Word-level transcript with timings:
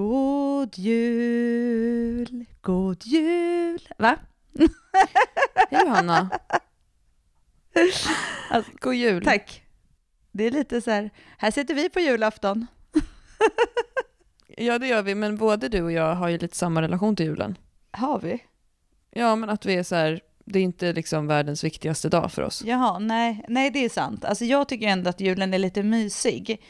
God 0.00 0.78
jul, 0.78 2.44
god 2.60 3.06
jul. 3.06 3.88
Va? 3.98 4.16
Hej 5.70 5.80
Johanna. 5.86 6.30
Alltså, 8.50 8.72
God 8.80 8.94
jul. 8.94 9.24
tack. 9.24 9.62
Det 10.32 10.44
är 10.44 10.50
lite 10.50 10.80
så 10.80 10.90
här, 10.90 11.10
här 11.38 11.50
sitter 11.50 11.74
vi 11.74 11.90
på 11.90 12.00
julafton. 12.00 12.66
Ja, 14.56 14.78
det 14.78 14.86
gör 14.86 15.02
vi, 15.02 15.14
men 15.14 15.36
både 15.36 15.68
du 15.68 15.82
och 15.82 15.92
jag 15.92 16.14
har 16.14 16.28
ju 16.28 16.38
lite 16.38 16.56
samma 16.56 16.82
relation 16.82 17.16
till 17.16 17.26
julen. 17.26 17.58
Har 17.90 18.20
vi? 18.20 18.44
Ja, 19.10 19.36
men 19.36 19.50
att 19.50 19.66
vi 19.66 19.74
är 19.74 19.82
så 19.82 19.94
här, 19.94 20.20
det 20.44 20.58
är 20.58 20.62
inte 20.62 20.92
liksom 20.92 21.26
världens 21.26 21.64
viktigaste 21.64 22.08
dag 22.08 22.32
för 22.32 22.42
oss. 22.42 22.62
Jaha, 22.64 22.98
nej, 22.98 23.44
nej 23.48 23.70
det 23.70 23.84
är 23.84 23.88
sant. 23.88 24.24
Alltså 24.24 24.44
jag 24.44 24.68
tycker 24.68 24.88
ändå 24.88 25.10
att 25.10 25.20
julen 25.20 25.54
är 25.54 25.58
lite 25.58 25.82
mysig 25.82 26.60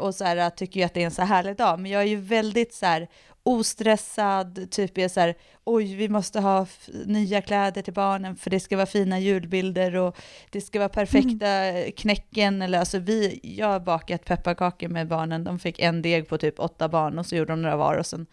och 0.00 0.14
så 0.14 0.24
här, 0.24 0.50
tycker 0.50 0.80
ju 0.80 0.86
att 0.86 0.94
det 0.94 1.02
är 1.02 1.04
en 1.04 1.10
så 1.10 1.22
här 1.22 1.36
härlig 1.36 1.56
dag, 1.56 1.80
men 1.80 1.90
jag 1.90 2.02
är 2.02 2.06
ju 2.06 2.16
väldigt 2.16 2.74
så 2.74 2.86
här 2.86 3.08
ostressad, 3.42 4.70
typ 4.70 4.98
är 4.98 5.08
så 5.08 5.20
här, 5.20 5.34
oj, 5.64 5.94
vi 5.94 6.08
måste 6.08 6.40
ha 6.40 6.66
nya 7.06 7.42
kläder 7.42 7.82
till 7.82 7.92
barnen 7.92 8.36
för 8.36 8.50
det 8.50 8.60
ska 8.60 8.76
vara 8.76 8.86
fina 8.86 9.18
julbilder 9.18 9.96
och 9.96 10.16
det 10.50 10.60
ska 10.60 10.78
vara 10.78 10.88
perfekta 10.88 11.72
knäcken, 11.96 12.62
eller 12.62 12.78
alltså 12.78 12.98
vi, 12.98 13.40
jag 13.42 13.66
har 13.66 13.80
bakat 13.80 14.24
pepparkakor 14.24 14.88
med 14.88 15.08
barnen, 15.08 15.44
de 15.44 15.58
fick 15.58 15.78
en 15.78 16.02
deg 16.02 16.28
på 16.28 16.38
typ 16.38 16.60
åtta 16.60 16.88
barn 16.88 17.18
och 17.18 17.26
så 17.26 17.36
gjorde 17.36 17.52
de 17.52 17.62
några 17.62 17.76
var 17.76 17.96
och 17.96 18.06
sen 18.06 18.26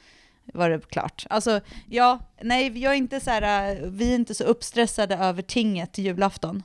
var 0.53 0.69
det 0.69 0.89
klart. 0.89 1.25
Alltså, 1.29 1.61
ja, 1.89 2.19
nej, 2.41 2.79
jag 2.79 2.93
är 2.93 2.97
inte 2.97 3.19
så 3.19 3.31
här, 3.31 3.71
eh, 3.71 3.89
vi 3.89 4.11
är 4.11 4.15
inte 4.15 4.35
så 4.35 4.43
uppstressade 4.43 5.15
över 5.15 5.41
tinget 5.41 5.93
till 5.93 6.05
julafton. 6.05 6.63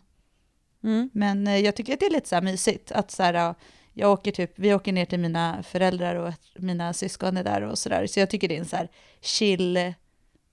Mm. 0.84 1.10
Men 1.12 1.46
eh, 1.46 1.58
jag 1.58 1.76
tycker 1.76 1.92
att 1.92 2.00
det 2.00 2.06
är 2.06 2.10
lite 2.10 2.28
så 2.28 2.34
här 2.34 2.42
mysigt 2.42 2.92
att 2.92 3.10
så 3.10 3.22
här, 3.22 3.54
jag 3.94 4.12
åker 4.12 4.32
typ, 4.32 4.52
vi 4.54 4.74
åker 4.74 4.92
ner 4.92 5.04
till 5.04 5.20
mina 5.20 5.62
föräldrar 5.62 6.14
och 6.14 6.32
mina 6.58 6.92
syskon 6.92 7.36
är 7.36 7.44
där 7.44 7.62
och 7.62 7.78
sådär. 7.78 8.06
Så 8.06 8.20
jag 8.20 8.30
tycker 8.30 8.48
det 8.48 8.56
är 8.56 8.60
en 8.60 8.64
så 8.68 8.76
här 8.76 8.88
chill, 9.20 9.92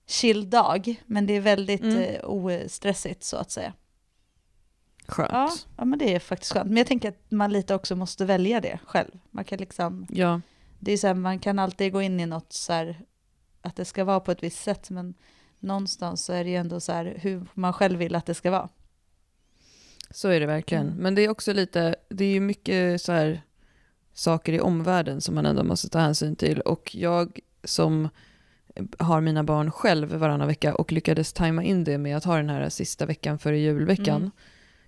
chill 0.06 0.50
dag, 0.50 0.94
men 1.06 1.26
det 1.26 1.32
är 1.32 1.40
väldigt 1.40 1.82
Mm. 1.82 1.98
eh, 1.98 2.20
ostressigt 2.24 3.24
så 3.24 3.36
att 3.36 3.50
säga. 3.50 3.72
Skönt. 5.06 5.30
Ja, 5.32 5.50
ja, 5.76 5.84
men 5.84 5.98
det 5.98 6.14
är 6.14 6.18
faktiskt 6.20 6.52
skönt. 6.52 6.66
Men 6.68 6.76
jag 6.76 6.86
tänker 6.86 7.08
att 7.08 7.30
man 7.30 7.52
lite 7.52 7.74
också 7.74 7.96
måste 7.96 8.24
välja 8.24 8.60
det 8.60 8.78
själv. 8.86 9.10
Man 9.30 9.44
kan 9.44 9.58
liksom, 9.58 10.06
Ja. 10.10 10.40
det 10.78 10.92
är 10.92 10.96
så 10.96 11.06
här, 11.06 11.14
man 11.14 11.38
kan 11.38 11.58
alltid 11.58 11.92
gå 11.92 12.02
in 12.02 12.20
i 12.20 12.26
något 12.26 12.52
så 12.52 12.72
här, 12.72 13.00
att 13.62 13.76
det 13.76 13.84
ska 13.84 14.04
vara 14.04 14.20
på 14.20 14.32
ett 14.32 14.42
visst 14.42 14.62
sätt, 14.62 14.90
men 14.90 15.14
någonstans 15.58 16.24
så 16.24 16.32
är 16.32 16.44
det 16.44 16.50
ju 16.50 16.56
ändå 16.56 16.80
så 16.80 16.92
här 16.92 17.14
hur 17.20 17.46
man 17.54 17.72
själv 17.72 17.98
vill 17.98 18.14
att 18.14 18.26
det 18.26 18.34
ska 18.34 18.50
vara. 18.50 18.68
Så 20.10 20.28
är 20.28 20.40
det 20.40 20.46
verkligen. 20.46 20.86
Mm. 20.86 20.98
Men 20.98 21.14
det 21.14 21.24
är 21.24 21.28
också 21.28 21.52
lite, 21.52 21.94
det 22.08 22.24
är 22.24 22.32
ju 22.32 22.40
mycket 22.40 23.02
så 23.02 23.12
här 23.12 23.42
saker 24.14 24.52
i 24.52 24.60
omvärlden 24.60 25.20
som 25.20 25.34
man 25.34 25.46
ändå 25.46 25.64
måste 25.64 25.88
ta 25.88 25.98
hänsyn 25.98 26.36
till. 26.36 26.60
Och 26.60 26.94
jag 26.94 27.40
som 27.64 28.08
har 28.98 29.20
mina 29.20 29.44
barn 29.44 29.70
själv 29.70 30.14
varannan 30.14 30.48
vecka 30.48 30.74
och 30.74 30.92
lyckades 30.92 31.32
tajma 31.32 31.64
in 31.64 31.84
det 31.84 31.98
med 31.98 32.16
att 32.16 32.24
ha 32.24 32.36
den 32.36 32.50
här 32.50 32.68
sista 32.68 33.06
veckan 33.06 33.38
före 33.38 33.58
julveckan 33.58 34.16
Mm. 34.16 34.30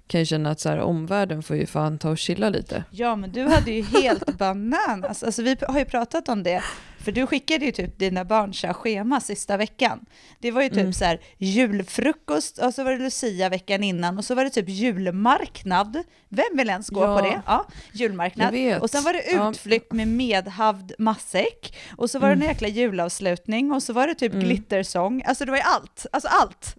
Kan 0.06 0.20
jag 0.20 0.28
känna 0.28 0.50
att 0.50 0.60
så 0.60 0.68
här, 0.68 0.78
omvärlden 0.78 1.42
får 1.42 1.56
ju 1.56 1.66
fan 1.66 1.98
ta 1.98 2.10
och 2.10 2.18
chilla 2.18 2.48
lite. 2.48 2.84
Ja, 2.90 3.16
men 3.16 3.32
du 3.32 3.42
hade 3.44 3.70
ju 3.70 3.82
helt 3.82 4.38
bananas. 4.38 5.22
Alltså, 5.22 5.42
vi 5.42 5.56
har 5.68 5.78
ju 5.78 5.84
pratat 5.84 6.28
om 6.28 6.42
det, 6.42 6.62
för 6.98 7.12
du 7.12 7.26
skickade 7.26 7.64
ju 7.64 7.72
typ 7.72 7.98
dina 7.98 8.24
barns 8.24 8.64
schema 8.72 9.20
sista 9.20 9.56
veckan. 9.56 10.04
Det 10.38 10.50
var 10.50 10.62
ju 10.62 10.68
typ 10.68 10.78
Mm. 10.78 10.92
så 10.92 11.04
här 11.04 11.20
julfrukost 11.38 12.58
och 12.58 12.74
så 12.74 12.84
var 12.84 12.92
det 12.92 12.98
Lucia 12.98 13.48
veckan 13.48 13.82
innan 13.82 14.18
och 14.18 14.24
så 14.24 14.34
var 14.34 14.44
det 14.44 14.50
typ 14.50 14.68
julmarknad. 14.68 16.02
Vem 16.28 16.56
vill 16.56 16.68
ens 16.68 16.88
gå 16.90 17.04
Ja. 17.04 17.18
på 17.18 17.24
det? 17.26 17.42
Ja, 17.46 17.66
julmarknad. 17.92 18.54
Och 18.82 18.90
sen 18.90 19.02
var 19.02 19.12
det 19.12 19.48
utflykt 19.50 19.92
med 19.92 20.08
medhavd 20.08 20.92
matsäck 20.98 21.76
och 21.96 22.10
så 22.10 22.18
var 22.18 22.28
det 22.28 22.34
en 22.34 22.40
jäkla 22.48 22.68
julavslutning 22.68 23.72
och 23.72 23.82
så 23.82 23.92
var 23.92 24.06
det 24.06 24.14
typ 24.14 24.32
Mm. 24.32 24.44
glittersång. 24.44 25.22
Alltså 25.26 25.44
det 25.44 25.50
var 25.50 25.58
ju 25.58 25.64
allt, 25.64 26.06
alltså 26.12 26.28
allt. 26.28 26.76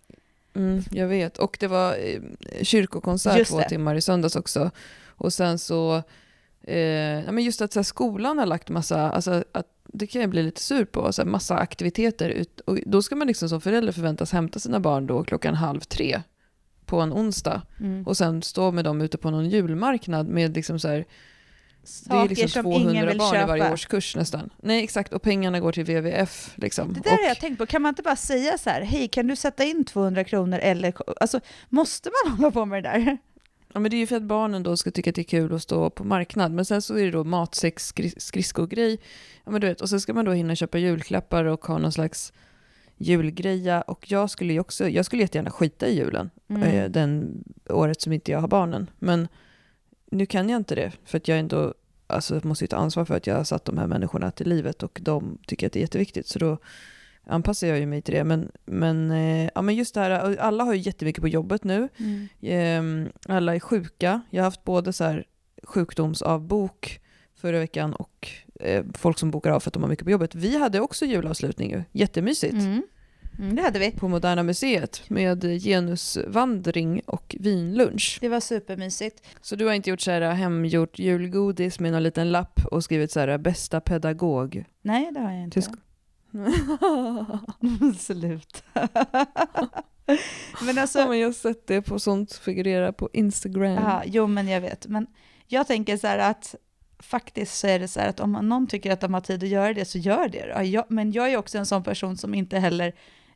Mm, 0.56 0.84
jag 0.92 1.08
vet. 1.08 1.38
Och 1.38 1.58
det 1.60 1.68
var 1.68 1.92
eh, 1.92 2.22
kyrkokonsert 2.62 3.48
två 3.48 3.62
timmar 3.62 3.96
i 3.96 4.02
söndags 4.02 4.36
också. 4.36 4.72
Och 5.08 5.34
sen 5.34 5.60
så, 5.60 6.04
eh, 6.64 6.78
ja, 7.26 7.32
men 7.32 7.44
just 7.44 7.62
att 7.62 7.74
så 7.74 7.80
här, 7.80 7.84
skolan 7.84 8.38
har 8.38 8.46
lagt 8.46 8.70
massa, 8.70 9.12
alltså, 9.12 9.44
att, 9.52 9.68
det 9.84 10.08
kan 10.08 10.22
jag 10.22 10.30
bli 10.30 10.44
lite 10.44 10.62
sur 10.62 10.86
på, 10.86 11.14
så 11.14 11.22
här, 11.22 11.30
massa 11.30 11.58
aktiviteter. 11.58 12.30
Ut, 12.30 12.60
och 12.60 12.80
då 12.86 13.02
ska 13.02 13.16
man 13.16 13.28
liksom 13.28 13.50
som 13.50 13.62
förälder 13.62 13.92
förväntas 13.92 14.32
hämta 14.32 14.60
sina 14.60 14.80
barn 14.80 15.08
då 15.08 15.24
klockan 15.24 15.56
halv 15.56 15.80
tre 15.80 16.22
på 16.86 17.00
en 17.02 17.14
onsdag. 17.14 17.62
Och 18.06 18.18
sen 18.18 18.42
stå 18.42 18.72
med 18.72 18.86
dem 18.86 19.02
ute 19.02 19.18
på 19.18 19.32
någon 19.32 19.50
julmarknad 19.50 20.28
med 20.28 20.56
liksom 20.56 20.80
så 20.80 20.88
här, 20.88 21.06
det 21.84 22.14
är 22.16 22.20
Saker 22.20 22.30
liksom 22.30 22.48
som 22.50 22.64
200 22.64 22.92
ingen 22.92 23.08
vill 23.08 23.18
barn 23.18 23.36
i 23.36 23.46
varje 23.46 23.64
köpa. 23.64 23.74
årskurs 23.74 24.16
nästan. 24.16 24.50
Nej 24.62 24.84
exakt, 24.84 25.14
och 25.14 25.22
pengarna 25.22 25.60
går 25.60 25.72
till 25.72 25.84
WWF. 25.84 26.52
Liksom. 26.56 26.94
Det 26.94 27.00
där 27.00 27.12
och, 27.14 27.18
har 27.18 27.28
jag 27.28 27.40
tänkt 27.40 27.58
på, 27.58 27.66
kan 27.66 27.82
man 27.82 27.90
inte 27.90 28.02
bara 28.02 28.16
säga 28.16 28.58
så 28.58 28.70
här, 28.70 28.82
hej 28.82 29.08
kan 29.08 29.28
du 29.28 29.36
sätta 29.36 29.64
in 29.64 29.86
200 29.86 30.24
kronor 30.24 30.60
eller, 30.60 30.94
alltså 31.22 31.40
måste 31.70 32.10
man 32.26 32.34
hålla 32.38 32.52
på 32.52 32.66
med 32.66 32.84
det 32.84 32.90
där? 32.90 33.18
Ja, 33.74 33.80
men 33.80 33.92
det 33.92 33.98
är 33.98 34.00
ju 34.00 34.08
för 34.08 34.16
att 34.16 34.24
barnen 34.24 34.64
då 34.64 34.78
ska 34.78 34.92
tycka 34.92 35.10
att 35.10 35.16
det 35.16 35.22
är 35.22 35.24
kul 35.24 35.54
att 35.54 35.62
stå 35.62 35.90
på 35.90 36.04
marknad. 36.04 36.52
Men 36.52 36.66
sen 36.66 36.82
så 36.82 36.98
är 36.98 37.06
det 37.06 37.12
då 37.12 37.24
matsäck, 37.24 37.80
skri- 37.80 38.14
skridskogrej. 38.20 38.98
Ja, 39.46 39.52
men 39.52 39.62
du 39.62 39.68
vet, 39.68 39.82
och 39.82 39.90
sen 39.90 40.02
ska 40.02 40.14
man 40.14 40.26
då 40.26 40.32
hinna 40.32 40.56
köpa 40.56 40.78
julklappar 40.78 41.46
och 41.46 41.66
ha 41.66 41.78
någon 41.78 41.92
slags 41.92 42.34
julgreja. 42.98 43.82
Och 43.82 44.12
jag 44.12 44.30
skulle 44.30 44.54
ju 44.54 44.60
också, 44.60 44.90
jag 44.90 45.06
skulle 45.06 45.22
jättegärna 45.22 45.52
skita 45.52 45.88
i 45.88 45.98
julen 45.98 46.30
Mm. 46.50 46.64
eh, 46.64 46.90
den 46.90 47.44
året 47.70 48.02
som 48.02 48.14
inte 48.14 48.32
jag 48.32 48.40
har 48.40 48.48
barnen. 48.48 48.90
Men 49.00 49.28
nu 50.14 50.26
kan 50.26 50.50
jag 50.50 50.58
inte 50.58 50.76
det, 50.76 50.92
för 51.06 51.18
att 51.18 51.28
jag 51.28 51.40
ändå 51.40 51.74
alltså, 52.08 52.40
måste 52.44 52.64
ju 52.64 52.68
ta 52.68 52.76
ansvar 52.76 53.06
för 53.06 53.16
att 53.16 53.28
jag 53.28 53.36
har 53.36 53.44
satt 53.44 53.66
de 53.66 53.78
här 53.78 53.88
människorna 53.88 54.32
till 54.32 54.50
livet 54.50 54.84
och 54.84 55.00
de 55.02 55.38
tycker 55.48 55.68
att 55.68 55.74
det 55.74 55.80
är 55.80 55.82
jätteviktigt. 55.82 56.28
Så 56.28 56.40
då 56.40 56.58
anpassar 57.26 57.68
jag 57.68 57.80
ju 57.80 57.86
mig 57.86 58.02
till 58.02 58.14
det. 58.14 58.24
Men, 58.24 58.52
men, 58.66 59.12
eh, 59.12 59.50
ja, 59.56 59.62
men 59.62 59.76
just 59.76 59.94
det 59.94 60.02
här, 60.02 60.38
alla 60.38 60.64
har 60.64 60.74
ju 60.74 60.80
jättemycket 60.80 61.22
på 61.22 61.28
jobbet 61.28 61.64
nu. 61.64 61.90
Mm. 61.98 62.28
Ehm, 62.42 63.10
alla 63.28 63.56
är 63.56 63.60
sjuka. 63.60 64.22
Jag 64.30 64.42
har 64.42 64.46
haft 64.46 64.64
både 64.64 64.94
så 64.94 65.04
här 65.04 65.26
sjukdomsavbok 65.64 67.00
förra 67.36 67.60
veckan 67.60 67.94
och 67.94 68.30
eh, 68.60 68.86
folk 68.94 69.20
som 69.20 69.32
bokar 69.32 69.52
av 69.52 69.60
för 69.60 69.70
att 69.70 69.74
de 69.74 69.84
har 69.84 69.90
mycket 69.90 70.06
på 70.06 70.12
jobbet. 70.12 70.36
Vi 70.36 70.58
hade 70.58 70.80
också 70.80 71.06
julavslutning 71.06 71.72
ju. 71.72 71.84
Jättemysigt. 71.92 72.54
Mm. 72.54 72.84
Mm, 73.40 73.56
det 73.56 73.62
hade 73.62 73.80
vi. 73.80 73.92
På 73.92 74.08
Moderna 74.08 74.44
Museet 74.44 75.10
med 75.10 75.44
genusvandring 75.64 77.02
och 77.06 77.36
vinlunch. 77.40 78.18
Det 78.22 78.30
var 78.30 78.40
supermysigt. 78.40 79.24
Så 79.42 79.56
du 79.56 79.66
har 79.66 79.74
inte 79.74 79.90
gjort 79.90 80.02
så 80.02 80.12
här 80.12 80.22
hemgjort 80.32 81.00
julgodis 81.00 81.80
med 81.80 81.92
någon 81.92 82.04
liten 82.04 82.32
lapp 82.32 82.60
och 82.72 82.84
skrivit 82.84 83.12
så 83.12 83.20
här 83.20 83.38
bästa 83.38 83.82
pedagog? 83.82 84.66
Nej, 84.82 85.10
det 85.14 85.20
har 85.20 85.32
jag 85.32 85.44
inte. 85.44 85.62
Tysk- 85.62 85.80
Slut. 88.00 88.64
men 90.66 90.78
alltså, 90.78 91.00
ja, 91.00 91.08
men 91.08 91.20
jag 91.20 91.28
har 91.28 91.34
sett 91.34 91.68
det 91.68 91.82
på 91.82 92.00
sånt 92.00 92.34
figurera 92.34 92.94
på 92.94 93.10
Instagram. 93.14 93.74
ja, 93.74 94.04
jo 94.06 94.28
men 94.28 94.48
jag 94.48 94.62
vet. 94.62 94.88
Men 94.88 95.08
jag 95.48 95.68
tänker 95.68 95.98
så 95.98 96.08
här 96.08 96.18
att 96.32 96.56
faktiskt 97.00 97.58
så 97.60 97.68
är 97.68 97.80
det 97.80 97.88
så 97.88 98.00
här 98.00 98.08
att 98.10 98.20
om 98.20 98.32
någon 98.32 98.68
tycker 98.68 98.92
att 98.92 99.02
de 99.02 99.14
har 99.14 99.22
tid 99.22 99.44
att 99.44 99.50
göra 99.50 99.74
det 99.74 99.86
så 99.86 99.98
gör 99.98 100.28
det. 100.28 100.48
Ja, 100.48 100.64
jag, 100.64 100.86
men 100.88 101.12
jag 101.12 101.32
är 101.34 101.38
också 101.38 101.58
en 101.58 101.66
sån 101.66 101.84
person 101.84 102.18
som 102.18 102.34
inte 102.34 102.60
heller 102.60 102.94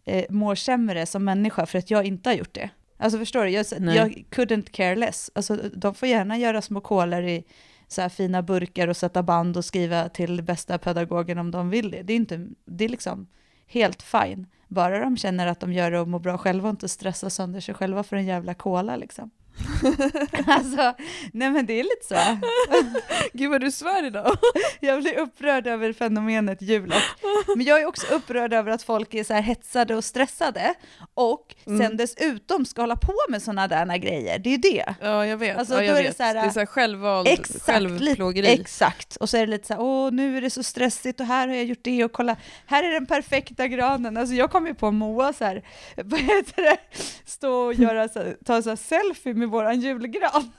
eh, 0.08 0.26
mår 0.30 0.56
sämre 0.56 1.06
som 1.06 1.24
människa 1.24 1.66
för 1.66 1.80
att 1.80 1.92
jag 1.92 2.06
inte 2.06 2.30
har 2.30 2.36
gjort 2.36 2.54
det. 2.54 2.70
Alltså 2.98 3.20
förstår 3.20 3.44
du, 3.44 3.50
jag, 3.50 3.66
jag 3.96 4.26
couldn't 4.32 4.72
care 4.72 4.96
less. 4.96 5.32
Alltså, 5.36 5.56
de 5.74 5.94
får 5.94 6.08
gärna 6.08 6.38
göra 6.38 6.62
små 6.62 6.82
kolor 6.82 7.24
i 7.24 7.44
så 7.88 8.02
här 8.02 8.10
fina 8.10 8.42
burkar 8.42 8.88
och 8.88 8.98
sätta 8.98 9.24
band 9.24 9.58
och 9.58 9.66
skriva 9.66 10.10
till 10.10 10.42
bästa 10.44 10.78
pedagogen 10.78 11.38
om 11.38 11.52
de 11.52 11.70
vill 11.70 11.92
det. 11.92 12.02
Det 12.02 12.14
är, 12.14 12.18
inte, 12.18 12.48
det 12.66 12.86
är 12.86 12.90
liksom 12.90 13.28
helt 13.68 14.02
fine. 14.02 14.48
Bara 14.68 15.00
de 15.00 15.18
känner 15.18 15.48
att 15.48 15.60
de 15.60 15.74
gör 15.74 15.92
det 15.92 16.00
och 16.00 16.08
mår 16.08 16.20
bra 16.20 16.38
själva 16.38 16.70
och 16.70 16.74
inte 16.74 16.90
stressar 16.90 17.30
sönder 17.30 17.60
sig 17.60 17.76
själva 17.76 18.04
för 18.04 18.16
en 18.16 18.26
jävla 18.26 18.54
kola 18.54 18.96
liksom. 18.96 19.32
alltså, 20.48 20.94
nej 21.34 21.50
men 21.50 21.66
det 21.66 21.74
är 21.74 21.84
lite 21.84 22.06
så. 22.08 22.16
Gud 23.34 23.52
vad 23.52 23.62
du 23.62 23.72
svär 23.72 24.06
idag. 24.06 24.38
Jag 24.80 25.02
blir 25.02 25.18
upprörd 25.20 25.68
över 25.68 25.94
fenomenet 25.94 26.62
jul. 26.62 26.94
Och, 26.94 27.58
men 27.58 27.66
jag 27.66 27.82
är 27.82 27.86
också 27.86 28.08
upprörd 28.14 28.54
över 28.54 28.72
att 28.72 28.84
folk 28.84 29.14
är 29.14 29.24
så 29.24 29.34
här 29.34 29.42
hetsade 29.42 29.96
och 29.96 30.04
stressade 30.04 30.74
och 31.14 31.56
sen 31.66 31.82
Mm. 31.82 31.98
dessutom 31.98 32.66
ska 32.66 32.82
hålla 32.82 32.96
på 32.96 33.14
med 33.30 33.42
sådana 33.42 33.68
där 33.68 33.98
grejer. 33.98 34.40
Det 34.40 34.50
är 34.50 34.52
ju 34.52 34.58
det. 34.58 34.96
Ja, 35.02 35.26
jag 35.26 35.38
vet. 35.38 35.58
Alltså, 35.58 35.74
ja, 35.74 35.80
då 35.80 35.86
jag 35.86 35.98
är 35.98 36.02
det 36.04 36.08
vet. 36.10 36.18
så 36.18 36.24
här- 36.24 36.34
det 36.34 36.40
är 36.40 36.50
så 36.50 36.60
här 36.60 36.66
självvald 36.66 37.28
Exakt, 37.28 37.62
självplågeri. 37.66 38.48
exakt. 38.62 39.16
Och 39.16 39.30
så 39.30 39.38
är 39.38 39.42
det 39.42 39.52
lite 39.52 39.68
så 39.68 39.74
här, 39.74 39.82
åh 39.82 40.12
nu 40.12 40.38
är 40.38 40.42
det 40.42 40.50
så 40.50 40.64
stressigt 40.64 41.20
och 41.20 41.26
här 41.26 41.48
har 41.48 41.56
jag 41.56 41.66
gjort 41.66 41.80
det 41.84 42.04
och 42.04 42.12
kolla, 42.12 42.36
här 42.66 42.84
är 42.84 42.92
den 42.92 43.06
perfekta 43.06 43.68
granen. 43.68 44.18
Alltså 44.18 44.36
jag 44.36 44.52
kom 44.52 44.68
ju 44.68 44.74
på 44.74 44.92
Moa 44.92 45.34
så 45.34 45.46
här, 45.46 45.62
vad 45.96 46.20
heter 46.20 46.62
det, 46.62 46.78
stå 47.26 47.54
och 47.54 47.74
göra 47.74 48.10
så 48.10 48.20
här, 48.20 48.38
ta 48.46 48.62
så 48.62 48.70
här 48.70 48.76
selfie 48.76 49.34
med 49.34 49.50
våran 49.68 49.80
julgran. 49.82 50.52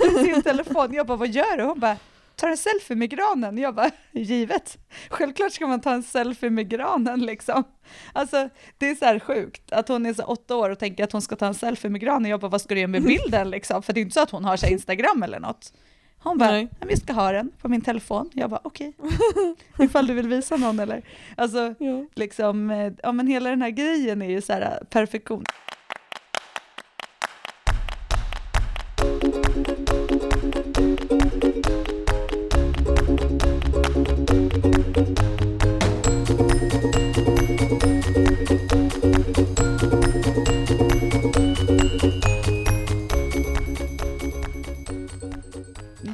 med 0.14 0.24
sin 0.24 0.42
telefon. 0.42 0.94
Jag 0.94 1.06
bara, 1.06 1.16
vad 1.16 1.28
gör 1.28 1.56
du? 1.56 1.62
Hon 1.64 1.80
bara, 1.80 1.96
tar 2.36 2.48
en 2.48 2.56
selfie 2.56 2.96
med 2.96 3.10
granen. 3.10 3.58
Jag 3.58 3.74
bara, 3.74 3.90
givet. 4.12 4.78
Självklart 5.10 5.52
ska 5.52 5.66
man 5.66 5.80
ta 5.80 5.92
en 5.92 6.02
selfie 6.02 6.50
med 6.50 6.68
granen 6.68 7.20
liksom. 7.26 7.64
Alltså 8.12 8.48
det 8.78 8.90
är 8.90 8.94
så 8.94 9.04
här 9.04 9.18
sjukt 9.18 9.72
att 9.72 9.88
hon 9.88 10.06
är 10.06 10.14
så 10.14 10.22
åtta 10.22 10.56
år 10.56 10.70
och 10.70 10.78
tänker 10.78 11.04
att 11.04 11.12
hon 11.12 11.22
ska 11.22 11.36
ta 11.36 11.46
en 11.46 11.54
selfie 11.54 11.90
med 11.90 12.00
granen. 12.00 12.30
Jag 12.30 12.40
bara, 12.40 12.48
vad 12.48 12.60
ska 12.60 12.74
du 12.74 12.80
göra 12.80 12.88
med 12.88 13.02
bilden 13.02 13.50
liksom? 13.50 13.82
För 13.82 13.92
det 13.92 14.00
är 14.00 14.02
inte 14.02 14.14
så 14.14 14.20
att 14.20 14.30
hon 14.30 14.44
har 14.44 14.56
sig 14.56 14.72
Instagram 14.72 15.22
eller 15.22 15.40
något. 15.40 15.72
Hon 16.18 16.38
bara, 16.38 16.50
Nej. 16.50 16.68
"Nej, 16.80 16.88
vi 16.88 16.96
ska 16.96 17.12
ha 17.12 17.32
den 17.32 17.50
på 17.62 17.68
min 17.68 17.80
telefon. 17.80 18.30
Jag 18.34 18.50
bara, 18.50 18.60
okej. 18.64 18.92
Ifall 19.78 20.06
du 20.06 20.14
vill 20.14 20.28
visa 20.28 20.56
någon 20.56 20.78
eller? 20.80 21.02
Alltså, 21.36 21.74
Ja. 21.78 22.04
liksom, 22.14 22.70
eh, 22.70 22.92
ja 23.02 23.12
men 23.12 23.26
hela 23.26 23.50
den 23.50 23.62
här 23.62 23.70
grejen 23.70 24.22
är 24.22 24.30
ju 24.30 24.40
så 24.42 24.52
här 24.52 24.60
eh, 24.62 24.86
perfektion. 24.86 25.44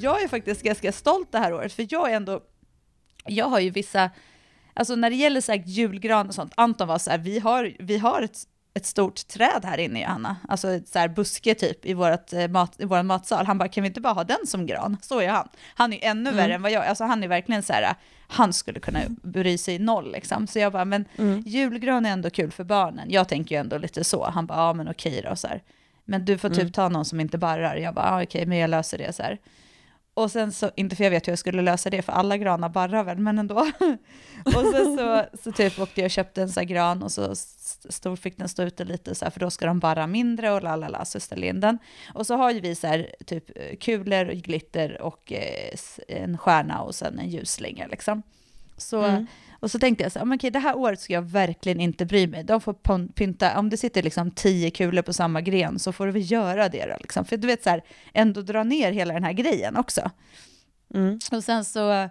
Jag 0.02 0.22
är 0.22 0.28
faktiskt 0.28 0.62
ganska 0.62 0.92
stolt 0.92 1.32
det 1.32 1.38
här 1.38 1.54
året, 1.54 1.72
för 1.72 1.86
jag 1.90 2.10
är 2.12 2.16
ändå, 2.16 2.40
jag 3.26 3.46
har 3.46 3.60
ju 3.60 3.70
vissa, 3.70 4.10
alltså 4.74 4.94
när 4.96 5.10
det 5.10 5.16
gäller 5.16 5.40
så 5.40 5.52
här 5.52 5.62
julgran 5.66 6.28
och 6.28 6.34
sånt, 6.34 6.52
Anton 6.56 6.88
var 6.88 6.98
så 6.98 7.10
här, 7.10 7.18
vi 7.18 7.38
har, 7.38 7.72
vi 7.78 7.98
har 7.98 8.22
ett, 8.22 8.38
ett 8.74 8.86
stort 8.86 9.28
träd 9.28 9.60
här 9.64 9.78
inne 9.78 10.00
Johanna, 10.00 10.36
alltså 10.48 10.68
ett 10.70 10.88
så 10.88 10.98
här 10.98 11.08
buske 11.08 11.54
typ 11.54 11.86
i, 11.86 11.94
vårat, 11.94 12.32
eh, 12.32 12.48
mat, 12.48 12.80
i 12.80 12.84
vår 12.84 13.02
matsal. 13.02 13.46
Han 13.46 13.58
bara, 13.58 13.68
kan 13.68 13.82
vi 13.82 13.88
inte 13.88 14.00
bara 14.00 14.12
ha 14.12 14.24
den 14.24 14.46
som 14.46 14.66
gran? 14.66 14.96
Så 15.02 15.20
är 15.20 15.28
han. 15.28 15.48
Han 15.74 15.92
är 15.92 15.96
ju 15.96 16.02
ännu 16.04 16.30
värre 16.32 16.54
än 16.54 16.62
vad 16.62 16.70
jag, 16.72 16.86
alltså 16.86 17.04
han 17.04 17.22
är 17.24 17.28
verkligen 17.28 17.62
så 17.62 17.72
här, 17.72 17.94
han 18.28 18.52
skulle 18.52 18.80
kunna 18.80 19.00
bry 19.22 19.58
sig 19.58 19.78
noll 19.78 20.12
liksom. 20.12 20.46
Så 20.46 20.58
jag 20.58 20.72
bara, 20.72 20.84
men 20.84 21.04
Mm. 21.18 21.40
julgran 21.46 22.06
är 22.06 22.10
ändå 22.10 22.30
kul 22.30 22.50
för 22.50 22.64
barnen. 22.64 23.10
Jag 23.10 23.28
tänker 23.28 23.54
ju 23.54 23.60
ändå 23.60 23.78
lite 23.78 24.04
så. 24.04 24.24
Han 24.24 24.46
bara, 24.46 24.58
ja 24.58 24.72
men 24.72 24.88
okej 24.88 25.22
då 25.28 25.36
så 25.36 25.48
här. 25.48 25.62
Men 26.04 26.24
du 26.24 26.38
får 26.38 26.48
typ 26.48 26.58
Mm. 26.58 26.72
ta 26.72 26.88
någon 26.88 27.04
som 27.04 27.20
inte 27.20 27.38
barrar. 27.38 27.76
Jag 27.76 27.94
bara, 27.94 28.06
ja, 28.06 28.22
okej, 28.22 28.46
men 28.46 28.58
jag 28.58 28.70
löser 28.70 28.98
det 28.98 29.12
så 29.12 29.22
här. 29.22 29.38
Och 30.14 30.30
sen 30.30 30.52
så, 30.52 30.70
inte 30.76 30.96
för 30.96 31.04
jag 31.04 31.10
vet 31.10 31.26
hur 31.26 31.32
jag 31.32 31.38
skulle 31.38 31.62
lösa 31.62 31.90
det, 31.90 32.02
för 32.02 32.12
alla 32.12 32.36
granar 32.36 32.68
barrar 32.68 33.04
väl, 33.04 33.18
men 33.18 33.38
ändå. 33.38 33.56
och 34.44 34.64
sen 34.72 34.98
så, 34.98 35.24
så 35.42 35.52
typ 35.52 35.78
åkte 35.78 36.00
jag 36.00 36.06
och 36.06 36.10
köpte 36.10 36.42
en 36.42 36.48
sån 36.48 36.60
här 36.60 36.68
gran 36.68 37.02
och 37.02 37.12
så 37.12 37.34
stod, 37.88 38.18
fick 38.18 38.38
den 38.38 38.48
stå 38.48 38.62
ute 38.62 38.84
lite 38.84 39.14
så 39.14 39.24
här, 39.24 39.30
för 39.30 39.40
då 39.40 39.50
ska 39.50 39.66
de 39.66 39.78
barra 39.78 40.06
mindre 40.06 40.52
och 40.52 40.62
la 40.62 40.76
la 40.76 40.88
la, 40.88 41.04
in 41.36 41.60
den. 41.60 41.78
Och 42.14 42.26
så 42.26 42.36
har 42.36 42.50
ju 42.50 42.60
vi 42.60 42.74
så 42.74 42.86
här 42.86 43.14
typ 43.26 43.50
eh, 43.56 43.76
kulor, 43.76 44.28
och 44.28 44.34
glitter 44.34 45.00
och 45.02 45.32
eh, 45.32 45.74
en 46.08 46.38
stjärna 46.38 46.82
och 46.82 46.94
sen 46.94 47.18
en 47.18 47.28
ljusslinga 47.28 47.86
liksom. 47.86 48.22
Så, 48.76 49.02
Mm 49.02 49.26
och 49.62 49.70
så 49.70 49.78
tänkte 49.78 50.02
jag 50.04 50.12
så 50.12 50.18
här, 50.18 50.26
men 50.26 50.36
okej, 50.36 50.50
det 50.50 50.58
här 50.58 50.76
året 50.76 51.00
ska 51.00 51.12
jag 51.12 51.22
verkligen 51.22 51.80
inte 51.80 52.06
bry 52.06 52.26
mig. 52.26 52.44
De 52.44 52.60
får 52.60 52.74
pynta, 53.08 53.58
om 53.58 53.70
det 53.70 53.76
sitter 53.76 54.02
liksom 54.02 54.30
tio 54.30 54.70
kulor 54.70 55.02
på 55.02 55.12
samma 55.12 55.40
gren 55.40 55.78
så 55.78 55.92
får 55.92 56.06
du 56.06 56.12
väl 56.12 56.30
göra 56.32 56.68
det 56.68 56.86
då. 56.86 56.96
Liksom. 57.00 57.24
För 57.24 57.36
du 57.36 57.46
vet 57.46 57.62
så 57.62 57.70
här, 57.70 57.82
ändå 58.12 58.42
dra 58.42 58.64
ner 58.64 58.92
hela 58.92 59.14
den 59.14 59.24
här 59.24 59.32
grejen 59.32 59.76
också. 59.76 60.10
Mm. 60.94 61.18
Och 61.32 61.44
sen 61.44 61.64
så, 61.64 62.08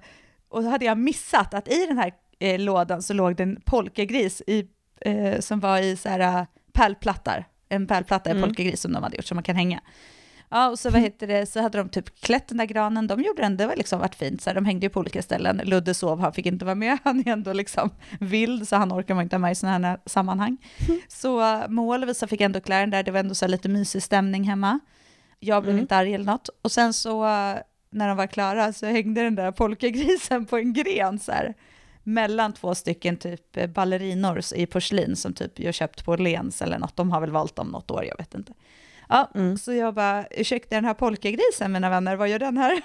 och 0.50 0.64
så 0.64 0.70
hade 0.70 0.86
jag 0.86 0.98
missat 0.98 1.54
att 1.54 1.68
i 1.68 1.86
den 1.86 1.98
här 1.98 2.14
eh, 2.40 2.60
lådan 2.60 3.02
så 3.02 3.14
låg 3.14 3.36
det 3.36 3.44
en 3.44 3.62
polkagris 3.66 4.42
i, 4.48 4.68
eh, 5.02 5.40
som 5.40 5.60
var 5.60 5.80
i 5.80 5.98
så 5.98 6.10
här 6.10 6.20
eh, 6.20 6.46
pärlplattar. 6.74 7.46
En 7.70 7.88
pärlplatta 7.88 8.30
i 8.30 8.32
Mm. 8.32 8.44
polkagris 8.44 8.82
som 8.82 8.94
de 8.94 9.04
hade 9.04 9.16
gjort 9.16 9.26
som 9.26 9.36
man 9.36 9.44
kan 9.44 9.56
hänga. 9.56 9.82
Ja, 10.52 10.70
och 10.70 10.80
så 10.80 10.90
vad 10.90 11.02
heter 11.02 11.28
det, 11.28 11.46
så 11.46 11.62
hade 11.62 11.78
de 11.78 11.90
typ 11.90 12.20
klätt 12.22 12.48
den 12.48 12.58
där 12.58 12.66
granen, 12.66 13.08
de 13.08 13.22
gjorde 13.22 13.42
den, 13.42 13.58
det 13.58 13.68
var 13.68 13.76
liksom 13.76 14.00
varit 14.00 14.16
fint, 14.16 14.42
så 14.42 14.50
här, 14.50 14.56
de 14.56 14.66
hängde 14.66 14.86
ju 14.86 14.90
på 14.90 15.00
olika 15.00 15.22
ställen. 15.22 15.62
Ludde 15.64 15.94
sov, 15.94 16.20
han 16.20 16.34
fick 16.34 16.46
inte 16.46 16.66
vara 16.66 16.76
med, 16.76 16.98
han 17.04 17.20
är 17.20 17.28
ändå 17.28 17.54
liksom 17.54 17.90
vild, 18.20 18.68
så 18.68 18.76
han 18.76 18.94
orkar 18.94 19.16
man 19.16 19.24
inte 19.24 19.36
ha 19.36 19.40
med 19.40 19.52
i 19.52 19.56
sådana 19.56 19.88
här 19.88 20.00
sammanhang. 20.06 20.58
Så 21.08 21.40
uh, 21.40 21.70
Moa 21.70 22.16
och 22.22 22.30
fick 22.30 22.42
ändå 22.42 22.60
klä 22.60 22.80
den 22.80 22.90
där, 22.90 23.04
det 23.04 23.12
var 23.12 23.20
ändå 23.20 23.36
så 23.36 23.46
här 23.46 23.50
lite 23.50 23.70
mysig 23.70 24.04
stämning 24.04 24.44
hemma. 24.44 24.80
Jag 25.40 25.64
blev 25.64 25.72
Mm. 25.74 25.82
inte 25.82 25.96
arg 25.96 26.14
eller 26.14 26.26
något. 26.26 26.50
Och 26.62 26.72
sen 26.72 26.94
så, 26.94 27.24
uh, 27.24 27.58
när 27.90 28.08
de 28.08 28.18
var 28.18 28.28
klara, 28.28 28.74
så 28.74 28.86
hängde 28.86 29.24
den 29.24 29.36
där 29.36 29.52
polkagrisen 29.52 30.46
på 30.46 30.58
en 30.58 30.74
gren 30.74 31.20
så 31.20 31.32
här, 31.32 31.54
mellan 32.04 32.54
två 32.54 32.76
stycken 32.76 33.18
typ 33.18 33.58
eh, 33.58 33.68
ballerinor 33.68 34.42
i 34.56 34.66
porslin 34.66 35.16
som 35.16 35.34
typ 35.34 35.60
jag 35.60 35.74
köpt 35.74 36.06
på 36.06 36.16
Lens 36.16 36.62
eller 36.62 36.80
något, 36.80 36.96
de 36.96 37.12
har 37.12 37.22
väl 37.22 37.32
valt 37.32 37.56
dem 37.56 37.68
något 37.68 37.92
år, 37.92 38.06
jag 38.06 38.18
vet 38.18 38.36
inte. 38.36 38.54
Ja, 39.12 39.32
Mm. 39.36 39.58
så 39.58 39.74
jag 39.74 39.94
bara, 39.94 40.26
ursäkta 40.32 40.76
den 40.76 40.86
här 40.86 40.94
polkagrisen 40.94 41.72
mina 41.72 41.90
vänner, 41.90 42.16
vad 42.16 42.30
gör 42.30 42.40
den 42.40 42.58
här? 42.58 42.82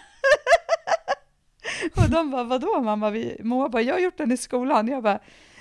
och 1.97 2.11
de 2.11 2.31
bara, 2.31 2.45
vadå 2.45 2.81
mamma? 2.83 3.11
Vi, 3.11 3.37
Moa 3.43 3.69
bara, 3.69 3.83
jag 3.83 3.95
har 3.95 4.01
gjort 4.01 4.19
den 4.19 4.33
i 4.33 4.37
skolan. 4.37 4.89
Jag 4.89 5.03
bara, 5.03 5.19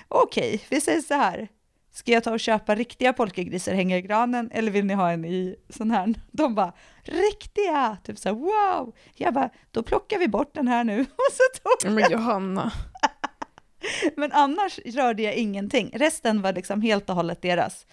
okej, 0.08 0.62
vi 0.70 0.82
säger 0.82 1.02
så 1.02 1.14
här. 1.14 1.48
Ska 1.92 2.12
jag 2.12 2.24
ta 2.24 2.32
och 2.32 2.40
köpa 2.40 2.76
riktiga 2.76 3.14
polkagrisar 3.14 3.74
hänga 3.74 3.98
i 3.98 4.02
granen 4.02 4.50
eller 4.54 4.72
vill 4.72 4.86
ni 4.86 4.94
ha 4.94 5.12
en 5.12 5.26
i 5.26 5.56
sån 5.70 5.92
här? 5.92 6.14
De 6.32 6.56
bara, 6.56 6.74
riktiga! 7.04 7.98
Typ 8.04 8.18
så 8.20 8.30
här, 8.30 8.36
wow! 8.36 8.96
Jag 9.16 9.34
bara, 9.34 9.50
då 9.72 9.84
plockar 9.84 10.20
vi 10.20 10.28
bort 10.28 10.54
den 10.54 10.68
här 10.68 10.84
nu. 10.84 11.00
Och 11.02 11.34
så 11.34 11.78
tog 11.80 11.92
Men 11.92 12.12
Johanna. 12.12 12.72
men 14.16 14.32
annars 14.32 14.80
rörde 14.86 15.24
jag 15.24 15.36
ingenting. 15.36 15.92
Resten 15.94 16.42
var 16.42 16.54
liksom 16.54 16.82
helt 16.82 17.10
och 17.10 17.16
hållet 17.16 17.42
deras. 17.42 17.86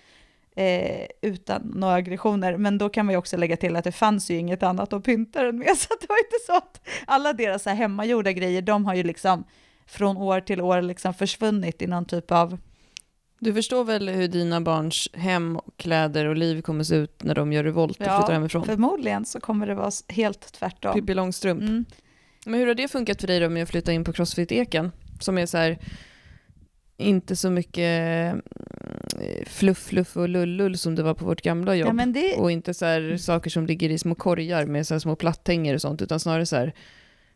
Eh, 0.57 1.07
utan 1.23 1.63
några 1.75 1.95
aggressioner. 1.95 2.57
Men 2.57 2.79
då 2.79 2.89
kan 2.89 3.07
man 3.07 3.13
ju 3.13 3.17
också 3.17 3.37
lägga 3.37 3.57
till 3.57 3.77
att 3.77 3.85
det 3.85 3.93
fanns 3.93 4.31
ju 4.31 4.37
inget 4.37 4.63
annat 4.63 4.93
att 4.93 5.05
pynta 5.05 5.43
den 5.43 5.59
med. 5.59 5.69
Så 5.77 5.89
det 6.01 6.09
var 6.09 6.19
inte 6.19 6.37
så 6.47 6.57
att 6.57 6.89
alla 7.07 7.33
deras 7.33 7.67
här 7.67 7.75
hemmagjorda 7.75 8.33
grejer, 8.33 8.63
de 8.63 8.85
har 8.85 8.95
ju 8.95 9.03
liksom 9.03 9.45
från 9.87 10.17
år 10.17 10.41
till 10.41 10.61
år 10.61 10.83
liksom 10.83 11.15
försvunnit 11.15 11.83
i 11.83 11.87
någon 11.87 12.05
typ 12.05 12.33
av... 12.33 12.59
Du 13.39 13.55
förstår 13.55 13.85
väl 13.85 14.09
hur 14.09 14.29
dina 14.29 14.61
barns 14.61 15.09
hem, 15.13 15.57
och 15.57 15.77
kläder 15.77 16.27
och 16.27 16.37
liv 16.37 16.63
kommer 16.63 16.85
se 16.85 16.95
ut 16.95 17.23
när 17.23 17.35
de 17.35 17.53
gör 17.53 17.65
revolt 17.65 18.01
och 18.01 18.07
Ja, 18.07 18.19
flyttar 18.19 18.33
hemifrån? 18.33 18.65
Förmodligen 18.65 19.25
så 19.25 19.41
kommer 19.41 19.67
det 19.67 19.75
vara 19.75 19.91
helt 20.09 20.53
tvärtom. 20.53 20.95
Pippi 20.95 21.15
Långstrump. 21.15 21.63
Mm. 21.63 21.85
Men 22.47 22.61
hur 22.61 22.67
har 22.67 22.75
det 22.75 22.89
funkat 22.89 23.21
för 23.21 23.27
dig 23.27 23.41
då 23.41 23.49
med 23.49 23.63
att 23.63 23.69
flytta 23.69 23.93
in 23.93 24.05
på 24.05 24.13
Crossfit-eken? 24.13 24.91
Som 25.21 25.39
är 25.39 25.47
så 25.47 25.59
här, 25.59 25.79
inte 26.97 27.37
så 27.37 27.51
mycket 27.51 28.35
fluff, 29.47 29.79
fluff 29.79 30.17
och 30.17 30.29
lullull 30.29 30.79
som 30.79 30.95
det 30.95 31.03
var 31.03 31.15
på 31.15 31.25
vårt 31.25 31.43
gamla 31.43 31.77
jobb. 31.77 32.01
Ja, 32.01 32.07
det, 32.07 32.37
Och 32.37 32.51
inte 32.51 32.75
så 32.75 32.85
här 32.85 33.17
saker 33.17 33.51
som 33.51 33.67
ligger 33.67 33.91
i 33.91 33.99
små 33.99 34.15
korgar 34.15 34.67
med 34.67 34.87
så 34.87 35.01
små 35.01 35.17
platthänger 35.17 35.75
och 35.75 35.81
sånt, 35.81 36.03
utan 36.03 36.21
snarare 36.21 36.47
så 36.47 36.57
här, 36.57 36.73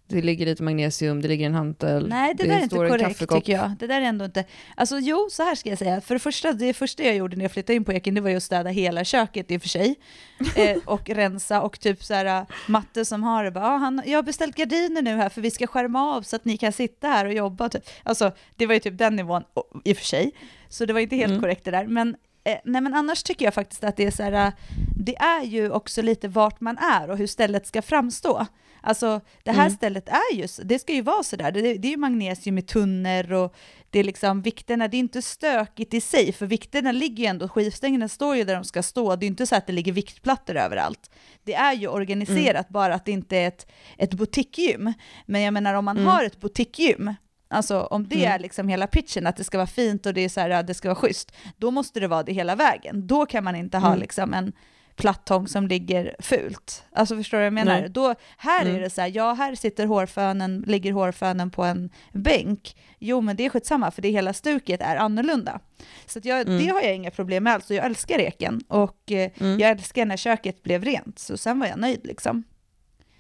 det 0.08 0.22
ligger 0.22 0.46
lite 0.46 0.62
magnesium, 0.62 1.22
det 1.22 1.28
ligger 1.28 1.46
en 1.46 1.54
hantel, 1.54 2.08
Nej, 2.08 2.34
det, 2.34 2.46
där 2.46 2.58
är 2.58 2.62
inte 2.62 2.76
korrekt 2.76 3.28
tycker 3.30 3.52
jag. 3.52 3.70
Det 3.78 3.86
där 3.86 4.00
är 4.00 4.04
ändå 4.04 4.24
inte... 4.24 4.44
Alltså 4.74 4.98
jo, 4.98 5.28
så 5.30 5.42
här 5.42 5.54
ska 5.54 5.68
jag 5.68 5.78
säga. 5.78 6.00
För 6.00 6.14
det 6.14 6.18
första, 6.18 6.52
det 6.52 6.74
första 6.74 7.02
jag 7.02 7.16
gjorde 7.16 7.36
när 7.36 7.44
jag 7.44 7.52
flyttade 7.52 7.76
in 7.76 7.84
på 7.84 7.92
Eken, 7.92 8.14
det 8.14 8.20
var 8.20 8.30
ju 8.30 8.36
att 8.36 8.42
städa 8.42 8.70
hela 8.70 9.04
köket 9.04 9.50
i 9.50 9.56
och 9.56 9.62
för 9.62 9.68
sig. 9.68 9.94
Eh, 10.56 10.76
och 10.84 11.10
rensa 11.10 11.62
och 11.62 11.80
typ 11.80 12.04
så 12.04 12.14
här, 12.14 12.40
äh, 12.40 12.46
Matte 12.68 13.04
som 13.04 13.22
har 13.22 13.44
det 13.44 13.50
bara, 13.50 13.66
ah, 13.66 13.76
han, 13.76 14.02
jag 14.06 14.18
har 14.18 14.22
beställt 14.22 14.56
gardiner 14.56 15.02
nu 15.02 15.16
här 15.16 15.28
för 15.28 15.40
vi 15.40 15.50
ska 15.50 15.66
skärma 15.66 16.16
av 16.16 16.22
så 16.22 16.36
att 16.36 16.44
ni 16.44 16.56
kan 16.56 16.72
sitta 16.72 17.08
här 17.08 17.26
och 17.26 17.32
jobba. 17.32 17.68
Typ. 17.68 17.82
Alltså, 18.02 18.32
det 18.56 18.66
var 18.66 18.74
ju 18.74 18.80
typ 18.80 18.98
den 18.98 19.16
nivån 19.16 19.42
i 19.84 19.92
och 19.92 19.96
för 19.96 20.04
sig. 20.04 20.32
Så 20.68 20.84
det 20.84 20.92
var 20.92 21.00
inte 21.00 21.16
helt 21.16 21.30
Mm. 21.30 21.40
korrekt 21.40 21.64
det 21.64 21.70
där. 21.70 21.86
Men, 21.86 22.16
eh, 22.44 22.58
nej, 22.64 22.80
men 22.80 22.94
annars 22.94 23.22
tycker 23.22 23.44
jag 23.44 23.54
faktiskt 23.54 23.84
att 23.84 23.96
det 23.96 24.04
är 24.04 24.10
så 24.10 24.22
här, 24.22 24.46
äh, 24.46 24.52
det 24.96 25.16
är 25.16 25.42
ju 25.44 25.70
också 25.70 26.02
lite 26.02 26.28
vart 26.28 26.60
man 26.60 26.78
är 26.78 27.10
och 27.10 27.18
hur 27.18 27.26
stället 27.26 27.66
ska 27.66 27.82
framstå. 27.82 28.46
Alltså 28.86 29.20
det 29.42 29.50
här 29.52 29.60
Mm. 29.66 29.76
stället 29.76 30.08
är 30.08 30.34
ju, 30.34 30.46
det 30.64 30.78
ska 30.78 30.92
ju 30.92 31.02
vara 31.02 31.22
sådär, 31.22 31.52
det, 31.52 31.60
det 31.74 31.88
är 31.88 31.90
ju 31.90 31.96
magnesium 31.96 32.58
i 32.58 32.62
tunnor 32.62 33.32
och 33.32 33.54
det 33.90 33.98
är 33.98 34.04
liksom 34.04 34.42
vikterna, 34.42 34.88
det 34.88 34.96
är 34.96 34.98
inte 34.98 35.22
stökigt 35.22 35.94
i 35.94 36.00
sig, 36.00 36.32
för 36.32 36.46
vikterna 36.46 36.92
ligger 36.92 37.24
ju 37.24 37.26
ändå, 37.26 37.48
skivstängerna 37.48 38.08
står 38.08 38.36
ju 38.36 38.44
där 38.44 38.54
de 38.54 38.64
ska 38.64 38.82
stå, 38.82 39.16
det 39.16 39.26
är 39.26 39.28
inte 39.28 39.46
så 39.46 39.56
att 39.56 39.66
det 39.66 39.72
ligger 39.72 39.92
viktplattor 39.92 40.56
överallt. 40.56 41.10
Det 41.44 41.54
är 41.54 41.72
ju 41.72 41.88
organiserat, 41.88 42.68
bara 42.68 42.94
att 42.94 43.04
det 43.04 43.12
inte 43.12 43.36
är 43.36 43.48
ett, 43.48 43.66
ett 43.98 44.14
boutiquegym. 44.14 44.92
Men 45.26 45.40
jag 45.42 45.54
menar 45.54 45.74
om 45.74 45.84
man 45.84 45.96
Mm. 45.96 46.08
har 46.08 46.24
ett 46.24 46.40
boutiquegym, 46.40 47.14
alltså 47.48 47.80
om 47.80 48.08
det 48.08 48.16
Mm. 48.24 48.32
är 48.32 48.38
liksom 48.38 48.68
hela 48.68 48.86
pitchen, 48.86 49.26
att 49.26 49.36
det 49.36 49.44
ska 49.44 49.58
vara 49.58 49.66
fint 49.66 50.06
och 50.06 50.14
det, 50.14 50.20
är 50.20 50.28
så 50.28 50.40
här, 50.40 50.62
det 50.62 50.74
ska 50.74 50.88
vara 50.88 50.96
schysst, 50.96 51.32
då 51.56 51.70
måste 51.70 52.00
det 52.00 52.08
vara 52.08 52.22
det 52.22 52.32
hela 52.32 52.54
vägen. 52.56 53.06
Då 53.06 53.26
kan 53.26 53.44
man 53.44 53.56
inte 53.56 53.78
ha 53.78 53.88
Mm. 53.88 54.00
liksom 54.00 54.34
en 54.34 54.52
plattång 54.96 55.48
som 55.48 55.66
ligger 55.68 56.16
fult. 56.18 56.84
Alltså 56.92 57.16
förstår 57.16 57.38
du 57.38 57.40
vad 57.40 57.46
jag 57.46 57.52
menar? 57.52 57.80
Nej. 57.80 57.90
Då, 57.90 58.14
här 58.36 58.62
Mm. 58.62 58.76
är 58.76 58.80
det 58.80 58.90
så 58.90 59.00
här, 59.00 59.12
ja 59.14 59.32
här 59.32 59.54
sitter 59.54 59.86
hårfönen, 59.86 60.64
ligger 60.66 60.92
hårfönen 60.92 61.50
på 61.50 61.64
en 61.64 61.90
bänk. 62.12 62.76
Jo 62.98 63.20
men 63.20 63.36
det 63.36 63.44
är 63.46 63.50
skitsamma 63.50 63.90
för 63.90 64.02
det 64.02 64.10
hela 64.10 64.32
stuket 64.32 64.80
är 64.80 64.96
annorlunda. 64.96 65.60
Så 66.06 66.20
jag, 66.22 66.40
Mm. 66.48 66.58
det 66.58 66.72
har 66.72 66.82
jag 66.82 66.94
inga 66.94 67.10
problem 67.10 67.44
med 67.44 67.52
alls 67.52 67.70
och 67.70 67.76
jag 67.76 67.84
älskar 67.86 68.18
eken 68.18 68.60
och 68.68 69.12
eh, 69.12 69.30
Mm. 69.40 69.58
jag 69.60 69.70
älskar 69.70 70.06
när 70.06 70.16
köket 70.16 70.62
blev 70.62 70.84
rent 70.84 71.18
så 71.18 71.36
sen 71.36 71.58
var 71.60 71.66
jag 71.66 71.78
nöjd 71.78 72.00
liksom. 72.06 72.44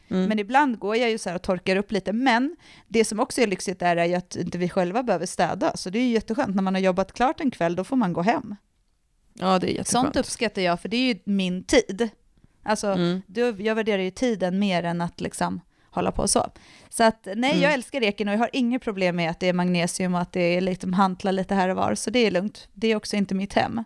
Mm. 0.08 0.28
Men 0.28 0.38
ibland 0.38 0.78
går 0.78 0.96
jag 0.96 1.10
ju 1.10 1.18
så 1.18 1.28
här 1.28 1.36
och 1.36 1.42
torkar 1.42 1.76
upp 1.76 1.92
lite. 1.92 2.12
Men 2.12 2.56
det 2.88 3.04
som 3.04 3.20
också 3.20 3.40
är 3.40 3.46
lyxigt 3.46 3.82
är 3.82 4.04
ju 4.04 4.14
att 4.14 4.36
inte 4.36 4.58
vi 4.58 4.68
själva 4.68 5.02
behöver 5.02 5.26
städa. 5.26 5.76
Så 5.76 5.90
det 5.90 5.98
är 5.98 6.02
ju 6.02 6.08
jätteskönt. 6.12 6.54
När 6.54 6.62
man 6.62 6.74
har 6.74 6.80
jobbat 6.80 7.12
klart 7.12 7.40
en 7.40 7.50
kväll, 7.50 7.76
då 7.76 7.84
får 7.84 7.96
man 7.96 8.12
gå 8.12 8.22
hem. 8.22 8.56
Ja, 9.38 9.58
det 9.58 9.66
är 9.66 9.70
jätteskönt. 9.70 9.88
Sånt 9.88 10.16
uppskattar 10.16 10.62
jag, 10.62 10.80
för 10.80 10.88
det 10.88 10.96
är 10.96 11.14
ju 11.14 11.18
min 11.24 11.64
tid. 11.64 12.08
Alltså, 12.64 12.86
Mm. 12.86 13.22
då, 13.26 13.54
jag 13.58 13.74
värderar 13.74 14.02
ju 14.02 14.10
tiden 14.10 14.58
mer 14.58 14.82
än 14.82 15.00
att 15.00 15.20
liksom 15.20 15.60
hålla 15.90 16.12
på 16.12 16.28
så. 16.28 16.50
Så 16.88 17.04
att 17.04 17.24
nej, 17.34 17.50
Mm. 17.50 17.62
jag 17.62 17.72
älskar 17.72 18.02
eken 18.02 18.28
och 18.28 18.34
jag 18.34 18.38
har 18.38 18.50
inget 18.52 18.82
problem 18.82 19.16
med 19.16 19.30
att 19.30 19.40
det 19.40 19.48
är 19.48 19.52
magnesium 19.52 20.14
och 20.14 20.20
att 20.20 20.32
det 20.32 20.40
är 20.40 20.60
liksom 20.60 20.92
hantlar 20.92 21.32
lite 21.32 21.54
här 21.54 21.68
och 21.68 21.76
var. 21.76 21.94
Så 21.94 22.10
det 22.10 22.18
är 22.18 22.30
lugnt. 22.30 22.68
Det 22.72 22.88
är 22.88 22.96
också 22.96 23.16
inte 23.16 23.34
mitt 23.34 23.52
hem. 23.52 23.84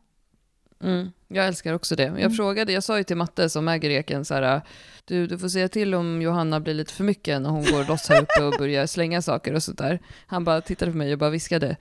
Mm, 0.82 1.12
jag 1.28 1.46
älskar 1.46 1.72
också 1.74 1.96
det. 1.96 2.02
Jag 2.02 2.18
Mm. 2.18 2.32
frågade, 2.32 2.72
jag 2.72 2.84
sa 2.84 2.98
ju 2.98 3.04
till 3.04 3.16
Matte 3.16 3.50
som 3.50 3.68
äger 3.68 3.90
eken 3.90 4.24
så 4.24 4.34
här, 4.34 4.60
du, 5.04 5.26
du 5.26 5.38
får 5.38 5.48
säga 5.48 5.68
till 5.68 5.94
om 5.94 6.22
Johanna 6.22 6.60
blir 6.60 6.74
lite 6.74 6.92
för 6.92 7.04
mycket 7.04 7.40
när 7.42 7.50
hon 7.50 7.64
går 7.64 7.84
loss 7.84 8.08
här 8.08 8.22
uppe 8.22 8.44
och 8.44 8.54
börjar 8.58 8.86
slänga 8.86 9.22
saker 9.22 9.54
och 9.54 9.62
sånt 9.62 9.78
där. 9.78 10.00
Han 10.26 10.44
bara 10.44 10.60
tittade 10.60 10.90
på 10.90 10.96
mig 10.98 11.12
och 11.12 11.18
bara 11.18 11.30
viskade, 11.30 11.76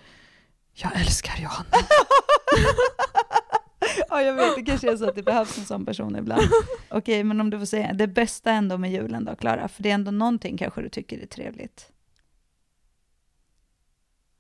jag 0.74 0.92
älskar 1.00 1.34
Johanna. 1.42 1.70
Ja, 4.10 4.22
jag 4.22 4.34
vet, 4.34 4.56
det 4.56 4.64
kanske 4.64 4.92
är 4.92 4.98
så 4.98 5.10
att 5.10 5.16
det 5.16 5.24
behövs 5.24 5.58
en 5.58 5.66
sån 5.66 5.86
person 5.86 6.16
ibland. 6.16 6.42
Okej, 6.90 7.24
men 7.24 7.42
om 7.42 7.50
du 7.50 7.60
får 7.60 7.66
säga 7.66 7.94
det 7.94 8.08
bästa 8.08 8.52
ändå 8.52 8.78
med 8.78 8.92
julen 8.92 9.26
då, 9.26 9.36
Klara? 9.36 9.68
För 9.68 9.84
det 9.84 9.90
är 9.90 9.94
ändå 9.94 10.12
någonting 10.12 10.58
kanske 10.58 10.82
du 10.82 10.90
tycker 10.90 11.20
är 11.20 11.26
trevligt. 11.26 11.92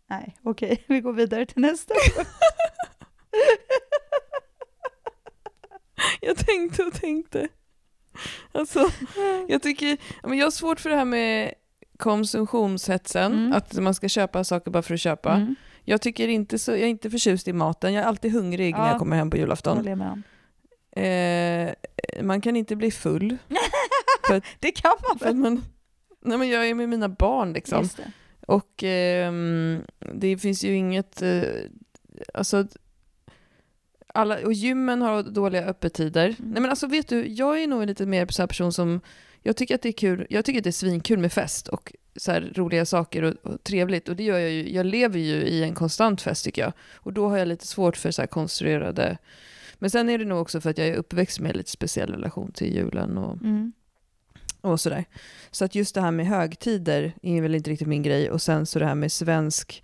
Nej, 0.10 0.38
okej, 0.44 0.84
vi 0.88 1.02
går 1.02 1.14
vidare 1.14 1.46
till 1.46 1.62
nästa. 1.62 1.94
Jag 6.22 6.38
tänkte 6.38 6.84
och 6.84 6.94
tänkte. 6.94 7.48
Alltså, 8.52 8.90
jag 9.48 9.62
tycker, 9.64 9.98
men 10.24 10.38
jag 10.38 10.46
har 10.46 10.52
svårt 10.52 10.80
för 10.80 10.90
det 10.90 10.96
här 10.96 11.06
med 11.06 11.54
konsumtionshetsen, 11.98 13.32
Mm. 13.34 13.54
att 13.54 13.74
man 13.74 13.94
ska 13.94 14.10
köpa 14.10 14.44
saker 14.44 14.72
bara 14.72 14.84
för 14.84 14.94
att 14.94 15.00
köpa. 15.00 15.34
Mm, 15.34 15.56
Jag, 15.84 16.02
tycker 16.02 16.28
inte 16.28 16.60
så, 16.60 16.72
jag 16.72 16.80
är 16.80 16.88
inte 16.88 17.10
förtjust 17.10 17.48
i 17.48 17.54
maten, 17.54 17.94
jag 17.94 18.04
är 18.04 18.08
alltid 18.08 18.32
hungrig 18.32 18.74
när 18.74 18.80
Ja. 18.82 18.88
jag 18.90 19.00
kommer 19.00 19.16
hem 19.16 19.30
på 19.30 19.38
julafton. 19.38 19.88
Eh, 20.92 21.74
man 22.22 22.42
kan 22.42 22.56
inte 22.56 22.76
bli 22.76 22.92
full, 22.92 23.38
Det 24.60 24.72
kan 24.72 24.96
man 25.02 25.16
att 25.16 25.22
väl? 25.22 25.36
man, 25.36 25.64
nej 26.22 26.38
men 26.38 26.50
jag 26.50 26.70
är 26.70 26.74
med 26.74 26.90
mina 26.90 27.10
barn 27.10 27.54
liksom. 27.54 27.90
Det. 27.98 28.12
Och 28.48 28.84
ehm, 28.84 29.82
det 30.14 30.38
finns 30.38 30.64
ju 30.64 30.76
inget, 30.76 31.22
eh, 31.22 31.42
alltså, 32.34 32.68
alla, 34.14 34.46
och 34.46 34.54
gymmen 34.54 35.02
har 35.02 35.24
dåliga 35.24 35.66
öppettider. 35.66 36.26
Mm. 36.26 36.36
Nej 36.52 36.62
men 36.62 36.70
alltså 36.70 36.88
vet 36.88 37.08
du, 37.08 37.28
jag 37.28 37.64
är 37.64 37.68
nog 37.68 37.86
lite 37.86 38.06
mer 38.06 38.28
så 38.30 38.48
person 38.48 38.74
som, 38.74 39.02
jag 39.44 39.56
tycker 39.58 39.76
att 39.76 39.82
det 39.82 39.90
är 39.90 39.94
kul, 39.94 40.28
jag 40.30 40.46
tycker 40.46 40.60
att 40.60 40.64
det 40.64 40.70
är 40.70 40.72
svinkul 40.72 41.20
med 41.20 41.34
fest 41.34 41.68
och 41.68 41.94
så 42.16 42.32
här 42.32 42.54
roliga 42.56 42.86
saker 42.86 43.24
och, 43.24 43.34
och 43.44 43.64
trevligt 43.64 44.10
och 44.10 44.16
det 44.16 44.24
gör 44.24 44.40
jag 44.40 44.52
ju, 44.52 44.74
jag 44.74 44.86
lever 44.86 45.20
ju 45.20 45.36
i 45.36 45.64
en 45.64 45.74
konstant 45.76 46.22
fest 46.22 46.46
tycker 46.46 46.62
jag. 46.62 46.74
Och 46.96 47.14
då 47.14 47.30
har 47.30 47.38
jag 47.38 47.48
lite 47.48 47.68
svårt 47.68 47.98
för 47.98 48.12
så 48.12 48.22
här 48.22 48.28
konstruerade, 48.28 49.18
men 49.80 49.90
sen 49.90 50.10
är 50.10 50.18
det 50.18 50.26
nog 50.26 50.42
också 50.42 50.62
för 50.62 50.70
att 50.70 50.78
jag 50.78 50.88
är 50.88 50.96
uppväxt 50.96 51.40
med 51.40 51.56
lite 51.58 51.72
speciell 51.72 52.12
relation 52.12 52.52
till 52.52 52.76
julen 52.76 53.18
och 53.18 53.38
Mm. 53.42 53.74
och 54.62 54.80
sådär. 54.80 55.06
Så 55.52 55.66
att 55.66 55.76
just 55.76 55.96
det 55.96 56.02
här 56.02 56.12
med 56.12 56.28
högtider 56.28 57.14
är 57.22 57.42
väl 57.42 57.56
inte 57.56 57.70
riktigt 57.70 57.88
min 57.88 58.04
grej. 58.04 58.32
Och 58.32 58.42
sen 58.42 58.66
så 58.66 58.80
det 58.80 58.86
här 58.86 58.96
med 58.96 59.12
svensk... 59.12 59.84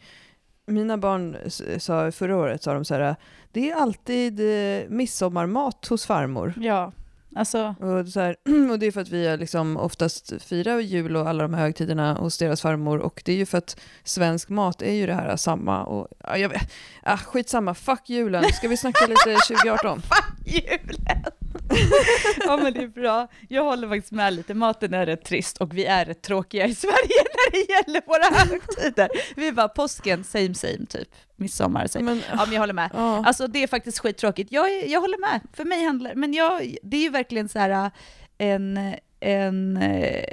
Mina 0.68 0.98
barn 0.98 1.38
sa 1.80 2.12
förra 2.12 2.38
året, 2.38 2.64
sa 2.64 2.74
de 2.74 2.86
så 2.86 2.94
här, 2.94 3.16
det 3.52 3.70
är 3.72 3.76
alltid 3.76 4.40
eh, 4.40 4.90
midsommarmat 4.90 5.86
hos 5.88 6.06
farmor. 6.06 6.54
Ja, 6.58 6.92
alltså, 7.36 7.76
Och, 7.80 8.08
så 8.08 8.20
här, 8.20 8.36
och 8.72 8.80
det 8.80 8.86
är 8.86 8.92
för 8.92 9.02
att 9.02 9.10
vi 9.10 9.28
är 9.28 9.38
liksom 9.38 9.78
oftast 9.78 10.34
firar 10.44 10.80
jul 10.80 11.16
och 11.16 11.30
alla 11.30 11.44
de 11.44 11.54
här 11.54 11.62
högtiderna 11.62 12.14
hos 12.14 12.38
deras 12.38 12.62
farmor. 12.62 12.98
Och 13.00 13.22
det 13.26 13.32
är 13.34 13.38
ju 13.38 13.46
för 13.46 13.58
att 13.58 13.78
svensk 14.04 14.50
mat 14.50 14.82
är 14.82 14.92
ju 14.94 15.06
det 15.06 15.14
här 15.14 15.36
samma. 15.38 15.84
Och, 15.84 16.08
ja, 16.24 16.38
jag 16.38 16.50
vet, 16.50 16.72
ah, 17.04 17.18
skitsamma, 17.18 17.74
fuck 17.74 18.10
julen. 18.10 18.44
Ska 18.54 18.68
vi 18.68 18.78
snacka 18.78 19.08
lite 19.08 19.38
2018? 19.48 20.02
julen! 20.46 21.24
ja 22.46 22.58
men 22.58 22.74
det 22.74 22.82
är 22.84 22.88
bra. 22.88 23.28
Jag 23.50 23.64
håller 23.64 23.88
faktiskt 23.88 24.12
med 24.12 24.34
lite, 24.34 24.54
maten 24.54 24.94
är 24.94 25.06
rätt 25.06 25.24
trist 25.26 25.58
och 25.58 25.78
vi 25.78 25.86
är 25.86 26.06
rätt 26.06 26.22
tråkiga 26.22 26.68
i 26.68 26.76
Sverige 26.76 26.94
när 27.36 27.52
det 27.52 27.74
gäller 27.74 28.02
våra 28.08 28.40
högtider. 28.40 29.10
Vi 29.36 29.48
är 29.48 29.52
bara 29.52 29.68
påsken, 29.68 30.24
same 30.24 30.54
same 30.54 30.86
typ, 30.90 31.08
midsommar, 31.36 31.88
same. 31.88 32.06
Men, 32.06 32.22
Ja 32.32 32.46
men 32.46 32.54
jag 32.54 32.60
håller 32.60 32.74
med. 32.74 32.90
ja. 32.94 33.24
Alltså 33.26 33.48
det 33.48 33.64
är 33.64 33.68
faktiskt 33.68 34.00
skittråkigt. 34.00 34.52
Jag, 34.52 34.88
jag 34.88 35.02
håller 35.02 35.18
med, 35.32 35.42
för 35.54 35.66
mig 35.66 35.84
handlar 35.86 36.16
men 36.16 36.34
jag, 36.34 36.78
det 36.84 36.98
är 36.98 37.02
ju 37.02 37.10
verkligen 37.10 37.50
så 37.50 37.60
här 37.60 37.70
äh, 37.70 37.92
en, 38.38 38.96
en, 39.20 39.78
eh, 39.78 40.26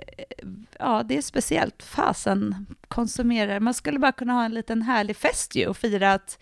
ja 0.79 1.03
det 1.05 1.17
är 1.17 1.23
speciellt, 1.23 1.83
fasen 1.83 2.67
konsumerar, 2.89 3.61
man 3.61 3.75
skulle 3.75 3.99
bara 3.99 4.13
kunna 4.13 4.33
ha 4.33 4.45
en 4.45 4.55
liten 4.55 4.83
härlig 4.83 5.17
fest 5.17 5.55
ju 5.55 5.67
och 5.67 5.77
fira 5.77 6.13
att, 6.13 6.39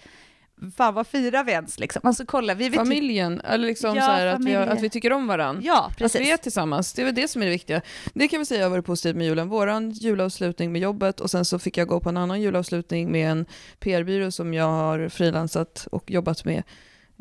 fan 0.76 0.94
vad 0.94 1.06
firar 1.06 1.44
vi 1.44 1.52
ens 1.52 1.78
liksom? 1.78 2.00
Alltså 2.04 2.24
kolla, 2.26 2.54
vi 2.54 2.68
vet 2.68 2.78
Familjen, 2.78 3.40
eller 3.40 3.66
liksom 3.66 3.96
Ja, 3.96 4.02
så 4.06 4.10
här, 4.10 4.26
att, 4.26 4.44
vi, 4.44 4.54
har- 4.54 4.66
att 4.66 4.80
vi 4.80 4.90
tycker 4.90 5.12
om 5.12 5.26
varandra. 5.26 5.62
Ja, 5.64 5.86
Att 5.90 5.96
precis. 5.98 6.20
vi 6.20 6.30
är 6.30 6.36
tillsammans, 6.36 6.92
det 6.92 7.02
är 7.02 7.06
väl 7.06 7.14
det 7.14 7.28
som 7.28 7.42
är 7.42 7.46
det 7.46 7.52
viktiga. 7.52 7.80
Det 8.14 8.28
kan 8.28 8.38
vi 8.38 8.46
säga 8.46 8.62
har 8.64 8.70
varit 8.70 8.84
positivt 8.86 9.16
med 9.16 9.26
julen. 9.26 9.48
Våran 9.48 9.90
julavslutning 9.90 10.72
med 10.72 10.80
jobbet 10.80 11.20
och 11.20 11.30
sen 11.30 11.44
så 11.44 11.58
fick 11.58 11.76
jag 11.76 11.88
gå 11.88 12.00
på 12.00 12.08
en 12.08 12.16
annan 12.16 12.40
julavslutning 12.40 13.12
med 13.12 13.30
en 13.30 13.46
PR-byrå 13.80 14.30
som 14.30 14.54
jag 14.54 14.64
har 14.68 15.08
frilansat 15.08 15.86
och 15.92 16.10
jobbat 16.10 16.44
med 16.44 16.62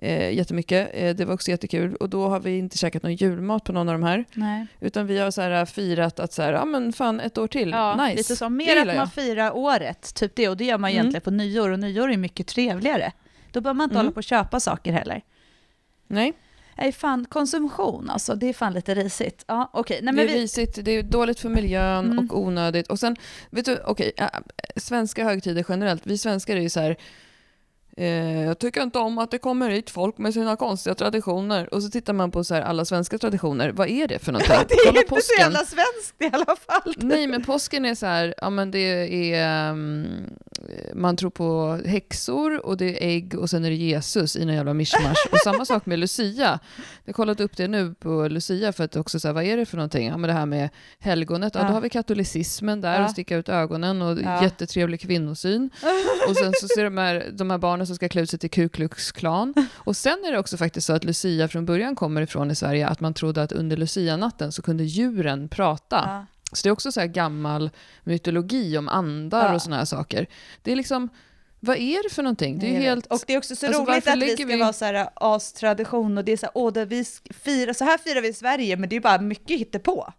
eh, 0.01 0.31
jättemycket. 0.33 0.89
Eh, 0.93 1.15
det 1.15 1.25
var 1.25 1.33
också 1.33 1.51
jättekul 1.51 1.95
och 1.95 2.09
då 2.09 2.27
har 2.27 2.39
vi 2.39 2.57
inte 2.57 2.77
käkat 2.77 3.03
någon 3.03 3.15
julmat 3.15 3.63
på 3.63 3.71
någon 3.73 3.89
av 3.89 3.93
de 3.99 4.03
här 4.03 4.25
Nej. 4.33 4.67
utan 4.79 5.07
vi 5.07 5.19
har 5.19 5.31
så 5.31 5.41
här 5.41 5.65
firat 5.65 6.19
att 6.19 6.33
så 6.33 6.41
här, 6.41 6.53
ja 6.53 6.65
men 6.65 6.93
fan 6.93 7.19
ett 7.19 7.37
år 7.37 7.47
till, 7.47 7.69
Ja, 7.69 8.05
nice. 8.07 8.17
lite. 8.31 8.45
Det 8.45 8.49
Mer 8.49 8.77
att 8.81 8.85
man 8.87 8.95
jag. 8.95 9.13
firar 9.13 9.51
året, 9.57 10.13
typ 10.15 10.35
det. 10.35 10.49
Och 10.49 10.57
det 10.57 10.65
gör 10.65 10.77
man 10.77 10.89
Mm. 10.91 10.99
egentligen 10.99 11.21
på 11.21 11.31
nyår, 11.31 11.69
och 11.69 11.79
nyår 11.79 12.11
är 12.11 12.17
mycket 12.17 12.47
trevligare. 12.47 13.11
Då 13.51 13.61
behöver 13.61 13.77
man 13.77 13.83
inte 13.83 13.93
Mm. 13.95 14.05
hålla 14.05 14.11
på 14.13 14.17
och 14.17 14.23
köpa 14.23 14.59
saker 14.59 14.91
heller. 14.93 15.21
Nej, 16.07 16.33
Nej, 16.77 16.91
fan, 16.91 17.25
konsumtion 17.25 18.09
alltså, 18.09 18.35
det 18.35 18.49
är 18.49 18.53
fan 18.53 18.73
lite 18.73 18.95
risigt. 18.95 19.43
Ja, 19.47 19.69
okej. 19.73 19.99
Nej, 20.01 20.13
det 20.13 20.15
men 20.15 20.29
är 20.29 20.33
vi... 20.33 20.41
risigt, 20.43 20.85
det 20.85 20.91
är 20.91 21.03
dåligt 21.03 21.39
för 21.39 21.49
miljön 21.49 22.05
Mm. 22.11 22.19
och 22.29 22.39
onödigt. 22.39 22.87
Och 22.87 22.99
sen, 22.99 23.15
vet 23.49 23.65
du, 23.65 23.81
okej, 23.85 24.11
äh, 24.17 24.27
svenska 24.75 25.23
högtider 25.23 25.65
generellt, 25.69 26.07
vi 26.07 26.17
svenskar 26.17 26.55
är 26.55 26.61
ju 26.61 26.69
så 26.69 26.79
här, 26.79 26.95
jag 28.45 28.59
tycker 28.59 28.81
inte 28.81 28.99
om 28.99 29.17
att 29.17 29.31
det 29.31 29.37
kommer 29.37 29.69
hit 29.69 29.89
folk 29.89 30.17
med 30.17 30.33
sina 30.33 30.55
konstiga 30.55 30.95
traditioner. 30.95 31.73
Och 31.73 31.83
så 31.83 31.89
tittar 31.89 32.13
man 32.13 32.31
på 32.31 32.43
så 32.43 32.53
här, 32.55 32.61
alla 32.61 32.85
svenska 32.85 33.17
traditioner, 33.17 33.69
vad 33.71 33.87
är 33.89 34.07
det 34.07 34.19
för 34.19 34.31
någonting? 34.31 34.55
Det 34.67 34.73
är 34.73 34.85
Kolla 34.85 34.99
inte 35.01 35.21
så 35.21 35.33
jävla 35.39 35.59
svenskt 35.59 36.15
i 36.19 36.29
alla 36.33 36.55
fall. 36.55 36.93
Nej, 36.97 37.27
men 37.27 37.43
påsken 37.43 37.85
är 37.85 37.95
så 37.95 38.05
här, 38.05 38.33
ja 38.37 38.49
men 38.49 38.71
det 38.71 39.33
är, 39.33 39.71
um, 39.71 40.07
man 40.93 41.17
tror 41.17 41.29
på 41.29 41.79
häxor 41.85 42.65
och 42.65 42.77
det 42.77 42.85
är 43.03 43.07
ägg 43.07 43.35
och 43.39 43.49
sen 43.49 43.65
är 43.65 43.69
det 43.69 43.75
Jesus 43.75 44.35
i 44.35 44.45
någon 44.45 44.55
jävla 44.55 44.73
mischmasch. 44.73 45.27
Och 45.31 45.37
samma 45.37 45.65
sak 45.65 45.85
med 45.85 45.99
Lucia. 45.99 46.59
Jag 47.05 47.11
har 47.11 47.13
kollat 47.13 47.39
upp 47.39 47.57
det 47.57 47.67
nu 47.67 47.93
på 47.99 48.27
Lucia 48.27 48.73
för 48.73 48.83
att 48.83 48.95
också 48.95 49.19
säga 49.19 49.33
vad 49.33 49.43
är 49.43 49.57
det 49.57 49.65
för 49.65 49.77
någonting? 49.77 50.07
Ja 50.07 50.17
men 50.17 50.27
det 50.27 50.33
här 50.33 50.45
med 50.45 50.69
helgonet, 50.99 51.55
ja, 51.55 51.61
Ja. 51.61 51.67
då 51.67 51.73
har 51.73 51.81
vi 51.81 51.89
katolicismen 51.89 52.81
där 52.81 52.99
Ja. 52.99 53.05
och 53.05 53.11
sticka 53.11 53.35
ut 53.37 53.49
ögonen 53.49 54.01
och 54.01 54.17
Ja. 54.21 54.43
jättetrevlig 54.43 55.01
kvinnosyn. 55.01 55.69
Och 56.29 56.35
sen 56.37 56.53
så 56.61 56.67
ser 56.67 56.83
de 56.83 56.97
här, 56.97 57.25
de 57.33 57.51
här 57.51 57.57
barnen 57.57 57.87
som 57.89 57.95
ska 57.95 58.09
klä 58.09 58.21
ut 58.21 58.29
sig 58.29 58.39
till 58.39 58.49
Ku 58.49 58.69
Klux 58.69 59.11
Klan. 59.11 59.53
Och 59.75 59.97
sen 59.97 60.17
är 60.27 60.31
det 60.31 60.39
också 60.39 60.57
faktiskt 60.57 60.87
så 60.87 60.93
att 60.93 61.03
Lucia 61.03 61.47
från 61.47 61.65
början 61.65 61.95
kommer 61.95 62.21
ifrån 62.21 62.51
i 62.51 62.55
Sverige 62.55 62.87
att 62.87 62.99
man 62.99 63.13
trodde 63.13 63.43
att 63.43 63.51
under 63.51 63.77
Lucia-natten 63.77 64.51
så 64.51 64.61
kunde 64.61 64.83
djuren 64.83 65.49
prata. 65.49 66.03
Ja. 66.05 66.25
Så 66.53 66.63
det 66.63 66.69
är 66.69 66.71
också 66.71 66.91
så 66.91 66.99
här 66.99 67.07
gammal 67.07 67.69
mytologi 68.03 68.77
om 68.77 68.89
andar 68.89 69.45
Ja. 69.49 69.55
och 69.55 69.61
såna 69.61 69.77
här 69.77 69.85
saker. 69.85 70.27
Det 70.63 70.71
är 70.71 70.75
liksom, 70.75 71.09
vad 71.59 71.77
är 71.77 72.03
det 72.03 72.09
för 72.15 72.23
någonting? 72.23 72.59
Det 72.59 72.65
är 72.67 72.71
ju 72.71 72.77
helt... 72.79 73.05
Och 73.05 73.21
det 73.27 73.33
är 73.33 73.37
också 73.37 73.55
så 73.55 73.65
Alltså, 73.67 73.81
roligt 73.85 74.07
att 74.07 74.17
vi 74.19 74.29
ska 74.33 74.45
vi- 74.45 74.59
vara 74.59 74.73
så 74.73 74.85
här 74.85 75.09
astradition 75.15 76.17
och 76.17 76.25
det 76.25 76.31
är 76.31 76.37
så 76.37 76.45
här, 76.45 76.51
åh, 76.55 76.73
vi 76.85 77.05
firar, 77.29 77.73
så 77.73 77.83
här 77.83 77.97
firar 77.97 78.21
vi 78.21 78.27
i 78.27 78.33
Sverige, 78.33 78.77
men 78.77 78.89
det 78.89 78.95
är 78.95 78.99
bara 78.99 79.21
mycket 79.21 79.59
hittepå. 79.59 80.13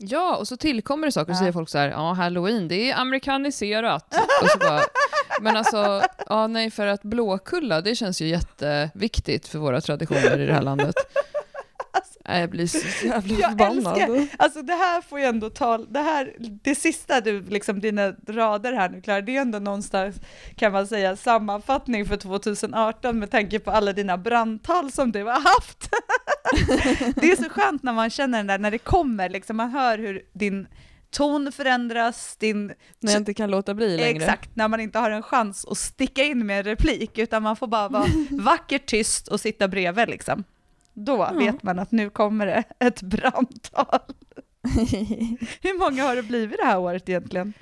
Ja, 0.00 0.36
och 0.36 0.48
så 0.48 0.56
tillkommer 0.56 1.06
det 1.06 1.12
saker 1.12 1.30
och 1.32 1.34
Ja. 1.36 1.38
säger 1.38 1.52
folk 1.52 1.68
så 1.68 1.78
här, 1.78 1.88
ja, 1.88 2.12
halloween, 2.12 2.68
det 2.68 2.90
är 2.90 2.96
amerikaniserat. 3.00 4.14
och 4.42 4.48
så 4.48 4.58
bara, 4.58 4.80
men 5.40 5.56
alltså, 5.56 6.02
ja, 6.28 6.46
nej, 6.46 6.70
för 6.70 6.86
att 6.86 7.02
Blåkulla, 7.02 7.80
det 7.80 7.94
känns 7.94 8.20
ju 8.22 8.26
jätteviktigt 8.28 9.48
för 9.48 9.58
våra 9.58 9.80
traditioner 9.80 10.38
i 10.40 10.46
det 10.46 10.52
här 10.54 10.62
landet. 10.62 10.94
Nej, 12.28 12.40
jag 12.40 12.50
blir 12.50 12.66
så 12.66 13.06
jävla 13.06 13.34
Jag 13.34 13.50
förbannad. 13.50 13.98
älskar, 13.98 14.36
alltså 14.38 14.62
det 14.62 14.72
här 14.72 15.00
får 15.00 15.18
ju 15.20 15.24
ändå 15.24 15.50
ta, 15.50 15.78
det 15.78 16.00
här, 16.00 16.34
det 16.38 16.74
sista 16.74 17.20
du, 17.20 17.40
liksom 17.42 17.80
dina 17.80 18.12
rader 18.28 18.72
här 18.72 18.88
nu 18.88 19.00
Klara, 19.00 19.20
det 19.20 19.36
är 19.36 19.40
ändå 19.40 19.58
någonstans, 19.58 20.16
kan 20.56 20.72
man 20.72 20.86
säga, 20.86 21.16
sammanfattning 21.16 22.06
för 22.06 22.16
2018 22.16 23.18
med 23.18 23.30
tanke 23.30 23.58
på 23.58 23.70
alla 23.70 23.92
dina 23.92 24.18
brandtal 24.18 24.92
som 24.92 25.12
du 25.12 25.24
har 25.24 25.40
haft. 25.40 25.90
det 27.20 27.30
är 27.32 27.36
så 27.36 27.48
skönt 27.50 27.82
när 27.82 27.92
man 27.92 28.10
känner 28.10 28.38
den 28.38 28.46
där, 28.46 28.58
när 28.58 28.70
det 28.70 28.78
kommer, 28.78 29.28
liksom, 29.28 29.56
man 29.56 29.70
hör 29.70 29.98
hur 29.98 30.22
din 30.32 30.66
ton 31.10 31.52
förändras, 31.52 32.36
din, 32.36 32.66
När 33.00 33.12
jag 33.12 33.20
inte 33.20 33.34
kan 33.34 33.50
låta 33.50 33.74
bli 33.74 33.96
längre. 33.96 34.24
exakt, 34.24 34.56
när 34.56 34.68
man 34.68 34.80
inte 34.80 34.98
har 34.98 35.10
en 35.10 35.22
chans 35.22 35.66
att 35.70 35.78
sticka 35.78 36.24
in 36.24 36.46
med 36.46 36.58
en 36.58 36.64
replik, 36.64 37.18
utan 37.18 37.42
man 37.42 37.56
får 37.56 37.66
bara 37.66 37.88
vara 37.88 38.06
vackert 38.30 38.86
tyst 38.86 39.28
och 39.28 39.40
sitta 39.40 39.68
bredvid 39.68 40.08
liksom. 40.08 40.44
Då 41.04 41.30
vet 41.38 41.62
man 41.62 41.78
att 41.78 41.92
nu 41.92 42.10
kommer 42.10 42.46
det 42.46 42.64
ett 42.78 43.02
brandtal. 43.02 44.00
Hur 45.62 45.78
många 45.78 46.02
har 46.04 46.16
det 46.16 46.22
blivit 46.22 46.58
det 46.58 46.64
här 46.66 46.78
året 46.78 47.08
egentligen? 47.08 47.52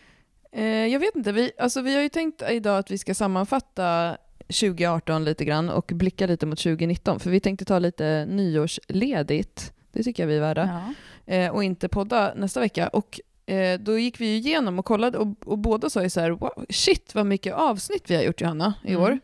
Eh, 0.53 0.65
jag 0.67 1.01
vet 1.01 1.17
inte, 1.17 1.33
vi, 1.33 1.53
alltså, 1.59 1.81
vi 1.81 1.95
har 1.95 2.03
ju 2.03 2.09
tänkt 2.09 2.43
idag 2.51 2.79
att 2.79 2.91
vi 2.91 2.99
ska 2.99 3.15
sammanfatta 3.15 4.17
2018 4.39 5.25
lite 5.25 5.45
grann 5.45 5.69
och 5.71 5.91
blicka 5.95 6.27
lite 6.27 6.47
mot 6.47 6.59
2019, 6.59 7.21
för 7.21 7.31
vi 7.31 7.41
tänkte 7.41 7.65
ta 7.65 7.79
lite 7.79 8.27
nyårsledigt. 8.29 9.73
Det 9.93 10.03
tycker 10.03 10.23
jag 10.23 10.29
vi 10.29 10.37
är 10.37 10.41
värda. 10.41 10.83
Ja. 11.27 11.35
eh, 11.35 11.51
och 11.55 11.65
inte 11.65 11.89
podda 11.89 12.35
nästa 12.37 12.61
vecka. 12.61 12.89
Och 12.89 13.21
eh, 13.47 13.81
då 13.81 13.99
gick 13.99 14.21
vi 14.21 14.27
ju 14.27 14.37
igenom 14.37 14.79
och 14.79 14.85
kollade 14.85 15.19
och, 15.19 15.29
och 15.47 15.59
båda 15.59 15.91
sa 15.91 16.03
ju 16.03 16.11
så 16.11 16.21
här, 16.21 16.31
wow, 16.31 16.65
shit 16.71 17.15
vad 17.15 17.27
mycket 17.27 17.55
avsnitt 17.55 18.11
vi 18.11 18.17
har 18.17 18.23
gjort 18.23 18.41
Johanna 18.41 18.75
i 18.85 18.91
Mm. 18.93 19.03
år. 19.03 19.19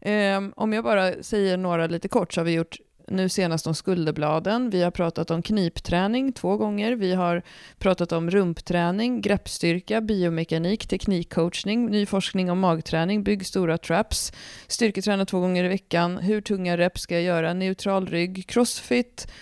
Ehm, 0.00 0.52
om 0.56 0.72
jag 0.72 0.84
bara 0.84 1.22
säger 1.22 1.56
några 1.56 1.86
lite 1.86 2.08
kort 2.08 2.32
så 2.32 2.40
har 2.40 2.44
vi 2.44 2.52
gjort 2.52 2.76
nu 3.10 3.28
senast 3.28 3.66
om 3.66 3.74
skulderbladen. 3.74 4.70
Vi 4.70 4.82
har 4.82 4.90
pratat 4.90 5.30
om 5.30 5.42
knipträning 5.42 6.32
två 6.32 6.56
gånger. 6.56 6.92
Vi 6.92 7.14
har 7.14 7.42
pratat 7.78 8.12
om 8.12 8.30
rumpträning, 8.30 9.20
greppstyrka, 9.20 10.00
biomekanik, 10.00 10.86
teknikcoachning, 10.86 11.90
ny 11.90 12.06
forskning 12.06 12.50
om 12.50 12.58
magträning, 12.58 13.24
bygg 13.24 13.46
stora 13.46 13.78
traps, 13.78 14.32
styrketräna 14.66 15.26
två 15.26 15.40
gånger 15.40 15.64
i 15.64 15.68
veckan, 15.68 16.18
hur 16.18 16.40
tunga 16.40 16.76
rep 16.76 16.98
ska 16.98 17.14
jag 17.14 17.22
göra, 17.22 17.54
neutral 17.54 18.06
rygg, 18.06 18.44
crossfit, 18.48 19.32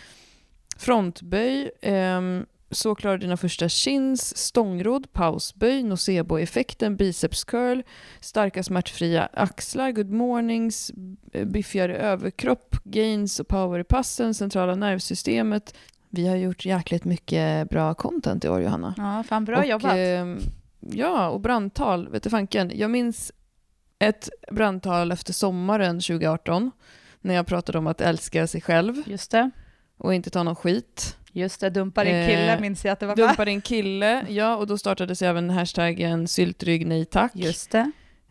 frontböj, 0.77 1.71
ehm, 1.83 2.47
så 2.71 2.95
klarar 2.95 3.19
dina 3.19 3.37
första 3.37 3.69
chins, 3.69 4.37
stångrodd, 4.37 5.13
pausböj, 5.13 5.83
nocebo-effekten, 5.83 6.97
biceps 6.97 7.45
curl, 7.45 7.83
starka 8.21 8.63
smärtfria 8.63 9.29
axlar, 9.33 9.93
good 9.93 10.11
mornings, 10.11 10.93
biffigare 11.47 11.97
överkropp, 11.97 12.77
gains 12.85 13.41
och 13.41 13.49
power 13.49 13.81
i 13.81 13.85
passen, 13.85 14.35
centrala 14.35 14.75
nervsystemet. 14.75 15.75
Vi 16.11 16.29
har 16.29 16.37
gjort 16.37 16.65
jäkligt 16.65 17.05
mycket 17.05 17.71
bra 17.71 17.95
content 17.95 18.45
i 18.45 18.49
år, 18.49 18.63
Johanna. 18.63 18.95
Ja, 18.97 19.23
fan 19.29 19.45
bra 19.45 19.59
och, 19.59 19.67
jobbat. 19.67 19.93
Eh, 19.93 20.27
ja, 20.81 21.29
och 21.29 21.41
brandtal, 21.41 22.09
vet 22.09 22.23
du 22.23 22.31
fanken. 22.31 22.73
Jag 22.75 22.91
minns 22.91 23.33
ett 23.99 24.29
brandtal 24.51 25.13
efter 25.13 25.33
sommaren 25.33 26.01
2018 26.01 26.71
när 27.21 27.35
jag 27.35 27.47
pratade 27.47 27.79
om 27.79 27.87
att 27.87 28.01
älska 28.01 28.47
sig 28.47 28.61
själv 28.61 28.95
Just 29.07 29.31
det. 29.31 29.51
och 29.97 30.15
inte 30.15 30.31
ta 30.31 30.43
någon 30.43 30.57
skit. 30.57 31.18
Just 31.33 31.61
det, 31.61 31.71
dumpa 31.71 32.05
din 32.05 32.27
kille 32.27 32.55
Eh, 32.55 32.61
minns 32.61 32.85
jag 32.85 32.93
att 32.93 33.01
det 33.01 33.07
var. 33.07 33.17
Dumpa 33.17 33.45
din 33.45 33.61
kille, 33.61 34.25
ja, 34.29 34.57
och 34.57 34.67
då 34.67 34.79
startades 34.79 35.23
även 35.23 35.51
hashtaggen 35.51 36.29
syltrygg 36.29 36.87
nej 36.87 37.05
tack. 37.05 37.33
Just 37.35 37.71
det. 37.71 37.91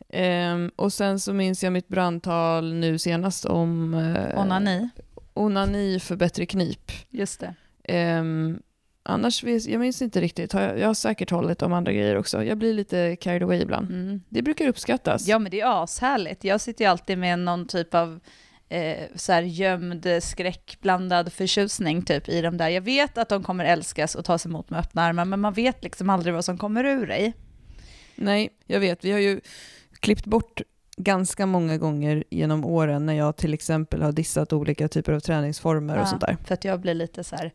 Ehm, 0.09 0.71
och 0.75 0.93
sen 0.93 1.19
så 1.19 1.33
minns 1.33 1.63
jag 1.63 1.73
mitt 1.73 1.87
brandtal 1.87 2.73
nu 2.73 2.97
senast 2.99 3.45
om 3.45 3.93
eh, 3.93 4.39
Onani. 4.39 4.89
onani 5.33 5.99
för 5.99 6.15
bättre 6.15 6.45
knip. 6.45 6.91
Just 7.09 7.39
det. 7.39 7.53
Ehm, 7.83 8.59
annars, 9.03 9.43
vis- 9.43 9.67
jag 9.67 9.79
minns 9.79 10.01
inte 10.01 10.21
riktigt, 10.21 10.53
jag, 10.53 10.79
jag 10.79 10.87
har 10.87 10.93
säkert 10.93 11.31
hållit 11.31 11.61
om 11.61 11.73
andra 11.73 11.91
grejer 11.91 12.15
också. 12.17 12.43
Jag 12.43 12.57
blir 12.57 12.73
lite 12.73 13.15
carried 13.15 13.43
away 13.43 13.61
ibland. 13.61 13.91
Mm. 13.91 14.21
Det 14.29 14.41
brukar 14.41 14.67
uppskattas. 14.67 15.27
Ja 15.27 15.39
men 15.39 15.51
det 15.51 15.61
är 15.61 15.83
ashärligt. 15.83 16.43
Jag 16.43 16.61
sitter 16.61 16.85
ju 16.85 16.91
alltid 16.91 17.17
med 17.17 17.39
någon 17.39 17.67
typ 17.67 17.93
av 17.93 18.19
eh, 18.69 19.07
så 19.15 19.33
här 19.33 19.41
gömd 19.41 20.07
skräckblandad 20.21 21.33
förtjusning 21.33 22.01
typ 22.01 22.29
i 22.29 22.41
de 22.41 22.57
där. 22.57 22.69
Jag 22.69 22.81
vet 22.81 23.17
att 23.17 23.29
de 23.29 23.43
kommer 23.43 23.65
älskas 23.65 24.15
och 24.15 24.25
tas 24.25 24.45
emot 24.45 24.69
med 24.69 24.79
öppna 24.79 25.01
armar 25.01 25.25
men 25.25 25.39
man 25.39 25.53
vet 25.53 25.83
liksom 25.83 26.09
aldrig 26.09 26.33
vad 26.33 26.45
som 26.45 26.57
kommer 26.57 26.83
ur 26.83 27.07
dig. 27.07 27.33
Nej, 28.15 28.49
jag 28.65 28.79
vet. 28.79 29.05
Vi 29.05 29.11
har 29.11 29.19
ju 29.19 29.41
klippt 29.99 30.25
bort 30.25 30.61
ganska 30.97 31.45
många 31.45 31.77
gånger 31.77 32.23
genom 32.29 32.65
åren 32.65 33.05
när 33.05 33.13
jag 33.13 33.37
till 33.37 33.53
exempel 33.53 34.01
har 34.01 34.11
dissat 34.11 34.53
olika 34.53 34.87
typer 34.87 35.13
av 35.13 35.19
träningsformer 35.19 36.01
och 36.01 36.07
sånt 36.07 36.21
där. 36.21 36.37
För 36.45 36.53
att 36.53 36.63
jag 36.63 36.79
blir 36.79 36.93
lite 36.93 37.23
så 37.23 37.35
här, 37.35 37.53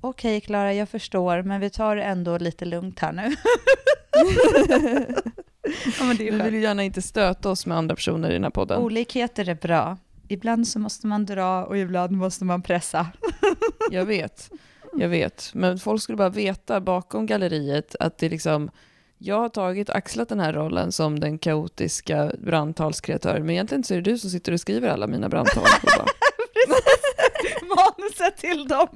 okej 0.00 0.40
Klara 0.40 0.74
jag 0.74 0.88
förstår 0.88 1.42
men 1.42 1.60
vi 1.60 1.70
tar 1.70 1.96
det 1.96 2.02
ändå 2.02 2.38
lite 2.38 2.64
lugnt 2.64 2.98
här 2.98 3.12
nu. 3.12 3.22
ja, 5.98 6.14
Vi 6.18 6.30
vill 6.30 6.54
ju 6.54 6.60
gärna 6.60 6.82
inte 6.82 7.02
stöta 7.02 7.50
oss 7.50 7.66
med 7.66 7.76
andra 7.76 7.94
personer 7.94 8.30
i 8.30 8.32
den 8.32 8.44
här 8.44 8.50
podden. 8.50 8.82
Olikheter 8.82 9.48
är 9.48 9.54
bra. 9.54 9.98
Ibland 10.32 10.68
så 10.68 10.78
måste 10.78 11.06
man 11.06 11.26
dra 11.26 11.64
och 11.64 11.78
ibland 11.78 12.12
måste 12.12 12.44
man 12.44 12.62
pressa. 12.62 13.06
Jag 13.90 14.04
vet, 14.04 14.50
jag 14.92 15.08
vet. 15.08 15.50
Men 15.54 15.78
folk 15.78 16.02
skulle 16.02 16.16
bara 16.16 16.28
veta 16.28 16.80
bakom 16.80 17.26
galleriet 17.26 17.96
att 18.00 18.18
det 18.18 18.28
liksom, 18.28 18.70
jag 19.18 19.38
har 19.38 19.48
tagit 19.48 19.90
axlat 19.90 20.28
den 20.28 20.40
här 20.40 20.52
rollen 20.52 20.92
som 20.92 21.20
den 21.20 21.38
kaotiska 21.38 22.32
brandtalskreatören, 22.38 23.46
men 23.46 23.50
egentligen 23.50 23.84
så 23.84 23.94
är 23.94 24.00
det 24.00 24.10
du 24.10 24.18
som 24.18 24.30
sitter 24.30 24.52
och 24.52 24.60
skriver 24.60 24.88
alla 24.88 25.06
mina 25.06 25.28
brandtal. 25.28 25.64
Manuset 27.62 28.36
till 28.36 28.68
dem. 28.68 28.88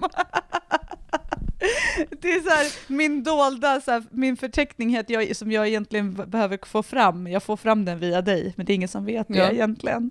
Det 2.21 2.33
är 2.33 2.41
så 2.41 2.51
här, 2.51 2.67
min 2.87 3.23
dolda, 3.23 3.81
så 3.81 3.91
här, 3.91 4.05
min 4.11 4.37
förteckning 4.37 5.03
jag, 5.09 5.37
som 5.37 5.53
jag 5.53 5.69
egentligen 5.69 6.15
behöver 6.15 6.59
få 6.67 6.83
fram. 6.83 7.27
Jag 7.27 7.43
får 7.43 7.57
fram 7.57 7.85
den 7.85 7.99
via 7.99 8.23
dig, 8.23 8.53
men 8.57 8.67
det 8.67 8.73
är 8.73 8.75
ingen 8.75 8.89
som 8.89 9.05
vet 9.05 9.29
det 9.29 9.39
Ja. 9.39 9.51
egentligen. 9.51 10.11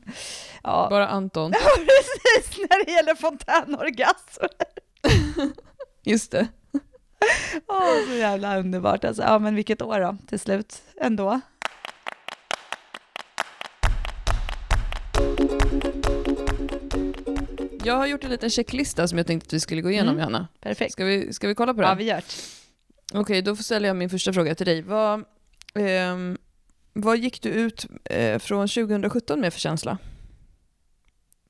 Ja, 0.63 0.87
bara 0.89 1.07
Anton, 1.07 1.51
precis 1.77 2.57
när 2.59 2.85
det 2.85 2.91
gäller 2.91 3.15
fontänorgasm. 3.15 4.43
just 6.03 6.31
det. 6.31 6.47
Åh, 7.67 8.07
så 8.07 8.13
jävla 8.13 8.57
underbart. 8.57 9.03
Alltså, 9.05 9.23
ja, 9.23 9.39
men 9.39 9.55
vilket 9.55 9.81
år 9.81 9.99
då, 9.99 10.17
till 10.27 10.39
slut, 10.39 10.81
ändå. 11.01 11.39
Jag 17.85 17.95
har 17.95 18.07
gjort 18.07 18.23
en 18.23 18.29
liten 18.29 18.49
checklista 18.49 19.07
som 19.07 19.17
jag 19.17 19.27
tänkte 19.27 19.47
att 19.47 19.53
vi 19.53 19.59
skulle 19.59 19.81
gå 19.81 19.91
igenom, 19.91 20.09
Mm. 20.15 20.19
Johanna. 20.19 20.47
Perfekt. 20.61 20.91
Ska 20.93 21.05
vi, 21.05 21.33
ska 21.33 21.47
vi 21.47 21.55
kolla 21.55 21.73
på 21.73 21.81
den? 21.81 21.89
Ja, 21.89 21.95
vi 21.95 22.03
gör 22.03 22.15
det. 22.15 23.19
Okej, 23.19 23.41
då 23.41 23.55
ställer 23.55 23.87
jag 23.89 23.95
min 23.95 24.09
första 24.09 24.33
fråga 24.33 24.55
till 24.55 24.65
dig. 24.65 24.81
Vad, 24.81 25.23
ehm, 25.75 26.37
vad 26.93 27.17
gick 27.17 27.41
du 27.41 27.49
ut 27.49 27.85
eh, 28.05 28.39
från 28.39 28.67
2017 28.67 29.39
med 29.41 29.53
för 29.53 29.59
känsla? 29.59 29.97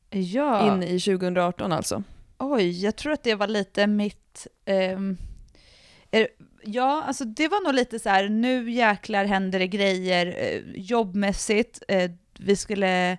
Ja. 0.10 0.74
In 0.76 0.84
i 0.84 1.00
2018 1.00 1.72
alltså? 1.72 2.04
Oj, 2.38 2.84
jag 2.84 2.96
tror 2.96 3.14
att 3.14 3.24
det 3.24 3.36
var 3.36 3.48
lite 3.48 3.88
mitt... 3.88 4.48
ehm, 4.66 5.18
är, 6.12 6.28
ja, 6.64 7.04
alltså 7.08 7.26
det 7.26 7.48
var 7.48 7.64
nog 7.64 7.74
lite 7.74 8.00
så 8.00 8.10
här, 8.10 8.30
nu 8.30 8.72
jäklar 8.72 9.26
händer 9.26 9.60
det 9.60 9.68
grejer 9.68 10.26
eh, 10.40 10.62
jobbmässigt. 10.82 11.84
Eh, 11.88 12.12
vi 12.40 12.56
skulle... 12.56 13.18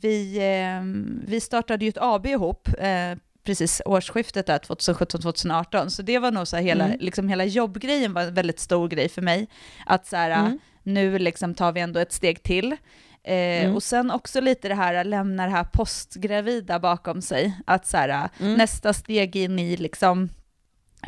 Vi, 0.00 0.38
ehm, 0.40 1.20
vi 1.26 1.40
startade 1.40 1.84
ju 1.84 1.88
ett 1.88 1.98
AB 2.00 2.26
ihop, 2.26 2.68
eh, 2.78 3.16
precis 3.44 3.82
årsskiftet 3.84 4.46
där, 4.46 4.58
2017-2018, 4.58 5.90
så 5.90 6.02
det 6.02 6.18
var 6.18 6.30
nog 6.30 6.48
så 6.48 6.56
här 6.56 6.62
hela, 6.62 6.84
Mm. 6.84 6.96
liksom 7.00 7.28
hela 7.28 7.44
jobbgrejen 7.44 8.12
var 8.12 8.22
en 8.22 8.34
väldigt 8.34 8.60
stor 8.60 8.88
grej 8.88 9.08
för 9.08 9.22
mig. 9.22 9.48
Att 9.86 10.06
så 10.06 10.16
här, 10.16 10.30
Mm. 10.30 10.58
nu 10.82 11.18
liksom 11.18 11.54
tar 11.54 11.72
vi 11.72 11.80
ändå 11.80 12.00
ett 12.00 12.12
steg 12.12 12.42
till. 12.42 12.72
Eh, 13.24 13.34
Mm. 13.64 13.74
Och 13.76 13.82
sen 13.82 14.10
också 14.10 14.40
lite 14.40 14.68
det 14.68 14.74
här, 14.74 15.04
lämna 15.04 15.44
det 15.44 15.50
här 15.52 15.64
postgravida 15.64 16.78
bakom 16.78 17.22
sig. 17.22 17.52
Att 17.66 17.86
så 17.86 17.96
här, 17.96 18.28
Mm. 18.40 18.54
nästa 18.54 18.92
steg 18.92 19.36
in 19.36 19.58
i 19.58 19.76
liksom 19.76 20.28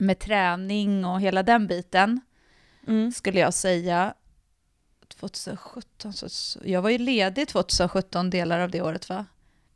med 0.01 0.19
träning 0.19 1.05
och 1.05 1.21
hela 1.21 1.43
den 1.43 1.67
biten 1.67 2.21
Mm. 2.89 3.13
skulle 3.13 3.41
jag 3.41 3.55
säga. 3.55 4.15
2017, 5.09 6.13
så, 6.13 6.29
så, 6.29 6.61
jag 6.65 6.83
var 6.83 6.91
ju 6.91 6.99
ledig 6.99 7.49
2017 7.49 8.31
delar 8.31 8.61
av 8.61 8.71
det 8.71 8.83
året 8.83 9.09
va? 9.09 9.27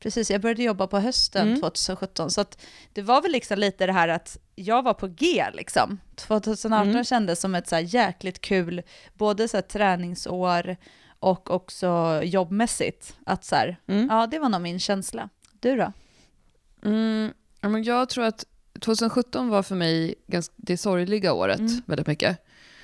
Precis, 0.00 0.30
jag 0.30 0.40
började 0.40 0.62
jobba 0.62 0.86
på 0.86 0.98
hösten 0.98 1.48
Mm. 1.48 1.60
2017 1.60 2.30
så 2.30 2.44
det 2.92 3.02
var 3.02 3.22
väl 3.22 3.32
liksom 3.32 3.58
lite 3.58 3.86
det 3.86 3.92
här 3.92 4.08
att 4.08 4.38
jag 4.54 4.82
var 4.82 4.94
på 4.94 5.06
G 5.06 5.44
liksom. 5.52 6.00
2018 6.16 6.88
Mm. 6.90 7.04
kändes 7.04 7.40
som 7.40 7.54
ett 7.54 7.68
så 7.68 7.78
jäkligt 7.78 8.40
kul, 8.40 8.82
både 9.14 9.48
så 9.48 9.62
träningsår 9.62 10.76
och 11.18 11.50
också 11.50 12.20
jobbmässigt. 12.24 13.16
Att 13.26 13.44
så 13.44 13.54
här, 13.56 13.76
Mm. 13.86 14.06
ja 14.10 14.26
det 14.26 14.38
var 14.38 14.48
nog 14.48 14.60
min 14.60 14.80
känsla. 14.80 15.28
Du 15.60 15.76
då? 15.76 15.92
Mm, 16.84 17.32
men 17.60 17.84
jag 17.84 18.08
tror 18.08 18.24
att 18.24 18.44
2017 18.80 19.48
var 19.48 19.62
för 19.62 19.74
mig 19.74 20.14
ganska, 20.26 20.54
det 20.56 20.76
sorgliga 20.76 21.32
året 21.32 21.58
Mm. 21.58 21.82
väldigt 21.86 22.06
mycket. 22.06 22.38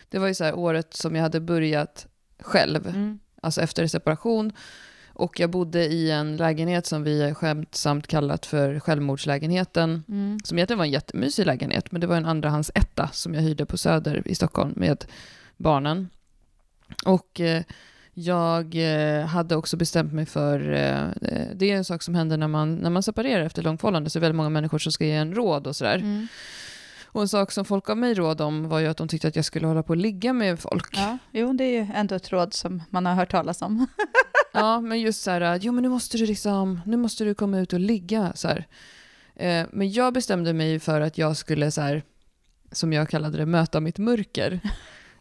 Det 0.09 0.18
var 0.18 0.26
ju 0.28 0.35
så 0.35 0.44
här 0.44 0.54
året 0.59 0.94
som 0.94 1.14
jag 1.16 1.22
hade 1.22 1.40
börjat 1.40 2.07
själv, 2.40 2.87
Mm. 2.87 3.18
alltså 3.42 3.61
efter 3.61 3.87
separation. 3.87 4.53
Och 5.16 5.40
jag 5.40 5.51
bodde 5.51 5.85
i 5.87 6.11
en 6.11 6.37
lägenhet 6.37 6.87
som 6.87 7.03
vi 7.03 7.35
skämtsamt 7.35 8.07
kallat 8.07 8.47
för 8.47 8.81
självmordslägenheten. 8.81 10.05
Mm. 10.09 10.38
Som 10.44 10.59
egentligen 10.59 10.79
var 10.79 10.85
en 10.85 10.90
jättemysig 10.90 11.47
lägenhet, 11.47 11.92
men 11.92 12.01
det 12.01 12.07
var 12.07 12.16
en 12.16 12.27
andrahandsetta 12.27 13.09
som 13.12 13.35
jag 13.35 13.42
hyrde 13.42 13.66
på 13.66 13.77
Söder 13.79 14.23
i 14.25 14.35
Stockholm 14.35 14.73
med 14.77 15.05
barnen. 15.57 16.09
Och 17.05 17.40
eh, 17.40 17.62
jag 18.14 18.75
eh, 18.75 19.27
hade 19.27 19.57
också 19.57 19.77
bestämt 19.77 20.12
mig 20.12 20.27
för, 20.27 20.73
eh, 20.73 21.05
eh, 21.31 21.49
det 21.55 21.70
är 21.70 21.77
en 21.77 21.85
sak 21.85 22.03
som 22.03 22.14
händer 22.14 22.37
när 22.37 22.49
man, 22.49 22.75
när 22.75 22.90
man 22.90 23.03
separerar 23.03 23.44
efter 23.44 23.62
långförhållande, 23.62 24.11
så 24.11 24.18
är 24.18 24.20
det 24.20 24.25
väldigt 24.25 24.37
många 24.37 24.49
människor 24.49 24.79
som 24.79 24.92
ska 24.92 25.05
ge 25.05 25.12
en 25.12 25.35
råd 25.35 25.66
och 25.66 25.77
sådär. 25.77 25.97
Mm. 25.99 26.27
Och 27.14 27.22
en 27.22 27.29
sak 27.29 27.53
som 27.53 27.64
folk 27.64 27.85
gav 27.85 27.96
mig 27.96 28.14
råd 28.14 28.40
om 28.40 28.68
var 28.68 28.79
ju 28.79 28.87
att 28.87 28.96
de 28.96 29.09
tyckte 29.09 29.29
att 29.29 29.37
jag 29.37 29.44
skulle 29.44 29.66
hålla 29.66 29.83
på 29.83 29.90
och 29.90 29.96
ligga 29.96 30.33
med 30.33 30.61
folk. 30.61 30.96
Ja, 30.96 31.18
jo 31.33 31.53
det 31.53 31.64
är 31.64 31.70
ju 31.70 31.87
ändå 31.94 32.14
ett 32.14 32.33
råd 32.33 32.55
som 32.55 32.83
man 32.90 33.07
har 33.07 33.14
hört 33.14 33.31
talas 33.31 33.62
om. 33.62 33.87
Ja, 34.57 34.81
men 34.81 35.00
just 35.00 35.22
så 35.22 35.31
här, 35.31 35.59
jo 35.62 35.72
men 35.72 35.83
nu 35.83 35.88
måste 35.88 36.16
du 36.16 36.27
liksom, 36.27 36.81
nu 36.87 36.96
måste 36.96 37.24
du 37.24 37.35
komma 37.35 37.59
ut 37.59 37.72
och 37.72 37.81
ligga 37.81 38.33
så 38.35 38.48
här. 38.48 38.66
Eh, 39.35 39.66
men 39.72 39.92
jag 39.92 40.12
bestämde 40.12 40.53
mig 40.53 40.81
för 40.81 41.00
att 41.00 41.18
jag 41.18 41.37
skulle 41.37 41.70
så 41.70 41.81
här, 41.81 42.03
som 42.72 42.92
jag 42.92 43.09
kallade 43.09 43.38
det, 43.38 43.46
möta 43.46 43.81
mitt 43.81 43.98
mörker. 43.98 44.61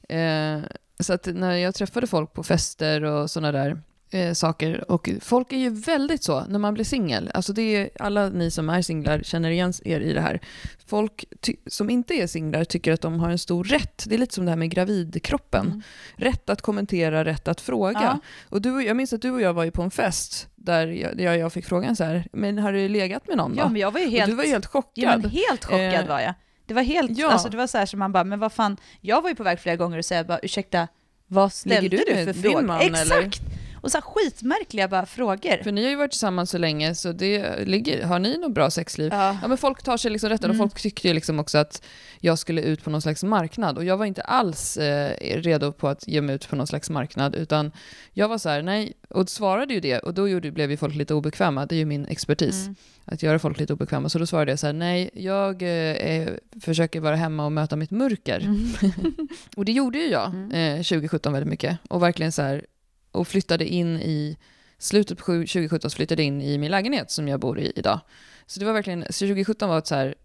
Eh, 0.10 0.60
så 1.00 1.14
att 1.14 1.26
när 1.26 1.56
jag 1.56 1.76
träffade 1.76 2.08
folk 2.08 2.34
på 2.34 2.44
fester 2.44 3.04
och 3.04 3.32
sådana 3.32 3.52
där 3.52 3.82
eh, 4.14 4.34
saker. 4.34 4.92
Och 4.92 5.10
folk 5.22 5.54
är 5.54 5.58
ju 5.58 5.70
väldigt 5.70 6.24
så 6.24 6.46
när 6.46 6.60
man 6.60 6.74
blir 6.74 6.86
singel. 6.86 7.32
Alltså 7.34 7.54
det 7.54 7.62
är, 7.62 7.90
alla 8.00 8.30
ni 8.30 8.52
som 8.52 8.70
är 8.70 8.82
singlar 8.82 9.22
känner 9.24 9.50
igen 9.50 9.74
er 9.86 10.00
i 10.00 10.14
det 10.14 10.22
här. 10.22 10.40
Folk 10.86 11.26
som 11.68 11.90
inte 11.90 12.14
är 12.14 12.28
singlar 12.28 12.64
tycker 12.64 12.92
att 12.92 13.02
de 13.02 13.20
har 13.20 13.30
en 13.30 13.40
stor 13.40 13.64
rätt. 13.64 14.04
Det 14.08 14.16
är 14.16 14.20
lite 14.20 14.36
som 14.36 14.46
det 14.46 14.52
här 14.52 14.58
med 14.58 14.70
gravidkroppen. 14.70 15.66
Mm. 15.66 15.82
Rätt 16.16 16.50
att 16.50 16.62
kommentera, 16.62 17.26
rätt 17.26 17.48
att 17.48 17.62
fråga. 17.62 18.02
Ja. 18.02 18.20
Och 18.50 18.62
du, 18.62 18.84
jag 18.84 18.98
minns 18.98 19.14
att 19.14 19.22
du 19.22 19.32
och 19.32 19.42
jag 19.42 19.54
var 19.54 19.64
ju 19.64 19.72
på 19.72 19.82
en 19.82 19.92
fest 19.92 20.48
där 20.56 20.88
jag, 21.18 21.38
jag 21.38 21.54
fick 21.54 21.66
frågan 21.66 21.96
så 21.96 22.04
här, 22.04 22.28
men 22.32 22.58
har 22.58 22.74
du 22.74 22.90
legat 22.90 23.28
med 23.28 23.38
någon 23.38 23.56
då? 23.56 23.62
Ja, 23.62 23.70
men 23.70 23.82
jag 23.82 23.92
var 23.92 24.00
ju 24.00 24.10
helt, 24.10 24.24
och 24.24 24.30
du 24.30 24.36
var 24.36 24.44
ju 24.44 24.50
helt 24.50 24.66
chockad. 24.66 25.04
Ja, 25.04 25.18
men 25.18 25.30
helt 25.30 25.66
chockad 25.66 26.04
eh, 26.04 26.08
var 26.08 26.20
jag. 26.20 26.34
Det 26.66 26.74
var 26.74 26.82
helt, 26.82 27.18
ja. 27.18 27.32
alltså 27.32 27.50
det 27.50 27.58
var 27.58 27.68
så 27.68 27.78
här 27.78 27.86
som 27.86 28.00
man 28.00 28.12
bara, 28.12 28.24
men 28.24 28.40
vad 28.40 28.54
fan, 28.54 28.78
jag 29.02 29.22
var 29.22 29.30
ju 29.30 29.36
på 29.36 29.44
väg 29.44 29.60
flera 29.60 29.76
gånger 29.76 29.98
och 29.98 30.06
säga 30.06 30.24
bara, 30.24 30.40
ursäkta, 30.40 30.88
vad 31.28 31.54
ställde 31.54 31.90
du, 31.90 31.98
du 31.98 32.26
för 32.26 32.34
frågor? 32.34 32.82
Exakt! 32.82 33.12
Eller? 33.12 33.53
Och 33.84 33.92
så 33.92 34.02
skitmärkliga 34.02 34.88
bara 34.88 35.06
frågor. 35.06 35.64
För 35.64 35.72
ni 35.72 35.84
har 35.84 35.90
ju 35.90 35.96
varit 35.96 36.12
tillsammans 36.12 36.50
så 36.50 36.58
länge, 36.58 36.96
så 36.96 37.12
det 37.12 37.66
ligger, 37.66 38.04
har 38.04 38.20
ni 38.20 38.38
något 38.38 38.54
bra 38.54 38.70
sexliv? 38.70 39.12
Ja. 39.14 39.38
ja 39.42 39.48
men 39.48 39.58
folk 39.58 39.84
tar 39.84 39.98
sig 39.98 40.12
liksom 40.12 40.30
rätten 40.30 40.50
mm. 40.50 40.62
och 40.62 40.70
folk 40.70 40.82
tyckte 40.82 41.08
ju 41.08 41.14
liksom 41.14 41.40
också 41.40 41.58
att 41.58 41.84
jag 42.20 42.40
skulle 42.40 42.62
ut 42.62 42.84
på 42.84 42.90
någon 42.90 43.02
slags 43.02 43.24
marknad. 43.24 43.78
Och 43.78 43.84
jag 43.84 43.98
var 43.98 44.06
inte 44.06 44.22
alls 44.22 44.78
eh, 44.78 45.42
redo 45.42 45.72
på 45.72 45.88
att 45.88 46.08
ge 46.08 46.22
mig 46.22 46.36
ut 46.36 46.50
på 46.50 46.56
någon 46.56 46.68
slags 46.68 46.90
marknad, 46.90 47.36
utan 47.36 47.72
jag 48.14 48.28
var 48.28 48.38
så 48.38 48.50
här, 48.50 48.62
nej, 48.62 48.94
och 49.10 49.30
svarade 49.30 49.74
ju 49.74 49.80
det, 49.80 50.00
och 50.00 50.14
då 50.14 50.30
gjorde, 50.30 50.52
blev 50.52 50.72
ju 50.72 50.78
folk 50.78 50.96
lite 50.96 51.14
obekväma, 51.14 51.66
det 51.66 51.76
är 51.76 51.80
ju 51.80 51.86
min 51.86 52.06
expertis. 52.06 52.64
Mm. 52.64 52.76
Att 53.06 53.24
göra 53.24 53.40
folk 53.40 53.60
lite 53.60 53.74
obekväma. 53.74 54.10
Så 54.10 54.20
då 54.20 54.26
svarade 54.26 54.52
jag 54.52 54.60
så 54.60 54.66
här, 54.66 54.74
nej, 54.74 55.10
jag 55.14 55.62
eh, 55.62 56.30
försöker 56.62 57.00
vara 57.00 57.16
hemma 57.16 57.46
och 57.46 57.52
möta 57.52 57.76
mitt 57.76 57.92
mörker. 57.92 58.40
Mm. 58.40 58.74
och 59.56 59.66
det 59.66 59.72
gjorde 59.72 59.98
ju 59.98 60.08
jag 60.08 60.28
mm. 60.28 60.52
eh, 60.52 60.84
2017 60.84 61.34
väldigt 61.34 61.50
mycket. 61.50 61.78
Och 61.90 62.04
verkligen 62.04 62.32
så 62.32 62.42
här, 62.42 62.66
och 63.14 63.28
flyttade 63.28 63.66
in 63.66 63.98
i 63.98 64.38
slutet 64.78 65.18
på 65.18 65.26
2017 65.26 65.92
flyttade 65.92 66.24
in 66.24 66.42
i 66.42 66.58
min 66.58 66.72
lägenhet 66.72 67.12
som 67.12 67.28
jag 67.28 67.40
bor 67.40 67.60
i 67.60 67.74
idag. 67.76 68.00
Så 68.46 68.60
det 68.60 68.66
var 68.66 68.74
verkligen, 68.74 69.02
så 69.10 69.26
2017 69.26 69.70
var 69.70 69.78
ett 69.78 69.88
så 69.88 69.96
här, 69.96 70.16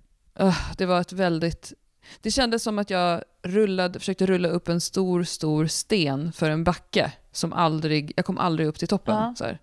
uh, 0.41 0.73
det 0.77 0.87
var 0.87 1.01
ett 1.01 1.13
väldigt, 1.13 1.73
det 2.23 2.31
kändes 2.31 2.63
som 2.63 2.79
att 2.79 2.91
jag 2.91 3.23
rullade, 3.43 3.99
försökte 3.99 4.27
rulla 4.27 4.49
upp 4.49 4.69
en 4.69 4.81
stor, 4.81 5.25
stor 5.25 5.67
sten 5.67 6.33
för 6.33 6.51
en 6.51 6.65
backe 6.65 7.13
som 7.33 7.53
aldrig, 7.53 8.13
jag 8.17 8.25
kom 8.25 8.39
aldrig 8.39 8.69
upp 8.69 8.79
till 8.79 8.89
toppen. 8.89 9.15
Ja. 9.15 9.35
Så 9.39 9.45
här. 9.45 9.59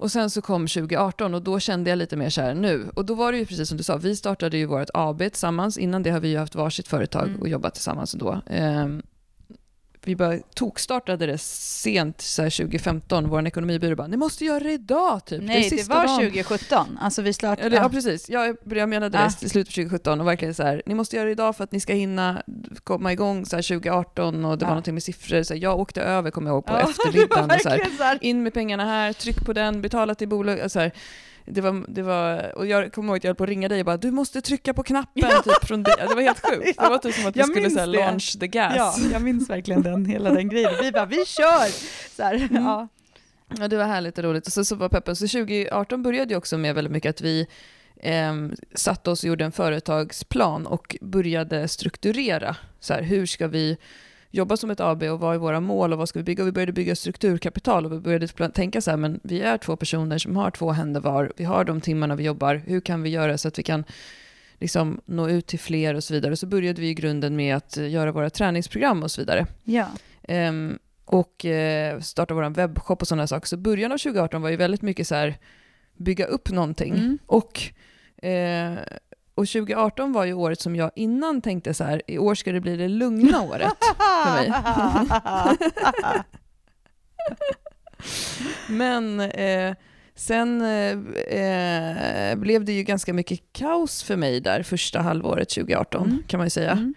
Och 0.00 0.12
sen 0.12 0.30
så 0.30 0.42
kom 0.42 0.66
2018 0.66 1.34
och 1.34 1.42
då 1.42 1.60
kände 1.60 1.90
jag 1.90 1.96
lite 1.96 2.16
mer 2.16 2.30
så 2.30 2.40
här 2.40 2.54
nu. 2.54 2.90
Och 2.94 3.04
då 3.04 3.14
var 3.14 3.32
det 3.32 3.38
ju 3.38 3.46
precis 3.46 3.68
som 3.68 3.78
du 3.78 3.84
sa, 3.84 3.96
vi 3.96 4.16
startade 4.16 4.56
ju 4.56 4.66
vårt 4.66 4.90
AB 4.94 5.18
tillsammans. 5.18 5.78
Innan 5.78 6.02
det 6.02 6.10
har 6.10 6.20
vi 6.20 6.28
ju 6.28 6.38
haft 6.38 6.54
varsitt 6.54 6.88
företag 6.88 7.28
mm. 7.28 7.40
och 7.40 7.48
jobbat 7.48 7.74
tillsammans 7.74 8.12
då. 8.12 8.42
Um, 8.46 9.02
vi 10.04 10.16
bara 10.16 10.38
tokstartade 10.54 11.26
det 11.26 11.38
sent, 11.38 12.20
så 12.20 12.42
2015, 12.42 13.28
vår 13.28 13.46
ekonomibyrå 13.46 13.96
bara, 13.96 14.06
ni 14.06 14.16
måste 14.16 14.44
göra 14.44 14.60
det 14.60 14.72
idag 14.72 15.24
typ. 15.24 15.42
Nej, 15.42 15.70
det, 15.70 15.76
det 15.76 15.88
var 15.88 16.06
dagen. 16.06 16.16
2017. 16.16 16.98
Alltså 17.00 17.22
vi 17.22 17.32
startade... 17.32 17.62
Ja, 17.62 17.70
det, 17.70 17.76
ja 17.76 17.88
precis. 17.88 18.30
Jag, 18.30 18.56
jag 18.64 18.88
menade 18.88 19.18
ja. 19.18 19.30
det 19.40 19.46
i 19.46 19.48
slutet 19.48 19.74
på 19.74 19.80
2017 19.80 20.20
och 20.20 20.26
verkligen 20.26 20.54
så 20.54 20.62
här, 20.62 20.82
ni 20.86 20.94
måste 20.94 21.16
göra 21.16 21.26
det 21.26 21.32
idag 21.32 21.56
för 21.56 21.64
att 21.64 21.72
ni 21.72 21.80
ska 21.80 21.92
hinna 21.92 22.42
komma 22.84 23.12
igång 23.12 23.46
så 23.46 23.56
2018 23.56 24.44
och 24.44 24.58
det 24.58 24.62
ja. 24.62 24.66
var 24.66 24.74
någonting 24.74 24.94
med 24.94 25.02
siffror. 25.02 25.42
Så 25.42 25.54
här, 25.54 25.60
jag 25.60 25.80
åkte 25.80 26.02
över, 26.02 26.30
kommer 26.30 26.50
jag 26.50 26.54
ihåg, 26.54 26.66
på 26.66 26.72
ja, 26.72 26.80
eftermiddagen. 26.90 27.60
Så 27.60 27.68
här, 27.68 27.96
så 27.96 28.02
här. 28.02 28.18
In 28.20 28.42
med 28.42 28.54
pengarna 28.54 28.84
här, 28.84 29.12
tryck 29.12 29.44
på 29.46 29.52
den, 29.52 29.82
betala 29.82 30.14
till 30.14 30.28
bolag. 30.28 30.70
Så 30.70 30.80
här, 30.80 30.92
det 31.50 31.60
var, 31.60 31.84
det 31.88 32.02
var, 32.02 32.58
och 32.58 32.66
jag 32.66 32.92
kommer 32.92 33.08
ihåg 33.08 33.16
att 33.16 33.24
jag 33.24 33.28
höll 33.28 33.36
på 33.36 33.44
att 33.44 33.48
ringa 33.48 33.68
dig 33.68 33.80
och 33.80 33.86
bara 33.86 33.96
du 33.96 34.10
måste 34.10 34.40
trycka 34.40 34.74
på 34.74 34.82
knappen 34.82 35.30
ja. 35.30 35.42
typ 35.42 35.64
från 35.64 35.82
dig. 35.82 35.94
Det 35.98 36.14
var 36.14 36.22
helt 36.22 36.46
sjukt. 36.46 36.74
Ja. 36.76 36.82
Det 36.84 36.90
var 36.90 36.98
typ 36.98 37.14
som 37.14 37.26
att 37.26 37.36
vi 37.36 37.42
skulle 37.42 37.70
så 37.70 37.86
launch 37.86 38.40
the 38.40 38.46
gas. 38.46 38.74
Ja, 38.76 38.94
jag 39.12 39.22
minns 39.22 39.50
verkligen 39.50 39.82
den, 39.82 40.06
hela 40.06 40.30
den 40.30 40.48
grejen. 40.48 40.72
Vi 40.82 40.92
bara, 40.92 41.06
vi 41.06 41.24
kör! 41.26 41.68
Så 42.16 42.22
mm. 42.22 42.64
ja. 42.64 42.88
ja, 43.58 43.68
det 43.68 43.76
var 43.76 43.84
härligt 43.84 44.18
och 44.18 44.24
roligt. 44.24 44.46
Och 44.46 44.52
så, 44.52 44.64
så 44.64 44.76
var 44.76 44.88
peppen. 44.88 45.16
Så 45.16 45.28
2018 45.28 46.02
började 46.02 46.34
ju 46.34 46.38
också 46.38 46.58
med 46.58 46.74
väldigt 46.74 46.92
mycket 46.92 47.10
att 47.10 47.20
vi 47.20 47.46
eh, 47.96 48.34
satte 48.74 49.10
oss 49.10 49.22
och 49.22 49.28
gjorde 49.28 49.44
en 49.44 49.52
företagsplan 49.52 50.66
och 50.66 50.96
började 51.00 51.68
strukturera. 51.68 52.56
Så 52.80 52.94
här, 52.94 53.02
hur 53.02 53.26
ska 53.26 53.48
vi 53.48 53.76
jobba 54.30 54.56
som 54.56 54.70
ett 54.70 54.80
AB 54.80 55.02
och 55.02 55.20
vad 55.20 55.34
är 55.34 55.38
våra 55.38 55.60
mål 55.60 55.92
och 55.92 55.98
vad 55.98 56.08
ska 56.08 56.18
vi 56.18 56.22
bygga? 56.22 56.42
Och 56.42 56.48
vi 56.48 56.52
började 56.52 56.72
bygga 56.72 56.96
strukturkapital 56.96 57.86
och 57.86 57.92
vi 57.92 57.98
började 57.98 58.28
tänka 58.50 58.80
så 58.80 58.90
här, 58.90 58.98
men 58.98 59.20
vi 59.22 59.40
är 59.40 59.58
två 59.58 59.76
personer 59.76 60.18
som 60.18 60.36
har 60.36 60.50
två 60.50 60.70
händer 60.70 61.00
var, 61.00 61.32
vi 61.36 61.44
har 61.44 61.64
de 61.64 61.80
timmarna 61.80 62.16
vi 62.16 62.24
jobbar, 62.24 62.54
hur 62.54 62.80
kan 62.80 63.02
vi 63.02 63.10
göra 63.10 63.38
så 63.38 63.48
att 63.48 63.58
vi 63.58 63.62
kan 63.62 63.84
liksom 64.60 65.00
nå 65.04 65.28
ut 65.28 65.46
till 65.46 65.58
fler 65.58 65.94
och 65.94 66.04
så 66.04 66.14
vidare. 66.14 66.36
Så 66.36 66.46
började 66.46 66.80
vi 66.80 66.88
i 66.88 66.94
grunden 66.94 67.36
med 67.36 67.56
att 67.56 67.76
göra 67.76 68.12
våra 68.12 68.30
träningsprogram 68.30 69.02
och 69.02 69.10
så 69.10 69.20
vidare. 69.20 69.46
Ja. 69.64 69.86
Um, 70.28 70.78
och 71.04 71.44
uh, 71.44 72.00
starta 72.00 72.34
vår 72.34 72.50
webbshop 72.50 73.02
och 73.02 73.08
sådana 73.08 73.26
saker. 73.26 73.46
Så 73.46 73.56
början 73.56 73.92
av 73.92 73.98
2018 73.98 74.42
var 74.42 74.50
ju 74.50 74.56
väldigt 74.56 74.82
mycket 74.82 75.06
så 75.06 75.14
här, 75.14 75.38
bygga 75.96 76.24
upp 76.24 76.50
någonting. 76.50 76.94
Mm. 76.94 77.18
Och 77.26 77.62
uh, 78.24 78.78
och 79.40 79.48
2018 79.48 80.12
var 80.12 80.24
ju 80.24 80.34
året 80.34 80.60
som 80.60 80.76
jag 80.76 80.90
innan 80.94 81.40
tänkte 81.40 81.74
så 81.74 81.84
här, 81.84 82.02
i 82.06 82.18
år 82.18 82.34
ska 82.34 82.52
det 82.52 82.60
bli 82.60 82.76
det 82.76 82.88
lugna 82.88 83.42
året 83.42 83.72
för 84.24 84.34
mig. 84.34 84.52
Men 88.68 89.20
eh, 89.20 89.74
sen 90.14 90.62
eh, 90.62 92.36
blev 92.36 92.64
det 92.64 92.72
ju 92.72 92.82
ganska 92.82 93.12
mycket 93.12 93.52
kaos 93.52 94.02
för 94.02 94.16
mig 94.16 94.40
där 94.40 94.62
första 94.62 95.00
halvåret 95.00 95.48
2018 95.48 96.06
mm. 96.06 96.22
kan 96.26 96.38
man 96.38 96.46
ju 96.46 96.50
säga. 96.50 96.72
Mm. 96.72 96.94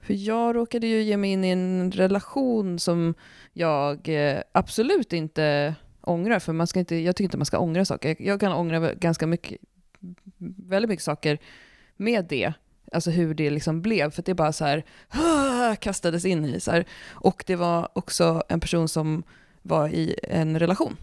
För 0.00 0.14
jag 0.14 0.56
råkade 0.56 0.86
ju 0.86 1.02
ge 1.02 1.16
mig 1.16 1.30
in 1.30 1.44
i 1.44 1.48
en 1.48 1.92
relation 1.92 2.78
som 2.78 3.14
jag 3.52 4.08
eh, 4.08 4.40
absolut 4.52 5.12
inte 5.12 5.74
ångrar, 6.00 6.38
för 6.38 6.52
man 6.52 6.66
ska 6.66 6.78
inte, 6.78 6.96
jag 6.96 7.16
tycker 7.16 7.24
inte 7.24 7.36
man 7.36 7.46
ska 7.46 7.58
ångra 7.58 7.84
saker. 7.84 8.08
Jag, 8.08 8.20
jag 8.20 8.40
kan 8.40 8.52
ångra 8.52 8.94
ganska 8.94 9.26
mycket, 9.26 9.58
väldigt 10.56 10.88
mycket 10.88 11.04
saker 11.04 11.38
med 11.96 12.24
det, 12.24 12.52
alltså 12.92 13.10
hur 13.10 13.34
det 13.34 13.50
liksom 13.50 13.82
blev, 13.82 14.10
för 14.10 14.22
det 14.22 14.34
bara 14.34 14.52
så 14.52 14.64
här, 14.64 14.84
ah! 15.08 15.76
kastades 15.76 16.24
in 16.24 16.44
i 16.44 16.60
så 16.60 16.70
här. 16.70 16.84
Och 17.10 17.44
det 17.46 17.56
var 17.56 17.88
också 17.92 18.42
en 18.48 18.60
person 18.60 18.88
som 18.88 19.22
var 19.62 19.88
i 19.88 20.18
en 20.22 20.58
relation 20.58 20.96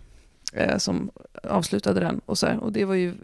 eh, 0.54 0.78
som 0.78 1.12
avslutade 1.44 2.00
den 2.00 2.22
och 2.26 2.38
så 2.38 2.48
här. 2.48 2.58
Och 2.58 2.72
det 2.72 2.86
var 2.86 2.96
ju, 2.96 3.16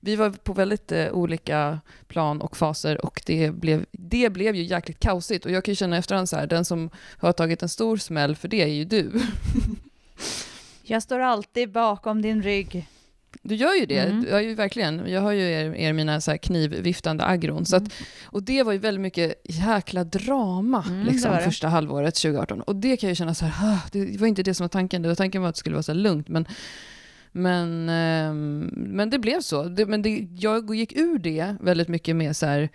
vi 0.00 0.16
var 0.16 0.30
på 0.30 0.52
väldigt 0.52 0.92
eh, 0.92 1.12
olika 1.12 1.80
plan 2.06 2.40
och 2.40 2.56
faser 2.56 3.04
och 3.04 3.22
det 3.26 3.50
blev, 3.50 3.84
det 3.92 4.30
blev 4.30 4.56
ju 4.56 4.62
jäkligt 4.62 5.00
kaosigt. 5.00 5.44
Och 5.44 5.50
jag 5.50 5.64
kan 5.64 5.72
ju 5.72 5.76
känna 5.76 5.96
efterhand 5.96 6.28
så 6.28 6.36
här, 6.36 6.46
den 6.46 6.64
som 6.64 6.90
har 7.18 7.32
tagit 7.32 7.62
en 7.62 7.68
stor 7.68 7.96
smäll 7.96 8.36
för 8.36 8.48
det 8.48 8.62
är 8.62 8.66
ju 8.66 8.84
du. 8.84 9.12
Jag 10.82 11.02
står 11.02 11.18
alltid 11.18 11.72
bakom 11.72 12.22
din 12.22 12.42
rygg. 12.42 12.88
Du 13.42 13.54
gör 13.54 13.74
ju 13.74 13.86
det, 13.86 13.98
mm. 13.98 14.26
jag, 14.30 14.44
ju 14.44 14.54
verkligen. 14.54 15.10
Jag 15.10 15.20
har 15.20 15.32
ju 15.32 15.42
er, 15.42 15.74
er 15.74 15.92
mina 15.92 16.20
så 16.20 16.38
knivviftande 16.38 17.24
agron. 17.24 17.66
Så 17.66 17.76
att, 17.76 17.82
mm. 17.82 17.92
och 18.24 18.42
det 18.42 18.62
var 18.62 18.72
ju 18.72 18.78
väldigt 18.78 19.00
mycket 19.00 19.34
jäkla 19.44 20.04
drama 20.04 20.84
mm, 20.88 21.06
liksom, 21.06 21.30
det 21.30 21.36
det. 21.36 21.44
första 21.44 21.68
halvåret 21.68 22.14
2018. 22.14 22.60
Och 22.60 22.76
det 22.76 22.96
kan 22.96 23.08
jag 23.08 23.16
känna 23.16 23.34
så 23.34 23.44
här, 23.44 23.72
ah, 23.72 23.80
det 23.92 24.20
var 24.20 24.26
inte 24.26 24.42
det 24.42 24.54
som 24.54 24.64
var 24.64 24.68
tanken. 24.68 25.02
Det 25.02 25.08
var 25.08 25.14
tanken 25.14 25.42
var 25.42 25.48
att 25.48 25.54
det 25.54 25.58
skulle 25.58 25.74
vara 25.74 25.82
så 25.82 25.94
lugnt. 25.94 26.28
Men, 26.28 26.46
men, 27.32 27.88
eh, 27.88 28.34
men 28.70 29.10
det 29.10 29.18
blev 29.18 29.40
så. 29.40 29.64
Det, 29.64 29.86
men 29.86 30.02
det, 30.02 30.28
jag 30.36 30.74
gick 30.74 30.96
ur 30.96 31.18
det 31.18 31.56
väldigt 31.60 31.88
mycket 31.88 32.16
med 32.16 32.36
så 32.36 32.46
här, 32.46 32.68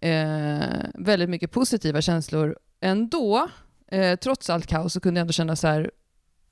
eh, 0.00 0.86
väldigt 0.94 1.30
mycket 1.30 1.50
positiva 1.50 2.00
känslor 2.00 2.56
ändå. 2.80 3.48
Eh, 3.90 4.16
trots 4.16 4.50
allt 4.50 4.66
kaos 4.66 4.92
så 4.92 5.00
kunde 5.00 5.18
jag 5.18 5.22
ändå 5.22 5.32
känna 5.32 5.56
så 5.56 5.66
här, 5.66 5.90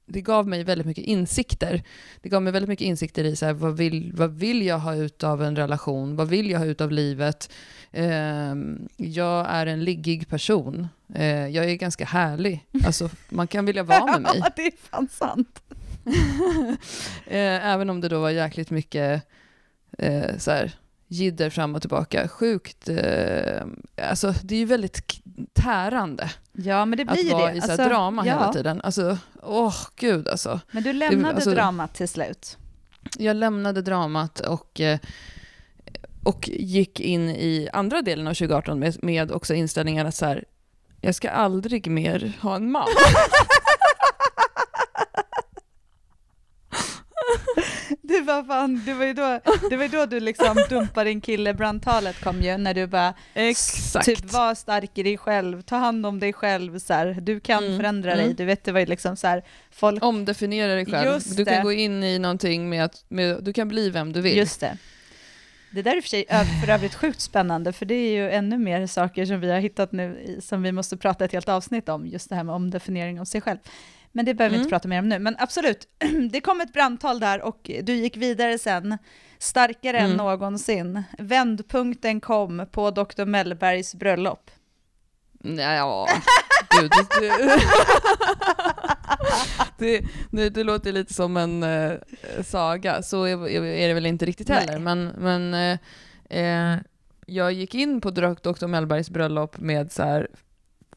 det 0.07 0.21
gav 0.21 0.49
mig 0.49 0.64
väldigt 0.64 0.87
mycket 0.87 1.05
insikter. 1.05 1.83
Det 2.23 2.29
gav 2.29 2.42
mig 2.42 2.53
väldigt 2.53 2.69
mycket 2.69 2.85
insikter 2.85 3.25
i 3.25 3.37
så 3.37 3.47
här, 3.47 3.53
vad, 3.53 3.77
vill, 3.77 4.12
vad 4.14 4.31
vill 4.35 4.66
jag 4.66 4.79
ha 4.79 4.95
ut 4.95 5.25
av 5.25 5.42
en 5.42 5.57
relation? 5.57 6.16
Vad 6.16 6.29
vill 6.29 6.51
jag 6.51 6.59
ha 6.59 6.66
ut 6.66 6.81
av 6.81 6.92
livet? 6.92 7.51
Eh, 7.90 8.55
jag 8.97 9.47
är 9.49 9.66
en 9.66 9.85
liggig 9.85 10.29
person. 10.29 10.88
Eh, 11.14 11.47
jag 11.49 11.71
är 11.71 11.75
ganska 11.75 12.05
härlig. 12.05 12.66
Alltså, 12.85 13.11
man 13.29 13.47
kan 13.47 13.66
vilja 13.66 13.83
vara 13.83 14.07
med 14.07 14.23
mig. 14.23 14.38
Ja, 14.40 14.51
det 14.57 14.62
är 14.62 14.73
fan 14.90 15.09
sant. 15.09 15.62
eh, 17.27 17.66
även 17.66 17.90
om 17.90 18.01
det 18.01 18.09
då 18.09 18.21
var 18.21 18.31
jäkligt 18.31 18.71
mycket 18.71 19.23
eh, 19.99 20.37
så 20.38 20.51
här, 20.51 20.75
jidder 21.09 21.51
fram 21.51 21.75
och 21.75 21.81
tillbaka. 21.81 22.29
Sjukt, 22.29 22.88
eh, 22.88 23.62
alltså 24.03 24.35
det 24.42 24.55
är 24.55 24.59
ju 24.59 24.64
väldigt 24.64 25.21
tärande. 25.53 26.31
Ja, 26.53 26.85
men 26.85 26.99
det 26.99 27.05
blir 27.05 27.27
att 27.27 27.33
vara 27.33 27.53
det. 27.53 27.59
i 27.59 27.61
så 27.61 27.71
alltså, 27.71 27.88
drama 27.88 28.27
ja. 28.27 28.33
hela 28.33 28.53
tiden. 28.53 28.81
Alltså, 28.85 29.19
åh 29.42 29.69
oh, 29.69 29.77
gud 29.97 30.29
alltså. 30.29 30.61
Men 30.71 30.83
du 30.83 30.92
lämnade 30.92 31.35
alltså, 31.35 31.51
dramat 31.51 31.95
till 31.95 32.09
slut? 32.09 32.59
Jag 33.19 33.37
lämnade 33.37 33.83
dramat 33.83 34.40
och, 34.40 34.81
eh, 34.81 34.99
och 36.25 36.49
gick 36.49 37.01
in 37.01 37.29
i 37.31 37.69
andra 37.73 38.03
delen 38.03 38.27
av 38.27 38.35
2018 38.35 38.79
med, 38.79 39.05
med 39.05 39.33
också 39.33 39.55
inställningen 39.55 40.07
att 40.07 40.14
så 40.14 40.27
här, 40.27 40.45
jag 41.01 41.14
ska 41.14 41.31
aldrig 41.31 41.90
mer 41.90 42.33
ha 42.40 42.57
en 42.57 42.71
man. 42.71 42.87
Ja, 48.28 48.44
fan, 48.46 48.82
det 48.86 48.94
var 48.94 49.04
ju 49.04 49.12
då, 49.12 49.40
det 49.70 49.76
var 49.76 49.88
då 49.88 50.06
du 50.06 50.20
liksom 50.20 50.56
dumpade 50.68 51.10
din 51.10 51.20
kille, 51.20 51.54
brandtalet 51.54 52.20
kom 52.20 52.42
ju, 52.42 52.56
när 52.56 52.74
du 52.74 52.86
bara 52.86 53.14
Exakt. 53.34 54.06
typ 54.06 54.32
var 54.32 54.54
stark 54.54 54.98
i 54.98 55.02
dig 55.02 55.18
själv, 55.18 55.62
ta 55.62 55.76
hand 55.76 56.06
om 56.06 56.20
dig 56.20 56.32
själv, 56.32 56.78
så 56.78 56.92
här, 56.94 57.18
du 57.20 57.40
kan 57.40 57.64
Mm, 57.64 57.76
förändra 57.78 58.12
mm. 58.12 58.26
dig, 58.26 58.34
du 58.34 58.44
vet 58.44 58.64
det 58.64 58.72
var 58.72 58.80
ju 58.80 58.86
liksom 58.86 59.16
så 59.16 59.26
här, 59.26 59.42
folk, 59.70 60.04
Omdefiniera 60.04 60.74
dig 60.74 60.86
själv. 60.86 61.12
Just 61.12 61.36
du 61.36 61.44
kan 61.44 61.54
det. 61.54 61.62
gå 61.62 61.72
in 61.72 62.04
i 62.04 62.18
någonting 62.18 62.68
med 62.68 62.84
att 62.84 63.04
med, 63.08 63.44
du 63.44 63.52
kan 63.52 63.68
bli 63.68 63.90
vem 63.90 64.12
du 64.12 64.20
vill. 64.20 64.36
just 64.36 64.60
det. 64.60 64.76
Det 65.70 65.82
där 65.82 65.96
är 65.96 66.00
för 66.00 66.08
sig 66.08 66.24
för 66.64 66.72
övrigt 66.72 66.94
sjukt 66.94 67.20
spännande, 67.20 67.72
för 67.72 67.86
det 67.86 67.94
är 67.94 68.10
ju 68.10 68.30
ännu 68.30 68.58
mer 68.58 68.86
saker 68.86 69.26
som 69.26 69.40
vi 69.40 69.50
har 69.50 69.58
hittat 69.60 69.92
nu, 69.92 70.38
som 70.42 70.62
vi 70.62 70.72
måste 70.72 70.96
prata 70.96 71.24
ett 71.24 71.32
helt 71.32 71.48
avsnitt 71.48 71.88
om, 71.88 72.06
just 72.06 72.28
det 72.28 72.34
här 72.34 72.44
med 72.44 72.54
omdefiniering 72.54 73.20
av 73.20 73.24
sig 73.24 73.40
själv. 73.40 73.58
Men 74.16 74.24
det 74.24 74.35
behöver 74.35 74.50
vi 74.50 74.57
Mm. 74.57 74.62
inte 74.64 74.70
prata 74.70 74.88
mer 74.88 74.98
om 74.98 75.09
nu. 75.09 75.18
Men 75.18 75.37
absolut, 75.38 75.88
det 76.31 76.40
kom 76.40 76.61
ett 76.61 76.72
brandtal 76.72 77.20
där 77.20 77.42
och 77.42 77.70
du 77.83 77.94
gick 77.94 78.16
vidare 78.16 78.59
sen, 78.59 78.98
starkare 79.38 79.98
än 79.98 80.05
Mm. 80.05 80.16
någonsin. 80.16 81.02
Vändpunkten 81.18 82.20
kom 82.20 82.66
på 82.72 82.90
Dr. 82.90 83.24
Mellbergs 83.24 83.94
bröllop. 83.94 84.50
Ja, 85.42 86.09
gud. 86.81 86.92
Det, 89.79 90.00
det, 90.00 90.05
det, 90.31 90.50
det 90.50 90.64
låter 90.64 90.92
lite 90.92 91.14
som 91.14 91.37
en 91.37 91.62
eh, 91.62 91.92
saga, 92.44 93.02
så 93.02 93.24
är, 93.24 93.48
är 93.48 93.88
det 93.88 93.94
väl 93.94 94.07
inte 94.07 94.24
riktigt 94.26 94.48
heller. 94.48 94.72
Nej. 94.72 94.81
Men, 94.81 95.07
men 95.18 95.55
eh, 95.55 95.79
eh, 96.74 96.79
jag 97.26 97.52
gick 97.52 97.74
in 97.74 98.00
på 98.00 98.11
Dr. 98.11 98.66
Mellbergs 98.66 99.11
bröllop 99.11 99.59
med 99.59 99.92
så 99.92 100.02
här, 100.02 100.29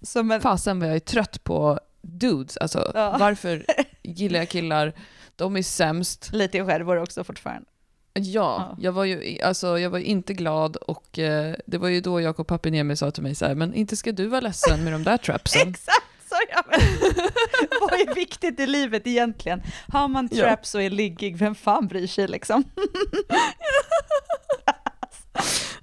Som 0.02 0.32
en, 0.32 0.42
fasen 0.42 0.80
vad 0.80 0.90
jag 0.90 0.96
är 0.96 1.00
trött 1.00 1.44
på 1.44 1.80
dudes. 2.02 2.58
Alltså, 2.58 2.92
Ja. 2.94 3.18
varför 3.20 3.66
gillar 4.04 4.40
jag 4.40 4.50
killar? 4.50 4.94
De 5.36 5.56
är 5.58 5.64
sämst. 5.64 6.30
lite 6.34 6.66
skärvor 6.66 7.02
också 7.02 7.24
fortfarande. 7.24 7.66
Ja, 8.14 8.22
Ja. 8.24 8.78
jag 8.80 8.92
var 8.92 9.04
ju 9.06 9.42
alltså, 9.42 9.80
jag 9.80 9.90
var 9.90 10.00
inte 10.00 10.34
glad 10.34 10.76
och 10.76 11.20
eh, 11.20 11.56
det 11.66 11.78
var 11.78 11.88
ju 11.88 12.02
då 12.02 12.22
Jakob 12.22 12.48
Papiniemi 12.48 12.96
sa 12.96 13.12
till 13.12 13.24
mig 13.24 13.36
så 13.36 13.46
här, 13.46 13.56
men 13.56 13.74
inte 13.74 13.96
ska 13.98 14.12
du 14.12 14.28
vara 14.28 14.42
ledsen 14.42 14.84
med 14.84 14.94
de 14.94 15.04
där 15.04 15.18
trapsen. 15.18 15.62
Exakt 15.70 16.06
jag 16.54 16.64
men. 16.70 16.80
Vad 17.82 17.94
är 17.94 18.16
viktigt 18.16 18.60
i 18.60 18.68
livet 18.68 19.08
egentligen? 19.08 19.62
Har 19.88 20.08
man 20.08 20.30
Ja. 20.32 20.44
traps 20.44 20.76
och 20.76 20.82
är 20.82 20.90
liggig, 20.90 21.38
vem 21.38 21.56
fan 21.56 21.88
bryr 21.88 22.08
sig 22.08 22.28
liksom? 22.28 22.64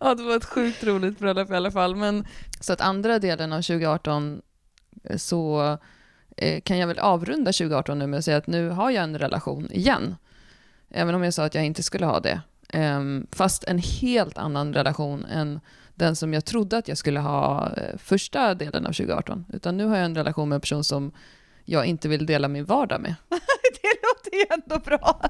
Ja, 0.00 0.14
det 0.14 0.22
var 0.22 0.36
ett 0.36 0.44
sjukt 0.44 0.84
roligt 0.84 1.18
bröllop 1.18 1.50
i 1.50 1.54
alla 1.54 1.70
fall. 1.70 1.96
Men, 1.96 2.26
så 2.60 2.72
att 2.72 2.80
andra 2.80 3.18
delen 3.18 3.52
av 3.52 3.56
2018 3.62 4.40
eh, 5.04 5.16
så 5.16 5.78
kan 6.64 6.78
jag 6.78 6.86
väl 6.86 6.98
avrunda 6.98 7.52
2018 7.52 7.98
nu 7.98 8.06
med 8.06 8.18
att 8.18 8.24
säga 8.24 8.36
att 8.36 8.46
nu 8.46 8.68
har 8.68 8.90
jag 8.90 9.04
en 9.04 9.18
relation 9.18 9.70
igen. 9.70 10.16
Även 10.90 11.14
om 11.14 11.22
jag 11.22 11.34
sa 11.34 11.44
att 11.44 11.54
jag 11.54 11.64
inte 11.64 11.82
skulle 11.82 12.06
ha 12.06 12.20
det. 12.20 12.40
Ehm, 12.68 13.26
fast 13.32 13.64
en 13.64 13.78
helt 13.78 14.38
annan 14.38 14.74
relation 14.74 15.24
än 15.24 15.60
den 15.94 16.16
som 16.16 16.34
jag 16.34 16.44
trodde 16.44 16.76
att 16.76 16.88
jag 16.88 16.98
skulle 16.98 17.20
ha 17.20 17.72
eh, 17.76 17.96
första 17.98 18.54
delen 18.54 18.86
av 18.86 18.92
2018. 18.92 19.44
Utan 19.52 19.76
nu 19.76 19.84
har 19.84 19.96
jag 19.96 20.04
en 20.04 20.16
relation 20.16 20.48
med 20.48 20.56
en 20.56 20.60
person 20.60 20.84
som 20.84 21.12
jag 21.64 21.86
inte 21.86 22.08
vill 22.08 22.26
dela 22.26 22.48
min 22.48 22.64
vardag 22.64 23.00
med. 23.00 23.14
Det 23.82 23.92
låter 24.02 24.36
ju 24.36 24.46
ändå 24.50 24.78
bra. 24.78 25.20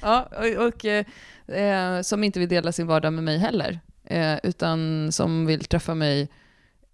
Ja, 0.00 0.28
och, 0.36 0.66
och 0.66 0.84
eh, 0.84 1.04
eh, 1.46 2.02
som 2.02 2.24
inte 2.24 2.38
vill 2.38 2.48
dela 2.48 2.72
sin 2.72 2.86
vardag 2.86 3.12
med 3.12 3.24
mig 3.24 3.38
heller. 3.38 3.80
Eh, 4.04 4.36
utan 4.42 5.12
som 5.12 5.46
vill 5.46 5.64
träffa 5.64 5.94
mig 5.94 6.28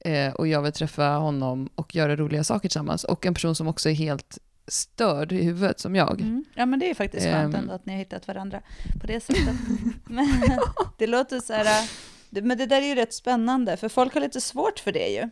eh, 0.04 0.32
och 0.32 0.48
jag 0.48 0.62
vill 0.62 0.72
träffa 0.72 1.08
honom 1.08 1.68
och 1.74 1.94
göra 1.94 2.16
roliga 2.16 2.44
saker 2.44 2.68
tillsammans. 2.68 3.04
Och 3.04 3.26
en 3.26 3.34
person 3.34 3.54
som 3.54 3.68
också 3.68 3.90
är 3.90 3.94
helt 3.94 4.38
störd 4.66 5.32
i 5.32 5.42
huvudet 5.44 5.80
som 5.80 5.94
jag. 5.94 6.20
Mm. 6.20 6.44
Ja 6.54 6.66
men 6.66 6.78
det 6.78 6.90
är 6.90 6.94
faktiskt 6.94 7.26
skönt 7.26 7.54
Ehm. 7.54 7.60
ändå 7.60 7.74
att 7.74 7.86
ni 7.86 7.92
har 7.92 7.98
hittat 7.98 8.28
varandra 8.28 8.60
på 9.00 9.06
det 9.06 9.20
sättet. 9.20 9.54
men 10.04 10.28
det 10.98 11.06
låter 11.06 11.40
så 11.40 11.52
här, 11.52 11.88
men 12.30 12.58
det 12.58 12.66
där 12.66 12.82
är 12.82 12.86
ju 12.86 12.94
rätt 12.94 13.14
spännande, 13.14 13.76
för 13.76 13.88
folk 13.88 14.14
har 14.14 14.20
lite 14.20 14.40
svårt 14.40 14.78
för 14.78 14.92
det 14.92 15.08
ju. 15.08 15.30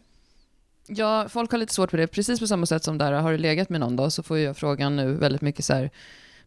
Ja, 0.86 1.28
folk 1.28 1.50
har 1.50 1.58
lite 1.58 1.74
svårt 1.74 1.90
för 1.90 1.98
det. 1.98 2.06
Precis 2.06 2.40
på 2.40 2.46
samma 2.46 2.66
sätt 2.66 2.84
som 2.84 2.98
där, 2.98 3.12
har 3.12 3.32
du 3.32 3.38
legat 3.38 3.68
med 3.68 3.80
någon 3.80 3.96
då, 3.96 4.10
så 4.10 4.22
får 4.22 4.38
jag 4.38 4.56
frågan 4.56 4.96
nu 4.96 5.14
väldigt 5.14 5.40
mycket 5.42 5.64
så 5.64 5.74
här, 5.74 5.90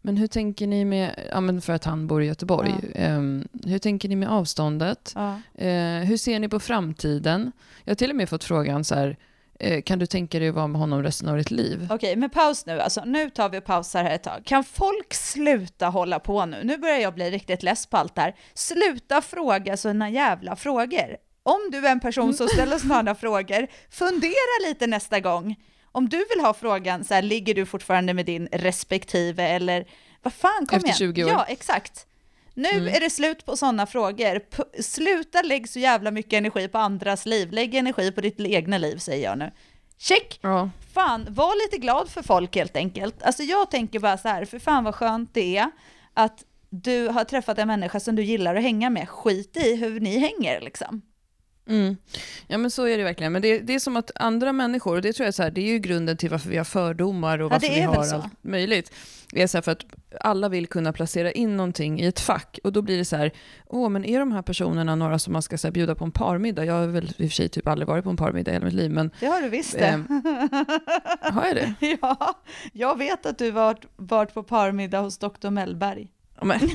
men 0.05 0.17
hur 0.17 0.27
tänker 0.27 0.67
ni 0.67 0.85
med, 0.85 1.19
ja 1.31 1.41
men 1.41 1.61
för 1.61 1.73
att 1.73 1.83
han 1.83 2.07
bor 2.07 2.23
i 2.23 2.25
Göteborg, 2.25 2.73
Ehm, 2.95 3.47
hur 3.65 3.79
tänker 3.79 4.09
ni 4.09 4.15
med 4.15 4.29
avståndet? 4.29 5.11
Ja. 5.15 5.41
Eh, 5.55 5.99
hur 5.99 6.17
ser 6.17 6.39
ni 6.39 6.49
på 6.49 6.59
framtiden? 6.59 7.51
Jag 7.83 7.91
har 7.91 7.95
till 7.95 8.09
och 8.09 8.15
med 8.15 8.29
fått 8.29 8.43
frågan 8.43 8.83
så 8.83 8.95
här, 8.95 9.17
eh, 9.59 9.81
kan 9.81 9.99
du 9.99 10.05
tänka 10.05 10.39
dig 10.39 10.49
att 10.49 10.55
vara 10.55 10.67
med 10.67 10.81
honom 10.81 11.03
resten 11.03 11.29
av 11.29 11.37
ditt 11.37 11.51
liv? 11.51 11.87
Okej, 11.91 12.15
men 12.15 12.29
paus 12.29 12.65
nu. 12.65 12.79
Alltså, 12.79 13.03
nu 13.05 13.29
tar 13.29 13.49
vi 13.49 13.59
och 13.59 13.65
pausar 13.65 14.03
här 14.03 14.15
ett 14.15 14.23
tag. 14.23 14.41
Kan 14.45 14.63
folk 14.63 15.13
sluta 15.13 15.87
hålla 15.87 16.19
på 16.19 16.45
nu? 16.45 16.57
Nu 16.63 16.77
börjar 16.77 16.97
jag 16.97 17.13
bli 17.13 17.31
riktigt 17.31 17.63
less 17.63 17.85
på 17.85 17.97
allt 17.97 18.15
det 18.15 18.21
här. 18.21 18.35
Sluta 18.53 19.21
fråga 19.21 19.77
sådana 19.77 20.09
jävla 20.09 20.55
frågor. 20.55 21.17
Om 21.43 21.59
du 21.71 21.87
är 21.87 21.91
en 21.91 21.99
person 21.99 22.33
som 22.33 22.47
ställer 22.47 22.77
sådana 22.77 23.15
frågor, 23.15 23.67
fundera 23.89 24.67
lite 24.67 24.87
nästa 24.87 25.19
gång. 25.19 25.55
Om 25.95 26.09
du 26.09 26.17
vill 26.17 26.39
ha 26.45 26.53
frågan 26.53 27.03
så 27.03 27.13
här, 27.13 27.21
ligger 27.21 27.53
du 27.55 27.65
fortfarande 27.65 28.13
med 28.13 28.25
din 28.25 28.47
respektive 28.51 29.43
eller 29.47 29.85
vad 30.23 30.33
fan, 30.33 30.65
kom 30.67 30.75
Efter 30.77 30.87
igen. 30.87 30.97
20 30.97 31.23
år. 31.23 31.29
Ja, 31.29 31.45
exakt. 31.47 32.05
Nu 32.53 32.69
Mm. 32.69 32.87
är 32.95 32.99
det 32.99 33.09
slut 33.09 33.45
på 33.45 33.57
sådana 33.57 33.85
frågor. 33.85 34.39
P- 34.39 34.81
sluta 34.83 35.41
lägg 35.41 35.69
så 35.69 35.79
jävla 35.79 36.11
mycket 36.11 36.33
energi 36.33 36.67
på 36.67 36.77
andras 36.77 37.25
liv. 37.25 37.51
Lägg 37.51 37.75
energi 37.75 38.11
på 38.11 38.21
ditt 38.21 38.39
egna 38.39 38.77
liv, 38.77 38.97
säger 38.97 39.23
jag 39.29 39.37
nu. 39.37 39.51
Check! 39.97 40.39
Ja. 40.41 40.69
Fan, 40.93 41.27
var 41.29 41.65
lite 41.65 41.77
glad 41.77 42.09
för 42.09 42.23
folk 42.23 42.55
helt 42.55 42.75
enkelt. 42.77 43.23
Alltså 43.23 43.43
jag 43.43 43.71
tänker 43.71 43.99
bara 43.99 44.17
så 44.17 44.27
här, 44.27 44.45
för 44.45 44.59
fan 44.59 44.83
vad 44.83 44.95
skönt 44.95 45.33
det 45.33 45.57
är 45.57 45.71
att 46.13 46.43
du 46.69 47.07
har 47.07 47.23
träffat 47.23 47.57
en 47.59 47.67
människa 47.67 47.99
som 47.99 48.15
du 48.15 48.23
gillar 48.23 48.55
att 48.55 48.63
hänga 48.63 48.89
med. 48.89 49.09
Skit 49.09 49.57
i 49.57 49.75
hur 49.75 49.99
ni 49.99 50.17
hänger 50.19 50.61
liksom. 50.61 51.01
Mm. 51.69 51.97
Ja 52.47 52.57
men 52.57 52.71
så 52.71 52.87
är 52.87 52.97
det 52.97 53.03
verkligen. 53.03 53.31
Men 53.33 53.41
det, 53.41 53.59
det 53.59 53.75
är 53.75 53.79
som 53.79 53.97
att 53.97 54.11
andra 54.15 54.53
människor, 54.53 54.95
och 54.95 55.01
det 55.01 55.13
tror 55.13 55.23
jag 55.23 55.27
är 55.27 55.31
så 55.31 55.43
här, 55.43 55.51
det 55.51 55.61
är 55.61 55.71
ju 55.71 55.79
grunden 55.79 56.17
till 56.17 56.29
varför 56.29 56.49
vi 56.49 56.57
har 56.57 56.63
fördomar 56.63 57.39
och 57.39 57.49
varför 57.51 57.67
vi 57.67 57.81
har 57.81 57.95
allt 57.95 58.25
möjligt. 58.41 58.91
Det 59.31 59.41
är 59.41 59.47
så 59.47 59.57
här 59.57 59.61
för 59.61 59.71
att 59.71 59.85
alla 60.19 60.49
vill 60.49 60.67
kunna 60.67 60.93
placera 60.93 61.31
in 61.31 61.57
någonting 61.57 61.99
i 62.01 62.05
ett 62.05 62.19
fack 62.19 62.59
och 62.63 62.73
då 62.73 62.81
blir 62.81 62.97
det 62.97 63.05
så 63.05 63.15
här, 63.15 63.31
åh 63.67 63.89
men 63.89 64.05
är 64.05 64.19
de 64.19 64.31
här 64.31 64.41
personerna 64.41 64.95
några 64.95 65.19
som 65.19 65.33
man 65.33 65.41
ska 65.41 65.57
så 65.57 65.67
här, 65.67 65.71
bjuda 65.71 65.95
på 65.95 66.05
en 66.05 66.11
parmiddag? 66.11 66.65
Jag 66.65 66.73
har 66.73 66.87
väl 66.87 67.03
i 67.05 67.09
och 67.09 67.15
för 67.17 67.27
sig 67.35 67.49
typ 67.49 67.67
aldrig 67.67 67.87
varit 67.87 68.03
på 68.03 68.09
en 68.09 68.17
parmiddag 68.17 68.51
i 68.51 68.53
hela 68.53 68.65
mitt 68.65 68.73
liv, 68.73 68.91
men 68.91 69.11
Det 69.19 69.25
har 69.25 69.41
du 69.41 69.49
visst 69.49 69.73
det. 69.73 69.85
Ehm, 69.85 70.07
har 71.21 71.45
jag 71.45 71.55
det? 71.55 71.73
ja, 72.01 72.41
jag 72.73 72.97
vet 72.97 73.25
att 73.25 73.37
du 73.37 73.51
varit, 73.51 73.85
varit 73.95 74.33
på 74.33 74.43
parmiddag 74.43 74.99
hos 74.99 75.17
Dr. 75.17 75.49
Mellberg. 75.49 76.07
Ja, 76.39 76.45
men, 76.45 76.59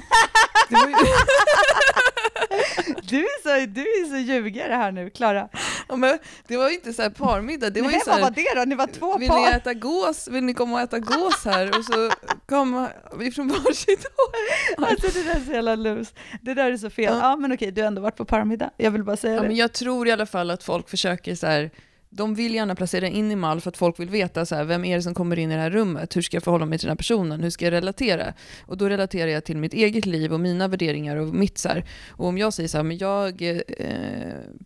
Du 3.09 3.18
är 3.18 3.42
så, 3.42 3.66
du 3.66 3.81
är 3.81 4.09
så 4.11 4.16
ljugare 4.16 4.72
här 4.72 4.92
nu, 4.92 5.11
Klara. 5.11 5.48
ja, 5.88 5.96
men, 5.96 6.18
det 6.46 6.57
var 6.57 6.68
ju 6.68 6.74
inte 6.74 6.92
så 6.92 7.03
här 7.03 7.11
parmiddag, 7.11 7.70
det 7.70 7.81
var 7.81 7.88
ju 7.88 7.92
Nej, 7.92 8.01
så 8.05 8.11
vad 8.11 8.18
här, 8.18 8.24
var 8.24 8.31
det 8.31 8.55
då? 8.61 8.64
Ni 8.64 8.74
var 8.74 8.87
två 8.87 9.12
Vill 9.18 9.29
ni 9.29 9.44
par. 9.44 9.53
äta 9.53 9.74
gås? 9.74 10.29
Vill 10.29 10.44
ni 10.44 10.55
komma 10.55 10.74
och 10.77 10.81
äta 10.81 10.98
gås 10.98 11.44
här? 11.44 11.79
Och 11.79 11.85
så 11.85 12.11
kom 12.48 12.88
vi 13.18 13.31
från 13.33 13.48
varsitt 13.48 14.07
håll. 14.16 14.87
Alltså 14.88 15.07
det 15.18 15.22
där 15.24 15.35
är 15.40 15.44
så 15.46 15.53
jävla 15.53 15.74
lus. 15.74 16.14
Det 16.42 16.55
där 16.55 16.72
är 16.72 16.77
så 16.77 16.90
fel. 16.90 17.05
Ja. 17.14 17.18
Ja, 17.31 17.37
men 17.37 17.53
okej, 17.53 17.70
du 17.70 17.81
har 17.81 17.87
ändå 17.87 18.03
varit 18.03 18.16
på 18.16 18.24
parmiddag. 18.24 18.70
Jag 18.77 18.90
vill 18.90 19.05
bara 19.05 19.16
säga 19.16 19.35
Ja, 19.35 19.40
det. 19.42 19.46
men 19.48 19.57
jag 19.57 19.72
tror 19.72 20.09
i 20.09 20.11
alla 20.11 20.27
fall 20.27 20.51
att 20.51 20.62
folk 20.64 20.88
försöker 20.90 21.35
så 21.35 21.46
här, 21.46 21.70
de 22.11 22.35
vill 22.35 22.55
gärna 22.55 22.75
placera 22.75 23.07
in 23.09 23.31
i 23.33 23.37
mall 23.37 23.61
för 23.61 23.68
att 23.68 23.77
folk 23.77 24.01
vill 24.01 24.09
veta 24.11 24.47
så 24.47 24.55
här, 24.55 24.64
vem 24.64 24.85
är 24.85 24.97
det 24.97 25.03
som 25.03 25.14
kommer 25.14 25.38
in 25.38 25.51
i 25.53 25.55
det 25.55 25.61
här 25.61 25.71
rummet? 25.71 26.16
Hur 26.16 26.23
ska 26.23 26.37
jag 26.37 26.42
förhålla 26.44 26.66
mig 26.66 26.79
till 26.79 26.87
den 26.87 26.90
här 26.92 26.97
personen? 26.97 27.40
Hur 27.42 27.51
ska 27.51 27.64
jag 27.64 27.73
relatera? 27.73 28.33
Och 28.66 28.77
då 28.77 28.88
relaterar 28.88 29.31
jag 29.31 29.44
till 29.44 29.57
mitt 29.57 29.75
eget 29.75 30.07
liv 30.07 30.33
och 30.33 30.40
mina 30.40 30.68
värderingar 30.68 31.16
och 31.16 31.27
mitt 31.35 31.59
så 31.59 31.68
här. 31.68 31.85
Och 32.11 32.27
om 32.27 32.38
jag 32.38 32.53
säger 32.53 32.68
så 32.68 32.77
här, 32.79 32.85
men 32.85 32.99
jag, 32.99 33.42
eh, 33.42 33.59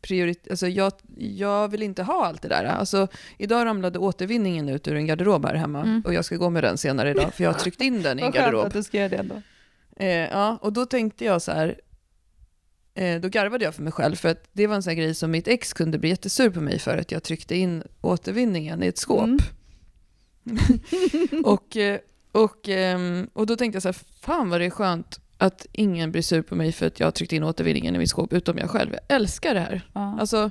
priorit- 0.02 0.50
alltså 0.50 0.68
jag, 0.68 0.92
jag 1.16 1.68
vill 1.68 1.82
inte 1.82 2.02
ha 2.02 2.26
allt 2.26 2.42
det 2.42 2.48
där. 2.48 2.64
Alltså, 2.64 3.08
idag 3.38 3.64
ramlade 3.66 3.98
återvinningen 3.98 4.68
ut 4.68 4.88
ur 4.88 4.94
en 4.96 5.06
garderob 5.06 5.44
här 5.46 5.54
hemma 5.54 5.80
Mm. 5.82 6.02
och 6.06 6.14
jag 6.14 6.24
ska 6.24 6.36
gå 6.36 6.50
med 6.50 6.64
den 6.64 6.78
senare 6.78 7.10
idag 7.10 7.34
för 7.34 7.44
jag 7.44 7.52
har 7.52 7.58
tryckt 7.58 7.80
in 7.80 8.02
den 8.02 8.18
i 8.18 8.22
en 8.22 8.26
Vad 8.26 8.34
skönt 8.34 8.44
garderob. 8.46 8.66
att 8.66 8.72
du 8.72 8.82
ska 8.82 8.98
göra 8.98 9.08
det 9.08 9.16
ändå. 9.16 9.42
Eh, 9.96 10.06
ja, 10.08 10.58
och 10.60 10.72
då 10.72 10.86
tänkte 10.86 11.24
jag 11.24 11.42
så 11.42 11.52
här, 11.52 11.74
då 13.20 13.28
garvade 13.28 13.64
jag 13.64 13.74
för 13.74 13.82
mig 13.82 13.92
själv 13.92 14.16
för 14.16 14.28
att 14.28 14.48
det 14.52 14.66
var 14.66 14.74
en 14.74 14.82
sån 14.82 14.96
grej 14.96 15.14
som 15.14 15.30
mitt 15.30 15.48
ex 15.48 15.72
kunde 15.72 15.98
bli 15.98 16.08
jättesur 16.08 16.50
på 16.50 16.60
mig 16.60 16.78
för 16.78 16.98
att 16.98 17.12
jag 17.12 17.22
tryckte 17.22 17.56
in 17.56 17.82
återvinningen 18.00 18.82
i 18.82 18.86
ett 18.86 18.98
skåp. 18.98 19.24
Mm. 19.24 19.38
och, 21.44 21.76
eh, 21.76 21.98
och, 22.32 22.68
ehm, 22.68 23.28
och 23.32 23.46
då 23.46 23.56
tänkte 23.56 23.76
jag 23.76 23.82
så 23.82 23.88
här, 23.88 23.98
fan 24.20 24.50
vad 24.50 24.60
det 24.60 24.64
är 24.64 24.70
skönt 24.70 25.20
att 25.38 25.66
ingen 25.72 26.12
blir 26.12 26.22
sur 26.22 26.42
på 26.42 26.54
mig 26.54 26.72
för 26.72 26.86
att 26.86 27.00
jag 27.00 27.06
har 27.06 27.12
tryckt 27.12 27.32
in 27.32 27.44
återvinningen 27.44 27.96
i 27.96 27.98
mitt 27.98 28.10
skåp, 28.10 28.32
utom 28.32 28.58
jag 28.58 28.70
själv. 28.70 28.92
Jag 28.92 29.16
älskar 29.16 29.54
det 29.54 29.60
här. 29.60 29.88
Ja. 29.92 30.16
Alltså, 30.20 30.50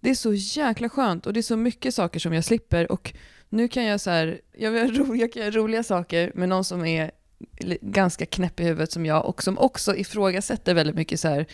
det 0.00 0.10
är 0.10 0.14
så 0.14 0.34
jäkla 0.34 0.88
skönt 0.88 1.26
och 1.26 1.32
det 1.32 1.40
är 1.40 1.42
så 1.42 1.56
mycket 1.56 1.94
saker 1.94 2.20
som 2.20 2.32
jag 2.32 2.44
slipper 2.44 2.92
och 2.92 3.14
nu 3.48 3.68
kan 3.68 3.84
jag 3.84 4.00
så 4.00 4.10
här, 4.10 4.40
jag, 4.52 4.70
vill 4.70 4.96
ro, 4.98 5.16
jag 5.16 5.32
kan 5.32 5.42
göra 5.42 5.54
roliga 5.54 5.82
saker 5.82 6.32
med 6.34 6.48
någon 6.48 6.64
som 6.64 6.84
är 6.84 7.10
ganska 7.80 8.26
knäpp 8.26 8.60
i 8.60 8.64
huvudet 8.64 8.92
som 8.92 9.06
jag 9.06 9.26
och 9.26 9.42
som 9.42 9.58
också 9.58 9.96
ifrågasätter 9.96 10.74
väldigt 10.74 10.96
mycket 10.96 11.20
så 11.20 11.28
här 11.28 11.46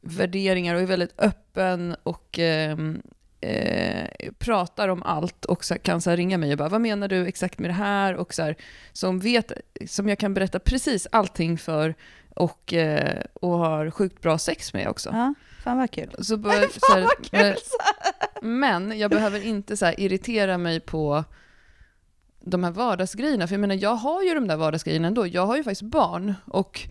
värderingar 0.00 0.74
och 0.74 0.80
är 0.80 0.86
väldigt 0.86 1.20
öppen 1.20 1.96
och 2.02 2.38
ehm, 2.38 3.02
eh, 3.40 4.32
pratar 4.38 4.88
om 4.88 5.02
allt 5.02 5.44
och 5.44 5.64
så 5.64 5.78
kan 5.78 6.00
så 6.00 6.10
ringa 6.10 6.38
mig 6.38 6.52
och 6.52 6.58
bara 6.58 6.68
vad 6.68 6.80
menar 6.80 7.08
du 7.08 7.26
exakt 7.26 7.58
med 7.58 7.70
det 7.70 7.74
här 7.74 8.14
och 8.14 8.34
så 8.34 8.42
här, 8.42 8.56
som 8.92 9.18
vet, 9.18 9.52
som 9.86 10.08
jag 10.08 10.18
kan 10.18 10.34
berätta 10.34 10.58
precis 10.58 11.06
allting 11.12 11.58
för 11.58 11.94
och, 12.34 12.74
eh, 12.74 13.22
och 13.34 13.58
har 13.58 13.90
sjukt 13.90 14.22
bra 14.22 14.38
sex 14.38 14.72
med 14.72 14.88
också. 14.88 15.10
Ja, 15.12 15.34
fan 15.64 15.78
vad 15.78 15.90
kul. 15.90 16.14
Så 16.18 16.36
bara, 16.36 16.68
Fan 16.88 17.02
vad 17.02 17.30
kul! 17.30 17.54
men 18.42 18.98
jag 18.98 19.10
behöver 19.10 19.46
inte 19.46 19.76
så 19.76 19.92
irritera 19.98 20.58
mig 20.58 20.80
på 20.80 21.24
de 22.50 22.64
här 22.64 22.70
vardagsgrejerna, 22.70 23.46
för 23.46 23.54
jag 23.54 23.60
menar 23.60 23.74
jag 23.74 23.94
har 23.94 24.22
ju 24.22 24.34
de 24.34 24.48
där 24.48 24.56
vardagsgrejerna 24.56 25.08
ändå. 25.08 25.26
Jag 25.26 25.46
har 25.46 25.56
ju 25.56 25.64
faktiskt 25.64 25.90
barn 25.90 26.34
och 26.44 26.88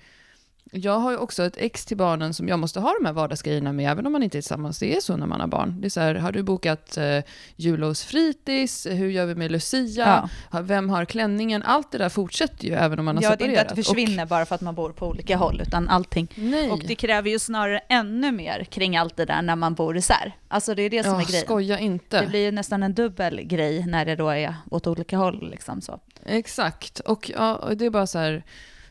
jag 0.72 1.00
har 1.00 1.12
ju 1.12 1.18
också 1.18 1.44
ett 1.44 1.58
ex 1.58 1.86
till 1.86 1.98
barnen 1.98 2.34
som 2.34 2.48
jag 2.48 2.60
måste 2.60 2.80
ha 2.80 2.94
de 3.00 3.06
här 3.06 3.14
vardagsgrejerna 3.14 3.74
med, 3.74 3.92
även 3.92 4.06
om 4.06 4.12
man 4.12 4.24
inte 4.24 4.38
är 4.38 4.42
tillsammans. 4.42 4.80
Det 4.80 4.96
är 4.96 5.02
så 5.02 5.18
när 5.18 5.28
man 5.28 5.40
har 5.42 5.48
barn. 5.48 5.82
Det 5.82 5.88
är 5.88 5.90
så 5.90 6.00
här, 6.00 6.16
har 6.16 6.32
du 6.32 6.44
bokat 6.44 6.98
eh, 6.98 7.20
jullovsfritids? 7.56 8.86
Hur 8.86 9.10
gör 9.10 9.26
vi 9.26 9.36
med 9.36 9.52
Lucia? 9.52 10.30
Ja. 10.52 10.62
Vem 10.62 10.90
har 10.90 11.06
klänningen? 11.06 11.64
Allt 11.64 11.92
det 11.92 11.98
där 11.98 12.10
fortsätter 12.10 12.66
ju 12.66 12.74
även 12.74 13.00
om 13.00 13.06
man 13.06 13.16
har 13.16 13.24
Ja, 13.24 13.30
det 13.30 13.34
är 13.34 13.38
separerat. 13.38 13.62
inte 13.62 13.72
att 13.72 13.76
det 13.76 13.84
försvinner 13.84 14.26
bara 14.26 14.46
för 14.46 14.56
att 14.56 14.62
man 14.62 14.76
bor 14.76 14.90
på 14.90 15.08
olika 15.08 15.38
håll, 15.38 15.62
utan 15.62 15.90
allting. 15.90 16.28
Och, 16.32 16.38
nej. 16.38 16.72
Och 16.72 16.80
det 16.88 16.96
kräver 16.96 17.30
ju 17.30 17.40
snarare 17.40 17.80
ännu 17.80 18.32
mer 18.32 18.64
kring 18.64 18.98
allt 18.98 19.16
det 19.16 19.26
där 19.26 19.42
när 19.42 19.56
man 19.56 19.74
bor 19.74 19.98
isär. 19.98 20.36
Alltså 20.48 20.76
det 20.76 20.82
är 20.82 20.90
det 20.90 21.04
som 21.04 21.14
ja, 21.14 21.22
är 21.22 21.26
grejen. 21.26 21.46
skoja 21.46 21.80
inte. 21.80 22.22
Det 22.22 22.28
blir 22.28 22.46
ju 22.46 22.52
nästan 22.52 22.84
en 22.84 22.94
dubbel 22.94 23.42
grej 23.44 23.86
när 23.86 24.06
det 24.06 24.16
då 24.16 24.30
är 24.30 24.56
åt 24.72 24.88
olika 24.88 25.18
håll 25.18 25.50
liksom 25.50 25.82
så. 25.82 26.00
Exakt, 26.26 27.00
och, 27.00 27.32
ja, 27.36 27.56
och 27.56 27.78
det 27.78 27.86
är 27.86 27.90
bara 27.90 28.08
så 28.08 28.20
här, 28.20 28.44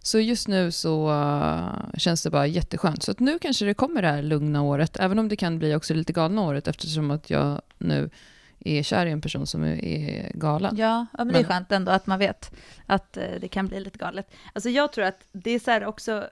så 0.07 0.21
just 0.21 0.49
nu 0.49 0.71
så 0.71 1.11
uh, 1.11 1.99
känns 1.99 2.23
det 2.23 2.31
bara 2.31 2.47
jätteskönt. 2.47 3.03
Så 3.03 3.11
att 3.11 3.21
nu 3.21 3.39
kanske 3.39 3.65
det 3.65 3.75
kommer 3.75 4.03
det 4.03 4.09
här 4.09 4.23
lugna 4.23 4.63
året, 4.63 4.97
även 5.01 5.19
om 5.19 5.29
det 5.29 5.37
kan 5.37 5.59
bli 5.59 5.75
också 5.75 5.95
lite 5.95 6.13
galna 6.13 6.43
året 6.43 6.69
eftersom 6.69 7.11
att 7.11 7.31
jag 7.31 7.63
nu 7.79 8.11
är 8.61 8.83
kär 8.83 9.07
i 9.07 9.11
en 9.11 9.21
person 9.21 9.47
som 9.47 9.65
är, 9.65 10.31
galen. 10.35 10.77
Ja, 10.77 11.07
men 11.19 11.29
det 11.29 11.39
är 11.39 11.45
skönt 11.45 11.73
ändå 11.73 11.93
att 11.93 12.07
man 12.07 12.19
vet 12.19 12.57
att 12.87 13.17
eh, 13.17 13.25
det 13.41 13.49
kan 13.49 13.67
bli 13.67 13.81
lite 13.81 13.99
galet. 13.99 14.31
Alltså 14.53 14.69
jag 14.71 14.93
tror 14.93 15.05
att 15.05 15.21
det 15.33 15.51
är 15.51 15.59
så 15.59 15.71
här 15.71 15.85
också, 15.85 16.29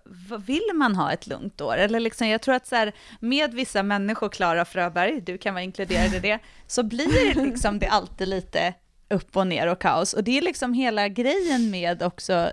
vill 0.46 0.70
man 0.74 0.94
ha 0.94 1.12
ett 1.12 1.26
lugnt 1.26 1.60
år? 1.60 1.76
Eller 1.76 2.00
liksom, 2.00 2.28
jag 2.28 2.42
tror 2.42 2.54
att 2.54 2.66
så 2.66 2.76
här, 2.76 2.92
med 3.20 3.54
vissa 3.54 3.82
människor, 3.82 4.28
Klara 4.28 4.64
Fröberg, 4.64 5.20
du 5.20 5.38
kan 5.38 5.54
vara 5.54 5.64
inkluderad 5.64 6.14
i 6.14 6.18
det, 6.18 6.38
så 6.66 6.82
blir 6.82 7.34
det 7.34 7.42
liksom 7.42 7.78
det 7.78 7.86
alltid 7.86 8.28
lite 8.28 8.74
upp 9.10 9.36
och 9.36 9.46
ner 9.46 9.66
och 9.66 9.78
kaos. 9.78 10.12
Och 10.12 10.24
det 10.24 10.38
är 10.38 10.42
liksom 10.42 10.74
hela 10.74 11.08
grejen 11.08 11.70
med 11.70 12.02
också 12.02 12.50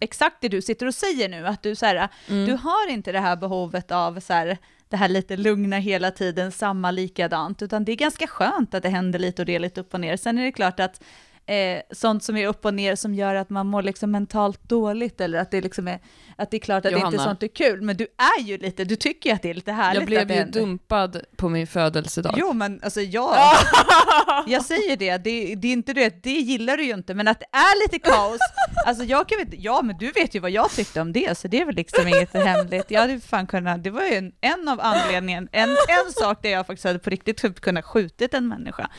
exakt 0.00 0.36
det 0.40 0.48
du 0.48 0.62
sitter 0.62 0.86
och 0.86 0.94
säger 0.94 1.28
nu, 1.28 1.46
att 1.46 1.62
du 1.62 1.74
så 1.74 1.86
här, 1.86 2.08
Mm. 2.28 2.46
du 2.46 2.52
har 2.52 2.90
inte 2.90 3.12
det 3.12 3.20
här 3.20 3.36
behovet 3.36 3.90
av 3.90 4.20
så 4.20 4.32
här, 4.32 4.58
det 4.88 4.96
här 4.96 5.08
lite 5.08 5.36
lugna 5.36 5.76
hela 5.78 6.10
tiden, 6.10 6.52
samma 6.52 6.90
likadant, 6.90 7.62
utan 7.62 7.84
det 7.84 7.92
är 7.92 7.96
ganska 7.96 8.26
skönt 8.26 8.74
att 8.74 8.82
det 8.82 8.88
händer 8.88 9.18
lite 9.18 9.42
och 9.42 9.46
det 9.46 9.54
är 9.54 9.58
lite 9.58 9.80
upp 9.80 9.94
och 9.94 10.00
ner. 10.00 10.16
Sen 10.16 10.38
är 10.38 10.44
det 10.44 10.52
klart 10.52 10.80
att 10.80 11.02
eh, 11.46 11.82
sånt 11.90 12.24
som 12.24 12.36
är 12.36 12.46
upp 12.46 12.64
och 12.64 12.74
ner 12.74 12.94
som 12.96 13.14
gör 13.14 13.34
att 13.34 13.50
man 13.50 13.66
mår 13.66 13.82
liksom 13.82 14.10
mentalt 14.10 14.62
dåligt 14.68 15.20
eller 15.20 15.38
att 15.38 15.50
det 15.50 15.60
liksom 15.60 15.88
är, 15.88 15.98
att 16.36 16.50
det 16.50 16.56
är 16.56 16.58
klart 16.58 16.76
att 16.76 16.82
det 16.82 16.88
inte 16.88 17.00
Johanna. 17.00 17.22
är 17.22 17.26
sånt 17.26 17.42
är 17.42 17.48
kul, 17.48 17.82
men 17.82 17.96
du 17.96 18.06
är 18.38 18.42
ju 18.42 18.58
lite, 18.58 18.84
du 18.84 18.96
tycker 18.96 19.30
ju 19.30 19.36
att 19.36 19.42
det 19.42 19.50
är 19.50 19.54
lite 19.54 19.72
härligt 19.72 20.00
jag 20.00 20.06
blev 20.06 20.30
ju 20.30 20.36
händer. 20.36 20.60
dumpad 20.60 21.20
på 21.36 21.48
min 21.48 21.66
födelsedag. 21.66 22.34
Jo, 22.36 22.52
men 22.52 22.80
alltså 22.82 23.00
jag, 23.00 23.36
jag 24.46 24.64
säger 24.64 24.96
det, 24.96 25.16
det, 25.16 25.54
det 25.54 25.68
är 25.68 25.72
inte 25.72 25.92
det, 25.92 26.22
det 26.22 26.30
gillar 26.30 26.76
du 26.76 26.84
ju 26.84 26.94
inte, 26.94 27.14
men 27.14 27.28
att 27.28 27.40
det 27.40 27.46
är 27.56 27.82
lite 27.86 28.10
kaos, 28.10 28.38
alltså 28.86 29.04
jag 29.04 29.28
kan 29.28 29.40
inte, 29.40 29.56
ja 29.56 29.82
men 29.82 29.98
du 29.98 30.10
vet 30.12 30.34
ju 30.34 30.40
vad 30.40 30.50
jag 30.50 30.70
tyckte 30.70 31.00
om 31.00 31.12
det, 31.12 31.38
så 31.38 31.48
det 31.48 31.60
är 31.60 31.64
väl 31.66 31.74
liksom 31.74 32.08
inget 32.08 32.34
hemligt. 32.34 32.90
Jag 32.90 33.00
hade 33.00 33.20
fan 33.20 33.46
kunnat, 33.46 33.84
det 33.84 33.90
var 33.90 34.02
ju 34.02 34.14
en, 34.14 34.32
en 34.40 34.68
av 34.68 34.80
anledningen, 34.80 35.48
en, 35.52 35.70
en 35.70 36.12
sak 36.12 36.42
där 36.42 36.50
jag 36.50 36.66
faktiskt 36.66 36.84
hade 36.84 36.98
på 36.98 37.10
riktigt 37.10 37.36
typ 37.36 37.60
kunnat 37.60 37.84
skjutit 37.84 38.34
en 38.34 38.48
människa. 38.48 38.90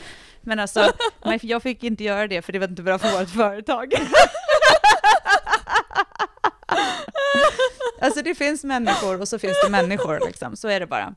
Men 0.46 0.58
alltså, 0.58 0.92
jag 1.42 1.62
fick 1.62 1.84
inte 1.84 2.04
göra 2.04 2.28
det 2.28 2.42
för 2.42 2.52
det 2.52 2.58
var 2.58 2.68
inte 2.68 2.82
bra 2.82 2.98
för 2.98 3.18
vårt 3.18 3.30
företag. 3.30 3.92
Alltså 8.00 8.22
det 8.22 8.34
finns 8.34 8.64
människor 8.64 9.20
och 9.20 9.28
så 9.28 9.38
finns 9.38 9.56
det 9.64 9.70
människor 9.70 10.20
liksom, 10.26 10.56
så 10.56 10.68
är 10.68 10.80
det 10.80 10.86
bara. 10.86 11.14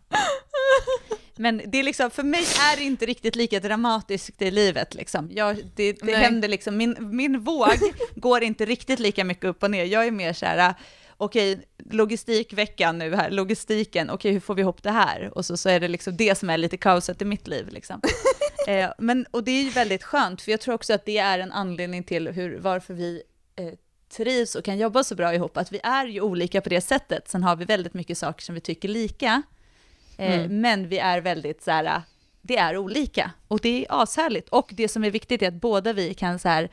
Men 1.36 1.62
det 1.66 1.78
är 1.78 1.84
liksom, 1.84 2.12
för 2.12 2.24
mig 2.24 2.46
är 2.72 2.78
det 2.78 2.84
inte 2.84 3.06
riktigt 3.06 3.36
lika 3.36 3.60
dramatiskt 3.60 4.42
i 4.42 4.52
livet 4.52 4.94
liksom. 4.96 5.30
Jag, 5.32 5.56
det 5.76 5.94
det 5.94 6.06
Nej. 6.06 6.16
händer 6.16 6.48
liksom, 6.48 6.78
min, 6.78 6.96
min 7.00 7.40
våg 7.40 7.80
går 8.16 8.44
inte 8.44 8.66
riktigt 8.66 9.00
lika 9.00 9.24
mycket 9.24 9.46
upp 9.46 9.64
och 9.64 9.72
ner. 9.72 9.86
Jag 9.86 10.08
är 10.08 10.12
mer 10.12 10.34
så 10.34 10.46
här, 10.46 10.74
okej, 11.18 11.66
logistikveckan 11.90 12.98
nu 12.98 13.16
här, 13.16 13.30
logistiken, 13.32 14.10
okej, 14.10 14.32
hur 14.32 14.40
får 14.40 14.56
vi 14.56 14.62
ihop 14.62 14.84
det 14.84 14.92
här? 14.92 15.38
Och 15.38 15.46
så, 15.46 15.58
så 15.58 15.70
är 15.70 15.80
det 15.80 15.88
liksom 15.88 16.18
det 16.18 16.38
som 16.38 16.50
är 16.50 16.58
lite 16.58 16.78
kaoset 16.78 17.22
i 17.22 17.26
mitt 17.26 17.48
liv 17.48 17.68
liksom. 17.70 18.02
eh, 18.68 18.90
men, 18.98 19.26
och 19.32 19.44
det 19.44 19.52
är 19.52 19.64
ju 19.64 19.70
väldigt 19.70 20.04
skönt, 20.04 20.42
för 20.42 20.52
jag 20.52 20.62
tror 20.62 20.74
också 20.76 20.94
att 20.94 21.06
det 21.06 21.18
är 21.18 21.40
en 21.40 21.52
anledning 21.52 22.04
till 22.04 22.28
hur, 22.28 22.60
varför 22.60 22.94
vi 22.94 23.22
eh, 23.56 23.74
trivs 24.18 24.56
och 24.56 24.64
kan 24.66 24.78
jobba 24.78 25.04
så 25.04 25.16
bra 25.16 25.34
ihop, 25.34 25.58
att 25.58 25.72
vi 25.72 25.80
är 25.84 26.06
ju 26.06 26.22
olika 26.22 26.62
på 26.62 26.70
det 26.70 26.82
sättet. 26.82 27.30
Sen 27.30 27.44
har 27.44 27.56
vi 27.56 27.66
väldigt 27.66 27.94
mycket 27.94 28.18
saker 28.18 28.44
som 28.44 28.56
vi 28.56 28.62
tycker 28.62 28.88
lika, 28.90 29.42
eh, 30.18 30.40
Mm. 30.40 30.62
men 30.62 30.88
vi 30.88 30.98
är 30.98 31.22
väldigt 31.22 31.64
så 31.64 31.72
här, 31.72 32.02
det 32.42 32.58
är 32.58 32.78
olika 32.78 33.32
och 33.48 33.60
det 33.60 33.86
är 33.86 34.04
ashärligt. 34.04 34.50
Och 34.50 34.70
det 34.74 34.88
som 34.88 35.04
är 35.04 35.12
viktigt 35.12 35.42
är 35.42 35.48
att 35.48 35.54
båda 35.54 35.94
vi 35.94 36.14
kan 36.14 36.40
så 36.40 36.48
här, 36.50 36.70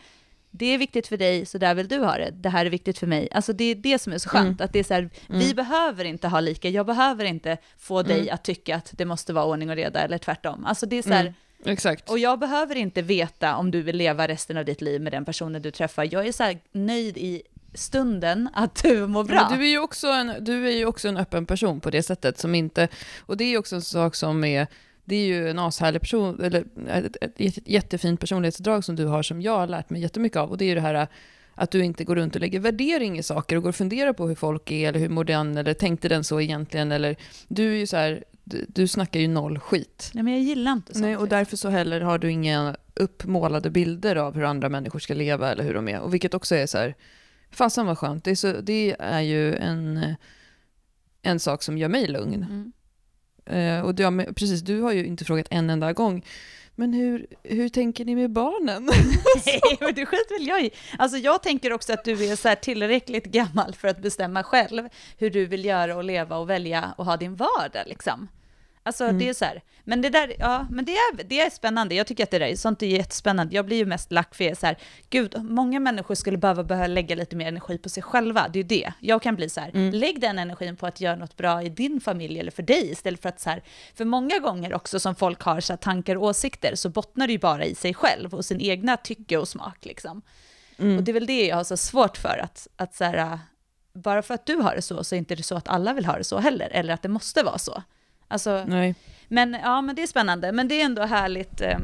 det 0.57 0.67
är 0.67 0.79
viktigt 0.79 1.07
för 1.07 1.17
dig, 1.17 1.47
så 1.47 1.59
där 1.59 1.75
vill 1.75 1.88
du 1.88 1.99
ha 1.99 2.17
det. 2.17 2.31
Det 2.31 2.49
här 2.49 2.67
är 2.67 2.71
viktigt 2.71 2.99
för 2.99 3.07
mig. 3.07 3.29
Alltså 3.33 3.53
det 3.53 3.64
är 3.64 3.75
det 3.75 3.99
som 3.99 4.12
är 4.12 4.19
så 4.19 4.29
skönt, 4.29 4.61
att 4.61 4.73
det 4.73 4.79
är 4.79 4.85
så 4.85 4.95
här, 4.95 5.11
vi 5.29 5.55
behöver 5.55 6.05
inte 6.05 6.29
ha 6.29 6.40
lika, 6.40 6.69
jag 6.69 6.87
behöver 6.87 7.25
inte 7.25 7.57
få 7.79 8.03
dig 8.03 8.31
att 8.31 8.45
tycka 8.45 8.77
att 8.77 8.90
det 8.93 9.05
måste 9.05 9.33
vara 9.33 9.45
ordning 9.45 9.71
och 9.71 9.77
reda, 9.77 10.01
eller 10.01 10.19
tvärtom. 10.19 10.64
Alltså 10.64 10.87
det 10.87 10.97
är 10.97 11.03
så 11.03 11.12
här, 11.12 11.35
Mm. 11.64 11.73
Exakt. 11.73 12.11
och 12.11 12.19
jag 12.19 12.38
behöver 12.38 12.75
inte 12.75 13.03
veta 13.03 13.57
om 13.57 13.71
du 13.71 13.83
vill 13.83 13.97
leva 13.97 14.29
resten 14.29 14.57
av 14.57 14.64
ditt 14.64 14.81
liv 14.81 15.01
med 15.01 15.12
den 15.12 15.25
personen 15.25 15.62
du 15.62 15.71
träffar. 15.71 16.09
Jag 16.12 16.27
är 16.27 16.33
så 16.33 16.43
här 16.43 16.59
nöjd 16.73 17.17
i 17.17 17.43
stunden 17.75 18.49
att 18.55 18.83
du 18.83 19.07
mår 19.07 19.25
bra. 19.25 19.49
Men 19.51 19.59
du 19.59 19.64
är, 19.64 19.71
ju 19.71 19.79
också 19.79 20.09
en, 20.09 20.45
du 20.45 20.67
är 20.67 20.73
ju 20.73 20.87
också 20.87 21.09
en 21.09 21.17
öppen 21.17 21.47
person 21.47 21.81
på 21.81 21.90
det 21.90 22.03
sättet 22.03 22.38
som 22.38 22.55
inte, 22.55 22.88
och 23.21 23.37
det 23.37 23.45
är 23.45 23.59
också 23.59 23.77
en 23.77 23.83
sak 23.83 24.14
som 24.14 24.45
är, 24.45 24.67
det 25.05 25.17
är 25.17 25.27
ju 25.27 25.51
en 25.51 25.59
ashärlig 25.59 26.01
person, 26.01 26.40
eller 26.40 26.64
ett, 26.88 27.17
ett, 27.21 27.40
ett 27.40 27.69
jättefint 27.69 28.21
personlighetsdrag 28.21 28.85
som 28.85 28.97
du 28.97 29.07
har 29.07 29.23
som 29.23 29.43
jag 29.43 29.59
har 29.59 29.67
lärt 29.67 29.90
mig 29.90 30.03
jättemycket 30.03 30.37
av, 30.37 30.51
och 30.51 30.59
det 30.59 30.64
är 30.64 30.69
ju 30.69 30.75
det 30.75 30.81
här 30.81 31.09
att 31.55 31.71
du 31.71 31.85
inte 31.85 32.05
går 32.05 32.17
runt 32.17 32.35
och 32.35 32.40
lägger 32.40 32.61
värdering 32.61 33.19
i 33.19 33.23
saker 33.23 33.57
och 33.57 33.62
går 33.62 33.69
och 33.69 33.77
funderar 33.77 34.12
på 34.12 34.29
hur 34.29 34.35
folk 34.35 34.71
är, 34.71 34.88
eller 34.88 34.99
hur 34.99 35.09
mår 35.09 35.25
den, 35.25 35.57
eller 35.57 35.75
tänkte 35.75 36.09
den 36.09 36.25
så 36.25 36.40
egentligen, 36.40 36.93
eller 36.93 37.17
du 37.49 37.73
är 37.73 37.77
ju 37.77 37.87
så 37.87 37.97
här, 37.97 38.25
du, 38.45 38.67
du 38.69 38.88
snackar 38.88 39.21
ju 39.21 39.29
noll 39.29 39.59
skit. 39.59 40.11
Nej, 40.14 40.25
men 40.25 40.33
jag 40.33 40.43
gillar 40.43 40.73
inte 40.73 40.93
sånt. 40.93 41.03
Nej, 41.03 41.17
och 41.17 41.29
därför 41.29 41.57
så 41.57 41.69
heller 41.69 42.01
har 42.01 42.19
du 42.19 42.31
inga 42.31 42.77
uppmålade 42.95 43.71
bilder 43.71 44.17
av 44.17 44.35
hur 44.35 44.45
andra 44.45 44.69
människor 44.69 44.99
ska 44.99 45.14
leva 45.14 45.53
eller 45.53 45.64
hur 45.64 45.75
de 45.75 45.88
är. 45.88 46.01
Och 46.01 46.14
vilket 46.14 46.35
också 46.35 46.55
är 46.55 46.67
så 46.67 46.79
här, 46.79 46.95
fasen 47.51 47.87
vad 47.87 47.99
skönt. 47.99 48.25
Det 48.25 48.31
är, 48.31 48.35
så, 48.35 48.53
det 48.61 48.97
är 48.99 49.21
ju 49.21 49.55
en, 49.55 50.14
en 51.23 51.40
sak 51.40 51.62
som 51.62 51.79
gör 51.79 51.88
mig 51.88 52.07
lugn. 52.09 52.43
Mm. 52.43 52.73
Eh, 53.47 53.81
och 53.81 53.95
du, 53.95 54.11
med- 54.11 54.37
precis, 54.37 54.61
du 54.63 54.81
har 54.81 54.93
ju 54.93 55.07
inte 55.07 55.25
frågat 55.25 55.47
en 55.51 55.71
enda 55.71 55.93
gång, 55.93 56.25
men 56.75 56.93
hur, 56.93 57.27
hur 57.43 57.69
tänker 57.69 58.05
ni 58.05 58.15
med 58.15 58.31
barnen? 58.31 58.85
Nej, 59.47 59.61
men 59.81 59.95
det 59.95 60.07
skiter 60.07 60.39
väl 60.39 60.47
jag 60.49 60.65
i. 60.65 60.71
Alltså 60.99 61.19
jag 61.19 61.43
tänker 61.43 61.73
också 61.73 61.93
att 61.93 62.05
du 62.05 62.25
är 62.31 62.37
så 62.37 62.49
här 62.49 62.55
tillräckligt 62.55 63.25
gammal 63.25 63.75
för 63.75 63.89
att 63.89 63.99
bestämma 64.03 64.43
själv 64.43 64.89
hur 65.19 65.31
du 65.31 65.47
vill 65.47 65.65
göra 65.65 65.97
och 65.97 66.05
leva 66.05 66.37
och 66.37 66.51
välja 66.51 66.95
och 66.99 67.05
ha 67.05 67.17
din 67.17 67.35
vardag 67.37 67.83
liksom. 67.87 68.29
Alltså 68.87 69.05
Mm. 69.05 69.18
det 69.18 69.29
är 69.29 69.35
så 69.35 69.44
här, 69.44 69.62
men 69.85 70.03
det 70.03 70.09
där, 70.11 70.35
ja, 70.38 70.66
men 70.70 70.85
det 70.85 70.92
är, 70.97 71.25
det 71.25 71.40
är 71.40 71.51
spännande. 71.51 71.94
Jag 71.94 72.07
tycker 72.07 72.25
att 72.25 72.31
det 72.31 72.38
där 72.38 72.47
är 72.47 72.57
sånt 72.57 72.83
är 72.83 72.87
jättespännande. 72.87 73.55
Jag 73.55 73.66
blir 73.66 73.77
ju 73.77 73.87
mest 73.87 74.12
lack 74.12 74.35
för 74.35 74.44
jag 74.44 74.51
är 74.51 74.55
så 74.55 74.66
här, 74.66 74.77
gud, 75.11 75.44
många 75.44 75.81
människor 75.81 76.14
skulle 76.14 76.37
behöva, 76.38 76.64
behöva 76.64 76.87
lägga 76.87 77.16
lite 77.16 77.37
mer 77.37 77.49
energi 77.49 77.79
på 77.79 77.88
sig 77.88 78.03
själva. 78.03 78.49
Det 78.53 78.59
är 78.59 78.62
ju 78.62 78.68
det. 78.68 78.92
Jag 79.01 79.23
kan 79.23 79.37
bli 79.37 79.49
så 79.49 79.61
här, 79.61 79.70
Mm. 79.75 79.94
lägg 79.94 80.20
den 80.20 80.38
energin 80.38 80.77
på 80.77 80.87
att 80.87 81.01
göra 81.01 81.16
något 81.16 81.37
bra 81.37 81.62
i 81.62 81.68
din 81.68 82.01
familj 82.01 82.40
eller 82.40 82.51
för 82.51 82.62
dig 82.62 82.90
istället 82.92 83.23
för 83.23 83.29
att 83.29 83.40
så 83.40 83.51
här, 83.51 83.62
för 83.94 84.05
många 84.05 84.38
gånger 84.38 84.75
också 84.75 85.01
som 85.01 85.14
folk 85.14 85.40
har 85.42 85.61
så 85.61 85.73
här, 85.73 85.79
tankar 85.79 86.16
och 86.16 86.23
åsikter 86.23 86.75
så 86.75 86.88
bottnar 86.88 87.27
det 87.27 87.33
ju 87.33 87.38
bara 87.38 87.64
i 87.64 87.75
sig 87.75 87.94
själv 87.94 88.35
och 88.35 88.44
sin 88.44 88.61
egna 88.61 88.97
tycke 88.97 89.37
och 89.38 89.49
smak 89.49 89.85
liksom. 89.85 90.23
Mm. 90.79 90.97
Och 90.99 91.03
det 91.05 91.11
är 91.11 91.14
väl 91.14 91.27
det 91.27 91.47
jag 91.47 91.57
har 91.57 91.64
så 91.64 91.77
svårt 91.77 92.16
för, 92.16 92.40
att, 92.42 92.68
att 92.77 92.94
så 92.94 93.05
här, 93.05 93.38
bara 93.94 94.23
för 94.23 94.35
att 94.35 94.47
du 94.47 94.55
har 94.57 94.75
det 94.77 94.83
så, 94.83 95.05
så 95.05 95.14
är 95.14 95.18
inte 95.18 95.35
det 95.35 95.42
så 95.42 95.57
att 95.57 95.68
alla 95.68 95.92
vill 95.92 96.07
ha 96.07 96.18
det 96.18 96.25
så 96.25 96.38
heller, 96.38 96.68
eller 96.73 96.94
att 96.94 97.03
det 97.03 97.09
måste 97.09 97.42
vara 97.42 97.59
så. 97.59 97.83
Alltså, 98.29 98.65
Nej. 98.67 98.95
men 99.29 99.57
ja, 99.63 99.81
men 99.81 99.97
det 99.97 100.03
är 100.03 100.07
spännande, 100.07 100.53
men 100.53 100.69
det 100.69 100.81
är 100.81 100.85
ändå 100.85 101.03
härligt. 101.03 101.61
eh, 101.61 101.79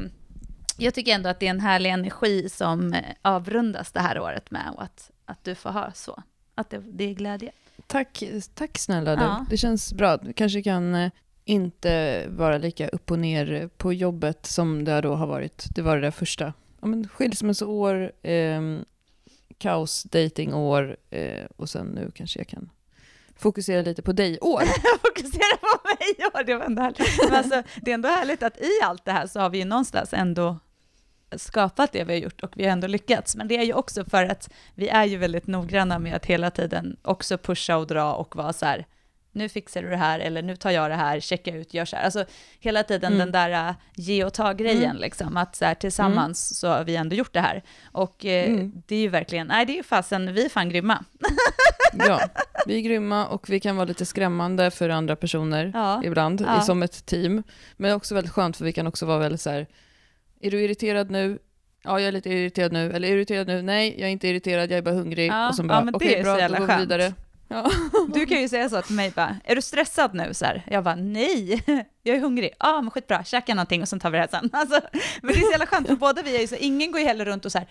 Jag 0.77 0.93
tycker 0.93 1.15
ändå 1.15 1.29
att 1.29 1.39
det 1.39 1.45
är 1.45 1.49
en 1.49 1.59
härlig 1.59 1.89
energi 1.89 2.49
som 2.49 2.93
eh, 2.93 3.03
avrundas 3.21 3.91
det 3.91 3.99
här 3.99 4.19
året 4.19 4.51
med, 4.51 4.73
och 4.75 4.83
att, 4.83 5.11
att 5.25 5.43
du 5.43 5.55
får 5.55 5.69
ha 5.69 5.91
så. 5.93 6.23
Att 6.55 6.69
det, 6.69 6.79
det 6.79 7.03
är 7.03 7.13
glädje. 7.13 7.51
Tack, 7.87 8.23
tack 8.53 8.77
snälla 8.77 9.15
du. 9.15 9.21
Ja. 9.23 9.45
Det 9.49 9.57
känns 9.57 9.93
bra. 9.93 10.17
Du 10.17 10.33
kanske 10.33 10.61
kan 10.63 10.95
eh, 10.95 11.11
inte 11.45 12.25
vara 12.29 12.57
lika 12.57 12.87
upp 12.87 13.11
och 13.11 13.19
ner 13.19 13.69
på 13.77 13.93
jobbet 13.93 14.45
som 14.45 14.83
det 14.83 15.01
då 15.01 15.15
har 15.15 15.27
varit. 15.27 15.65
Det 15.75 15.81
var 15.81 15.95
det 15.95 16.01
där 16.01 16.11
första. 16.11 16.53
Ja, 16.81 16.87
men 16.87 17.07
skilsmässoår, 17.07 18.11
eh, 18.27 18.61
kaos, 19.57 20.03
datingår 20.03 20.97
eh, 21.09 21.45
och 21.57 21.69
sen 21.69 21.85
nu 21.87 22.11
kanske 22.15 22.39
jag 22.39 22.47
kan 22.47 22.69
fokusera 23.41 23.81
lite 23.81 24.01
på 24.01 24.11
dig-år. 24.11 24.61
fokusera 25.07 25.57
på 25.57 25.79
mig-år, 25.83 26.43
det 26.43 26.55
var 26.55 26.65
ändå 26.65 26.81
härligt. 26.81 27.23
Men 27.23 27.35
alltså, 27.35 27.63
det 27.81 27.91
är 27.91 27.95
ändå 27.95 28.09
härligt 28.09 28.43
att 28.43 28.57
i 28.61 28.69
allt 28.83 29.05
det 29.05 29.11
här 29.11 29.27
så 29.27 29.39
har 29.39 29.49
vi 29.49 29.57
ju 29.57 29.65
någonstans 29.65 30.13
ändå 30.13 30.59
skapat 31.35 31.91
det 31.91 32.03
vi 32.03 32.13
har 32.13 32.19
gjort 32.19 32.41
och 32.43 32.51
vi 32.55 32.63
har 32.63 32.71
ändå 32.71 32.87
lyckats. 32.87 33.35
Men 33.35 33.47
det 33.47 33.57
är 33.57 33.63
ju 33.63 33.73
också 33.73 34.05
för 34.05 34.23
att 34.23 34.49
vi 34.75 34.89
är 34.89 35.05
ju 35.05 35.17
väldigt 35.17 35.47
noggranna 35.47 35.99
med 35.99 36.15
att 36.15 36.25
hela 36.25 36.51
tiden 36.51 36.97
också 37.01 37.37
pusha 37.37 37.77
och 37.77 37.87
dra 37.87 38.13
och 38.13 38.35
vara 38.35 38.53
så 38.53 38.65
här, 38.65 38.85
nu 39.31 39.49
fixar 39.49 39.81
du 39.81 39.89
det 39.89 39.97
här, 39.97 40.19
eller 40.19 40.41
nu 40.41 40.55
tar 40.55 40.71
jag 40.71 40.91
det 40.91 40.95
här, 40.95 41.19
checka 41.19 41.55
ut, 41.55 41.73
gör 41.73 41.85
så 41.85 41.95
här. 41.95 42.03
Alltså 42.03 42.25
hela 42.59 42.83
tiden 42.83 43.13
mm. 43.13 43.19
den 43.19 43.31
där 43.31 43.69
uh, 43.69 43.75
ge 43.95 44.23
och 44.23 44.33
ta-grejen, 44.33 44.89
mm. 44.89 45.01
liksom, 45.01 45.37
att 45.37 45.55
så 45.55 45.65
här, 45.65 45.75
tillsammans 45.75 46.51
mm. 46.51 46.55
så 46.55 46.77
har 46.77 46.83
vi 46.83 46.95
ändå 46.95 47.15
gjort 47.15 47.33
det 47.33 47.39
här. 47.39 47.63
Och 47.91 48.25
eh, 48.25 48.49
mm. 48.49 48.71
det 48.87 48.95
är 48.95 48.99
ju 48.99 49.07
verkligen, 49.07 49.47
nej 49.47 49.65
det 49.65 49.73
är 49.73 49.77
ju 49.77 49.83
fasen, 49.83 50.33
vi 50.33 50.45
är 50.45 50.49
fan 50.49 50.69
grymma. 50.69 51.03
ja, 51.93 52.21
vi 52.65 52.77
är 52.77 52.81
grymma 52.81 53.27
och 53.27 53.49
vi 53.49 53.59
kan 53.59 53.75
vara 53.75 53.85
lite 53.85 54.05
skrämmande 54.05 54.71
för 54.71 54.89
andra 54.89 55.15
personer 55.15 55.71
ja. 55.73 56.01
ibland, 56.03 56.41
ja. 56.41 56.61
som 56.61 56.83
ett 56.83 57.05
team. 57.05 57.43
Men 57.77 57.93
också 57.93 58.15
väldigt 58.15 58.33
skönt, 58.33 58.57
för 58.57 58.65
vi 58.65 58.73
kan 58.73 58.87
också 58.87 59.05
vara 59.05 59.17
väldigt 59.17 59.41
så 59.41 59.49
här, 59.49 59.67
är 60.41 60.51
du 60.51 60.61
irriterad 60.61 61.11
nu? 61.11 61.39
Ja, 61.83 61.99
jag 61.99 62.07
är 62.07 62.11
lite 62.11 62.29
irriterad 62.29 62.71
nu. 62.71 62.91
Eller 62.91 63.07
är 63.07 63.11
irriterad 63.11 63.47
nu? 63.47 63.61
Nej, 63.61 63.95
jag 63.99 64.07
är 64.07 64.11
inte 64.11 64.27
irriterad, 64.27 64.71
jag 64.71 64.77
är 64.77 64.81
bara 64.81 64.95
hungrig. 64.95 65.31
Ja, 65.31 65.49
och 65.49 65.55
så 65.55 65.63
bara, 65.63 65.77
ja 65.77 65.83
men 65.83 65.93
det 65.99 66.19
är 66.19 66.23
bra, 66.23 66.33
så 66.33 66.39
jävla 66.39 66.57
skönt. 66.67 66.81
Vidare. 66.81 67.13
Ja. 67.51 67.71
Du 68.13 68.25
kan 68.25 68.41
ju 68.41 68.49
säga 68.49 68.69
så 68.69 68.81
till 68.81 68.95
mig 68.95 69.11
bara, 69.15 69.37
är 69.43 69.55
du 69.55 69.61
stressad 69.61 70.13
nu? 70.13 70.33
Så 70.33 70.45
här. 70.45 70.63
Jag 70.67 70.83
bara, 70.83 70.95
nej, 70.95 71.63
jag 72.03 72.15
är 72.15 72.19
hungrig. 72.19 72.49
Ja, 72.59 72.67
ah, 72.69 72.81
men 72.81 72.91
skitbra, 72.91 73.23
käka 73.23 73.53
någonting 73.53 73.81
och 73.81 73.87
sen 73.87 73.99
tar 73.99 74.09
vi 74.09 74.17
det 74.17 74.21
här 74.21 74.39
sen. 74.39 74.49
Alltså, 74.53 74.81
men 75.21 75.33
det 75.33 75.39
är 75.39 75.45
så 75.45 75.51
jävla 75.51 75.65
skönt, 75.65 75.87
för 75.87 75.95
båda 75.95 76.21
vi 76.21 76.35
är 76.35 76.41
ju 76.41 76.47
så, 76.47 76.55
ingen 76.55 76.91
går 76.91 77.01
ju 77.01 77.07
heller 77.07 77.25
runt 77.25 77.45
och 77.45 77.51
så 77.51 77.57
här, 77.57 77.67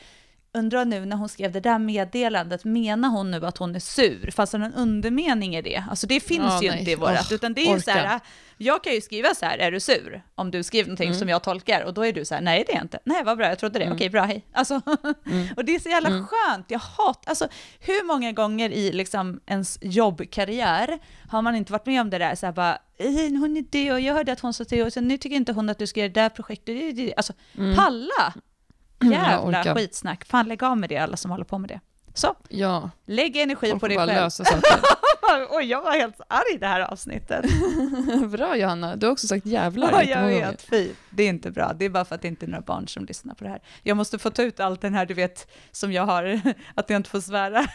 undrar 0.53 0.85
nu 0.85 1.07
när 1.07 1.17
hon 1.17 1.29
skrev 1.29 1.53
det 1.53 1.61
där 1.61 1.79
meddelandet, 1.79 2.65
menar 2.65 3.09
hon 3.09 3.31
nu 3.31 3.47
att 3.47 3.59
hon 3.59 3.75
är 3.75 3.81
sur? 3.81 4.31
Fast 4.31 4.55
en 4.55 4.75
undermening 4.75 5.57
i 5.57 5.63
det. 5.63 5.85
Alltså 5.91 6.07
det 6.07 6.21
finns 6.21 6.45
ja, 6.45 6.63
ju 6.63 6.71
nej. 6.71 6.79
inte 6.79 6.91
i 6.91 6.95
vårat, 6.95 7.31
oh, 7.31 7.35
utan 7.35 7.55
det 7.55 7.61
är 7.61 7.67
orka. 7.67 7.75
ju 7.75 7.81
så 7.81 7.91
här, 7.91 8.21
jag 8.57 8.85
kan 8.85 8.93
ju 8.93 9.01
skriva 9.01 9.35
så 9.35 9.47
här, 9.47 9.59
är 9.59 9.73
du 9.73 9.81
sur? 9.81 10.23
Om 10.35 10.51
du 10.51 10.63
skriver 10.63 10.89
någonting 10.89 11.09
mm. 11.09 11.19
som 11.19 11.29
jag 11.29 11.43
tolkar, 11.43 11.85
och 11.85 11.95
då 11.95 12.07
är 12.07 12.13
du 12.13 12.25
så 12.25 12.35
här, 12.35 12.43
nej 12.43 12.65
det 12.67 12.73
är 12.73 12.77
jag 12.77 12.85
inte. 12.85 12.99
Nej, 13.05 13.25
vad 13.25 13.39
bra, 13.39 13.49
jag 13.49 13.59
trodde 13.59 13.79
det. 13.79 13.85
Mm. 13.85 13.97
Okej, 13.97 14.11
bra, 14.11 14.23
hej. 14.23 14.47
Alltså, 14.53 14.81
mm. 15.27 15.49
och 15.57 15.65
det 15.65 15.75
är 15.75 15.79
så 15.79 15.89
jävla 15.89 16.09
mm. 16.09 16.27
skönt, 16.27 16.67
jag 16.69 16.79
hatar, 16.79 17.31
alltså 17.31 17.49
hur 17.81 18.07
många 18.07 18.33
gånger 18.33 18.71
i 18.71 18.93
liksom 18.93 19.41
ens 19.47 19.79
jobbkarriär 19.83 20.99
har 21.29 21.43
man 21.43 21.55
inte 21.55 21.73
varit 21.73 21.87
med 21.87 22.01
om 22.01 22.11
det 22.11 22.19
där, 22.19 22.35
så 22.35 22.47
här 22.47 22.53
bara, 22.53 22.79
hon 23.39 23.57
är 23.57 23.65
det 23.71 23.93
och 23.93 24.01
jag 24.01 24.15
hörde 24.15 24.33
att 24.33 24.41
hon 24.41 24.55
sa 24.55 24.65
till 24.65 24.83
och 24.83 24.93
så 24.93 25.01
nu 25.01 25.19
tycker 25.19 25.37
inte 25.37 25.53
hon 25.53 25.69
att 25.69 25.79
du 25.79 25.87
ska 25.87 26.01
göra 26.01 26.09
det 26.09 26.21
där 26.21 26.29
projektet. 26.29 27.13
Alltså, 27.17 27.33
mm. 27.59 27.77
palla! 27.77 28.35
Jävla 29.05 29.75
skitsnack. 29.75 30.25
Fan 30.25 30.49
lägg 30.49 30.63
av 30.63 30.79
med 30.79 30.89
det 30.89 30.99
alla 30.99 31.17
som 31.17 31.31
håller 31.31 31.45
på 31.45 31.59
med 31.59 31.69
det. 31.69 31.81
Så, 32.15 32.35
ja. 32.49 32.91
lägg 33.07 33.37
energi 33.37 33.79
på 33.79 33.89
det 33.89 33.97
själv. 33.97 34.13
Lösa 34.13 34.45
Oj, 35.51 35.65
jag 35.65 35.83
var 35.83 35.93
helt 35.93 36.21
arg 36.29 36.59
det 36.61 36.67
här 36.67 36.81
avsnittet. 36.81 37.45
bra 38.31 38.57
Johanna, 38.57 38.97
du 38.97 39.07
har 39.07 39.13
också 39.13 39.27
sagt 39.27 39.47
jävlar 39.47 39.93
Ja, 39.93 40.03
jag 40.03 40.27
vet, 40.27 40.63
fy. 40.63 40.91
Det 41.11 41.23
är 41.23 41.29
inte 41.29 41.51
bra, 41.51 41.73
det 41.73 41.85
är 41.85 41.89
bara 41.91 42.05
för 42.05 42.15
att 42.15 42.23
det 42.23 42.29
inte 42.29 42.47
är 42.47 42.49
några 42.49 42.63
barn 42.63 42.89
som 42.89 43.05
lyssnar 43.05 43.35
på 43.35 43.45
det 43.45 43.51
här. 43.51 43.61
Jag 43.83 43.97
måste 43.97 44.19
få 44.19 44.31
ta 44.31 44.43
ut 44.43 44.61
allt 44.61 44.81
den 44.81 44.95
här, 44.95 45.07
du 45.07 45.15
vet, 45.15 45.51
som 45.71 45.93
jag 45.93 46.07
har, 46.07 46.41
att 46.75 46.91
jag 46.91 46.97
inte 46.97 47.11
får 47.11 47.21
svära. 47.21 47.67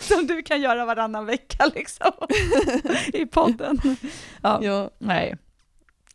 som 0.00 0.26
du 0.26 0.42
kan 0.42 0.60
göra 0.60 0.84
varannan 0.84 1.26
vecka 1.26 1.70
liksom, 1.74 2.12
i 3.12 3.26
podden. 3.26 3.78
Ja, 4.42 4.58
ja. 4.62 4.90
nej. 4.98 5.36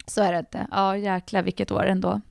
Så 0.06 0.22
är 0.22 0.32
det 0.32 0.39
inte. 0.39 0.68
Ja, 0.72 0.98
jäklar 0.98 1.41
vilket 1.41 1.72
år 1.72 1.86
ändå. 1.86 2.22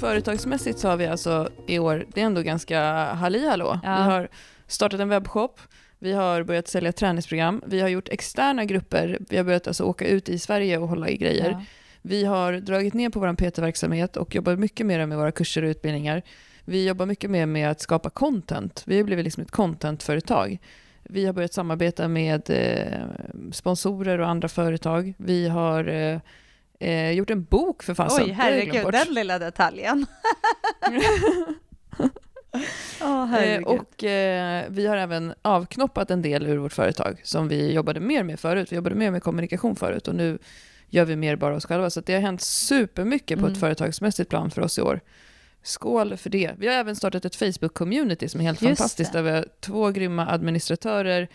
Företagsmässigt 0.00 0.78
så 0.78 0.88
har 0.88 0.96
vi 0.96 1.06
alltså 1.06 1.48
i 1.66 1.78
år, 1.78 2.06
det 2.14 2.20
är 2.20 2.24
ändå 2.24 2.42
ganska 2.42 2.80
halli 3.04 3.48
hallå. 3.48 3.80
Ja. 3.82 3.96
Vi 3.96 4.02
har 4.02 4.28
startat 4.66 5.00
en 5.00 5.08
webbshop, 5.08 5.60
vi 5.98 6.12
har 6.12 6.42
börjat 6.42 6.68
sälja 6.68 6.92
träningsprogram, 6.92 7.62
vi 7.66 7.80
har 7.80 7.88
gjort 7.88 8.08
externa 8.08 8.64
grupper, 8.64 9.18
vi 9.28 9.36
har 9.36 9.44
börjat 9.44 9.66
alltså 9.66 9.84
åka 9.84 10.08
ut 10.08 10.28
i 10.28 10.38
Sverige 10.38 10.78
och 10.78 10.88
hålla 10.88 11.08
i 11.08 11.16
grejer. 11.16 11.50
Ja. 11.50 11.62
Vi 12.02 12.24
har 12.24 12.52
dragit 12.52 12.94
ner 12.94 13.10
på 13.10 13.20
vår 13.20 13.34
PT-verksamhet 13.34 14.16
och 14.16 14.34
jobbar 14.34 14.56
mycket 14.56 14.86
mer 14.86 15.06
med 15.06 15.18
våra 15.18 15.32
kurser 15.32 15.62
och 15.62 15.68
utbildningar. 15.68 16.22
Vi 16.64 16.86
jobbar 16.86 17.06
mycket 17.06 17.30
mer 17.30 17.46
med 17.46 17.70
att 17.70 17.80
skapa 17.80 18.10
content. 18.10 18.82
Vi 18.86 18.96
har 18.96 19.04
blivit 19.04 19.24
liksom 19.24 19.42
ett 19.42 19.50
contentföretag. 19.50 20.58
Vi 21.02 21.26
har 21.26 21.32
börjat 21.32 21.52
samarbeta 21.52 22.08
med 22.08 22.50
eh, 22.50 23.52
sponsorer 23.52 24.18
och 24.18 24.28
andra 24.28 24.48
företag. 24.48 25.14
Vi 25.18 25.48
har 25.48 25.88
eh, 26.78 27.10
gjort 27.10 27.30
en 27.30 27.44
bok 27.44 27.82
för 27.82 27.94
fasen. 27.94 28.24
Oj, 28.24 28.30
herregud, 28.30 28.92
den 28.92 29.14
lilla 29.14 29.38
detaljen. 29.38 30.06
oh, 33.00 33.34
eh, 33.34 33.62
och 33.62 34.04
eh, 34.04 34.64
vi 34.68 34.86
har 34.86 34.96
även 34.96 35.34
avknoppat 35.42 36.10
en 36.10 36.22
del 36.22 36.46
ur 36.46 36.56
vårt 36.56 36.72
företag 36.72 37.20
som 37.24 37.48
vi 37.48 37.72
jobbade 37.72 38.00
mer 38.00 38.22
med 38.22 38.40
förut. 38.40 38.72
Vi 38.72 38.76
jobbade 38.76 38.94
mer 38.94 39.10
med 39.10 39.22
kommunikation 39.22 39.76
förut 39.76 40.08
och 40.08 40.14
nu 40.14 40.38
gör 40.88 41.04
vi 41.04 41.16
mer 41.16 41.36
bara 41.36 41.56
oss 41.56 41.66
själva. 41.66 41.90
Så 41.90 42.00
det 42.00 42.14
har 42.14 42.20
hänt 42.20 42.40
supermycket 42.40 43.38
på 43.38 43.44
mm. 43.44 43.52
ett 43.52 43.60
företagsmässigt 43.60 44.30
plan 44.30 44.50
för 44.50 44.62
oss 44.62 44.78
i 44.78 44.82
år. 44.82 45.00
Skål 45.62 46.16
för 46.16 46.30
det. 46.30 46.54
Vi 46.58 46.66
har 46.66 46.74
även 46.74 46.96
startat 46.96 47.24
ett 47.24 47.36
Facebook-community 47.36 48.28
som 48.28 48.40
är 48.40 48.44
helt 48.44 48.62
Just 48.62 48.78
fantastiskt, 48.78 49.12
det. 49.12 49.18
där 49.18 49.22
vi 49.22 49.30
har 49.30 49.46
två 49.60 49.90
grymma 49.90 50.26
administratörer, 50.26 51.28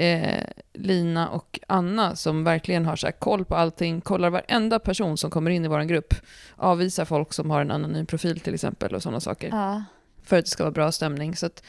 eh, 0.00 0.44
Lina 0.72 1.28
och 1.28 1.60
Anna, 1.66 2.16
som 2.16 2.44
verkligen 2.44 2.84
har 2.84 2.96
så 2.96 3.12
koll 3.12 3.44
på 3.44 3.54
allting, 3.54 4.00
kollar 4.00 4.30
varenda 4.30 4.78
person 4.78 5.16
som 5.16 5.30
kommer 5.30 5.50
in 5.50 5.64
i 5.64 5.68
vår 5.68 5.80
grupp, 5.80 6.14
avvisar 6.56 7.04
folk 7.04 7.32
som 7.32 7.50
har 7.50 7.60
en 7.60 7.70
anonym 7.70 8.06
profil 8.06 8.40
till 8.40 8.54
exempel 8.54 8.94
och 8.94 9.02
sådana 9.02 9.20
saker. 9.20 9.48
Ja. 9.48 9.84
För 10.22 10.38
att 10.38 10.44
det 10.44 10.50
ska 10.50 10.62
vara 10.62 10.72
bra 10.72 10.92
stämning. 10.92 11.36
Så 11.36 11.46
att 11.46 11.62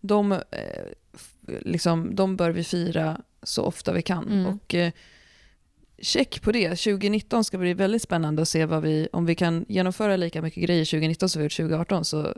de, 0.00 0.32
eh, 0.32 0.38
liksom, 1.60 2.14
de 2.14 2.36
bör 2.36 2.50
vi 2.50 2.64
fira 2.64 3.20
så 3.42 3.62
ofta 3.62 3.92
vi 3.92 4.02
kan. 4.02 4.28
Mm. 4.28 4.46
Och 4.46 4.74
eh, 4.74 4.92
check 5.98 6.42
på 6.42 6.52
det. 6.52 6.68
2019 6.68 7.44
ska 7.44 7.58
bli 7.58 7.74
väldigt 7.74 8.02
spännande 8.02 8.42
att 8.42 8.48
se 8.48 8.64
vad 8.64 8.82
vi, 8.82 9.08
om 9.12 9.26
vi 9.26 9.34
kan 9.34 9.64
genomföra 9.68 10.16
lika 10.16 10.42
mycket 10.42 10.62
grejer 10.62 10.84
2019 10.84 11.28
som 11.28 11.40
vi 11.40 11.44
gjort 11.44 11.56
2018. 11.56 12.04
Så 12.04 12.34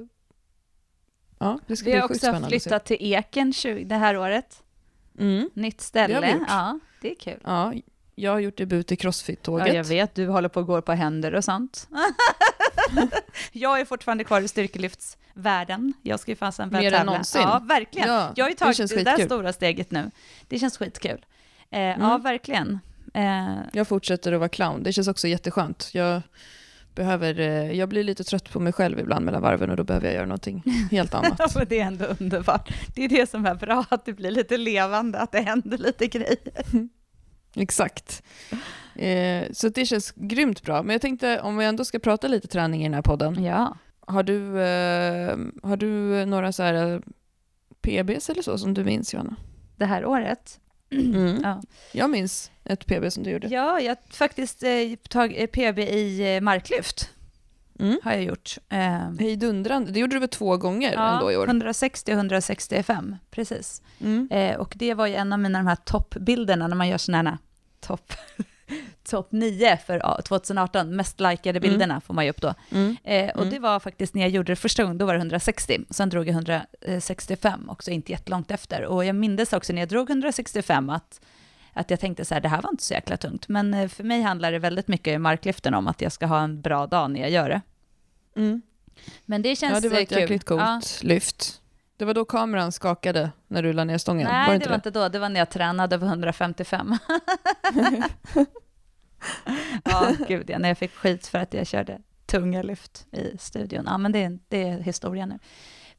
ja, 1.38 1.58
det 1.66 1.76
ska 1.76 1.84
vi 1.84 1.90
bli 1.90 2.00
har 2.00 2.10
också 2.10 2.48
flyttat 2.48 2.84
till 2.84 2.96
Eken 3.00 3.52
20, 3.52 3.84
det 3.84 3.94
här 3.94 4.16
året. 4.16 4.62
Mm. 5.18 5.50
Nytt 5.54 5.80
ställe. 5.80 6.20
Det 6.20 6.40
ja, 6.48 6.78
det 7.00 7.10
är 7.10 7.14
kul. 7.14 7.40
Ja, 7.44 7.72
jag 8.14 8.32
har 8.32 8.38
gjort 8.38 8.56
debut 8.56 8.92
i 8.92 8.96
Crossfit-tåget. 8.96 9.68
Ja, 9.68 9.74
jag 9.74 9.84
vet. 9.84 10.14
Du 10.14 10.28
håller 10.28 10.48
på 10.48 10.60
att 10.60 10.66
gå 10.66 10.82
på 10.82 10.92
händer 10.92 11.34
och 11.34 11.44
sånt. 11.44 11.88
jag 13.52 13.80
är 13.80 13.84
fortfarande 13.84 14.24
kvar 14.24 14.40
i 14.40 14.48
styrkelyftsvärlden. 14.48 15.92
Jag 16.02 16.20
ska 16.20 16.30
ju 16.30 16.36
fasen 16.36 16.70
börja 16.70 16.82
Mer 16.82 16.90
tävla. 16.90 17.00
Än 17.00 17.06
någonsin. 17.06 17.42
Ja, 17.42 17.62
verkligen. 17.68 18.08
Ja, 18.08 18.32
jag 18.36 18.44
har 18.44 18.50
ju 18.50 18.56
tagit 18.56 18.76
det, 18.76 18.96
det 18.96 19.04
där 19.04 19.26
stora 19.26 19.52
steget 19.52 19.90
nu. 19.90 20.10
Det 20.48 20.58
känns 20.58 20.78
skitkul. 20.78 21.26
Eh, 21.70 21.80
mm. 21.80 22.00
Ja, 22.00 22.18
verkligen. 22.18 22.78
Eh. 23.14 23.56
Jag 23.72 23.88
fortsätter 23.88 24.32
att 24.32 24.38
vara 24.38 24.48
clown. 24.48 24.82
Det 24.82 24.92
känns 24.92 25.08
också 25.08 25.28
jätteskönt. 25.28 25.90
Jag, 25.92 26.22
behöver, 26.98 27.40
eh, 27.40 27.72
jag 27.72 27.88
blir 27.88 28.04
lite 28.04 28.24
trött 28.24 28.50
på 28.50 28.60
mig 28.60 28.72
själv 28.72 28.98
ibland 28.98 29.24
mellan 29.24 29.42
varven 29.42 29.70
och 29.70 29.76
då 29.76 29.84
behöver 29.84 30.06
jag 30.06 30.14
göra 30.14 30.26
någonting 30.26 30.62
helt 30.90 31.14
annat. 31.14 31.56
det 31.68 31.80
är 31.80 31.84
ändå 31.84 32.04
underbart. 32.20 32.72
Det 32.94 33.04
är 33.04 33.08
det 33.08 33.30
som 33.30 33.46
är 33.46 33.54
bra, 33.54 33.84
att 33.88 34.04
det 34.04 34.12
blir 34.12 34.30
lite 34.30 34.56
levande, 34.56 35.18
att 35.18 35.32
det 35.32 35.40
händer 35.40 35.78
lite 35.78 36.06
grejer. 36.06 36.36
Exakt. 37.54 38.22
Eh, 38.94 39.46
så 39.52 39.68
det 39.68 39.86
känns 39.86 40.12
grymt 40.16 40.62
bra. 40.62 40.82
Men 40.82 40.92
jag 40.92 41.00
tänkte 41.00 41.40
om 41.40 41.56
vi 41.56 41.64
ändå 41.64 41.84
ska 41.84 41.98
prata 41.98 42.28
lite 42.28 42.48
träning 42.48 42.80
i 42.80 42.84
den 42.84 42.94
här 42.94 43.02
podden. 43.02 43.44
Ja. 43.44 43.76
Har 44.00 44.22
du, 44.22 44.60
eh, 44.60 45.36
har 45.62 45.76
du 45.76 46.24
några 46.24 46.52
så 46.52 46.62
här 46.62 46.74
eh, 46.74 47.00
PBs 47.80 48.30
eller 48.30 48.42
så 48.42 48.58
som 48.58 48.74
du 48.74 48.84
minns 48.84 49.14
Johanna? 49.14 49.36
Det 49.76 49.86
här 49.86 50.04
året? 50.04 50.60
Mm. 50.90 51.40
Ja. 51.42 51.62
Jag 51.92 52.10
minns 52.10 52.50
ett 52.64 52.86
PB 52.86 53.12
som 53.12 53.22
du 53.22 53.30
gjorde. 53.30 53.46
Ja, 53.48 53.80
jag 53.80 53.96
faktiskt 54.10 54.62
eh, 54.62 54.70
tagit 55.08 55.38
eh, 55.38 55.46
PB 55.46 55.78
i 55.78 56.36
eh, 56.36 56.40
marklyft. 56.40 57.10
Mm. 57.78 58.00
Har 58.04 58.12
jag 58.12 58.22
gjort. 58.22 58.58
Eh, 58.68 59.10
Hejdundrande, 59.18 59.90
det 59.90 60.00
gjorde 60.00 60.16
du 60.16 60.20
väl 60.20 60.28
två 60.28 60.56
gånger 60.56 60.92
ja, 60.92 61.14
ändå 61.14 61.32
i 61.32 61.36
år? 61.36 61.46
160 61.46 62.12
och 62.12 62.16
165, 62.18 63.16
precis. 63.30 63.82
Mm. 64.00 64.28
Eh, 64.30 64.56
och 64.56 64.74
det 64.76 64.94
var 64.94 65.06
ju 65.06 65.14
en 65.14 65.32
av 65.32 65.38
mina 65.38 65.58
de 65.58 65.66
här 65.66 65.76
toppbilderna 65.76 66.66
när 66.68 66.76
man 66.76 66.88
gör 66.88 66.98
sådana 66.98 67.30
här 67.30 67.38
topp 67.80 68.12
topp 69.08 69.32
9 69.32 69.78
för 69.86 70.22
2018, 70.22 70.96
mest 70.96 71.20
likade 71.20 71.58
mm. 71.58 71.62
bilderna 71.62 71.94
mm. 71.94 72.00
får 72.00 72.14
man 72.14 72.24
ju 72.24 72.30
upp 72.30 72.40
då. 72.40 72.54
Mm. 72.70 72.96
Eh, 73.04 73.30
och 73.30 73.42
mm. 73.42 73.54
det 73.54 73.58
var 73.58 73.80
faktiskt 73.80 74.14
när 74.14 74.22
jag 74.22 74.30
gjorde 74.30 74.52
det 74.52 74.56
första 74.56 74.82
gången, 74.82 74.98
då 74.98 75.06
var 75.06 75.14
det 75.14 75.18
160. 75.18 75.78
Sen 75.90 76.08
drog 76.08 76.28
jag 76.28 76.32
165 76.32 77.70
också, 77.70 77.90
inte 77.90 78.12
jättelångt 78.12 78.50
efter. 78.50 78.84
Och 78.84 79.04
jag 79.04 79.16
mindes 79.16 79.52
också 79.52 79.72
när 79.72 79.82
jag 79.82 79.88
drog 79.88 80.10
165 80.10 80.90
att, 80.90 81.20
att 81.72 81.90
jag 81.90 82.00
tänkte 82.00 82.24
så 82.24 82.34
här, 82.34 82.40
det 82.40 82.48
här 82.48 82.62
var 82.62 82.70
inte 82.70 82.84
så 82.84 82.94
jäkla 82.94 83.16
tungt. 83.16 83.48
Men 83.48 83.74
eh, 83.74 83.88
för 83.88 84.04
mig 84.04 84.22
handlar 84.22 84.52
det 84.52 84.58
väldigt 84.58 84.88
mycket 84.88 85.14
i 85.14 85.18
marklyften 85.18 85.74
om 85.74 85.86
att 85.86 86.00
jag 86.00 86.12
ska 86.12 86.26
ha 86.26 86.40
en 86.40 86.60
bra 86.60 86.86
dag 86.86 87.10
när 87.10 87.20
jag 87.20 87.30
gör 87.30 87.48
det. 87.48 87.60
Mm. 88.36 88.62
Men 89.24 89.42
det 89.42 89.56
känns 89.56 89.72
kul. 89.72 89.74
Ja, 89.74 89.80
det 89.80 89.88
var 89.88 90.02
ett 90.02 90.10
jäkligt 90.10 90.44
coolt 90.44 90.60
ja. 90.60 90.80
lyft. 91.00 91.60
Det 91.98 92.04
var 92.04 92.14
då 92.14 92.24
kameran 92.24 92.72
skakade 92.72 93.30
när 93.48 93.62
du 93.62 93.72
la 93.72 93.84
ner 93.84 93.98
stången? 93.98 94.28
Nej, 94.30 94.46
var 94.46 94.48
det, 94.48 94.54
inte 94.54 94.68
var 94.68 94.76
inte 94.76 94.90
då. 94.90 95.08
Det 95.08 95.18
var 95.18 95.28
när 95.28 95.40
jag 95.40 95.50
tränade 95.50 95.94
över 95.94 96.06
155. 96.06 96.96
ja, 99.84 100.12
gud 100.28 100.50
ja, 100.50 100.58
när 100.58 100.68
jag 100.68 100.78
fick 100.78 100.94
skit 100.94 101.26
för 101.26 101.38
att 101.38 101.54
jag 101.54 101.66
körde 101.66 102.00
tunga 102.26 102.62
lyft 102.62 103.06
i 103.12 103.38
studion. 103.38 103.84
Ja, 103.86 103.98
men 103.98 104.12
det, 104.12 104.38
det 104.48 104.68
är 104.68 104.78
historia 104.78 105.26
nu. 105.26 105.38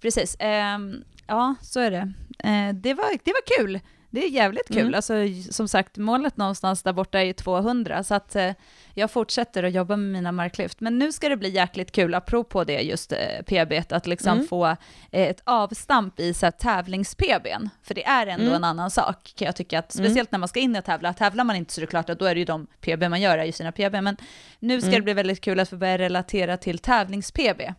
Precis. 0.01 0.37
Um, 0.75 1.03
ja, 1.27 1.55
så 1.61 1.79
är 1.79 1.91
det. 1.91 2.13
Uh, 2.45 2.73
det, 2.73 2.93
var, 2.93 3.23
det 3.23 3.31
var 3.31 3.57
kul. 3.57 3.79
Det 4.11 4.23
är 4.23 4.29
jävligt 4.29 4.67
kul. 4.67 4.77
Mm. 4.77 4.93
Alltså, 4.93 5.13
som 5.51 5.67
sagt, 5.67 5.97
målet 5.97 6.37
någonstans 6.37 6.83
där 6.83 6.93
borta 6.93 7.19
är 7.19 7.23
ju 7.23 7.33
200, 7.33 8.03
så 8.03 8.15
att 8.15 8.35
eh, 8.35 8.51
jag 8.93 9.11
fortsätter 9.11 9.63
att 9.63 9.73
jobba 9.73 9.95
med 9.95 10.11
mina 10.11 10.31
marklyft. 10.31 10.79
Men 10.79 10.99
nu 10.99 11.11
ska 11.11 11.29
det 11.29 11.37
bli 11.37 11.49
jäkligt 11.49 11.91
kul, 11.91 12.15
apropå 12.15 12.63
det 12.63 12.81
just 12.81 13.11
eh, 13.11 13.17
PB, 13.45 13.93
att 13.93 14.07
liksom 14.07 14.33
mm. 14.33 14.47
få 14.47 14.65
eh, 14.65 14.77
ett 15.11 15.41
avstamp 15.43 16.19
i 16.19 16.33
tävlings-PBn. 16.33 17.69
För 17.83 17.95
det 17.95 18.05
är 18.05 18.27
ändå 18.27 18.45
mm. 18.45 18.55
en 18.55 18.63
annan 18.63 18.91
sak, 18.91 19.33
kan 19.35 19.45
jag 19.45 19.55
tycka. 19.55 19.79
Att, 19.79 19.91
speciellt 19.91 20.15
mm. 20.15 20.27
när 20.31 20.39
man 20.39 20.49
ska 20.49 20.59
in 20.59 20.75
och 20.75 20.85
tävla. 20.85 21.13
Tävlar 21.13 21.43
man 21.43 21.55
inte 21.55 21.73
så 21.73 21.79
är 21.79 21.85
det 21.85 21.87
klart 21.87 22.09
att 22.09 22.19
då 22.19 22.25
är 22.25 22.35
det 22.35 22.39
ju 22.39 22.45
de 22.45 22.67
PB 22.81 23.09
man 23.09 23.21
gör 23.21 23.43
i 23.43 23.51
sina 23.51 23.71
PB. 23.71 23.93
Men 23.93 24.17
nu 24.59 24.81
ska 24.81 24.87
mm. 24.87 24.99
det 24.99 25.03
bli 25.03 25.13
väldigt 25.13 25.41
kul 25.41 25.59
att 25.59 25.69
få 25.69 25.77
börja 25.77 25.97
relatera 25.97 26.57
till 26.57 26.79
tävlings-PB. 26.79 27.73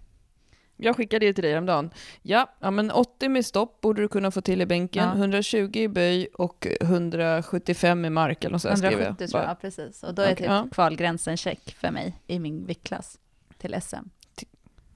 Jag 0.82 0.96
skickade 0.96 1.26
det 1.26 1.32
till 1.32 1.42
dig 1.42 1.52
häromdagen. 1.52 1.90
Ja, 2.22 2.50
ja, 2.60 2.70
men 2.70 2.90
80 2.90 3.28
med 3.28 3.46
stopp 3.46 3.80
borde 3.80 4.02
du 4.02 4.08
kunna 4.08 4.30
få 4.30 4.40
till 4.40 4.60
i 4.62 4.66
bänken, 4.66 5.08
ja. 5.08 5.14
120 5.14 5.70
i 5.74 5.88
böj 5.88 6.28
och 6.34 6.66
175 6.80 8.04
i 8.04 8.10
mark 8.10 8.44
eller 8.44 8.58
så 8.58 8.68
170 8.68 9.26
tror 9.26 9.42
jag, 9.42 9.60
precis. 9.60 10.02
Och 10.02 10.14
då 10.14 10.22
är 10.22 10.26
okay, 10.26 10.36
typ 10.36 10.46
ja. 10.46 10.68
kvalgränsen 10.72 11.36
check 11.36 11.76
för 11.80 11.90
mig 11.90 12.14
i 12.26 12.38
min 12.38 12.66
viktklass 12.66 13.18
till 13.58 13.76
SM. 13.82 13.96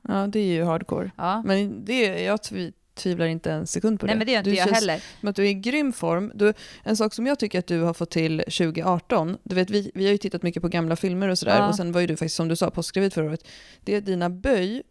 Ja, 0.08 0.26
det 0.26 0.38
är 0.38 0.52
ju 0.52 0.64
hardcore. 0.64 1.10
Ja. 1.16 1.42
Men 1.42 1.84
det, 1.84 2.22
jag 2.22 2.40
tvivlar 2.94 3.26
inte 3.26 3.52
en 3.52 3.66
sekund 3.66 4.00
på 4.00 4.06
Nej, 4.06 4.14
det. 4.14 4.18
men 4.18 4.26
det 4.26 4.32
gör 4.32 4.38
inte 4.38 4.50
du 4.50 4.56
jag 4.56 4.66
heller. 4.66 5.02
Som 5.20 5.28
att 5.28 5.36
du 5.36 5.44
är 5.44 5.50
i 5.50 5.54
grym 5.54 5.92
form. 5.92 6.32
Du, 6.34 6.54
en 6.82 6.96
sak 6.96 7.14
som 7.14 7.26
jag 7.26 7.38
tycker 7.38 7.58
att 7.58 7.66
du 7.66 7.80
har 7.80 7.94
fått 7.94 8.10
till 8.10 8.38
2018, 8.38 9.38
du 9.42 9.54
vet 9.54 9.70
vi, 9.70 9.90
vi 9.94 10.04
har 10.04 10.12
ju 10.12 10.18
tittat 10.18 10.42
mycket 10.42 10.62
på 10.62 10.68
gamla 10.68 10.96
filmer 10.96 11.28
och 11.28 11.38
sådär, 11.38 11.58
ja. 11.58 11.68
och 11.68 11.74
sen 11.74 11.92
var 11.92 12.00
ju 12.00 12.06
du 12.06 12.16
faktiskt 12.16 12.36
som 12.36 12.48
du 12.48 12.56
sa 12.56 12.70
postgravid 12.70 13.12
förra 13.12 13.26
året. 13.26 13.46
Det 13.80 13.94
är 13.94 14.00
dina 14.00 14.30
böj 14.30 14.82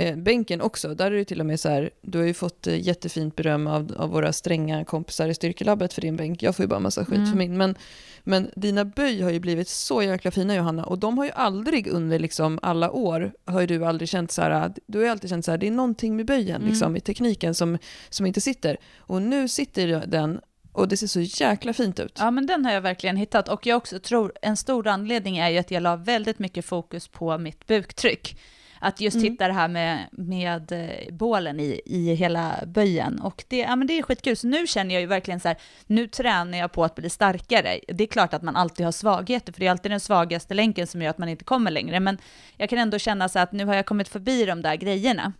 Eh, 0.00 0.16
bänken 0.16 0.60
också, 0.60 0.94
där 0.94 1.10
är 1.10 1.16
det 1.16 1.24
till 1.24 1.40
och 1.40 1.46
med 1.46 1.60
så 1.60 1.68
här, 1.68 1.90
du 2.00 2.18
har 2.18 2.26
ju 2.26 2.34
fått 2.34 2.66
eh, 2.66 2.86
jättefint 2.86 3.36
beröm 3.36 3.66
av, 3.66 3.94
av 3.96 4.10
våra 4.10 4.32
stränga 4.32 4.84
kompisar 4.84 5.28
i 5.28 5.34
styrkelabbet 5.34 5.92
för 5.92 6.00
din 6.00 6.16
bänk. 6.16 6.42
Jag 6.42 6.56
får 6.56 6.62
ju 6.62 6.68
bara 6.68 6.80
massa 6.80 7.04
skit 7.04 7.16
mm. 7.16 7.30
för 7.30 7.36
min. 7.36 7.56
Men, 7.56 7.74
men 8.24 8.50
dina 8.56 8.84
böj 8.84 9.22
har 9.22 9.30
ju 9.30 9.40
blivit 9.40 9.68
så 9.68 10.02
jäkla 10.02 10.30
fina 10.30 10.54
Johanna 10.54 10.84
och 10.84 10.98
de 10.98 11.18
har 11.18 11.24
ju 11.24 11.30
aldrig 11.30 11.88
under 11.88 12.18
liksom 12.18 12.58
alla 12.62 12.90
år, 12.90 13.32
har 13.44 13.60
ju 13.60 13.66
du 13.66 13.84
aldrig 13.84 14.08
känt 14.08 14.32
så 14.32 14.42
här, 14.42 14.72
du 14.86 14.98
har 14.98 15.04
ju 15.04 15.10
alltid 15.10 15.30
känt 15.30 15.44
så 15.44 15.50
här, 15.50 15.58
det 15.58 15.66
är 15.66 15.70
någonting 15.70 16.16
med 16.16 16.26
böjen 16.26 16.56
mm. 16.56 16.68
liksom, 16.68 16.96
i 16.96 17.00
tekniken 17.00 17.54
som, 17.54 17.78
som 18.08 18.26
inte 18.26 18.40
sitter. 18.40 18.76
Och 18.98 19.22
nu 19.22 19.48
sitter 19.48 20.06
den 20.06 20.40
och 20.72 20.88
det 20.88 20.96
ser 20.96 21.06
så 21.06 21.20
jäkla 21.20 21.72
fint 21.72 22.00
ut. 22.00 22.16
Ja, 22.18 22.30
men 22.30 22.46
den 22.46 22.64
har 22.64 22.72
jag 22.72 22.80
verkligen 22.80 23.16
hittat. 23.16 23.48
Och 23.48 23.66
jag 23.66 23.76
också 23.76 23.98
tror 23.98 24.32
en 24.42 24.56
stor 24.56 24.86
anledning 24.86 25.38
är 25.38 25.48
ju 25.48 25.58
att 25.58 25.70
jag 25.70 25.82
la 25.82 25.96
väldigt 25.96 26.38
mycket 26.38 26.64
fokus 26.64 27.08
på 27.08 27.38
mitt 27.38 27.66
buktryck. 27.66 28.36
Att 28.80 29.00
just 29.00 29.16
mm. 29.16 29.30
hitta 29.32 29.48
det 29.48 29.54
här 29.54 29.68
med, 29.68 30.08
med 30.12 30.72
eh, 30.72 31.14
bålen 31.14 31.60
i, 31.60 31.80
i 31.86 32.14
hela 32.14 32.54
böjen. 32.66 33.20
Och 33.20 33.44
det, 33.48 33.58
ja, 33.58 33.76
men 33.76 33.86
det 33.86 33.98
är 33.98 34.02
skitkul. 34.02 34.36
Så 34.36 34.46
nu 34.46 34.66
känner 34.66 34.94
jag 34.94 35.00
ju 35.00 35.06
verkligen 35.06 35.40
så 35.40 35.48
här, 35.48 35.56
nu 35.86 36.06
tränar 36.06 36.58
jag 36.58 36.72
på 36.72 36.84
att 36.84 36.94
bli 36.94 37.10
starkare. 37.10 37.80
Det 37.88 38.04
är 38.04 38.08
klart 38.08 38.34
att 38.34 38.42
man 38.42 38.56
alltid 38.56 38.86
har 38.86 38.92
svagheter, 38.92 39.52
för 39.52 39.60
det 39.60 39.66
är 39.66 39.70
alltid 39.70 39.92
den 39.92 40.00
svagaste 40.00 40.54
länken 40.54 40.86
som 40.86 41.02
gör 41.02 41.10
att 41.10 41.18
man 41.18 41.28
inte 41.28 41.44
kommer 41.44 41.70
längre. 41.70 42.00
Men 42.00 42.18
jag 42.56 42.70
kan 42.70 42.78
ändå 42.78 42.98
känna 42.98 43.28
så 43.28 43.38
att 43.38 43.52
nu 43.52 43.64
har 43.64 43.74
jag 43.74 43.86
kommit 43.86 44.08
förbi 44.08 44.44
de 44.44 44.62
där 44.62 44.76
grejerna. 44.76 45.32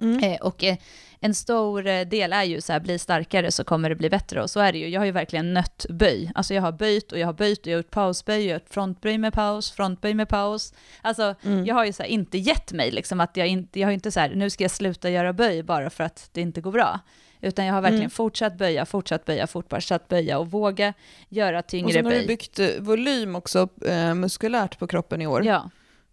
Mm. 0.00 0.24
Eh, 0.24 0.40
och 0.40 0.64
eh, 0.64 0.76
en 1.20 1.34
stor 1.34 1.86
eh, 1.86 2.00
del 2.00 2.32
är 2.32 2.44
ju 2.44 2.60
så 2.60 2.72
här, 2.72 2.80
bli 2.80 2.98
starkare 2.98 3.52
så 3.52 3.64
kommer 3.64 3.88
det 3.88 3.94
bli 3.94 4.10
bättre 4.10 4.42
och 4.42 4.50
så 4.50 4.60
är 4.60 4.72
det 4.72 4.78
ju. 4.78 4.88
Jag 4.88 5.00
har 5.00 5.04
ju 5.04 5.12
verkligen 5.12 5.54
nött 5.54 5.86
böj. 5.88 6.32
Alltså 6.34 6.54
jag 6.54 6.62
har 6.62 6.72
böjt 6.72 7.12
och 7.12 7.18
jag 7.18 7.26
har 7.26 7.32
böjt 7.32 7.60
och 7.60 7.66
jag 7.66 7.72
har 7.72 7.78
gjort 7.78 7.90
pausböj, 7.90 8.46
jag 8.46 8.54
har 8.54 8.60
gjort 8.60 8.68
frontböj 8.70 9.18
med 9.18 9.32
paus, 9.32 9.70
frontböj 9.70 10.14
med 10.14 10.28
paus. 10.28 10.74
Alltså 11.02 11.34
mm. 11.42 11.64
jag 11.64 11.74
har 11.74 11.84
ju 11.84 11.92
så 11.92 12.02
här, 12.02 12.10
inte 12.10 12.38
gett 12.38 12.72
mig 12.72 12.90
liksom 12.90 13.20
att 13.20 13.36
jag 13.36 13.46
inte, 13.46 13.80
jag 13.80 13.88
har 13.88 13.92
inte 13.92 14.10
så 14.10 14.20
här, 14.20 14.34
nu 14.34 14.50
ska 14.50 14.64
jag 14.64 14.70
sluta 14.70 15.10
göra 15.10 15.32
böj 15.32 15.62
bara 15.62 15.90
för 15.90 16.04
att 16.04 16.30
det 16.32 16.40
inte 16.40 16.60
går 16.60 16.72
bra. 16.72 17.00
Utan 17.42 17.66
jag 17.66 17.74
har 17.74 17.80
verkligen 17.80 18.02
mm. 18.02 18.10
fortsatt 18.10 18.58
böja, 18.58 18.86
fortsatt 18.86 19.24
böja, 19.24 19.46
fortsatt 19.46 20.08
böja 20.08 20.38
och 20.38 20.50
våga 20.50 20.94
göra 21.28 21.62
tyngre 21.62 21.86
böj. 21.86 21.98
Och 21.98 22.04
så 22.04 22.16
har 22.16 22.20
du 22.20 22.26
byggt 22.26 22.60
volym 22.78 23.36
också 23.36 23.68
eh, 23.86 24.14
muskulärt 24.14 24.78
på 24.78 24.86
kroppen 24.86 25.22
i 25.22 25.26
år. 25.26 25.44
Ja 25.46 25.70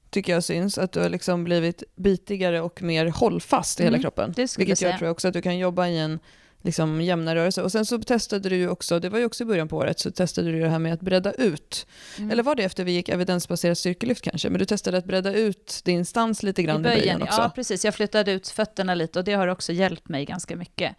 tycker 0.09 0.33
jag 0.33 0.43
syns, 0.43 0.77
att 0.77 0.91
du 0.91 0.99
har 0.99 1.09
liksom 1.09 1.43
blivit 1.43 1.83
bitigare 1.95 2.61
och 2.61 2.81
mer 2.81 3.05
hållfast 3.05 3.79
i 3.79 3.83
mm, 3.83 3.93
hela 3.93 4.01
kroppen. 4.01 4.33
Vilket 4.57 4.81
jag 4.81 4.99
tror 4.99 5.09
också 5.09 5.27
att 5.27 5.33
du 5.33 5.41
kan 5.41 5.57
jobba 5.57 5.87
i 5.87 5.97
en 5.97 6.19
liksom 6.61 7.01
jämna 7.01 7.35
rörelse. 7.35 7.61
Och 7.61 7.71
sen 7.71 7.85
så 7.85 7.99
testade 7.99 8.49
du 8.49 8.55
ju 8.55 8.69
också, 8.69 8.99
det 8.99 9.09
var 9.09 9.19
ju 9.19 9.25
också 9.25 9.43
i 9.43 9.45
början 9.45 9.67
på 9.67 9.77
året, 9.77 9.99
så 9.99 10.11
testade 10.11 10.51
du 10.51 10.59
det 10.59 10.69
här 10.69 10.79
med 10.79 10.93
att 10.93 11.01
bredda 11.01 11.31
ut. 11.31 11.87
Mm. 12.17 12.31
Eller 12.31 12.43
var 12.43 12.55
det 12.55 12.63
efter 12.63 12.83
vi 12.83 12.91
gick 12.91 13.09
evidensbaserat 13.09 13.77
styrkelyft 13.77 14.21
kanske? 14.21 14.49
Men 14.49 14.59
du 14.59 14.65
testade 14.65 14.97
att 14.97 15.05
bredda 15.05 15.33
ut 15.33 15.81
din 15.83 16.05
stans 16.05 16.43
lite 16.43 16.63
grann 16.63 16.81
i 16.81 16.83
böjen, 16.83 16.99
i 16.99 17.01
böjen 17.01 17.21
också. 17.21 17.41
Ja, 17.41 17.51
precis. 17.55 17.85
Jag 17.85 17.95
flyttade 17.95 18.31
ut 18.31 18.47
fötterna 18.47 18.95
lite 18.95 19.19
och 19.19 19.25
det 19.25 19.33
har 19.33 19.47
också 19.47 19.73
hjälpt 19.73 20.09
mig 20.09 20.25
ganska 20.25 20.55
mycket. 20.55 20.95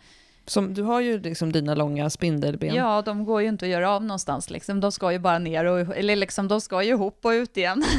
Som, 0.49 0.75
du 0.75 0.83
har 0.83 1.01
ju 1.01 1.21
liksom 1.21 1.53
dina 1.53 1.75
långa 1.75 2.11
spindelben. 2.11 2.75
Ja, 2.75 3.03
de 3.03 3.25
går 3.25 3.43
ju 3.43 3.49
inte 3.49 3.65
att 3.65 3.71
göra 3.71 3.91
av 3.91 4.03
någonstans. 4.03 4.51
Liksom. 4.51 4.81
De 4.81 4.93
ska 4.93 5.13
ju 5.13 5.19
bara 5.19 5.39
ner 5.39 5.65
och, 5.65 5.97
eller 5.97 6.17
liksom, 6.17 6.49
de 6.49 6.61
ska 6.61 6.83
ju 6.83 6.91
ihop 6.91 7.25
och 7.25 7.31
ut 7.31 7.57
igen. 7.57 7.85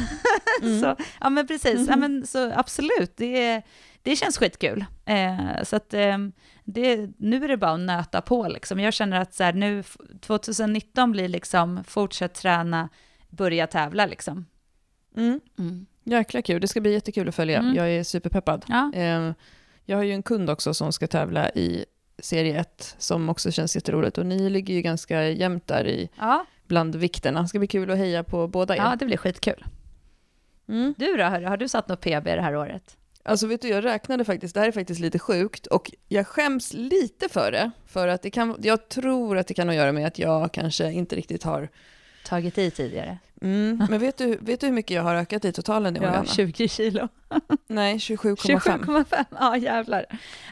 Mm. 0.62 0.80
så, 0.80 0.96
ja 1.20 1.30
men 1.30 1.46
precis, 1.46 1.74
mm. 1.74 1.86
ja, 1.88 1.96
men, 1.96 2.26
så 2.26 2.52
absolut, 2.52 3.16
det, 3.16 3.62
det 4.02 4.16
känns 4.16 4.38
skitkul. 4.38 4.84
Eh, 5.04 5.62
så 5.64 5.76
att, 5.76 5.94
eh, 5.94 6.18
det, 6.64 7.10
nu 7.16 7.44
är 7.44 7.48
det 7.48 7.56
bara 7.56 7.70
att 7.70 7.80
nöta 7.80 8.20
på 8.20 8.48
liksom. 8.48 8.80
Jag 8.80 8.94
känner 8.94 9.20
att 9.20 9.34
så 9.34 9.44
här, 9.44 9.52
nu, 9.52 9.82
2019 10.20 11.12
blir 11.12 11.28
liksom, 11.28 11.84
fortsätt 11.84 12.34
träna, 12.34 12.88
börja 13.28 13.66
tävla 13.66 14.06
liksom. 14.06 14.46
Mm. 15.16 15.40
Mm. 15.58 15.86
Jäkla 16.04 16.42
kul, 16.42 16.60
det 16.60 16.68
ska 16.68 16.80
bli 16.80 16.92
jättekul 16.92 17.28
att 17.28 17.34
följa. 17.34 17.58
Mm. 17.58 17.74
Jag 17.74 17.90
är 17.90 18.04
superpeppad. 18.04 18.64
Ja. 18.68 18.92
Eh, 18.94 19.32
jag 19.84 19.96
har 19.96 20.04
ju 20.04 20.12
en 20.12 20.22
kund 20.22 20.50
också 20.50 20.74
som 20.74 20.92
ska 20.92 21.06
tävla 21.06 21.50
i 21.50 21.84
serie 22.22 22.60
1 22.60 22.94
som 22.98 23.28
också 23.28 23.50
känns 23.50 23.74
jätteroligt. 23.74 24.18
Och 24.18 24.26
ni 24.26 24.50
ligger 24.50 24.74
ju 24.74 24.82
ganska 24.82 25.28
jämnt 25.28 25.66
där 25.66 25.86
i 25.86 26.08
ja. 26.18 26.46
bland 26.66 26.96
vikterna. 26.96 27.42
Det 27.42 27.48
ska 27.48 27.58
bli 27.58 27.68
kul 27.68 27.90
att 27.90 27.98
heja 27.98 28.24
på 28.24 28.48
båda 28.48 28.76
er. 28.76 28.78
Ja, 28.78 28.96
det 28.98 29.06
blir 29.06 29.16
skitkul. 29.16 29.64
Mm. 30.68 30.94
Du 30.98 31.16
då, 31.16 31.24
hörru, 31.24 31.46
har 31.46 31.56
du 31.56 31.68
satt 31.68 31.88
något 31.88 32.00
PB 32.00 32.24
det 32.24 32.42
här 32.42 32.56
året? 32.56 32.96
Alltså 33.22 33.46
vet 33.46 33.62
du, 33.62 33.68
jag 33.68 33.84
räknade 33.84 34.24
faktiskt, 34.24 34.54
det 34.54 34.60
här 34.60 34.68
är 34.68 34.72
faktiskt 34.72 35.00
lite 35.00 35.18
sjukt 35.18 35.66
och 35.66 35.90
jag 36.08 36.26
skäms 36.26 36.72
lite 36.72 37.28
för 37.28 37.52
det. 37.52 37.70
För 37.86 38.08
att 38.08 38.22
det 38.22 38.30
kan, 38.30 38.56
jag 38.62 38.88
tror 38.88 39.38
att 39.38 39.46
det 39.46 39.54
kan 39.54 39.68
ha 39.68 39.72
att 39.72 39.76
göra 39.76 39.92
med 39.92 40.06
att 40.06 40.18
jag 40.18 40.52
kanske 40.52 40.92
inte 40.92 41.16
riktigt 41.16 41.42
har 41.42 41.68
tagit 42.24 42.58
i 42.58 42.70
tidigare. 42.70 43.18
Mm, 43.42 43.86
men 43.90 44.00
vet 44.00 44.18
du, 44.18 44.38
vet 44.40 44.60
du 44.60 44.66
hur 44.66 44.74
mycket 44.74 44.94
jag 44.94 45.02
har 45.02 45.14
ökat 45.14 45.44
i 45.44 45.52
totalen 45.52 45.96
i 45.96 46.00
år, 46.00 46.06
Ja, 46.06 46.24
20 46.24 46.68
kilo. 46.68 47.08
nej, 47.66 47.96
27,5. 47.96 48.58
27,5, 48.58 49.24
ja 49.40 49.56
jävlar. 49.56 50.06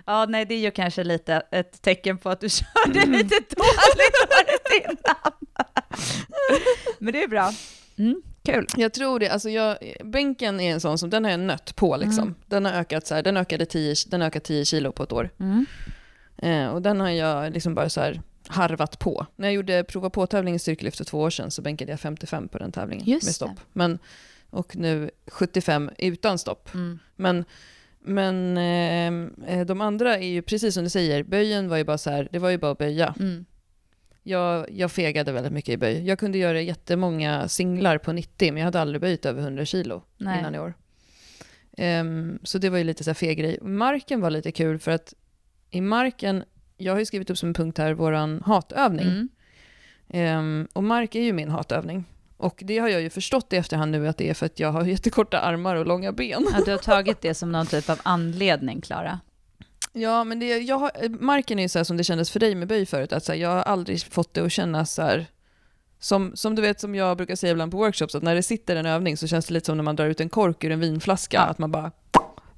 Ja, 0.07 0.27
nej, 0.29 0.45
det 0.45 0.55
är 0.55 0.59
ju 0.59 0.71
kanske 0.71 1.05
lite 1.05 1.43
ett 1.51 1.83
tecken 1.83 2.19
på 2.19 2.31
att 2.31 2.41
du 2.41 2.49
körde 2.49 3.01
mm. 3.01 3.13
lite 3.13 3.35
dåligt 3.35 4.17
året 4.31 4.85
innan. 4.85 5.33
men 6.99 7.13
det 7.13 7.23
är 7.23 7.29
bra. 7.29 7.53
Mm, 7.99 8.23
kul. 8.45 8.67
Jag 8.77 8.93
tror 8.93 9.19
det. 9.19 9.29
Alltså 9.29 9.51
jag, 9.51 9.79
bänken 10.05 10.61
är 10.61 10.73
en 10.73 10.81
sån 10.81 10.99
som, 10.99 11.11
den 11.11 11.25
har 11.25 11.31
jag 11.31 11.41
nött 11.41 11.77
på 11.77 11.97
liksom. 11.97 12.23
Mm. 12.23 12.35
Den 12.47 12.65
har 12.65 12.73
ökat 12.73 13.07
så 13.07 13.15
här, 13.15 13.23
den 13.23 13.37
ökade 13.37 13.67
10, 13.67 13.95
den 14.07 14.23
ökat 14.23 14.45
10 14.45 14.65
kilo 14.65 14.93
på 14.93 15.03
ett 15.03 15.13
år. 15.13 15.31
Mm. 15.41 15.67
Eh, 16.37 16.69
och 16.69 16.83
den 16.83 17.01
har 17.01 17.11
jag 17.11 17.53
liksom 17.53 17.75
bara 17.75 17.89
så 17.89 18.01
här 18.01 18.21
harvat 18.49 18.99
på. 18.99 19.27
När 19.37 19.49
jag 19.49 19.55
gjorde 19.55 19.85
prova 19.85 20.11
på-tävling 20.11 20.55
i 20.55 20.59
styrkelyft 20.59 20.97
för 20.97 21.05
två 21.05 21.21
år 21.21 21.31
sedan 21.31 21.51
så 21.51 21.63
bänkade 21.63 21.93
jag 21.93 22.01
55 22.01 22.49
på 22.49 22.59
den 22.59 22.73
tävlingen 22.73 23.07
Just 23.07 23.27
med 23.27 23.35
stopp. 23.35 23.61
Men, 23.73 23.99
och 24.51 24.77
nu 24.77 25.11
75 25.27 25.91
utan 25.99 26.39
stopp. 26.39 26.75
Mm. 26.75 26.99
Men, 27.17 27.45
men 28.01 28.57
eh, 29.47 29.67
de 29.67 29.81
andra 29.81 30.19
är 30.19 30.29
ju 30.29 30.43
precis 30.43 30.75
som 30.75 30.85
du 30.85 30.91
säger, 30.91 31.23
böjen 31.23 31.69
var 31.69 31.77
ju 31.77 31.85
bara 31.85 31.99
så 31.99 32.11
här, 32.11 32.29
det 32.33 32.39
var 32.39 32.51
ju 32.51 32.59
bara 32.59 32.73
att 32.73 32.79
böja. 32.79 33.15
Mm. 33.21 33.45
Jag, 34.23 34.71
jag 34.71 34.93
fegade 34.93 35.33
väldigt 35.33 35.53
mycket 35.53 35.73
i 35.73 35.77
böj. 35.77 36.07
Jag 36.07 36.19
kunde 36.19 36.39
göra 36.39 36.61
jättemånga 36.61 37.49
singlar 37.49 37.99
på 37.99 38.13
90 38.13 38.53
men 38.53 38.61
jag 38.61 38.65
hade 38.65 38.81
aldrig 38.81 39.01
böjt 39.01 39.27
över 39.27 39.43
100 39.43 39.65
kilo 39.65 40.03
Nej. 40.17 40.39
innan 40.39 40.55
i 40.55 40.59
år. 40.59 40.75
Um, 41.79 42.39
så 42.43 42.59
det 42.59 42.71
var 42.71 42.79
ju 42.79 42.85
lite 42.85 43.05
så 43.05 43.11
här 43.11 43.15
feg 43.15 43.39
grej. 43.39 43.59
Marken 43.63 44.21
var 44.21 44.31
lite 44.31 44.53
kul 44.53 44.79
för 44.79 44.91
att 44.91 45.15
i 45.71 45.81
marken 45.81 46.45
jag 46.79 46.93
har 46.93 46.99
ju 46.99 47.07
skrivit 47.07 47.31
upp 47.31 47.39
som 47.39 47.49
en 47.49 47.55
punkt 47.55 47.79
här 47.79 47.95
våran 47.95 48.43
hatövning. 48.47 49.29
Mm. 50.09 50.39
Um, 50.39 50.69
och 50.73 50.85
mark 50.85 51.15
är 51.15 51.23
ju 51.23 51.33
min 51.33 51.51
hatövning. 51.51 52.05
Och 52.37 52.63
det 52.65 52.79
har 52.79 52.89
jag 52.89 53.01
ju 53.01 53.11
förstått 53.11 53.53
i 53.53 53.57
efterhand 53.57 53.93
nu 53.93 54.09
att 54.09 54.17
det 54.17 54.31
är 54.31 54.35
för 54.35 54.47
att 54.47 54.61
jag 54.61 54.73
har 54.73 54.85
jättekorta 54.87 55.41
armar 55.41 55.77
och 55.77 55.87
långa 55.87 56.13
ben. 56.13 56.47
Ja, 56.53 56.65
du 56.65 56.71
har 56.71 56.79
tagit 56.79 57.21
det 57.21 57.35
som 57.35 57.53
någon 57.53 57.67
typ 57.67 57.91
av 57.91 58.01
anledning, 58.03 58.81
Klara. 58.81 59.21
Ja, 59.93 60.25
men 60.25 60.39
det, 60.39 60.59
jag 60.59 60.79
har, 60.79 61.09
marken 61.09 61.59
är 61.59 61.63
ju 61.63 61.69
så 61.69 61.79
här 61.79 61.85
som 61.85 61.97
det 61.97 62.05
kändes 62.05 62.31
för 62.31 62.41
dig 62.41 62.55
med 62.55 62.69
böj 62.69 62.87
förut, 62.87 63.13
att 63.13 63.25
så 63.25 63.33
här, 63.33 63.39
jag 63.39 63.49
har 63.49 63.63
aldrig 63.63 64.03
fått 64.03 64.35
det 64.35 64.41
att 64.41 64.53
kännas 64.53 64.95
så 64.95 65.03
här, 65.03 65.27
som, 65.99 66.37
som 66.37 66.55
du 66.55 66.63
vet 66.63 66.81
som 66.81 66.95
jag 66.95 67.17
brukar 67.17 67.37
säga 67.37 67.51
ibland 67.51 67.73
på 67.73 67.79
workshops, 67.79 68.15
att 68.15 68.23
när 68.23 68.35
det 68.35 68.43
sitter 68.43 68.77
en 68.77 68.87
övning 68.87 69.17
så 69.17 69.27
känns 69.27 69.47
det 69.47 69.55
lite 69.55 69.67
som 69.67 69.77
när 69.77 69.85
man 69.85 69.97
drar 69.97 70.07
ut 70.07 70.21
en 70.21 70.29
kork 70.29 70.65
ur 70.65 70.71
en 70.71 70.81
vinflaska, 70.81 71.37
ja. 71.37 71.43
att 71.43 71.59
man 71.59 71.71
bara 71.71 71.91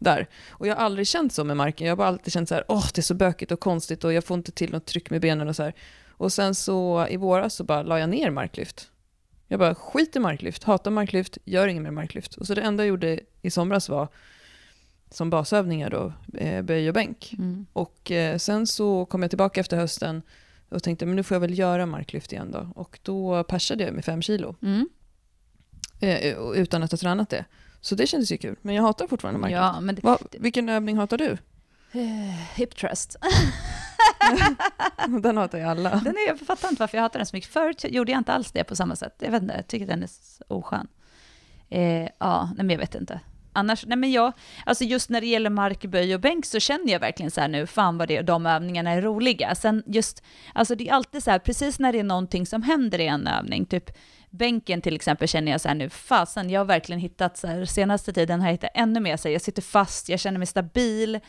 där. 0.01 0.29
Och 0.51 0.67
jag 0.67 0.77
har 0.77 0.85
aldrig 0.85 1.07
känt 1.07 1.33
så 1.33 1.45
med 1.45 1.57
marken. 1.57 1.87
Jag 1.87 1.93
har 1.93 1.97
bara 1.97 2.09
alltid 2.09 2.33
känt 2.33 2.49
så 2.49 2.55
här, 2.55 2.65
åh, 2.69 2.87
det 2.95 3.01
är 3.01 3.03
så 3.03 3.15
bökigt 3.15 3.53
och 3.53 3.61
konstigt 3.61 4.05
och 4.05 4.13
jag 4.13 4.25
får 4.25 4.37
inte 4.37 4.53
till 4.53 4.73
något 4.73 4.87
tryck 4.87 5.11
med 5.11 5.21
benen 5.21 5.49
och 5.49 5.57
så 5.57 5.63
här. 5.63 5.75
Och 6.11 6.33
sen 6.33 6.55
så 6.55 7.07
i 7.11 7.17
våras 7.17 7.55
så 7.55 7.65
bara 7.65 7.83
la 7.83 7.99
jag 7.99 8.09
ner 8.09 8.31
marklyft. 8.31 8.91
Jag 9.49 9.61
bara, 9.61 9.75
skit 9.75 10.17
i 10.17 10.19
marklyft, 10.19 10.65
hatar 10.65 10.91
marklyft, 10.91 11.39
gör 11.45 11.69
inget 11.69 11.83
mer 11.83 11.91
marklyft. 11.91 12.35
Och 12.35 12.47
så 12.47 12.55
det 12.55 12.63
enda 12.63 12.83
jag 12.83 12.89
gjorde 12.89 13.21
i 13.43 13.51
somras 13.51 13.89
var 13.89 14.09
som 15.11 15.31
basövningar 15.31 15.91
då, 15.91 16.13
eh, 16.39 16.63
böj 16.63 16.89
och 16.89 16.95
bänk. 16.95 17.35
Mm. 17.39 17.67
Och 17.73 18.11
eh, 18.11 18.39
sen 18.39 18.67
så 18.67 19.05
kom 19.05 19.23
jag 19.23 19.31
tillbaka 19.31 19.61
efter 19.61 19.77
hösten 19.77 20.23
och 20.69 20.83
tänkte, 20.83 21.07
men 21.07 21.17
nu 21.17 21.23
får 21.23 21.35
jag 21.35 21.41
väl 21.41 21.59
göra 21.59 21.87
marklyft 21.87 22.33
igen 22.33 22.51
då. 22.51 22.69
Och 22.75 22.99
då 23.03 23.45
persade 23.45 23.85
jag 23.85 23.95
med 23.95 24.05
fem 24.05 24.23
kilo 24.23 24.57
Mm. 24.63 24.89
eh, 26.01 26.35
utan 26.55 26.83
att 26.83 26.91
ha 26.91 26.99
tränat 26.99 27.31
det. 27.31 27.45
Så 27.81 27.95
det 27.95 28.07
kändes 28.07 28.33
ju 28.33 28.39
kul. 28.39 28.57
Men 28.63 28.75
jag 28.75 28.83
hatar 28.83 29.07
fortfarande 29.07 29.41
marklyft. 29.41 29.59
Ja, 29.61 29.81
men 29.81 29.95
det, 29.95 30.03
Va, 30.03 30.19
vilken 30.33 30.69
övning 30.69 30.97
hatar 30.97 31.19
du? 31.19 31.31
eh, 31.93 32.35
hip 32.55 32.77
thrust. 32.77 33.17
Den 35.23 35.37
hatar 35.37 35.59
ju 35.59 35.65
alla. 35.65 35.91
Den 35.91 36.15
är, 36.17 36.27
jag 36.27 36.41
fattar 36.41 36.69
inte 36.69 36.83
varför 36.83 36.99
jag 36.99 37.03
hatar 37.03 37.19
den 37.19 37.27
så 37.27 37.37
mycket. 37.37 37.51
Förut 37.53 37.85
gjorde 37.89 38.13
jag 38.13 38.21
inte 38.21 38.33
alls 38.33 38.53
det 38.53 38.65
på 38.65 38.77
samma 38.77 38.97
sätt. 38.97 39.15
Jag 39.19 39.31
vet 39.31 39.43
inte, 39.43 39.55
jag 39.55 39.67
tycker 39.67 39.87
den 39.87 40.03
är 40.03 40.09
oskön. 40.49 40.87
Eh, 41.69 42.09
ja, 42.19 42.45
nej 42.57 42.57
men 42.57 42.71
jag 42.71 42.79
vet 42.79 42.95
inte. 42.95 43.21
Annars, 43.53 43.87
nej 43.87 43.99
men 43.99 44.13
jag, 44.13 44.33
alltså 44.67 44.85
just 44.85 45.11
när 45.11 45.21
det 45.21 45.27
gäller 45.27 45.51
markböj 45.51 46.15
och 46.15 46.21
bänk 46.21 46.47
så 46.47 46.61
känner 46.61 46.93
jag 46.93 47.01
verkligen 47.01 47.31
så 47.31 47.41
här 47.41 47.49
nu, 47.49 47.67
fan 47.67 47.99
vad 47.99 48.09
det, 48.09 48.23
de 48.23 48.47
övningarna 48.47 48.91
är 48.91 49.03
roliga. 49.03 49.55
Sen 49.55 49.83
just, 49.87 50.23
alltså 50.55 50.75
det 50.75 50.89
är 50.89 50.93
alltid 50.93 51.23
så 51.23 51.31
här, 51.31 51.39
precis 51.39 51.79
när 51.79 51.93
det 51.93 51.99
är 51.99 52.05
någonting 52.05 52.47
som 52.47 52.63
händer 52.63 53.01
i 53.01 53.07
en 53.07 53.27
övning, 53.27 53.67
typ 53.67 53.91
bänken 54.31 54.81
till 54.83 54.95
exempel 54.97 55.29
känner 55.29 55.53
jag 55.53 55.61
så 55.61 55.69
här 55.69 55.75
nu, 55.75 55.91
fasen, 55.91 56.51
jag 56.51 56.61
har 56.61 56.65
verkligen 56.65 57.01
hittat 57.01 57.37
så 57.39 57.47
här, 57.47 57.65
senaste 57.65 58.13
tiden 58.13 58.41
har 58.41 58.49
jag 58.49 58.53
hittat 58.53 58.71
ännu 58.75 59.01
mer 59.01 59.17
så 59.17 59.29
här, 59.29 59.33
jag 59.33 59.43
sitter 59.43 59.63
fast, 59.63 60.09
jag 60.09 60.21
känner 60.21 60.39
mig 60.39 60.47
stabil, 60.47 61.15
eh, 61.15 61.21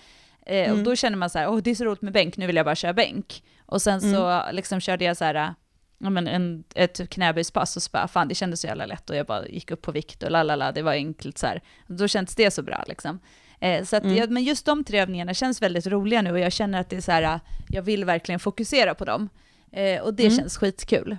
och 0.71 0.73
Mm. 0.73 0.83
då 0.83 0.95
känner 0.95 1.17
man 1.17 1.29
så 1.29 1.39
här, 1.39 1.49
åh 1.49 1.57
det 1.57 1.71
är 1.71 1.75
så 1.75 1.85
roligt 1.85 2.01
med 2.01 2.13
bänk, 2.13 2.37
nu 2.37 2.47
vill 2.47 2.55
jag 2.55 2.65
bara 2.65 2.75
köra 2.75 2.93
bänk. 2.93 3.43
Och 3.65 3.81
sen 3.81 4.01
så 4.01 4.43
liksom 4.51 4.79
körde 4.79 5.05
jag 5.05 5.17
så 5.17 5.25
här, 5.25 5.53
ja, 5.99 6.09
men 6.09 6.27
en, 6.27 6.63
ett 6.75 7.09
knäböjspass 7.09 7.75
och 7.75 7.83
så 7.83 7.89
bara, 7.93 8.07
fan 8.07 8.27
det 8.27 8.35
kändes 8.35 8.61
så 8.61 8.67
jävla 8.67 8.85
lätt 8.85 9.09
och 9.09 9.15
jag 9.15 9.25
bara 9.25 9.47
gick 9.47 9.71
upp 9.71 9.81
på 9.81 9.91
vikt 9.91 10.23
och 10.23 10.31
lalala, 10.31 10.71
det 10.71 10.81
var 10.81 10.91
enkelt 10.93 11.37
så 11.37 11.47
här. 11.47 11.61
Då 11.87 12.07
kändes 12.07 12.35
det 12.35 12.51
så 12.51 12.61
bra 12.63 12.83
liksom. 12.87 13.19
Eh, 13.59 13.83
så 13.83 13.95
att, 13.95 14.03
Mm. 14.03 14.15
jag, 14.15 14.31
men 14.31 14.43
just 14.43 14.65
de 14.65 14.83
tre 14.83 14.99
övningarna 14.99 15.33
känns 15.33 15.61
väldigt 15.61 15.87
roliga 15.87 16.21
nu 16.21 16.31
och 16.31 16.39
jag 16.39 16.51
känner 16.51 16.79
att 16.81 16.89
det 16.89 16.95
är 16.95 17.01
så 17.01 17.11
här, 17.11 17.39
jag 17.69 17.81
vill 17.81 18.05
verkligen 18.05 18.39
fokusera 18.39 18.93
på 18.95 19.05
dem. 19.05 19.29
Eh, 19.71 20.01
och 20.01 20.13
det 20.13 20.25
Mm. 20.25 20.37
känns 20.37 20.57
skitkul. 20.57 21.17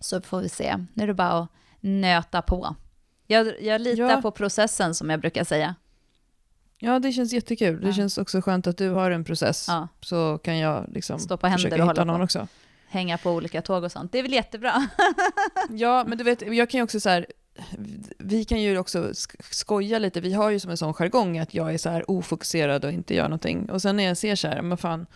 Så 0.00 0.20
får 0.20 0.40
vi 0.40 0.48
se, 0.48 0.76
nu 0.94 1.02
är 1.02 1.06
det 1.06 1.14
bara 1.14 1.38
att 1.38 1.48
nöta 1.80 2.42
på. 2.42 2.74
Jag, 3.26 3.62
jag 3.62 3.80
litar 3.80 4.02
Ja. 4.10 4.22
på 4.22 4.30
processen 4.30 4.94
som 4.94 5.10
jag 5.10 5.20
brukar 5.20 5.44
säga. 5.44 5.74
Ja, 6.78 6.98
det 6.98 7.12
känns 7.12 7.32
jättekul. 7.32 7.80
Det 7.80 7.86
Ja. 7.86 7.92
känns 7.92 8.18
också 8.18 8.40
skönt 8.40 8.66
att 8.66 8.76
du 8.78 8.90
har 8.90 9.10
en 9.10 9.24
process. 9.24 9.64
Ja, 9.68 9.88
Så 10.00 10.38
kan 10.38 10.58
jag 10.58 10.84
liksom 10.88 11.18
Stå 11.18 11.36
på 11.36 11.46
händer 11.46 11.80
och 11.80 11.86
hålla 11.86 12.04
någon 12.04 12.18
på. 12.18 12.24
också. 12.24 12.48
hänga 12.88 13.18
på 13.18 13.30
olika 13.30 13.62
tåg 13.62 13.84
och 13.84 13.92
sånt. 13.92 14.12
Det 14.12 14.18
är 14.18 14.22
väl 14.22 14.32
jättebra. 14.32 14.88
Ja, 15.70 16.04
men 16.08 16.18
du 16.18 16.24
vet, 16.24 16.42
jag 16.42 16.70
kan 16.70 16.78
ju 16.78 16.84
också 16.84 17.00
så 17.00 17.08
här, 17.08 17.26
vi 18.18 18.44
kan 18.44 18.60
ju 18.62 18.78
också 18.78 18.98
sk- 19.04 19.36
skoja 19.54 19.98
lite, 19.98 20.20
vi 20.20 20.32
har 20.32 20.50
ju 20.50 20.60
som 20.60 20.70
en 20.70 20.76
sån 20.76 20.94
jargong 20.94 21.38
att 21.38 21.54
jag 21.54 21.74
är 21.74 21.78
så 21.78 21.90
här 21.90 22.10
ofokuserad 22.10 22.84
och 22.84 22.92
inte 22.92 23.14
gör 23.14 23.24
någonting. 23.24 23.70
Och 23.70 23.82
sen 23.82 23.96
när 23.96 24.04
jag 24.04 24.16
ser 24.16 24.36
så 24.36 24.48
här, 24.48 24.62
men 24.62 24.78
fan, 24.78 25.06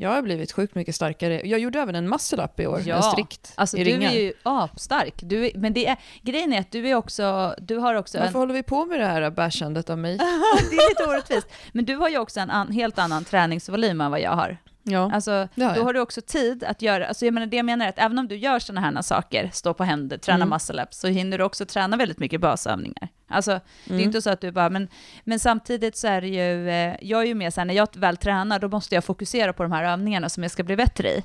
jag 0.00 0.10
har 0.10 0.22
blivit 0.22 0.52
sjukt 0.52 0.74
mycket 0.74 0.94
starkare. 0.94 1.42
Jag 1.44 1.60
gjorde 1.60 1.80
även 1.80 1.94
en 1.94 2.08
muscle 2.08 2.44
up 2.44 2.60
i 2.60 2.66
år, 2.66 2.82
Ja, 2.86 2.96
en 2.96 3.02
strikt 3.02 3.52
Alltså 3.54 3.76
i 3.76 3.84
du 3.84 3.90
ringar. 3.90 4.10
är 4.10 4.20
ju 4.20 4.32
apstark. 4.42 5.14
Du 5.22 5.46
är, 5.46 5.50
men 5.54 5.72
det 5.72 5.86
är, 5.86 5.96
grejen 6.22 6.52
är 6.52 6.60
att 6.60 6.70
du 6.72 6.88
är 6.88 6.94
också, 6.94 7.54
du 7.58 7.76
har 7.76 7.94
också 7.94 8.18
en, 8.18 8.24
Varför 8.24 8.38
håller 8.38 8.54
vi 8.54 8.62
på 8.62 8.84
med 8.86 9.00
det 9.00 9.06
här 9.06 9.30
bashandet 9.30 9.90
av 9.90 9.98
mig? 9.98 10.16
det 10.70 10.76
är 10.76 10.88
lite 10.90 11.04
orättvist, 11.10 11.46
men 11.72 11.84
du 11.84 11.94
har 11.96 12.08
ju 12.08 12.18
också 12.18 12.40
en 12.40 12.50
an, 12.50 12.72
helt 12.72 12.98
annan 12.98 13.24
träningsvolym 13.24 14.00
än 14.00 14.10
vad 14.10 14.20
jag 14.20 14.30
har. 14.30 14.56
Ja, 14.92 15.10
Alltså, 15.14 15.30
har 15.32 15.74
då 15.74 15.82
har 15.84 15.92
du 15.92 16.00
också 16.00 16.20
tid 16.20 16.64
att 16.64 16.82
göra, 16.82 17.06
alltså 17.06 17.24
jag 17.24 17.34
menar 17.34 17.46
det 17.46 17.56
jag 17.56 17.66
menar 17.66 17.84
är 17.84 17.88
att 17.88 17.98
även 17.98 18.18
om 18.18 18.28
du 18.28 18.36
gör 18.36 18.58
sådana 18.58 18.80
här 18.80 19.02
saker, 19.02 19.50
stå 19.52 19.74
på 19.74 19.84
händer, 19.84 20.18
träna 20.18 20.36
Mm. 20.36 20.48
muscle 20.48 20.82
ups, 20.82 20.98
så 21.00 21.08
hinner 21.08 21.38
du 21.38 21.44
också 21.44 21.66
träna 21.66 21.96
väldigt 21.96 22.18
mycket 22.18 22.40
basövningar. 22.40 23.08
Alltså 23.28 23.50
det 23.50 23.90
är 23.90 23.94
Mm. 23.94 24.04
inte 24.06 24.22
så 24.22 24.30
att 24.30 24.40
du 24.40 24.52
bara, 24.52 24.70
men, 24.70 24.88
men 25.24 25.38
samtidigt 25.40 25.96
så 25.96 26.08
är 26.08 26.20
det 26.20 26.28
ju, 26.28 26.68
eh, 26.70 26.96
jag 27.02 27.22
är 27.22 27.26
ju 27.26 27.34
mer 27.34 27.50
såhär, 27.50 27.64
när 27.64 27.74
jag 27.74 27.88
väl 27.96 28.16
tränar, 28.16 28.58
då 28.58 28.68
måste 28.68 28.94
jag 28.94 29.04
fokusera 29.04 29.52
på 29.52 29.62
de 29.62 29.72
här 29.72 29.84
övningarna 29.84 30.28
som 30.28 30.42
jag 30.42 30.52
ska 30.52 30.62
bli 30.62 30.76
bättre 30.76 31.08
i. 31.08 31.22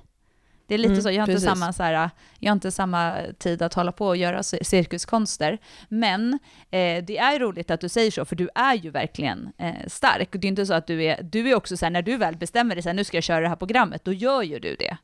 Det 0.67 0.73
är 0.73 0.77
lite 0.77 0.91
Mm, 0.91 1.01
så, 1.01 1.11
jag 1.11 1.21
har, 1.21 1.29
inte 1.29 1.41
samma, 1.41 1.73
så 1.73 1.83
här, 1.83 2.09
jag 2.39 2.51
har 2.51 2.55
inte 2.55 2.71
samma 2.71 3.15
tid 3.39 3.61
att 3.61 3.73
hålla 3.73 3.91
på 3.91 4.07
och 4.07 4.17
göra 4.17 4.41
cir- 4.41 4.63
cirkuskonster. 4.63 5.57
Men 5.89 6.33
eh, 6.71 7.03
det 7.03 7.17
är 7.17 7.39
roligt 7.39 7.71
att 7.71 7.81
du 7.81 7.89
säger 7.89 8.11
så, 8.11 8.25
för 8.25 8.35
du 8.35 8.49
är 8.55 8.73
ju 8.75 8.89
verkligen 8.89 9.49
eh, 9.57 9.73
stark. 9.87 10.29
Det 10.31 10.47
är 10.47 10.49
inte 10.49 10.65
så 10.65 10.73
att 10.73 10.87
du 10.87 11.03
är, 11.03 11.23
du 11.23 11.49
är 11.49 11.55
också 11.55 11.77
så 11.77 11.85
här, 11.85 11.89
när 11.91 12.01
du 12.01 12.17
väl 12.17 12.37
bestämmer 12.37 12.75
dig, 12.75 12.81
så 12.83 12.89
här, 12.89 12.93
nu 12.93 13.03
ska 13.03 13.17
jag 13.17 13.23
köra 13.23 13.39
det 13.41 13.49
här 13.49 13.55
programmet, 13.55 14.05
då 14.05 14.13
gör 14.13 14.41
ju 14.43 14.59
du 14.59 14.75
det. 14.79 14.97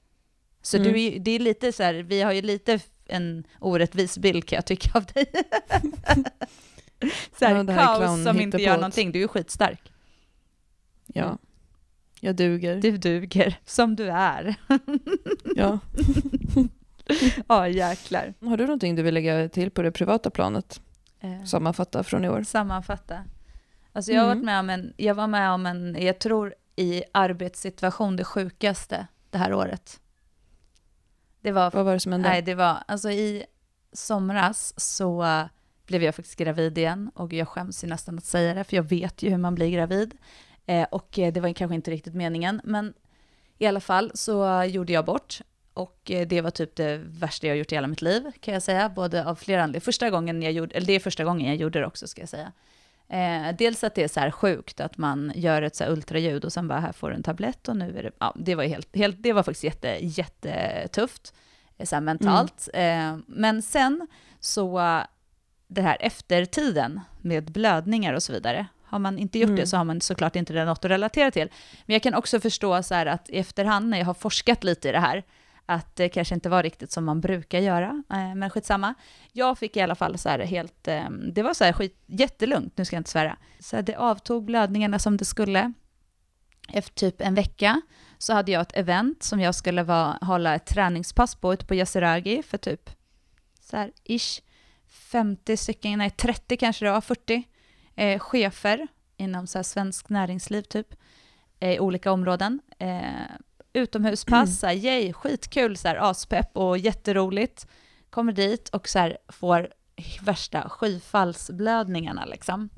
Så 0.62 0.78
Mm. 0.78 0.93
du 0.93 1.01
är, 1.01 1.20
det 1.20 1.32
är 1.32 1.39
lite 1.39 1.72
så 1.72 1.84
här, 1.84 1.93
vi 1.93 2.22
har 2.22 2.32
ju 2.32 2.41
lite 2.41 2.80
en 3.05 3.43
orättvis 3.59 4.18
bild 4.18 4.45
kan 4.47 4.55
jag 4.55 4.66
tycka 4.66 4.89
av 4.97 5.05
dig. 5.05 5.26
så 7.39 7.45
här, 7.45 7.55
Ja, 7.55 7.76
kaos 7.76 8.24
som 8.24 8.41
inte 8.41 8.57
gör 8.57 8.76
någonting, 8.76 9.12
du 9.12 9.24
är 9.24 9.28
skitstark. 9.28 9.91
ja. 11.07 11.38
Jag 12.24 12.36
duger. 12.36 12.82
Du 12.82 12.97
duger, 12.97 13.59
som 13.65 13.95
du 13.95 14.09
är. 14.11 14.55
Ja. 15.55 15.80
Ja, 17.47 17.67
jäklar. 17.67 18.34
Har 18.41 18.57
du 18.57 18.65
någonting 18.65 18.95
du 18.95 19.01
vill 19.03 19.13
lägga 19.13 19.49
till 19.49 19.72
på 19.72 19.82
det 19.82 19.91
privata 19.91 20.30
planet? 20.30 20.82
Eh. 21.19 21.43
Sammanfatta 21.43 22.03
från 22.03 22.26
i 22.26 22.30
år. 22.30 22.43
sammanfatta. 22.43 23.24
Alltså 23.93 24.11
jag, 24.11 24.22
har 24.22 24.26
Mm. 24.32 24.38
varit 24.38 24.45
med 24.45 24.59
om 24.59 24.69
en, 24.69 24.93
jag 24.97 25.15
var 25.15 25.28
med 25.28 25.51
om 25.51 25.65
en, 25.65 25.97
jag 25.99 26.19
tror 26.19 26.53
i 26.76 27.03
arbetssituation, 27.11 28.15
det 28.15 28.24
sjukaste 28.24 29.07
det 29.30 29.38
här 29.38 29.53
året. 29.53 29.99
Det 31.41 31.51
var, 31.51 31.72
Vad 31.72 31.86
var 31.86 31.93
det 31.93 31.99
som 31.99 32.11
hände? 32.11 32.30
nej 32.30 32.41
det 32.41 32.55
var, 32.55 32.78
alltså 32.88 33.09
i 33.11 33.43
somras 33.93 34.74
så 34.80 35.26
blev 35.86 36.03
jag 36.03 36.15
faktiskt 36.15 36.38
gravid 36.39 36.78
igen 36.78 37.11
och 37.15 37.34
jag 37.34 37.47
skäms 37.47 37.84
ju 37.84 37.88
nästan 37.88 38.17
att 38.17 38.26
säga 38.26 38.53
det 38.53 38.63
för 38.63 38.76
jag 38.76 38.84
vet 38.84 39.24
ju 39.24 39.30
hur 39.30 39.38
man 39.38 39.55
blir 39.55 39.69
gravid. 39.69 40.13
Eh, 40.72 40.88
och 40.91 41.19
eh, 41.19 41.34
det 41.34 41.39
var 41.39 41.53
kanske 41.53 41.76
inte 41.76 41.91
riktigt 41.91 42.13
meningen 42.13 42.61
men 42.63 42.93
i 43.57 43.65
alla 43.65 43.80
fall 43.80 44.11
så 44.13 44.63
gjorde 44.63 44.93
jag 44.93 45.05
bort 45.05 45.41
och 45.74 46.11
eh, 46.11 46.28
det 46.28 46.41
var 46.41 46.51
typ 46.51 46.76
det 46.76 46.97
värsta 46.97 47.47
jag 47.47 47.57
gjort 47.57 47.72
i 47.72 47.76
hela 47.76 47.88
mitt 47.88 48.01
liv, 48.01 48.32
kan 48.39 48.53
jag 48.53 48.63
säga. 48.63 48.89
Både 48.89 49.26
av 49.26 49.36
flera 49.36 49.63
anledningar. 49.63 49.82
Första 49.82 50.09
gången 50.09 50.41
jag 50.41 50.51
gjorde, 50.51 50.76
eller 50.76 50.88
det 50.88 50.93
är 50.93 50.99
första 50.99 51.24
gången 51.24 51.47
jag 51.47 51.55
gjorde 51.55 51.80
det 51.80 51.86
också, 51.86 52.07
ska 52.07 52.22
jag 52.22 52.30
säga. 52.30 52.51
Eh, 53.09 53.55
dels 53.57 53.84
att 53.84 53.95
det 53.95 54.03
är 54.03 54.07
så 54.07 54.19
här 54.19 54.32
sjukt 54.32 54.80
att 54.80 54.97
man 54.97 55.32
gör 55.36 55.61
ett 55.61 55.76
så 55.76 55.84
här 55.84 55.91
ultraljud 55.91 56.45
och 56.45 56.53
sen 56.53 56.67
bara 56.67 56.80
här 56.80 56.91
får 56.91 57.09
du 57.09 57.15
en 57.15 57.24
tablett 57.24 57.67
och 57.67 57.78
nu 57.78 57.97
är 57.97 58.03
det, 58.03 58.11
ja, 58.19 58.36
det 58.36 58.55
var 58.55 58.63
helt, 58.63 58.95
helt 58.95 59.24
det 59.24 59.34
var 59.34 59.43
faktiskt 59.43 59.63
jätte, 59.63 59.97
jättetufft, 60.01 61.34
eh, 61.78 61.86
så 61.86 61.95
här 61.95 62.01
mentalt. 62.01 62.69
Eh, 62.74 63.17
men 63.28 63.61
sen 63.61 64.07
så, 64.39 65.01
det 65.67 65.82
här 65.82 65.97
eftertiden 65.99 66.99
med 67.22 67.51
blödningar 67.51 68.13
och 68.13 68.24
så 68.24 68.34
vidare, 68.34 68.67
har 68.92 69.00
man 69.00 69.18
inte 69.18 69.39
gjort 69.39 69.48
Mm. 69.48 69.60
det 69.60 69.68
så 69.68 69.78
har 69.78 69.84
man 69.84 70.02
såklart 70.02 70.36
inte 70.36 70.54
det 70.54 70.66
något 70.66 70.86
att 70.86 70.92
relatera 70.92 71.32
till. 71.32 71.50
Men 71.86 71.94
jag 71.94 72.04
kan 72.04 72.14
också 72.14 72.39
förstå 72.39 72.84
så 72.84 72.96
här 72.96 73.06
att 73.06 73.30
i 73.30 73.38
efterhand 73.38 73.89
när 73.89 73.98
jag 73.98 74.06
har 74.06 74.14
forskat 74.14 74.64
lite 74.64 74.89
i 74.89 74.92
det 74.92 75.00
här, 75.00 75.24
att 75.66 75.96
det 75.96 76.10
kanske 76.10 76.36
inte 76.36 76.50
var 76.50 76.64
riktigt 76.64 76.92
som 76.92 77.06
man 77.06 77.22
brukar 77.22 77.60
göra, 77.60 78.04
eh, 78.10 78.36
men 78.36 78.50
skitsamma. 78.50 78.94
Jag 79.32 79.58
fick 79.58 79.78
i 79.78 79.82
alla 79.82 79.96
fall 79.96 80.18
så 80.18 80.30
här 80.30 80.39
helt, 80.39 80.88
eh, 80.88 81.10
det 81.10 81.44
var 81.44 81.54
så 81.54 81.64
här 81.64 81.74
skit, 81.74 82.04
jättelugnt, 82.06 82.78
nu 82.78 82.86
ska 82.86 82.96
jag 82.96 83.00
inte 83.00 83.10
svära. 83.10 83.38
Så 83.60 83.76
här, 83.76 83.84
det 83.84 83.96
avtog 83.96 84.46
blödningarna 84.46 85.00
som 85.00 85.18
det 85.18 85.26
skulle. 85.26 85.74
Efter 86.74 86.94
typ 86.94 87.22
en 87.22 87.36
vecka 87.36 87.82
så 88.18 88.34
hade 88.34 88.52
jag 88.52 88.62
ett 88.62 88.78
event 88.78 89.24
som 89.24 89.39
jag 89.39 89.56
skulle 89.56 89.84
vara, 89.84 90.18
hålla 90.22 90.56
ett 90.56 90.66
träningspass 90.66 91.36
på 91.36 91.54
ute 91.54 91.66
på 91.66 91.76
Yasuragi 91.76 92.44
för 92.44 92.58
typ 92.58 92.89
så 93.62 93.78
här 93.78 93.92
ish 94.04 94.42
50 94.89 95.58
stycken, 95.58 95.98
nej 95.98 96.10
30 96.10 96.58
kanske 96.58 96.86
det 96.86 96.92
var, 96.92 97.02
40 97.02 97.44
eh, 97.96 98.20
chefer 98.20 98.88
inom 99.18 99.48
så 99.48 99.64
svensk 99.64 100.10
näringsliv 100.10 100.62
typ, 100.62 100.96
eh, 101.60 101.72
i 101.72 101.80
olika 101.80 102.12
områden. 102.12 102.60
Eh, 102.80 103.02
utomhuspass, 103.74 104.62
här, 104.64 104.74
yay, 104.74 105.14
skitkul, 105.14 105.78
så 105.78 105.88
här, 105.88 105.96
aspepp 105.96 106.58
och 106.58 106.78
jätteroligt. 106.78 107.68
Kommer 108.10 108.34
dit 108.34 108.70
och 108.70 108.89
så 108.89 109.00
här, 109.00 109.18
får 109.28 109.70
värsta 110.22 110.70
skyfallsblödningarna 110.70 112.26
liksom. 112.26 112.70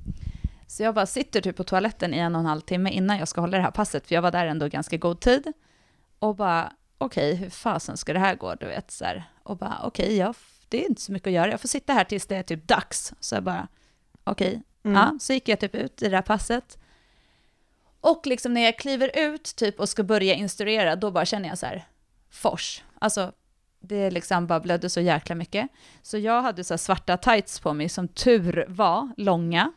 Så 0.67 0.83
jag 0.83 0.95
bara 0.95 1.05
sitter 1.05 1.41
typ 1.41 1.57
på 1.57 1.63
toaletten 1.63 2.13
i 2.13 2.17
en 2.17 2.35
och 2.35 2.39
en 2.39 2.45
halv 2.45 2.61
timme 2.61 2.89
innan 2.89 3.17
jag 3.17 3.27
ska 3.27 3.41
hålla 3.41 3.57
det 3.57 3.63
här 3.63 3.71
passet, 3.71 4.07
för 4.07 4.15
jag 4.15 4.21
var 4.21 4.31
där 4.31 4.45
ändå 4.45 4.67
ganska 4.67 4.97
god 4.97 5.19
tid. 5.19 5.53
Och 6.19 6.35
bara, 6.35 6.73
okej, 6.97 7.35
hur 7.35 7.49
fasen 7.49 7.97
ska 7.97 8.13
det 8.13 8.19
här 8.19 8.35
gå, 8.35 8.55
du 8.55 8.65
vet, 8.65 8.91
så 8.91 9.05
här. 9.05 9.23
Och 9.43 9.57
bara, 9.57 9.79
okej, 9.83 10.17
jag 10.17 10.35
det 10.73 10.85
är 10.85 10.89
inte 10.89 11.01
så 11.01 11.11
mycket 11.11 11.27
att 11.27 11.33
göra, 11.33 11.51
jag 11.51 11.61
får 11.61 11.67
sitta 11.67 11.93
här 11.93 12.03
tills 12.03 12.25
det 12.25 12.35
är 12.35 12.43
typ 12.43 12.67
dags. 12.67 13.13
Så 13.19 13.35
jag 13.35 13.43
bara, 13.43 13.67
okej, 14.23 14.63
Mm. 14.83 14.95
Ja, 14.97 15.17
så 15.19 15.33
gick 15.33 15.47
jag 15.49 15.59
typ 15.59 15.75
ut 15.75 16.01
i 16.01 16.09
det 16.09 16.15
här 16.15 16.21
passet. 16.23 16.77
Och 18.01 18.27
liksom 18.27 18.53
när 18.53 18.61
jag 18.61 18.77
kliver 18.77 19.11
ut 19.13 19.43
typ 19.55 19.79
och 19.79 19.89
ska 19.89 20.03
börja 20.03 20.33
instruera, 20.33 20.95
då 20.95 21.11
bara 21.11 21.25
känner 21.25 21.49
jag 21.49 21.57
så 21.57 21.65
här, 21.65 21.85
fors. 22.29 22.83
Alltså, 22.99 23.31
det 23.79 24.11
liksom 24.11 24.47
bara 24.47 24.59
blödde 24.59 24.89
så 24.89 25.01
jäkla 25.01 25.35
mycket. 25.35 25.67
Så 26.01 26.17
jag 26.17 26.41
hade 26.41 26.63
så 26.63 26.77
svarta 26.77 27.17
tights 27.17 27.59
på 27.59 27.73
mig, 27.73 27.89
som 27.89 28.07
tur 28.07 28.65
var, 28.67 29.09
långa. 29.17 29.71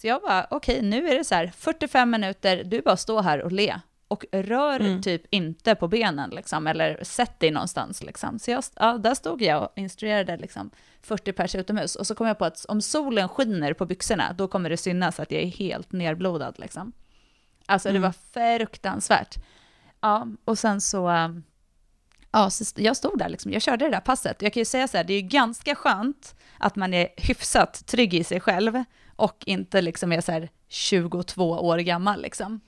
Så 0.00 0.06
jag 0.06 0.22
bara, 0.22 0.46
okej, 0.50 0.82
nu 0.82 1.08
är 1.08 1.18
det 1.18 1.24
så 1.24 1.34
här 1.34 1.52
45 1.56 2.10
minuter, 2.10 2.64
du 2.64 2.80
bara 2.82 2.96
står 2.96 3.22
här 3.22 3.42
och 3.42 3.52
le. 3.52 3.80
Och 4.08 4.24
rör 4.32 4.80
Mm. 4.80 5.02
typ 5.02 5.22
inte 5.30 5.74
på 5.74 5.88
benen 5.88 6.30
liksom, 6.30 6.66
eller 6.66 7.04
sätt 7.04 7.40
dig 7.40 7.50
någonstans 7.50 8.02
liksom. 8.02 8.38
Så 8.38 8.50
jag, 8.50 8.64
ja, 8.74 8.98
där 8.98 9.14
stod 9.14 9.42
jag 9.42 9.62
och 9.62 9.72
instruerade 9.78 10.36
liksom 10.36 10.70
40 11.02 11.32
pers 11.32 11.54
utomhus. 11.54 11.96
Och 11.96 12.06
så 12.06 12.14
kom 12.14 12.26
jag 12.26 12.38
på 12.38 12.44
att 12.44 12.64
om 12.68 12.82
solen 12.82 13.28
skiner 13.28 13.72
på 13.74 13.86
byxorna, 13.86 14.32
då 14.32 14.48
kommer 14.48 14.70
det 14.70 14.76
synas 14.76 15.20
att 15.20 15.30
jag 15.30 15.42
är 15.42 15.46
helt 15.46 15.92
nerblodad 15.92 16.58
liksom. 16.58 16.92
Alltså 17.66 17.88
det 17.88 17.96
Mm. 17.98 18.02
var 18.02 18.58
fruktansvärt. 18.58 19.34
Ja, 20.00 20.26
och 20.44 20.58
sen 20.58 20.80
så, 20.80 21.08
ähm, 21.10 21.42
ja, 22.30 22.50
så 22.50 22.64
jag 22.76 22.96
stod 22.96 23.18
där 23.18 23.28
liksom, 23.28 23.52
jag 23.52 23.62
körde 23.62 23.84
det 23.84 23.90
där 23.90 24.00
passet. 24.00 24.42
Jag 24.42 24.52
kan 24.52 24.60
ju 24.60 24.64
säga 24.64 24.88
så 24.88 24.96
här, 24.96 25.04
det 25.04 25.12
är 25.14 25.20
ju 25.22 25.28
ganska 25.28 25.74
skönt 25.74 26.34
att 26.58 26.76
man 26.76 26.94
är 26.94 27.08
hyfsat 27.16 27.86
trygg 27.86 28.14
i 28.14 28.24
sig 28.24 28.40
själv 28.40 28.84
och 29.16 29.42
inte 29.46 29.80
liksom 29.80 30.12
är 30.12 30.20
så 30.20 30.32
här 30.32 30.48
22 30.68 31.50
år 31.50 31.78
gammal 31.78 32.22
liksom. 32.22 32.60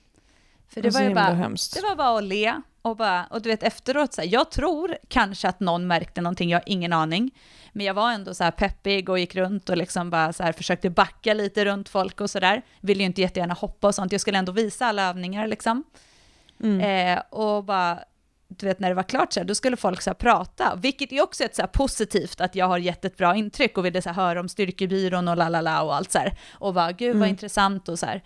För 0.67 0.81
det 0.81 0.91
så 0.91 0.99
var 0.99 1.07
ju 1.09 1.15
bara, 1.15 1.33
hemskt. 1.33 1.73
det 1.73 1.81
var 1.81 1.95
bara 1.95 2.17
att 2.17 2.23
le 2.23 2.61
och 2.83 2.97
bara, 2.97 3.25
och 3.29 3.41
du 3.41 3.49
vet 3.49 3.63
efteråt 3.63 4.13
så 4.13 4.21
här, 4.21 4.27
jag 4.27 4.51
tror 4.51 4.97
kanske 5.07 5.47
att 5.47 5.59
någon 5.59 5.87
märkte 5.87 6.21
någonting, 6.21 6.49
jag 6.49 6.59
har 6.59 6.63
ingen 6.65 6.93
aning. 6.93 7.31
Men 7.71 7.85
jag 7.85 7.93
var 7.93 8.11
ändå 8.11 8.33
så 8.33 8.43
här 8.43 8.51
peppig 8.51 9.09
och 9.09 9.19
gick 9.19 9.35
runt 9.35 9.69
och 9.69 9.77
liksom 9.77 10.09
bara 10.09 10.33
så 10.33 10.43
här 10.43 10.51
försökte 10.51 10.89
backa 10.89 11.33
lite 11.33 11.65
runt 11.65 11.89
folk 11.89 12.21
och 12.21 12.29
sådär. 12.29 12.61
Ville 12.81 12.99
ju 12.99 13.05
inte 13.05 13.21
jättegärna 13.21 13.53
hoppa 13.53 13.87
och 13.87 13.95
sånt, 13.95 14.11
jag 14.11 14.21
skulle 14.21 14.37
ändå 14.37 14.51
visa 14.51 14.85
alla 14.85 15.09
övningar 15.09 15.47
liksom. 15.47 15.83
Mm. 16.63 16.79
Eh, 17.17 17.23
och 17.29 17.63
bara, 17.63 17.99
du 18.47 18.65
vet 18.65 18.79
när 18.79 18.89
det 18.89 18.95
var 18.95 19.03
klart 19.03 19.33
så 19.33 19.39
här, 19.39 19.47
då 19.47 19.55
skulle 19.55 19.77
folk 19.77 20.01
så 20.01 20.09
här 20.09 20.15
prata, 20.15 20.75
vilket 20.75 21.11
är 21.11 21.23
också 21.23 21.43
ett 21.43 21.55
så 21.55 21.61
här 21.61 21.67
positivt 21.67 22.41
att 22.41 22.55
jag 22.55 22.65
har 22.67 22.77
gett 22.77 23.05
ett 23.05 23.17
bra 23.17 23.35
intryck 23.35 23.77
och 23.77 23.85
ville 23.85 24.01
så 24.01 24.09
här 24.09 24.15
höra 24.15 24.39
om 24.39 24.49
styrkebyrån 24.49 25.27
och 25.27 25.37
la 25.37 25.49
la 25.49 25.61
la 25.61 25.81
och 25.81 25.95
allt 25.95 26.11
så 26.11 26.19
här. 26.19 26.37
Och 26.53 26.73
bara, 26.73 26.91
gud 26.91 27.07
vad 27.07 27.15
Mm. 27.15 27.29
intressant 27.29 27.89
och 27.89 27.99
så 27.99 28.05
här. 28.05 28.23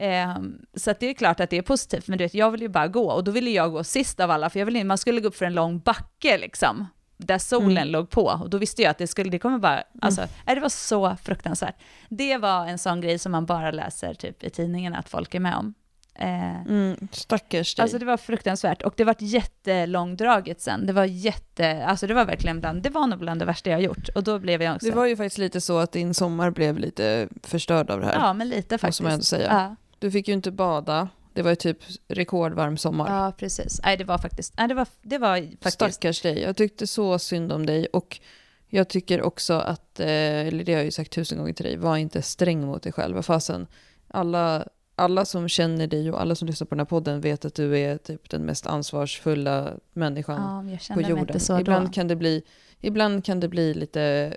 Ehm, 0.00 0.58
så 0.74 0.94
det 1.00 1.06
är 1.06 1.14
klart 1.14 1.40
att 1.40 1.50
det 1.50 1.56
är 1.58 1.62
positivt, 1.62 2.08
men 2.08 2.18
du 2.18 2.24
vet, 2.24 2.34
jag 2.34 2.50
vill 2.50 2.60
ju 2.62 2.68
bara 2.68 2.88
gå 2.88 3.10
och 3.10 3.24
då 3.24 3.30
ville 3.30 3.50
jag 3.50 3.72
gå 3.72 3.84
sist 3.84 4.20
av 4.20 4.30
alla, 4.30 4.50
för 4.50 4.58
jag 4.58 4.66
ville, 4.66 4.84
man 4.84 4.98
skulle 4.98 5.20
gå 5.20 5.28
upp 5.28 5.36
för 5.36 5.44
en 5.46 5.54
lång 5.54 5.78
backe 5.78 6.38
liksom, 6.38 6.86
där 7.16 7.38
solen 7.38 7.70
Mm. 7.70 7.88
låg 7.88 8.10
på, 8.10 8.24
och 8.42 8.50
då 8.50 8.58
visste 8.58 8.82
jag 8.82 8.90
att 8.90 8.98
det 8.98 9.06
skulle, 9.06 9.30
det 9.30 9.38
kommer 9.38 9.58
bara, 9.58 9.82
alltså, 10.02 10.20
nej, 10.46 10.54
det 10.54 10.60
var 10.60 10.68
så 10.68 11.16
fruktansvärt. 11.22 11.74
Det 12.08 12.36
var 12.36 12.66
en 12.66 12.78
sån 12.78 13.00
grej 13.00 13.18
som 13.18 13.32
man 13.32 13.46
bara 13.46 13.70
läser 13.70 14.14
typ 14.14 14.44
i 14.44 14.50
tidningen 14.50 14.94
att 14.94 15.08
folk 15.08 15.34
är 15.34 15.40
med 15.40 15.56
om. 15.56 15.74
Eh, 16.14 16.60
Mm. 16.66 17.08
Stackars 17.12 17.74
dig. 17.74 17.82
Alltså 17.82 17.98
det 17.98 18.04
var 18.04 18.16
fruktansvärt 18.16 18.82
och 18.82 18.94
det 18.96 19.04
var 19.04 19.14
jättelångdraget 19.18 20.60
sen. 20.60 20.86
Det 20.86 20.92
var 20.92 21.04
jätte, 21.04 21.84
alltså 21.86 22.06
det 22.06 22.14
var 22.14 22.24
verkligen 22.24 22.60
bland, 22.60 22.82
det 22.82 22.90
var 22.90 23.06
nog 23.06 23.18
bland 23.18 23.40
det 23.40 23.44
värsta 23.44 23.70
jag 23.70 23.82
gjort. 23.82 24.08
Och 24.14 24.24
då 24.24 24.38
blev 24.38 24.62
jag 24.62 24.74
också, 24.76 24.90
det 24.90 24.96
var 24.96 25.06
ju 25.06 25.16
faktiskt 25.16 25.38
lite 25.38 25.60
så 25.60 25.78
att 25.78 25.92
din 25.92 26.14
sommar 26.14 26.50
blev 26.50 26.78
lite 26.78 27.28
förstörd 27.42 27.90
av 27.90 28.00
det 28.00 28.06
här. 28.06 28.14
ja 28.14 28.32
men 28.32 28.48
lite 28.48 28.78
faktiskt. 28.78 29.00
Måste 29.00 29.02
man 29.02 29.12
ändå 29.12 29.24
säga. 29.24 29.48
Ja, 29.52 29.76
Du 29.98 30.10
fick 30.10 30.28
ju 30.28 30.34
inte 30.34 30.50
bada. 30.50 31.08
Det 31.32 31.42
var 31.42 31.50
ju 31.50 31.56
typ 31.56 31.78
rekordvarm 32.08 32.76
sommar. 32.76 33.16
ja 33.16 33.32
precis. 33.32 33.80
Nej 33.84 33.96
det 33.96 34.04
var 34.04 34.18
faktiskt, 34.18 34.54
nej 34.56 34.68
det 34.68 34.74
var, 34.74 34.86
det 35.02 35.18
var 35.18 35.36
faktiskt, 35.36 35.74
Stackars 35.74 36.20
dig. 36.20 36.40
Jag 36.40 36.56
tyckte 36.56 36.86
så 36.86 37.18
synd 37.18 37.52
om 37.52 37.66
dig. 37.66 37.86
Och 37.86 38.20
jag 38.68 38.88
tycker 38.88 39.22
också 39.22 39.54
att, 39.54 40.00
eh, 40.00 40.06
eller 40.46 40.64
det 40.64 40.72
har 40.72 40.78
jag 40.78 40.84
ju 40.84 40.90
sagt 40.90 41.12
tusen 41.12 41.38
gånger 41.38 41.52
till 41.52 41.64
dig, 41.64 41.76
var 41.76 41.96
inte 41.96 42.22
sträng 42.22 42.66
mot 42.66 42.82
dig 42.82 42.92
själv. 42.92 43.22
Fasen, 43.22 43.66
alla, 44.08 44.68
alla 44.94 45.24
som 45.24 45.48
känner 45.48 45.86
dig 45.86 46.10
och 46.10 46.20
alla 46.20 46.34
som 46.34 46.48
lyssnar 46.48 46.66
på 46.66 46.74
den 46.74 46.80
här 46.80 46.86
podden 46.86 47.20
vet 47.20 47.44
att 47.44 47.54
du 47.54 47.78
är 47.78 47.98
typ 47.98 48.30
den 48.30 48.42
mest 48.42 48.66
ansvarsfulla 48.66 49.72
människan 49.92 50.68
ja 50.86 50.94
på 50.94 51.00
jorden. 51.00 51.40
ibland, 51.60 51.86
då. 51.86 51.92
kan 51.92 52.08
det 52.08 52.16
bli, 52.16 52.42
ibland 52.80 53.24
kan 53.24 53.40
det 53.40 53.48
bli 53.48 53.74
lite 53.74 54.36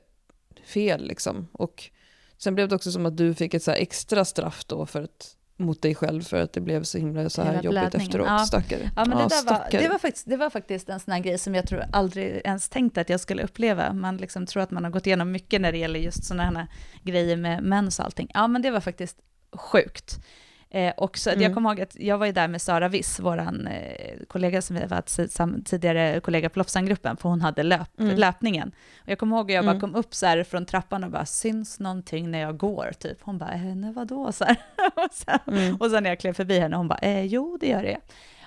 fel 0.66 1.08
liksom. 1.08 1.48
Och 1.52 1.90
sen 2.38 2.56
blev 2.56 2.70
det 2.70 2.76
också 2.76 2.92
som 2.92 3.06
att 3.06 3.18
du 3.18 3.34
fick 3.34 3.54
ett 3.54 3.64
så 3.64 3.72
extra 3.72 4.26
straff 4.26 4.66
då 4.66 4.86
för 4.86 5.02
att, 5.02 5.36
mot 5.62 5.82
dig 5.82 5.96
själv 5.96 6.22
för 6.22 6.42
att 6.42 6.54
det 6.54 6.62
blev 6.62 6.84
så 6.84 6.98
himla 6.98 7.30
så 7.30 7.42
här 7.42 7.64
jobbigt 7.64 7.96
efteråt. 7.96 8.28
Ja. 8.28 8.40
Stackare. 8.40 8.92
Ja, 8.96 9.06
men 9.06 9.18
det, 9.18 9.28
där 9.28 9.46
var, 9.46 9.68
det, 9.72 9.90
var 9.90 9.98
faktiskt, 9.98 10.30
det 10.30 10.38
var 10.38 10.50
faktiskt 10.50 10.90
en 10.90 11.00
sån 11.00 11.12
här 11.12 11.20
grej 11.20 11.38
som 11.38 11.56
jag 11.56 11.68
tror 11.68 11.84
aldrig 11.92 12.42
ens 12.44 12.70
tänkt 12.70 12.98
att 12.98 13.10
jag 13.10 13.20
skulle 13.20 13.44
uppleva. 13.44 13.94
Man 13.94 14.18
liksom 14.18 14.46
tror 14.46 14.64
att 14.64 14.72
man 14.72 14.84
har 14.84 14.92
gått 14.92 15.08
igenom 15.08 15.32
mycket 15.32 15.62
när 15.62 15.72
det 15.72 15.78
gäller 15.78 16.00
just 16.00 16.24
såna 16.26 16.44
här 16.44 16.68
grejer 17.04 17.38
med 17.38 17.64
mens 17.64 18.00
och 18.00 18.06
allting. 18.06 18.32
Ja, 18.34 18.48
men 18.48 18.62
det 18.62 18.72
var 18.72 18.82
faktiskt 18.82 19.18
sjukt. 19.54 20.20
Eh, 20.74 20.94
och 20.98 21.18
så, 21.18 21.30
Mm. 21.30 21.42
Jag 21.42 21.54
kommer 21.54 21.70
ihåg 21.70 21.82
att 21.82 21.96
jag 22.00 22.18
var 22.18 22.26
ju 22.26 22.32
där 22.32 22.48
med 22.48 22.62
Sara 22.62 22.88
Wiss, 22.88 23.20
vår 23.20 23.38
eh, 23.40 23.46
kollega 24.28 24.62
som 24.62 24.76
vi 24.76 24.86
var 24.86 25.62
tidigare 25.64 26.20
kollega 26.20 26.50
på 26.50 26.60
Lofsangruppen, 26.60 27.18
för 27.18 27.30
hon 27.30 27.42
hade 27.42 27.64
löp, 27.64 28.00
Mm. 28.00 28.16
löpningen. 28.18 28.72
Och 29.02 29.10
jag 29.10 29.20
kommer 29.20 29.38
ihåg 29.38 29.52
att 29.52 29.56
jag 29.56 29.66
bara 29.66 29.70
Mm. 29.72 29.82
kom 29.82 29.96
upp 29.96 30.14
så 30.16 30.26
här 30.26 30.44
från 30.44 30.66
trappan 30.66 31.04
och 31.04 31.12
bara, 31.12 31.26
syns 31.26 31.80
någonting 31.80 32.32
när 32.32 32.40
jag 32.40 32.58
går? 32.58 32.92
Typ. 33.00 33.18
Hon 33.22 33.38
bara, 33.38 33.54
eh, 33.54 33.92
vadå? 33.96 34.32
Så 34.32 34.44
här. 34.46 34.58
och, 34.96 35.12
sen, 35.12 35.40
Mm. 35.48 35.76
och 35.76 35.92
sen 35.92 36.04
när 36.04 36.10
jag 36.10 36.20
klev 36.20 36.34
förbi 36.34 36.60
henne, 36.60 36.76
hon 36.78 36.88
bara, 36.88 37.00
eh, 37.00 37.24
jo 37.26 37.58
det 37.62 37.68
gör 37.68 37.84
det. 37.84 37.98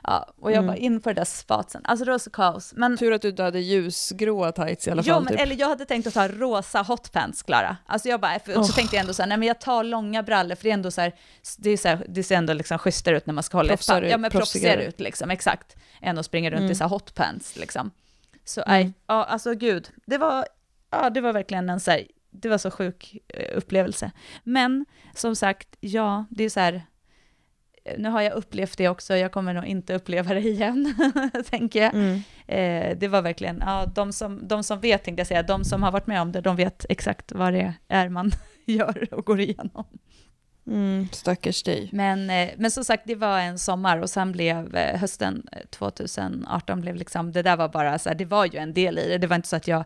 Ja, 0.06 0.32
och 0.40 0.50
jag 0.50 0.56
Mm. 0.56 0.66
bara 0.66 0.76
in 0.76 1.00
på 1.00 1.08
det 1.08 1.14
där 1.14 1.24
spatsen. 1.24 1.82
Alltså 1.84 2.04
det 2.04 2.10
var 2.10 2.18
så 2.18 2.30
kaos. 2.30 2.72
Men, 2.76 2.96
Tur 2.96 3.12
att 3.12 3.22
du 3.22 3.28
inte 3.28 3.42
hade 3.42 3.60
ljusgråa 3.60 4.52
tights 4.52 4.88
i 4.88 4.90
alla 4.90 5.02
jo, 5.06 5.14
fall. 5.14 5.24
men, 5.24 5.32
typ. 5.32 5.40
eller 5.42 5.56
jag 5.60 5.68
hade 5.68 5.84
tänkt 5.84 6.06
att 6.06 6.14
ta 6.14 6.28
rosa 6.28 6.82
hotpants, 6.82 7.42
Klara. 7.42 7.76
Alltså 7.86 8.08
jag 8.08 8.20
bara, 8.20 8.38
för, 8.38 8.58
och 8.58 8.66
så 8.66 8.72
Oh. 8.72 8.76
tänkte 8.76 8.96
jag 8.96 9.00
ändå 9.00 9.14
så 9.14 9.22
här, 9.22 9.28
nej 9.28 9.38
men 9.38 9.48
jag 9.48 9.60
tar 9.60 9.84
långa 9.84 10.22
brallor, 10.22 10.54
för 10.54 10.62
det 10.62 10.70
är 10.70 10.74
ändå 10.74 10.90
så 10.90 11.00
här, 11.00 11.14
det, 11.58 11.70
är 11.70 11.76
så 11.76 11.88
här, 11.88 12.06
det 12.08 12.22
ser 12.22 12.36
ändå 12.36 12.52
liksom 12.52 12.78
schysstare 12.78 13.16
ut 13.16 13.26
när 13.26 13.34
man 13.34 13.42
ska 13.44 13.56
hålla 13.58 13.72
ett 13.72 13.80
Proffsare- 13.80 14.00
fall. 14.00 14.10
Ja 14.10 14.18
men 14.18 14.30
proffsigare 14.30 14.84
ut 14.84 15.00
liksom, 15.00 15.30
exakt. 15.30 15.76
Än 16.02 16.18
att 16.18 16.26
springa 16.26 16.50
runt 16.50 16.60
i 16.60 16.64
Mm. 16.64 16.74
så 16.74 16.84
här 16.84 16.88
hotpants 16.88 17.56
liksom. 17.56 17.90
Så 18.44 18.60
Mm. 18.62 18.72
nej, 18.72 18.92
ja 19.06 19.24
alltså 19.24 19.54
gud, 19.54 19.88
det 20.06 20.18
var, 20.18 20.46
ja 20.90 21.10
det 21.10 21.20
var 21.20 21.32
verkligen 21.32 21.70
en 21.70 21.80
så 21.80 21.90
här, 21.90 22.06
det 22.30 22.48
var 22.48 22.58
så 22.58 22.70
sjuk 22.70 23.16
eh, 23.28 23.56
upplevelse. 23.58 24.10
Men 24.44 24.86
som 25.14 25.36
sagt, 25.36 25.68
ja, 25.80 26.24
det 26.30 26.44
är 26.44 26.48
så 26.50 26.60
här, 26.60 26.72
eh, 26.74 26.80
nu 27.98 28.08
har 28.08 28.22
jag 28.22 28.32
upplevt 28.32 28.78
det 28.78 28.88
också, 28.88 29.16
jag 29.16 29.32
kommer 29.32 29.54
nog 29.54 29.64
inte 29.64 29.94
uppleva 29.94 30.34
det 30.34 30.40
igen, 30.48 30.94
tänker 31.50 31.82
jag. 31.82 31.94
Mm. 31.94 32.22
Eh, 32.46 32.98
det 32.98 33.08
var 33.08 33.22
verkligen, 33.22 33.62
ja, 33.66 33.86
de 33.94 34.12
som, 34.12 34.48
de 34.48 34.62
som 34.62 34.80
vet, 34.80 35.04
tänkte 35.04 35.20
jag 35.20 35.26
säga, 35.26 35.42
de 35.42 35.64
som 35.64 35.82
har 35.82 35.92
varit 35.92 36.06
med 36.06 36.22
om 36.22 36.32
det, 36.32 36.40
de 36.40 36.56
vet 36.56 36.86
exakt 36.88 37.32
vad 37.32 37.52
det 37.52 37.74
är 37.88 38.08
man 38.08 38.30
gör 38.64 39.08
och 39.14 39.24
går 39.24 39.40
igenom. 39.40 39.84
Mm, 40.66 41.08
stackars 41.12 41.62
dig. 41.62 41.88
Men, 41.92 42.30
eh, 42.30 42.50
men 42.56 42.70
som 42.70 42.84
sagt, 42.84 43.02
det 43.06 43.14
var 43.14 43.38
en 43.38 43.58
sommar 43.58 43.98
och 43.98 44.10
sen 44.10 44.32
blev 44.32 44.76
eh, 44.76 45.00
hösten 45.00 45.48
eh, 45.52 45.58
2018, 45.70 46.80
blev 46.80 46.96
liksom, 46.96 47.32
det 47.32 47.42
där 47.42 47.56
var 47.56 47.68
bara 47.68 47.98
så 47.98 48.08
här, 48.08 48.16
det 48.16 48.24
var 48.24 48.46
ju 48.46 48.58
en 48.58 48.74
del 48.74 48.98
i 48.98 49.08
det, 49.08 49.18
det 49.18 49.26
var 49.26 49.36
inte 49.36 49.48
så 49.48 49.56
att 49.56 49.68
jag 49.68 49.84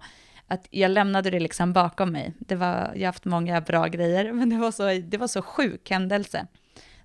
att 0.51 0.67
jag 0.71 0.91
lämnade 0.91 1.31
det 1.31 1.41
liksom 1.41 1.73
bakom 1.73 2.13
mig. 2.13 2.35
Det 2.39 2.55
var, 2.55 2.93
jag 2.95 3.01
har 3.01 3.07
haft 3.07 3.25
många 3.25 3.61
bra 3.61 3.87
grejer, 3.87 4.33
men 4.33 4.51
det 4.51 4.57
var 4.57 4.71
så, 4.71 5.03
det 5.09 5.17
var 5.17 5.29
så 5.29 5.43
sjuk 5.43 5.91
händelse 5.91 6.47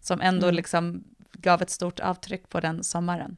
som 0.03 0.21
ändå 0.21 0.45
Mm. 0.47 0.55
liksom 0.55 1.03
gav 1.33 1.61
ett 1.61 1.69
stort 1.69 1.99
avtryck 1.99 2.49
på 2.49 2.59
den 2.59 2.83
sommaren. 2.83 3.37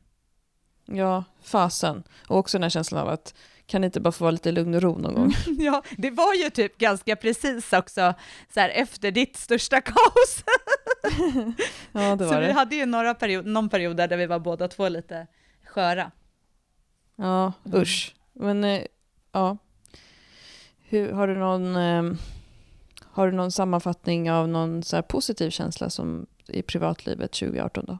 Ja, 0.85 1.23
fasen. 1.41 2.03
Och 2.27 2.37
också 2.37 2.57
den 2.57 2.63
här 2.63 2.69
känslan 2.69 3.01
av 3.01 3.09
att 3.09 3.33
kan 3.65 3.83
inte 3.83 3.99
bara 3.99 4.11
få 4.11 4.23
vara 4.23 4.31
lite 4.31 4.51
lugn 4.51 4.73
och 4.75 4.81
ro 4.81 4.97
någon 4.97 5.13
gång? 5.13 5.31
Ja, 5.59 5.83
det 5.97 6.11
var 6.11 6.33
ju 6.33 6.49
typ 6.49 6.77
ganska 6.77 7.15
precis 7.15 7.73
också 7.73 8.13
så 8.53 8.59
här, 8.59 8.69
efter 8.69 9.11
ditt 9.11 9.37
största 9.37 9.81
kaos. 9.81 10.43
Ja, 11.91 12.15
det 12.15 12.25
Så 12.27 12.33
var 12.33 12.41
vi 12.41 12.47
det. 12.47 12.53
hade 12.53 12.75
ju 12.75 12.85
några 12.85 13.13
period, 13.13 13.45
någon 13.45 13.69
period 13.69 13.97
där 13.97 14.17
vi 14.17 14.25
var 14.25 14.39
båda 14.39 14.67
två 14.67 14.89
lite 14.89 15.27
sköra. 15.65 16.11
Ja, 17.15 17.53
Mm. 17.65 17.81
usch. 17.81 18.15
Men 18.33 18.63
eh, 18.63 18.81
ja. 19.31 19.57
Hur, 20.87 21.11
har, 21.11 21.27
du 21.27 21.35
någon, 21.35 21.75
eh, 21.75 22.03
har 23.11 23.27
du 23.27 23.33
någon 23.33 23.51
sammanfattning 23.51 24.31
av 24.31 24.47
någon 24.47 24.83
så 24.83 24.95
här 24.95 25.01
positiv 25.03 25.49
känsla 25.49 25.89
som 25.89 26.25
i 26.47 26.61
privatlivet 26.61 27.31
2018 27.31 27.85
då? 27.87 27.97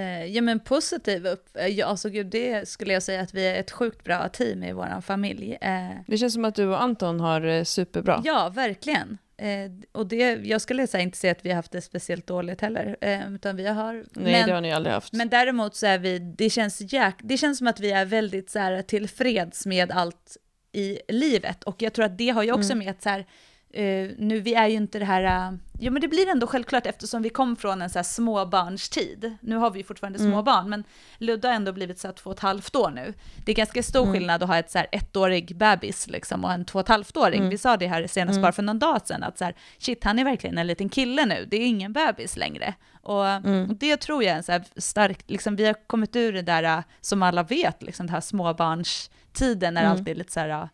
Eh, 0.00 0.24
ja 0.24 0.42
men 0.42 0.60
positiv 0.60 1.26
upp, 1.26 1.48
eh, 1.56 1.88
alltså 1.88 2.08
gud 2.10 2.26
det 2.26 2.68
skulle 2.68 2.92
jag 2.92 3.02
säga 3.02 3.20
att 3.20 3.34
vi 3.34 3.46
är 3.46 3.54
ett 3.60 3.70
sjukt 3.70 4.04
bra 4.04 4.28
team 4.28 4.62
i 4.62 4.72
vår 4.72 5.00
familj. 5.00 5.58
Eh, 5.60 5.88
Det 6.06 6.18
känns 6.18 6.34
som 6.34 6.44
att 6.44 6.54
du 6.54 6.66
och 6.66 6.82
Anton 6.82 7.20
har 7.20 7.64
superbra. 7.64 8.22
Ja, 8.24 8.48
verkligen. 8.54 9.18
Och 9.92 10.06
det, 10.06 10.16
jag 10.46 10.60
skulle 10.60 10.86
säga 10.86 11.02
inte 11.02 11.18
säga 11.18 11.30
att 11.32 11.44
vi 11.44 11.48
har 11.48 11.56
haft 11.56 11.72
det 11.72 11.80
speciellt 11.80 12.26
dåligt 12.26 12.60
heller, 12.60 12.96
utan 13.34 13.56
vi 13.56 13.66
har... 13.66 13.92
Nej, 13.94 14.32
men, 14.32 14.48
det 14.48 14.54
har 14.54 14.60
ni 14.60 14.72
aldrig 14.72 14.94
haft. 14.94 15.12
men 15.12 15.28
däremot 15.28 15.76
så 15.76 15.86
är 15.86 15.98
vi, 15.98 16.18
det 16.18 16.50
känns, 16.50 16.92
jäk, 16.92 17.14
det 17.18 17.36
känns 17.36 17.58
som 17.58 17.66
att 17.66 17.80
vi 17.80 17.90
är 17.90 18.04
väldigt 18.04 18.50
så 18.50 18.58
här, 18.58 18.82
tillfreds 18.82 19.66
med 19.66 19.90
allt 19.92 20.36
i 20.72 20.98
livet. 21.08 21.64
Och 21.64 21.82
jag 21.82 21.92
tror 21.92 22.04
att 22.04 22.18
det 22.18 22.28
har 22.28 22.42
ju 22.42 22.52
också 22.52 22.72
Mm. 22.72 22.78
med 22.84 22.90
att 22.90 23.02
så 23.02 23.08
här, 23.08 23.26
eh, 23.74 24.10
nu 24.18 24.40
vi 24.40 24.54
är 24.54 24.66
ju 24.68 24.74
inte 24.76 24.98
det 24.98 25.04
här, 25.04 25.50
uh, 25.52 25.58
jo 25.78 25.92
men 25.92 26.02
det 26.02 26.08
blir 26.08 26.28
ändå 26.28 26.46
självklart 26.46 26.86
eftersom 26.86 27.22
vi 27.22 27.30
kom 27.30 27.56
från 27.56 27.82
en 27.82 27.90
så 27.90 27.98
här 27.98 28.04
småbarnstid. 28.04 29.36
Nu 29.40 29.56
har 29.56 29.70
vi 29.70 29.78
ju 29.78 29.84
fortfarande 29.84 30.18
Mm. 30.18 30.32
små 30.32 30.42
barn, 30.42 30.68
men 30.70 30.84
Ludde 31.18 31.48
har 31.48 31.54
ändå 31.54 31.72
blivit 31.72 31.98
så 31.98 32.08
här 32.08 32.12
två 32.14 32.30
och 32.30 32.36
ett 32.36 32.40
halvt 32.42 32.76
år 32.76 32.90
nu. 32.90 33.14
Det 33.44 33.52
är 33.52 33.56
ganska 33.56 33.82
stor 33.82 34.02
Mm. 34.02 34.12
skillnad 34.14 34.42
att 34.42 34.48
ha 34.48 34.56
ett 34.58 34.70
så 34.70 34.78
här 34.78 34.86
ettårig 34.92 35.56
bebis 35.56 36.06
liksom 36.08 36.44
och 36.44 36.52
en 36.52 36.64
två 36.64 36.78
och 36.78 36.84
ett 36.84 36.88
halvt-åring. 36.88 37.38
Mm. 37.38 37.50
Vi 37.50 37.58
sa 37.58 37.76
det 37.76 37.86
här 37.86 38.06
senast 38.06 38.34
Mm. 38.36 38.42
bara 38.42 38.52
för 38.52 38.62
någon 38.62 38.78
dag 38.78 39.06
sedan, 39.06 39.22
att 39.22 39.38
så 39.38 39.44
här, 39.44 39.54
shit 39.78 40.04
han 40.04 40.18
är 40.18 40.24
verkligen 40.24 40.58
en 40.58 40.66
liten 40.66 40.88
kille 40.88 41.26
nu, 41.26 41.46
det 41.50 41.56
är 41.56 41.66
ingen 41.66 41.92
bebis 41.92 42.36
längre. 42.36 42.74
Och, 43.02 43.26
Mm. 43.28 43.70
och 43.70 43.76
det 43.76 43.96
tror 43.96 44.22
jag 44.24 44.32
är 44.32 44.36
en 44.36 44.42
så 44.42 44.52
här 44.52 44.64
starkt, 44.76 45.30
liksom, 45.30 45.56
vi 45.56 45.66
har 45.66 45.74
kommit 45.86 46.16
ur 46.16 46.32
det 46.32 46.42
där 46.42 46.62
äh, 46.62 46.80
som 47.00 47.22
alla 47.22 47.42
vet, 47.42 47.82
liksom 47.82 48.06
det 48.06 48.12
här 48.12 48.20
småbarnstiden 48.20 49.74
när 49.74 49.80
Mm. 49.80 49.92
allt 49.92 50.08
är 50.08 50.14
lite 50.14 50.32
så 50.32 50.40
här, 50.40 50.68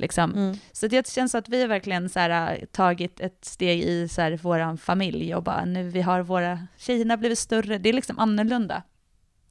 Liksom. 0.00 0.34
Mm. 0.34 0.56
Så 0.72 0.86
det 0.86 1.10
känns 1.10 1.34
att 1.34 1.48
vi 1.48 1.60
har 1.60 1.68
verkligen 1.68 2.08
så 2.08 2.18
här, 2.20 2.58
äh, 2.60 2.64
tagit 2.64 3.20
ett 3.20 3.44
steg 3.44 3.82
i 3.82 4.08
så 4.08 4.20
här, 4.20 4.38
vår 4.42 4.76
familj 4.76 5.34
och 5.34 5.42
bara 5.42 5.64
nu 5.64 5.88
vi 5.88 6.02
har 6.02 6.20
våra, 6.20 6.66
tjejerna 6.76 7.16
blivit 7.16 7.38
större, 7.38 7.78
det 7.78 7.88
är 7.88 7.92
liksom 7.92 8.18
annorlunda. 8.18 8.82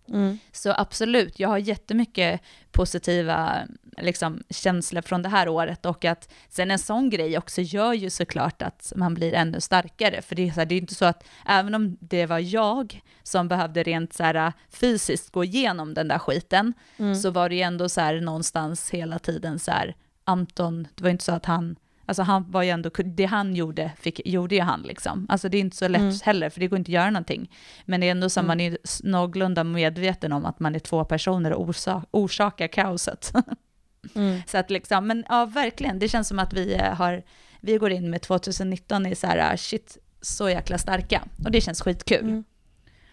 Mm. 0.10 0.38
Så 0.52 0.74
absolut, 0.78 1.40
jag 1.40 1.50
har 1.50 1.58
jättemycket 1.58 2.42
positiva 2.72 3.68
liksom, 3.98 4.44
känslor 4.50 5.02
från 5.02 5.22
det 5.22 5.30
här 5.30 5.50
året 5.50 5.86
och 5.86 6.06
att 6.06 6.34
sen 6.50 6.72
en 6.72 6.80
sån 6.80 7.10
grej 7.10 7.38
också 7.38 7.62
gör 7.62 7.94
ju 7.94 8.10
såklart 8.10 8.62
att 8.62 8.94
man 8.96 9.14
blir 9.14 9.34
ännu 9.34 9.62
starkare. 9.62 10.22
För 10.22 10.36
det 10.36 10.48
är, 10.48 10.52
så 10.52 10.60
här, 10.60 10.66
det 10.66 10.76
är 10.76 10.80
inte 10.80 10.96
så 10.96 11.06
att 11.06 11.24
även 11.46 11.76
om 11.76 11.98
det 12.00 12.26
var 12.26 12.40
jag 12.40 13.02
som 13.24 13.48
behövde 13.48 13.84
rent 13.84 14.14
så 14.14 14.24
här, 14.24 14.54
fysiskt 14.70 15.32
gå 15.32 15.44
igenom 15.44 15.94
den 15.94 16.08
där 16.08 16.20
skiten 16.20 16.74
Mm. 16.98 17.16
så 17.16 17.30
var 17.32 17.50
det 17.50 17.56
ju 17.56 17.62
ändå 17.62 17.90
så 17.90 18.02
här 18.02 18.22
någonstans 18.22 18.90
hela 18.90 19.20
tiden 19.20 19.60
så 19.60 19.72
här 19.72 19.96
Anton, 20.28 20.88
det 20.96 21.04
var 21.04 21.10
inte 21.10 21.24
så 21.24 21.32
att 21.32 21.46
han 21.46 21.76
Alltså 22.10 22.24
han 22.24 22.52
var 22.52 22.64
ju 22.64 22.70
ändå, 22.70 22.90
det 23.06 23.26
han 23.26 23.56
gjorde, 23.56 23.92
fick, 24.00 24.22
gjorde 24.28 24.56
ju 24.56 24.62
han 24.62 24.82
liksom. 24.82 25.26
Alltså 25.30 25.50
det 25.50 25.58
är 25.58 25.60
inte 25.60 25.78
så 25.78 25.88
lätt 25.88 26.02
Mm. 26.02 26.14
heller, 26.24 26.50
för 26.50 26.60
det 26.60 26.68
går 26.68 26.80
inte 26.80 26.90
att 26.90 26.94
göra 26.94 27.10
någonting. 27.10 27.52
Men 27.86 28.00
det 28.02 28.08
är 28.08 28.12
ändå 28.12 28.30
som 28.30 28.46
Mm. 28.46 28.48
man 28.48 28.60
är 28.60 28.78
någorlunda 29.04 29.64
medveten 29.64 30.32
om 30.32 30.46
att 30.46 30.60
man 30.60 30.76
är 30.76 30.80
två 30.80 31.06
personer 31.06 31.54
och 31.54 31.62
orsa, 31.70 32.04
orsakar 32.12 32.68
kaoset. 32.68 33.32
Mm. 34.16 34.42
så 34.48 34.58
att 34.58 34.70
liksom, 34.72 35.08
men 35.08 35.24
ja 35.30 35.46
verkligen, 35.46 36.00
det 36.00 36.08
känns 36.10 36.28
som 36.28 36.40
att 36.40 36.54
vi 36.54 36.74
eh, 36.74 36.94
har, 36.96 37.24
vi 37.62 37.78
går 37.78 37.92
in 37.92 38.10
med 38.10 38.22
2019 38.22 39.06
i 39.06 39.16
så 39.16 39.28
här, 39.28 39.54
ah, 39.54 39.58
shit, 39.58 39.98
så 40.22 40.50
jäkla 40.50 40.78
starka. 40.78 41.24
Och 41.46 41.52
det 41.52 41.62
känns 41.62 41.82
skitkul. 41.82 42.20
Mm. 42.26 42.44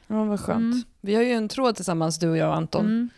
Ja, 0.06 0.24
vad 0.24 0.40
skönt. 0.40 0.74
Mm. 0.74 0.82
Vi 1.00 1.14
har 1.14 1.22
ju 1.22 1.32
en 1.32 1.48
tråd 1.48 1.76
tillsammans, 1.76 2.18
du 2.18 2.28
och 2.30 2.36
jag 2.36 2.48
och 2.48 2.56
Anton, 2.56 2.84
Mm. 2.86 3.10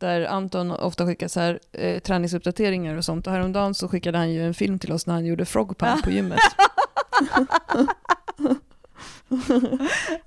Där 0.00 0.26
Anton 0.26 0.70
ofta 0.70 1.06
skickar 1.06 1.28
så 1.28 1.40
här, 1.40 1.60
eh, 1.72 1.98
träningsuppdateringar 1.98 2.96
och 2.96 3.04
sånt. 3.04 3.26
Och 3.26 3.32
häromdagen 3.32 3.74
så 3.74 3.88
skickade 3.88 4.18
han 4.18 4.30
ju 4.30 4.46
en 4.46 4.54
film 4.54 4.78
till 4.78 4.92
oss 4.92 5.06
när 5.06 5.14
han 5.14 5.26
gjorde 5.26 5.44
frog 5.44 5.78
pump 5.78 6.02
på 6.02 6.10
gymmet. 6.10 6.40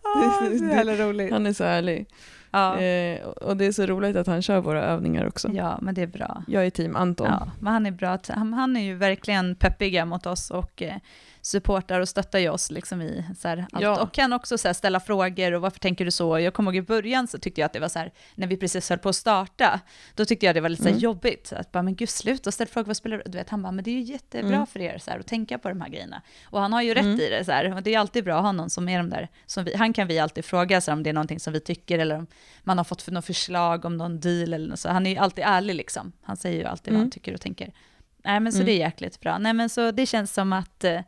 Ah, 0.02 0.58
så 0.58 0.66
jävla 0.66 0.96
roligt. 0.96 1.32
Han 1.32 1.46
är 1.46 1.54
så 1.54 1.64
ärlig. 1.64 2.08
Ja. 2.52 2.80
Eh, 2.80 3.26
och 3.28 3.58
det 3.58 3.66
är 3.66 3.72
så 3.72 3.86
roligt 3.86 4.16
att 4.16 4.28
han 4.28 4.42
kör 4.42 4.60
våra 4.60 4.84
övningar 4.84 5.28
också. 5.28 5.50
ja, 5.54 5.80
men 5.82 5.96
det 5.96 6.02
är 6.02 6.08
bra. 6.08 6.44
Jag 6.48 6.66
är 6.66 6.70
team 6.70 6.96
Anton. 6.96 7.28
Ja, 7.28 7.48
men 7.60 7.74
han 7.74 7.86
är 7.86 7.92
bra. 7.92 8.20
Han, 8.28 8.54
han 8.54 8.78
är 8.78 8.82
ju 8.82 8.96
verkligen 8.96 9.56
peppiga 9.56 10.06
mot 10.06 10.26
oss 10.26 10.52
och 10.52 10.82
eh, 10.82 10.96
supportar 11.46 12.00
och 12.00 12.10
stöttar 12.10 12.40
ju 12.40 12.50
oss 12.50 12.72
liksom 12.72 13.02
i 13.02 13.24
så 13.38 13.48
här, 13.48 13.66
allt. 13.72 13.84
Ja. 13.84 14.02
Och 14.02 14.14
kan 14.14 14.34
också 14.34 14.58
så 14.58 14.74
ställa 14.74 15.00
frågor 15.00 15.52
och 15.54 15.62
varför 15.62 15.80
tänker 15.80 16.06
du 16.06 16.12
så? 16.12 16.40
Jag 16.40 16.54
kommer 16.54 16.72
ihåg 16.72 16.76
i 16.84 16.88
början 16.88 17.28
så 17.28 17.38
tyckte 17.38 17.62
jag 17.62 17.66
att 17.66 17.74
det 17.74 17.80
var 17.80 17.88
så 17.90 18.00
här, 18.00 18.12
när 18.36 18.48
vi 18.48 18.58
precis 18.58 18.90
höll 18.90 19.00
på 19.00 19.10
att 19.10 19.16
starta, 19.16 19.80
då 20.16 20.26
tyckte 20.26 20.46
jag 20.46 20.56
det 20.56 20.62
var 20.62 20.70
lite 20.70 20.90
Mm. 20.90 21.00
jobbigt. 21.00 21.54
Att 21.54 21.72
bara, 21.72 21.84
men 21.84 21.96
gud 21.96 22.10
sluta 22.10 22.52
ställa 22.52 22.68
frågor, 22.70 22.88
vad 22.88 22.98
spelar 22.98 23.18
det 23.18 23.24
Du 23.26 23.38
vet, 23.38 23.50
han 23.50 23.62
bara, 23.64 23.72
men 23.72 23.84
det 23.84 23.92
är 23.92 23.96
ju 23.96 24.02
jättebra 24.02 24.56
Mm. 24.56 24.68
för 24.68 24.80
er 24.80 24.98
så 24.98 25.12
här, 25.12 25.20
att 25.20 25.28
tänka 25.28 25.58
på 25.58 25.70
de 25.70 25.82
här 25.82 25.90
grejerna. 25.90 26.22
Och 26.46 26.60
han 26.62 26.74
har 26.74 26.82
ju 26.82 26.94
rätt 26.94 27.04
Mm. 27.04 27.20
i 27.20 27.30
det 27.30 27.46
så 27.46 27.52
här, 27.52 27.76
och 27.76 27.84
det 27.84 27.94
är 27.96 28.00
alltid 28.00 28.24
bra 28.24 28.38
att 28.38 28.44
ha 28.44 28.52
någon 28.52 28.70
som 28.70 28.90
är 28.90 28.98
de 28.98 29.10
där, 29.10 29.30
som 29.46 29.64
vi, 29.64 29.76
han 29.76 29.94
kan 29.94 30.08
vi 30.08 30.20
alltid 30.20 30.46
fråga 30.46 30.82
så 30.82 30.92
här, 30.92 30.98
om 30.98 31.04
det 31.04 31.10
är 31.10 31.14
någonting 31.14 31.40
som 31.40 31.54
vi 31.54 31.60
tycker 31.60 32.00
eller 32.00 32.16
om 32.18 32.28
man 32.64 32.78
har 32.78 32.86
fått 32.86 33.02
för 33.02 33.12
något 33.12 33.26
förslag 33.26 33.86
om 33.86 33.98
någon 33.98 34.20
deal 34.20 34.54
eller 34.54 34.68
något 34.70 34.80
så. 34.80 34.90
Han 34.90 35.06
är 35.06 35.10
ju 35.10 35.18
alltid 35.18 35.44
ärlig 35.48 35.76
liksom. 35.76 36.12
Han 36.22 36.38
säger 36.38 36.58
ju 36.60 36.66
alltid 36.66 36.86
vad 36.94 36.96
Mm. 36.96 37.02
han 37.06 37.12
tycker 37.12 37.34
och 37.34 37.42
tänker. 37.42 37.74
Nej 38.26 38.40
men 38.40 38.52
så 38.52 38.58
Mm. 38.58 38.66
det 38.66 38.72
är 38.72 38.78
jäkligt 38.78 39.20
bra. 39.20 39.38
Nej 39.38 39.54
men 39.54 39.70
så 39.70 39.92
det 39.92 40.06
känns 40.06 40.34
som 40.34 40.54
att 40.54 40.84
eh, 40.84 41.00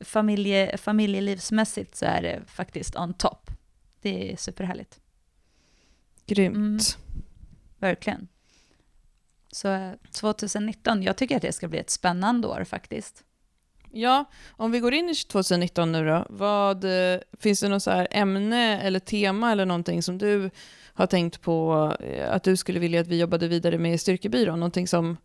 familje, 0.00 0.76
familjelivsmässigt 0.76 1.96
så 1.96 2.06
är 2.06 2.22
det 2.22 2.42
faktiskt 2.46 2.96
on 2.96 3.14
top. 3.14 3.50
Det 4.02 4.32
är 4.32 4.36
superhärligt. 4.36 5.00
Grymt. 6.26 6.56
Mm. 6.56 6.78
Verkligen. 7.78 8.28
Så 9.52 9.68
eh, 9.68 9.92
2019, 10.12 11.02
jag 11.02 11.16
tycker 11.16 11.36
att 11.36 11.42
det 11.42 11.52
ska 11.52 11.68
bli 11.68 11.78
ett 11.78 11.90
spännande 11.90 12.48
år 12.48 12.64
faktiskt. 12.64 13.24
Ja, 13.90 14.24
om 14.50 14.72
vi 14.72 14.80
går 14.80 14.94
in 14.94 15.08
i 15.08 15.14
2019 15.14 15.92
nu 15.92 16.06
då, 16.06 16.26
vad, 16.30 16.84
eh, 16.84 17.20
finns 17.40 17.60
det 17.60 17.68
något 17.68 17.82
så 17.82 17.90
här 17.90 18.08
ämne 18.10 18.80
eller 18.80 19.00
tema 19.00 19.52
eller 19.52 19.66
någonting 19.66 20.02
som 20.02 20.18
du 20.18 20.50
har 20.94 21.06
tänkt 21.06 21.40
på 21.40 21.92
eh, 22.00 22.32
att 22.32 22.42
du 22.42 22.56
skulle 22.56 22.78
vilja 22.78 23.00
att 23.00 23.06
vi 23.06 23.20
jobbade 23.20 23.48
vidare 23.48 23.78
med 23.78 23.94
i 23.94 23.98
Styrkebyrån? 23.98 24.60
Någonting 24.60 24.88
som, 24.88 25.16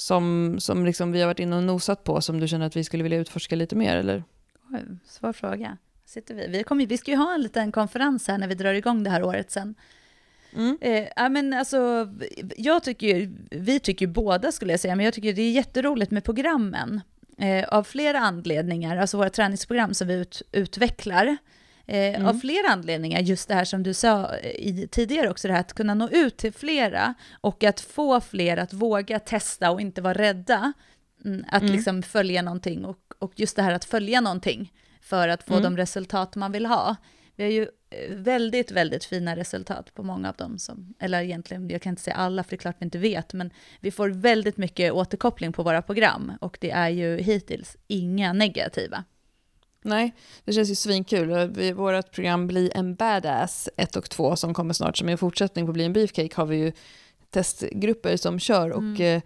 som, 0.00 0.56
som 0.60 0.86
liksom 0.86 1.12
vi 1.12 1.20
har 1.20 1.26
varit 1.26 1.38
inne 1.38 1.56
och 1.56 1.62
nosat 1.62 2.04
på 2.04 2.20
som 2.20 2.40
du 2.40 2.48
känner 2.48 2.66
att 2.66 2.76
vi 2.76 2.84
skulle 2.84 3.02
vilja 3.02 3.18
utforska 3.18 3.56
lite 3.56 3.76
mer? 3.76 3.96
Eller? 3.96 4.24
Oj, 4.72 4.84
svår 5.06 5.32
fråga. 5.32 5.76
Sitter 6.04 6.34
vi? 6.34 6.46
Vi, 6.48 6.62
kommer, 6.62 6.86
vi 6.86 6.98
ska 6.98 7.10
ju 7.10 7.16
ha 7.16 7.34
en 7.34 7.42
liten 7.42 7.72
konferens 7.72 8.28
här 8.28 8.38
när 8.38 8.48
vi 8.48 8.54
drar 8.54 8.74
igång 8.74 9.02
det 9.02 9.10
här 9.10 9.22
året 9.22 9.50
sen. 9.50 9.74
Mm. 10.56 10.78
Eh, 10.80 11.30
men 11.30 11.52
alltså, 11.52 12.08
jag 12.56 12.82
tycker 12.82 13.30
vi 13.50 13.80
tycker 13.80 14.06
ju 14.06 14.12
båda 14.12 14.52
skulle 14.52 14.72
jag 14.72 14.80
säga, 14.80 14.96
men 14.96 15.04
jag 15.04 15.14
tycker 15.14 15.32
det 15.32 15.42
är 15.42 15.50
jätteroligt 15.50 16.10
med 16.10 16.24
programmen. 16.24 17.00
Eh, 17.38 17.68
av 17.68 17.84
flera 17.84 18.18
anledningar, 18.18 18.96
alltså 18.96 19.16
våra 19.16 19.30
träningsprogram 19.30 19.94
som 19.94 20.08
vi 20.08 20.14
ut, 20.14 20.42
utvecklar. 20.52 21.36
Eh, 21.90 22.14
Mm. 22.14 22.26
Av 22.26 22.34
flera 22.34 22.68
anledningar, 22.68 23.20
just 23.20 23.48
det 23.48 23.54
här 23.54 23.64
som 23.64 23.82
du 23.82 23.94
sa 23.94 24.34
eh, 24.36 24.50
i, 24.50 24.88
tidigare 24.90 25.30
också, 25.30 25.48
det 25.48 25.54
här 25.54 25.60
att 25.60 25.72
kunna 25.72 25.94
nå 25.94 26.08
ut 26.08 26.36
till 26.36 26.52
flera 26.52 27.14
och 27.40 27.64
att 27.64 27.80
få 27.80 28.20
fler 28.20 28.56
att 28.56 28.72
våga 28.72 29.18
testa 29.18 29.70
och 29.70 29.80
inte 29.80 30.02
vara 30.02 30.14
rädda. 30.14 30.72
Mm, 31.24 31.44
att 31.48 31.62
Mm. 31.62 31.74
liksom 31.74 32.02
följa 32.02 32.42
någonting 32.42 32.84
och, 32.84 32.98
och 33.18 33.32
just 33.36 33.56
det 33.56 33.62
här 33.62 33.72
att 33.72 33.84
följa 33.84 34.20
någonting 34.20 34.72
för 35.00 35.28
att 35.28 35.42
få 35.42 35.52
Mm. 35.54 35.62
de 35.62 35.76
resultat 35.76 36.36
man 36.36 36.52
vill 36.52 36.66
ha. 36.66 36.96
Vi 37.36 37.42
har 37.44 37.50
ju 37.50 37.62
eh, 37.90 38.14
väldigt, 38.16 38.70
väldigt 38.70 39.04
fina 39.04 39.36
resultat 39.36 39.94
på 39.94 40.02
många 40.02 40.28
av 40.28 40.34
dem 40.36 40.58
som, 40.58 40.94
eller 40.98 41.22
egentligen, 41.22 41.70
jag 41.70 41.82
kan 41.82 41.90
inte 41.90 42.02
säga 42.02 42.16
alla 42.16 42.42
för 42.44 42.50
det 42.50 42.56
är 42.56 42.58
klart 42.58 42.76
vi 42.78 42.84
inte 42.84 42.98
vet, 42.98 43.32
men 43.32 43.50
vi 43.80 43.90
får 43.90 44.08
väldigt 44.08 44.56
mycket 44.56 44.92
återkoppling 44.92 45.52
på 45.52 45.62
våra 45.62 45.82
program 45.82 46.32
och 46.40 46.58
det 46.60 46.70
är 46.70 46.88
ju 46.88 47.18
hittills 47.18 47.76
inga 47.86 48.32
negativa. 48.32 49.04
Nej, 49.82 50.14
det 50.44 50.52
känns 50.52 50.70
ju 50.70 50.74
svinkul. 50.74 51.50
Vi- 51.54 51.72
Vårt 51.72 52.10
program 52.12 52.46
Bli 52.46 52.70
en 52.74 52.94
badass 52.94 53.68
1 53.76 53.96
och 53.96 54.10
2 54.10 54.36
som 54.36 54.54
kommer 54.54 54.74
snart 54.74 54.96
som 54.98 55.08
är 55.08 55.12
en 55.12 55.18
fortsättning 55.18 55.66
på 55.66 55.72
Bli 55.72 55.84
en 55.84 55.92
beefcake 55.92 56.30
har 56.36 56.46
vi 56.46 56.56
ju 56.56 56.72
testgrupper 57.30 58.16
som 58.16 58.38
kör 58.38 58.70
och 58.70 59.00
eh, 59.00 59.22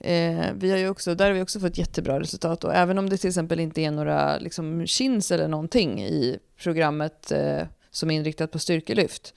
eh, 0.00 0.46
vi 0.54 0.70
har 0.70 0.78
ju 0.78 0.88
också, 0.88 1.14
där 1.14 1.26
har 1.26 1.32
vi 1.32 1.42
också 1.42 1.60
fått 1.60 1.78
jättebra 1.78 2.20
resultat 2.20 2.64
och 2.64 2.74
även 2.74 2.98
om 2.98 3.08
det 3.10 3.16
till 3.16 3.28
exempel 3.28 3.60
inte 3.60 3.80
är 3.80 3.90
några 3.90 4.38
liksom, 4.38 4.86
chins 4.86 5.30
eller 5.30 5.48
någonting 5.48 6.02
i 6.02 6.38
programmet 6.62 7.32
eh, 7.32 7.62
som 7.90 8.10
är 8.10 8.16
inriktat 8.16 8.50
på 8.52 8.58
styrkelyft 8.58 9.34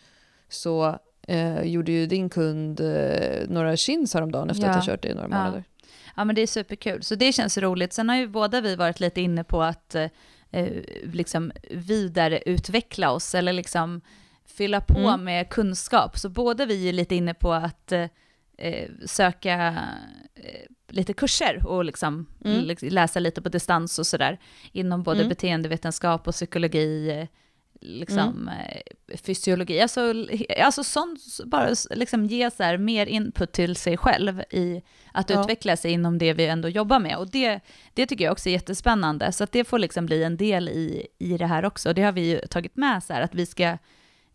så 0.49 0.99
eh, 1.27 1.61
gjorde 1.63 1.91
ju 1.91 2.05
din 2.05 2.29
kund 2.29 2.79
eh, 2.79 3.47
några 3.47 3.77
chins 3.77 4.13
häromdagen 4.13 4.49
efter 4.49 4.63
Ja. 4.63 4.69
att 4.69 4.75
ha 4.75 4.85
kört 4.85 5.01
det 5.01 5.07
i 5.09 5.13
några 5.13 5.27
Ja. 5.31 5.37
månader. 5.37 5.63
Ja, 6.15 6.23
men 6.25 6.35
det 6.35 6.41
är 6.41 6.47
superkul. 6.47 7.03
Så 7.03 7.15
det 7.15 7.31
känns 7.33 7.57
roligt. 7.57 7.93
Sen 7.93 8.09
har 8.09 8.15
ju 8.15 8.27
båda 8.27 8.61
vi 8.61 8.75
varit 8.75 8.99
lite 8.99 9.21
inne 9.21 9.43
på 9.43 9.63
att 9.63 9.95
eh, 10.51 10.83
liksom 11.13 11.51
vidareutveckla 11.71 13.11
oss 13.11 13.35
eller 13.35 13.53
liksom 13.53 14.01
fylla 14.45 14.81
på 14.81 14.99
Mm. 14.99 15.23
med 15.23 15.49
kunskap. 15.49 16.17
Så 16.17 16.29
båda 16.29 16.65
vi 16.65 16.89
är 16.89 16.93
lite 16.93 17.15
inne 17.15 17.33
på 17.33 17.53
att 17.53 17.91
eh, 17.91 18.05
eh, 18.57 18.89
söka 19.05 19.75
eh, 20.35 20.61
lite 20.89 21.13
kurser 21.13 21.67
och 21.67 21.85
liksom 21.85 22.25
Mm. 22.45 22.61
liksom 22.63 22.89
läsa 22.89 23.19
lite 23.19 23.41
på 23.41 23.49
distans 23.49 23.99
och 23.99 24.07
sådär 24.07 24.39
inom 24.71 25.03
både 25.03 25.19
Mm. 25.19 25.29
beteendevetenskap 25.29 26.27
och 26.27 26.33
psykologi, 26.33 27.09
eh, 27.11 27.27
liksom 27.81 28.19
Mm. 28.19 28.47
eh, 28.47 29.17
fysiologi, 29.17 29.81
alltså, 29.81 30.13
alltså 30.63 30.83
sånt, 30.83 31.19
bara 31.45 31.69
liksom 31.91 32.25
ge 32.25 32.51
så 32.51 32.63
här 32.63 32.77
mer 32.77 33.05
input 33.05 33.51
till 33.51 33.75
sig 33.75 33.97
själv 33.97 34.43
i 34.49 34.81
att 35.11 35.29
Ja. 35.29 35.41
utveckla 35.41 35.77
sig 35.77 35.91
inom 35.91 36.17
det 36.17 36.33
vi 36.33 36.45
ändå 36.47 36.69
jobbar 36.69 36.99
med. 36.99 37.17
Och 37.17 37.29
det, 37.31 37.59
det 37.93 38.05
tycker 38.05 38.25
jag 38.25 38.31
också 38.31 38.49
är 38.49 38.53
jättespännande, 38.53 39.31
så 39.31 39.43
att 39.43 39.51
det 39.51 39.63
får 39.63 39.79
liksom 39.79 40.05
bli 40.05 40.23
en 40.23 40.37
del 40.37 40.69
i, 40.69 41.07
i 41.19 41.37
det 41.37 41.45
här 41.47 41.65
också. 41.65 41.93
Det 41.93 42.01
har 42.01 42.11
vi 42.11 42.21
ju 42.29 42.39
tagit 42.39 42.75
med 42.77 43.03
så 43.03 43.13
här, 43.13 43.21
att 43.21 43.35
vi 43.35 43.45
ska, 43.45 43.77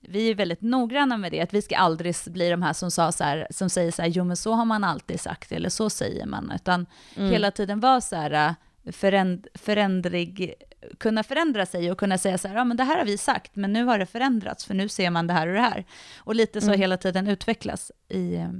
vi 0.01 0.31
är 0.31 0.35
väldigt 0.35 0.61
noggranna 0.63 1.17
med 1.17 1.33
det, 1.33 1.41
att 1.41 1.55
vi 1.55 1.63
ska 1.63 1.77
aldrig 1.77 2.15
bli 2.27 2.51
de 2.51 2.63
här 2.63 2.73
som, 2.73 2.91
sa 2.91 3.13
så 3.13 3.25
här, 3.25 3.47
som 3.51 3.71
säger 3.71 3.93
så 3.93 4.03
här, 4.03 4.09
jo 4.09 4.25
men 4.25 4.37
så 4.37 4.53
har 4.53 4.65
man 4.65 4.85
alltid 4.85 5.21
sagt, 5.21 5.53
eller 5.53 5.69
så 5.69 5.91
säger 5.91 6.27
man, 6.27 6.53
utan 6.55 6.87
Mm. 7.17 7.31
hela 7.31 7.51
tiden 7.51 7.81
vara 7.81 8.01
så 8.01 8.17
här 8.17 8.55
föränd, 8.93 9.47
förändrig, 9.55 10.55
kunna 10.99 11.23
förändra 11.23 11.67
sig 11.67 11.91
och 11.91 11.99
kunna 11.99 12.19
säga 12.19 12.39
så 12.39 12.49
här, 12.49 12.55
ja 12.57 12.65
men 12.65 12.77
det 12.77 12.85
här 12.85 12.99
har 12.99 13.05
vi 13.05 13.19
sagt, 13.19 13.57
men 13.57 13.73
nu 13.73 13.85
har 13.85 13.99
det 13.99 14.07
förändrats, 14.07 14.65
för 14.65 14.75
nu 14.75 14.89
ser 14.89 15.11
man 15.11 15.27
det 15.27 15.33
här 15.33 15.47
och 15.47 15.55
det 15.55 15.61
här. 15.61 15.85
Och 16.19 16.35
lite 16.35 16.61
så 16.61 16.67
Mm. 16.67 16.81
hela 16.81 16.97
tiden 16.97 17.29
utvecklas 17.29 17.93
i, 18.09 18.35
eh, 18.35 18.51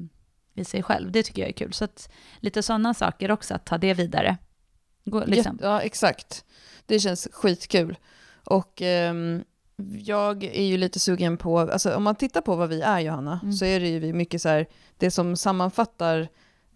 i 0.55 0.65
sig 0.65 0.83
själv. 0.83 1.13
Det 1.13 1.23
tycker 1.23 1.43
jag 1.43 1.49
är 1.49 1.53
kul. 1.53 1.73
Så 1.73 1.85
att 1.85 2.11
lite 2.41 2.63
sådana 2.63 2.95
saker 2.95 3.31
också, 3.31 3.55
att 3.55 3.67
ta 3.67 3.79
det 3.79 3.95
vidare. 3.95 4.37
Gå, 5.05 5.25
liksom. 5.25 5.53
Jätte- 5.57 5.67
Ja, 5.67 5.81
exakt. 5.81 6.45
Det 6.87 7.01
känns 7.01 7.29
skitkul. 7.33 7.97
Och 8.45 8.83
ehm, 8.83 9.45
jag 9.99 10.45
är 10.45 10.63
ju 10.65 10.77
lite 10.77 11.01
sugen 11.01 11.37
på, 11.37 11.59
alltså 11.59 11.95
om 11.95 12.03
man 12.03 12.15
tittar 12.17 12.41
på 12.41 12.57
vad 12.57 12.69
vi 12.69 12.81
är 12.81 13.01
Johanna, 13.01 13.41
Mm. 13.43 13.53
så 13.53 13.65
är 13.65 13.81
det 13.81 13.89
ju 13.89 14.13
mycket 14.13 14.43
så 14.43 14.49
här, 14.49 14.67
det 14.99 15.11
som 15.11 15.37
sammanfattar 15.37 16.29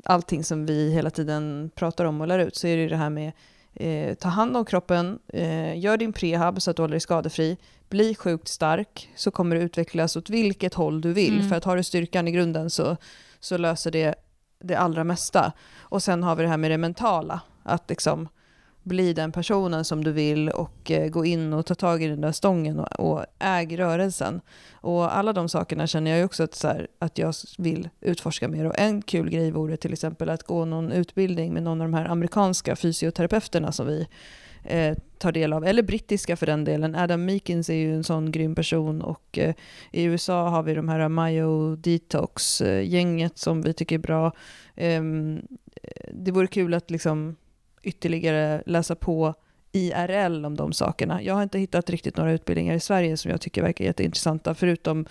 allting 0.05 0.44
som 0.44 0.66
vi 0.66 0.90
hela 0.92 1.11
tiden 1.11 1.70
pratar 1.74 2.05
om 2.05 2.20
och 2.20 2.26
lär 2.26 2.38
ut, 2.38 2.57
så 2.57 2.66
är 2.66 2.76
det 2.76 2.88
det 2.88 2.96
här 2.96 3.11
med 3.11 3.32
eh, 3.74 4.14
ta 4.14 4.28
hand 4.28 4.57
om 4.57 4.64
kroppen, 4.64 5.18
eh, 5.28 5.78
gör 5.78 5.96
din 5.96 6.12
prehab 6.12 6.62
så 6.62 6.70
att 6.70 6.76
du 6.76 6.82
håller 6.82 6.92
dig 6.92 7.01
skadefri, 7.01 7.57
bli 7.88 8.14
sjukt 8.14 8.48
stark, 8.48 9.09
så 9.16 9.30
kommer 9.30 9.57
du 9.57 9.62
utvecklas 9.62 10.16
åt 10.16 10.30
vilket 10.30 10.74
håll 10.74 11.01
du 11.01 11.12
vill, 11.12 11.34
Mm. 11.36 11.48
för 11.48 11.57
att 11.57 11.64
har 11.64 11.76
du 11.76 11.82
styrkan 11.82 12.28
i 12.28 12.30
grunden 12.30 12.70
så, 12.70 12.96
så 13.40 13.57
löser 13.57 13.90
det 13.90 14.14
det 14.64 14.74
allra 14.74 15.05
mesta. 15.05 15.53
Och 15.78 16.03
sen 16.03 16.22
har 16.22 16.36
vi 16.36 16.42
det 16.42 16.48
här 16.48 16.57
med 16.57 16.70
det 16.70 16.78
mentala, 16.78 17.40
att 17.62 17.90
liksom 17.90 18.28
bli 18.83 19.12
den 19.12 19.33
personen 19.33 19.85
som 19.85 20.05
du 20.05 20.12
vill 20.12 20.49
och 20.49 20.91
eh, 20.91 21.09
gå 21.09 21.24
in 21.24 21.53
och 21.53 21.66
ta 21.66 21.74
tag 21.74 22.03
i 22.03 22.07
den 22.07 22.20
där 22.20 22.33
stången 22.33 22.81
och, 22.81 23.01
och 23.01 23.24
äg 23.39 23.78
rörelsen. 23.78 24.41
Och 24.72 25.16
alla 25.16 25.33
de 25.33 25.49
sakerna 25.49 25.87
känner 25.87 26.11
jag 26.11 26.18
ju 26.18 26.24
också 26.24 26.43
att, 26.43 26.55
så 26.55 26.68
här, 26.68 26.89
att 26.99 27.18
jag 27.18 27.35
vill 27.59 27.89
utforska 28.01 28.49
mer. 28.49 28.64
Och 28.64 28.78
en 28.78 29.03
kul 29.03 29.31
grej 29.31 29.51
vore 29.51 29.76
till 29.76 29.93
exempel 29.93 30.31
att 30.31 30.43
gå 30.43 30.64
någon 30.64 30.93
utbildning 30.93 31.55
med 31.55 31.62
någon 31.62 31.81
av 31.81 31.87
de 31.91 31.95
här 31.95 32.05
amerikanska 32.05 32.76
fysioterapeuterna 32.76 33.72
som 33.72 33.87
vi 33.87 34.09
eh, 34.64 34.97
tar 35.18 35.33
del 35.33 35.53
av, 35.53 35.64
eller 35.64 35.83
brittiska 35.83 36.37
för 36.37 36.47
den 36.47 36.64
delen. 36.64 36.95
Adam 36.95 37.24
Meekins 37.24 37.70
är 37.70 37.74
ju 37.74 37.95
en 37.95 38.05
sån 38.05 38.33
grym 38.33 38.55
person 38.55 39.03
och 39.03 39.39
eh, 39.39 39.55
i 39.93 40.03
USA 40.03 40.49
har 40.49 40.62
vi 40.62 40.74
de 40.74 40.89
här 40.89 41.09
Mayo 41.09 41.76
Detox-gänget 41.76 43.33
eh, 43.33 43.37
som 43.37 43.62
vi 43.62 43.72
tycker 43.72 43.95
är 43.95 44.01
bra. 44.01 44.33
Ehm, 44.76 45.43
eh, 45.83 46.11
det 46.12 46.31
vore 46.31 46.47
kul 46.47 46.74
att 46.74 46.91
liksom 46.91 47.37
ytterligare 47.83 48.62
läsa 48.66 48.95
på 48.95 49.35
IRL 49.72 50.45
om 50.45 50.57
de 50.57 50.72
sakerna. 50.72 51.22
Jag 51.22 51.35
har 51.35 51.43
inte 51.43 51.59
hittat 51.59 51.91
riktigt 51.91 52.16
några 52.16 52.33
utbildningar 52.33 52.74
i 52.74 52.81
Sverige 52.81 53.16
som 53.16 53.31
jag 53.31 53.41
tycker 53.41 53.62
verkar 53.62 53.85
jätteintressanta, 53.85 54.55
förutom 54.55 55.07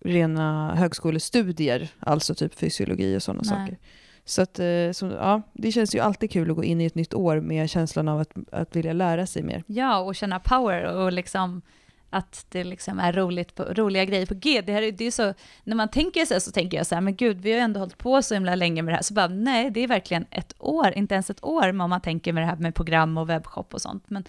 rena 0.00 0.74
högskolestudier, 0.74 1.88
alltså 2.00 2.34
typ 2.34 2.54
fysiologi 2.54 3.16
och 3.16 3.22
sådana 3.22 3.44
saker. 3.44 3.78
Så, 4.24 4.42
att, 4.42 4.58
eh, 4.58 4.90
så, 4.92 5.06
ja, 5.06 5.42
det 5.52 5.72
känns 5.72 5.94
ju 5.94 6.00
alltid 6.00 6.30
kul 6.30 6.50
att 6.50 6.56
gå 6.56 6.64
in 6.64 6.80
i 6.80 6.84
ett 6.84 6.94
nytt 6.94 7.14
år 7.14 7.40
med 7.40 7.70
känslan 7.70 8.08
av 8.08 8.20
att, 8.20 8.32
att 8.52 8.76
vilja 8.76 8.92
lära 8.92 9.26
sig 9.26 9.42
mer. 9.42 9.64
Ja, 9.66 9.98
och 9.98 10.14
känna 10.14 10.40
power 10.40 10.84
och 10.84 11.12
liksom 11.12 11.62
att 12.10 12.46
det 12.48 12.64
liksom 12.64 12.98
är 12.98 13.12
roligt 13.12 13.54
på, 13.54 13.62
roliga 13.62 14.04
grejer 14.04 14.26
på 14.26 14.34
G. 14.34 14.62
Det, 14.66 14.72
här, 14.72 14.92
det 14.92 15.04
är 15.04 15.10
så, 15.10 15.34
när 15.64 15.76
man 15.76 15.88
tänker 15.88 16.24
så 16.24 16.34
här 16.34 16.40
så 16.40 16.50
tänker 16.50 16.76
jag 16.76 16.86
så 16.86 16.94
här, 16.94 17.02
men 17.02 17.16
gud, 17.16 17.40
vi 17.40 17.50
har 17.50 17.58
ju 17.58 17.64
ändå 17.64 17.80
hållit 17.80 17.98
på 17.98 18.22
så 18.22 18.34
himla 18.34 18.54
länge 18.54 18.82
med 18.82 18.92
det 18.92 18.96
här. 18.96 19.02
Så 19.02 19.14
bara, 19.14 19.28
nej, 19.28 19.70
det 19.70 19.80
är 19.80 19.88
verkligen 19.88 20.26
ett 20.30 20.54
år, 20.58 20.92
inte 20.96 21.14
ens 21.14 21.30
ett 21.30 21.44
år 21.44 21.68
om 21.68 21.76
man 21.76 22.00
tänker 22.00 22.32
med 22.32 22.42
det 22.42 22.46
här 22.46 22.56
med 22.56 22.74
program 22.74 23.18
och 23.18 23.30
webbshop 23.30 23.74
och 23.74 23.82
sånt. 23.82 24.04
Men 24.10 24.24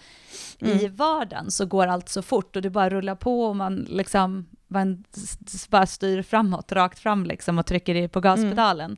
mm. 0.59 0.77
i 0.77 0.87
vardagen 0.87 1.51
så 1.51 1.65
går 1.65 1.87
allt 1.87 2.09
så 2.09 2.21
fort 2.21 2.55
och 2.55 2.61
det 2.61 2.69
bara 2.69 2.89
rullar 2.89 3.15
på 3.15 3.41
och 3.41 3.55
man 3.55 3.75
liksom 3.89 4.45
man 4.67 5.03
bara 5.69 5.85
styr 5.85 6.21
framåt, 6.21 6.71
rakt 6.71 6.99
fram 6.99 7.25
liksom 7.25 7.59
och 7.59 7.65
trycker 7.65 8.07
på 8.07 8.19
gaspedalen. 8.19 8.91
Mm. 8.91 8.97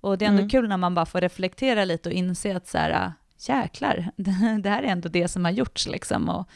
Och 0.00 0.18
det 0.18 0.24
är 0.24 0.28
ändå 0.28 0.40
mm. 0.40 0.50
kul 0.50 0.68
när 0.68 0.76
man 0.76 0.94
bara 0.94 1.06
får 1.06 1.20
reflektera 1.20 1.84
lite 1.84 2.08
och 2.08 2.12
inse 2.12 2.56
att 2.56 2.68
så 2.68 2.78
här, 2.78 3.12
jäklar, 3.38 4.10
det 4.62 4.70
här 4.70 4.82
är 4.82 4.88
ändå 4.88 5.08
det 5.08 5.28
som 5.28 5.44
har 5.44 5.52
gjorts 5.52 5.88
liksom. 5.88 6.28
Och 6.28 6.48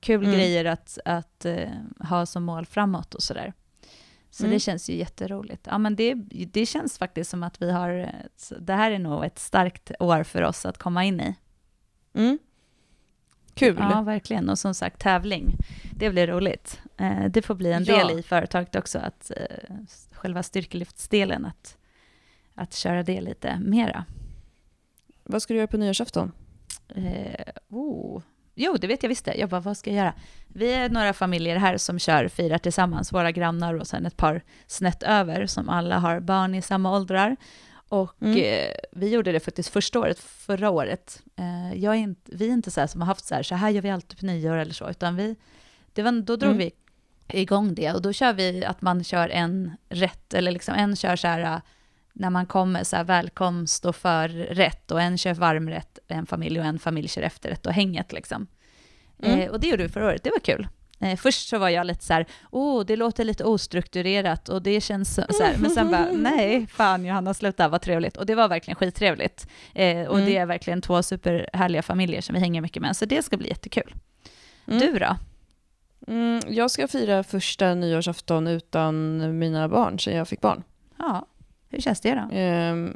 kul 0.00 0.24
mm. 0.24 0.36
grejer 0.36 0.64
att, 0.64 0.98
att 1.04 1.46
uh, 1.46 1.68
ha 2.08 2.26
som 2.26 2.44
mål 2.44 2.66
framåt 2.66 3.14
och 3.14 3.22
sådär. 3.22 3.52
Så 4.30 4.44
mm. 4.44 4.54
det 4.54 4.60
känns 4.60 4.90
ju 4.90 4.94
jätteroligt. 4.94 5.66
Ja, 5.70 5.78
men 5.78 5.96
det, 5.96 6.14
det 6.52 6.66
känns 6.66 6.98
faktiskt 6.98 7.30
som 7.30 7.42
att 7.42 7.62
vi 7.62 7.70
har, 7.70 8.12
det 8.60 8.72
här 8.72 8.90
är 8.90 8.98
nog 8.98 9.24
ett 9.24 9.38
starkt 9.38 9.92
år 10.00 10.22
för 10.22 10.42
oss 10.42 10.66
att 10.66 10.78
komma 10.78 11.04
in 11.04 11.20
i. 11.20 11.34
Mm. 12.14 12.38
Kul. 13.54 13.76
Ja, 13.78 14.02
verkligen. 14.02 14.48
Och 14.48 14.58
som 14.58 14.74
sagt, 14.74 15.00
tävling, 15.00 15.56
det 15.92 16.10
blir 16.10 16.26
roligt. 16.26 16.80
Eh, 16.96 17.24
det 17.24 17.42
får 17.42 17.54
bli 17.54 17.72
en 17.72 17.84
ja. 17.84 17.96
del 17.96 18.18
i 18.18 18.22
företaget 18.22 18.76
också, 18.76 18.98
att 18.98 19.30
eh, 19.36 19.74
själva 20.12 20.42
styrkelyftsdelen, 20.42 21.44
att, 21.44 21.76
att 22.54 22.74
köra 22.74 23.02
det 23.02 23.20
lite 23.20 23.60
mera. 23.60 24.04
Vad 25.24 25.42
ska 25.42 25.54
du 25.54 25.58
göra 25.58 25.66
på 25.66 25.76
nyårsafton? 25.76 26.32
Eh, 26.88 27.52
oh, 27.68 28.22
Jo, 28.60 28.76
det 28.76 28.86
vet 28.86 29.02
jag 29.02 29.08
visst. 29.08 29.28
Jag 29.36 29.48
bara, 29.48 29.60
vad 29.60 29.76
ska 29.76 29.90
jag 29.90 29.96
göra? 29.96 30.14
Vi 30.48 30.72
är 30.72 30.88
några 30.88 31.12
familjer 31.12 31.56
här 31.56 31.76
som 31.76 31.98
kör 31.98 32.28
firar 32.28 32.58
tillsammans, 32.58 33.12
våra 33.12 33.32
grannar 33.32 33.74
och 33.74 33.86
sen 33.86 34.06
ett 34.06 34.16
par 34.16 34.42
snett 34.66 35.02
över 35.02 35.46
som 35.46 35.68
alla 35.68 35.98
har 35.98 36.20
barn 36.20 36.54
i 36.54 36.62
samma 36.62 36.96
åldrar. 36.96 37.36
Och 37.88 38.22
mm. 38.22 38.36
eh, 38.36 38.74
vi 38.92 39.08
gjorde 39.08 39.32
det 39.32 39.40
faktiskt 39.40 39.68
första 39.68 39.98
året, 39.98 40.18
förra 40.18 40.70
året. 40.70 41.22
Eh, 41.36 41.74
jag 41.74 41.94
är 41.94 41.98
inte, 41.98 42.30
vi 42.34 42.48
är 42.48 42.52
inte 42.52 42.70
så 42.70 42.80
här 42.80 42.86
som 42.86 43.00
har 43.00 43.06
haft 43.06 43.26
så 43.26 43.34
här, 43.34 43.42
så 43.42 43.54
här 43.54 43.70
gör 43.70 43.82
vi 43.82 43.90
alltid 43.90 44.18
på 44.18 44.26
nyår 44.26 44.56
eller 44.56 44.74
så, 44.74 44.90
utan 44.90 45.16
vi, 45.16 45.36
det 45.92 46.02
var, 46.02 46.12
då 46.12 46.36
drog 46.36 46.52
mm. 46.52 46.58
vi 46.58 46.72
igång 47.40 47.74
det 47.74 47.92
och 47.92 48.02
då 48.02 48.12
kör 48.12 48.32
vi 48.32 48.64
att 48.64 48.82
man 48.82 49.04
kör 49.04 49.28
en 49.28 49.76
rätt, 49.88 50.34
eller 50.34 50.52
liksom 50.52 50.74
en 50.74 50.96
kör 50.96 51.16
så 51.16 51.28
här 51.28 51.60
när 52.18 52.30
man 52.30 52.46
kommer 52.46 52.84
så 52.84 52.96
här 52.96 53.04
välkomst 53.04 53.84
och 53.84 53.96
förrätt 53.96 54.90
och 54.90 55.00
en 55.00 55.18
kör 55.18 55.34
varmrätt, 55.34 55.98
en 56.08 56.26
familj 56.26 56.60
och 56.60 56.66
en 56.66 56.78
familj 56.78 57.08
kör 57.08 57.22
efterrätt 57.22 57.66
och 57.66 57.72
hänget 57.72 58.12
liksom. 58.12 58.46
Mm. 59.22 59.40
Eh, 59.40 59.50
och 59.50 59.60
det 59.60 59.68
gjorde 59.68 59.82
vi 59.82 59.88
förra 59.88 60.06
året, 60.06 60.24
det 60.24 60.30
var 60.30 60.40
kul. 60.40 60.68
Eh, 61.00 61.16
först 61.16 61.48
så 61.48 61.58
var 61.58 61.68
jag 61.68 61.86
lite 61.86 62.04
så 62.04 62.12
här, 62.12 62.26
åh, 62.50 62.80
oh, 62.80 62.86
det 62.86 62.96
låter 62.96 63.24
lite 63.24 63.44
ostrukturerat 63.44 64.48
och 64.48 64.62
det 64.62 64.80
känns 64.80 65.14
så, 65.14 65.22
så 65.30 65.42
här, 65.42 65.56
men 65.58 65.70
sen 65.70 65.90
bara, 65.90 66.08
nej, 66.12 66.66
fan 66.66 67.04
Johanna, 67.04 67.34
sluta, 67.34 67.68
vad 67.68 67.82
trevligt. 67.82 68.16
Och 68.16 68.26
det 68.26 68.34
var 68.34 68.48
verkligen 68.48 68.76
skittrevligt. 68.76 69.48
Eh, 69.74 70.06
och 70.06 70.14
mm. 70.14 70.26
det 70.26 70.36
är 70.36 70.46
verkligen 70.46 70.82
två 70.82 71.02
superhärliga 71.02 71.82
familjer 71.82 72.20
som 72.20 72.34
vi 72.34 72.40
hänger 72.40 72.60
mycket 72.60 72.82
med, 72.82 72.96
så 72.96 73.04
det 73.04 73.22
ska 73.22 73.36
bli 73.36 73.48
jättekul. 73.48 73.94
Mm. 74.66 74.80
Du 74.80 74.98
då? 74.98 75.16
Mm, 76.06 76.40
jag 76.48 76.70
ska 76.70 76.88
fira 76.88 77.22
första 77.22 77.74
nyårsafton 77.74 78.46
utan 78.46 79.38
mina 79.38 79.68
barn, 79.68 79.98
sen 79.98 80.16
jag 80.16 80.28
fick 80.28 80.40
barn. 80.40 80.62
Ja, 80.98 81.26
hur 81.68 81.80
känns 81.80 82.00
det 82.00 82.14
då? 82.14 82.36
Eh, 82.36 82.90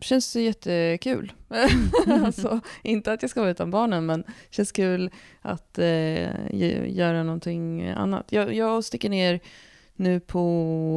känns 0.00 0.36
jättekul. 0.36 1.32
alltså, 2.06 2.60
inte 2.82 3.12
att 3.12 3.22
jag 3.22 3.30
ska 3.30 3.40
vara 3.40 3.50
utan 3.50 3.70
barnen, 3.70 4.06
men 4.06 4.24
känns 4.50 4.72
kul 4.72 5.10
att 5.40 5.78
eh, 5.78 6.54
göra 6.96 7.22
någonting 7.22 7.88
annat. 7.88 8.32
Jag, 8.32 8.54
jag 8.54 8.84
sticker 8.84 9.08
ner 9.08 9.40
nu 9.94 10.20
på, 10.20 10.44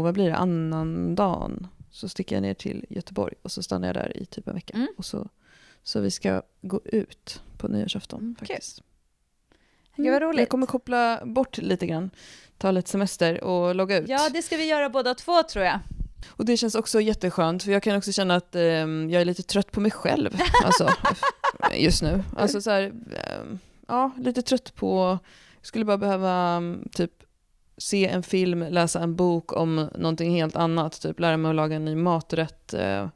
vad 0.01 0.13
blir 0.13 0.29
det, 0.29 0.35
annan 0.35 1.15
dagen 1.15 1.67
så 1.91 2.09
sticker 2.09 2.35
jag 2.35 2.41
ner 2.41 2.53
till 2.53 2.85
Göteborg 2.89 3.33
och 3.41 3.51
så 3.51 3.63
stannar 3.63 3.87
jag 3.87 3.95
där 3.95 4.17
i 4.17 4.25
typ 4.25 4.47
en 4.47 4.55
vecka. 4.55 4.73
Mm. 4.73 4.87
Och 4.97 5.05
så, 5.05 5.29
så 5.83 5.99
vi 5.99 6.11
ska 6.11 6.41
gå 6.61 6.81
ut 6.85 7.41
på 7.57 7.67
nyårsafton 7.67 8.19
mm, 8.19 8.35
faktiskt. 8.35 8.79
Okay. 8.79 10.07
Mm. 10.07 10.19
roligt. 10.19 10.39
Jag 10.39 10.49
kommer 10.49 10.65
koppla 10.65 11.25
bort 11.25 11.57
lite 11.57 11.87
grann, 11.87 12.09
ta 12.57 12.71
lite 12.71 12.89
semester 12.89 13.43
och 13.43 13.75
logga 13.75 13.97
ut. 13.97 14.09
Ja, 14.09 14.29
det 14.29 14.41
ska 14.41 14.57
vi 14.57 14.67
göra 14.67 14.89
båda 14.89 15.15
två 15.15 15.43
tror 15.43 15.65
jag. 15.65 15.79
Och 16.27 16.45
det 16.45 16.57
känns 16.57 16.75
också 16.75 17.01
jätteskönt, 17.01 17.63
för 17.63 17.71
jag 17.71 17.83
kan 17.83 17.97
också 17.97 18.11
känna 18.11 18.35
att 18.35 18.55
eh, 18.55 18.61
jag 18.61 19.13
är 19.13 19.25
lite 19.25 19.43
trött 19.43 19.71
på 19.71 19.79
mig 19.79 19.91
själv 19.91 20.37
alltså, 20.63 20.89
just 21.73 22.01
nu. 22.01 22.23
Alltså 22.37 22.61
så 22.61 22.71
här, 22.71 22.83
eh, 23.11 23.57
ja, 23.87 24.11
lite 24.17 24.41
trött 24.41 24.75
på, 24.75 25.19
jag 25.59 25.67
skulle 25.67 25.85
bara 25.85 25.97
behöva 25.97 26.31
mm, 26.31 26.87
typ 26.91 27.11
se 27.77 28.07
en 28.07 28.23
film, 28.23 28.65
läsa 28.69 28.99
en 28.99 29.15
bok 29.15 29.53
om 29.53 29.89
någonting 29.95 30.35
helt 30.35 30.55
annat, 30.55 31.01
typ 31.01 31.19
lära 31.19 31.37
mig 31.37 31.49
att 31.49 31.55
laga 31.55 31.75
en 31.75 31.85
ny 31.85 31.95
maträtt. 31.95 32.73
Eh. 32.73 33.07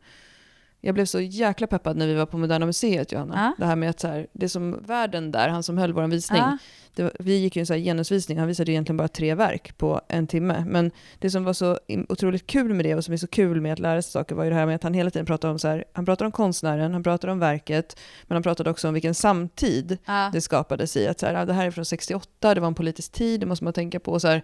Jag 0.88 0.94
blev 0.94 1.06
så 1.06 1.20
jäkla 1.22 1.68
peppad 1.68 1.98
när 1.98 2.08
vi 2.08 2.14
var 2.14 2.26
på 2.26 2.38
Moderna 2.38 2.66
Museet, 2.66 3.12
Johanna. 3.12 3.34
Ja. 3.36 3.56
Det 3.58 3.66
här 3.66 3.76
med 3.76 3.90
att 3.90 4.00
så 4.00 4.08
här, 4.08 4.28
det 4.34 4.50
som 4.50 4.84
världen 4.86 5.32
där, 5.32 5.50
han 5.50 5.64
som 5.64 5.78
höll 5.78 5.94
vår 5.94 6.08
visning, 6.08 6.42
ja 6.42 6.58
var, 7.04 7.12
vi 7.20 7.38
gick 7.38 7.56
ju 7.56 7.60
en 7.60 7.66
så 7.66 7.74
här 7.74 7.80
genusvisning, 7.80 8.38
han 8.38 8.48
visade 8.48 8.72
egentligen 8.72 8.98
bara 8.98 9.08
tre 9.08 9.36
verk 9.36 9.78
på 9.78 10.02
en 10.08 10.28
timme. 10.28 10.64
Men 10.68 10.92
det 11.20 11.30
som 11.30 11.44
var 11.44 11.54
så 11.54 11.80
otroligt 12.10 12.48
kul 12.48 12.74
med 12.74 12.86
det 12.86 12.96
och 12.96 13.04
som 13.04 13.14
är 13.14 13.18
så 13.18 13.28
kul 13.28 13.62
med 13.62 13.74
att 13.74 13.80
lära 13.80 14.02
sig 14.02 14.12
saker 14.12 14.36
var 14.36 14.44
ju 14.44 14.50
det 14.50 14.56
här 14.56 14.66
med 14.66 14.76
att 14.76 14.84
han 14.84 14.94
hela 14.94 15.10
tiden 15.10 15.26
pratade 15.26 15.52
om 15.52 15.60
så 15.60 15.68
här, 15.68 15.86
han 15.94 16.06
pratade 16.06 16.26
om 16.26 16.32
konstnären, 16.32 16.94
han 16.94 17.04
pratade 17.04 17.34
om 17.34 17.40
verket, 17.40 18.00
men 18.24 18.36
han 18.36 18.44
pratade 18.44 18.70
också 18.70 18.88
om 18.88 18.94
vilken 18.94 19.16
samtid 19.16 19.98
ja. 20.06 20.30
det 20.34 20.42
skapades 20.42 20.98
i. 20.98 21.08
Att 21.08 21.20
så 21.20 21.26
här, 21.26 21.46
det 21.46 21.54
här 21.54 21.68
är 21.68 21.72
från 21.72 21.86
68, 21.86 22.56
det 22.56 22.62
var 22.62 22.68
en 22.68 22.76
politisk 22.76 23.12
tid, 23.12 23.40
det 23.40 23.46
måste 23.46 23.64
man 23.64 23.74
tänka 23.74 24.00
på. 24.00 24.20
Så 24.20 24.28
här, 24.28 24.44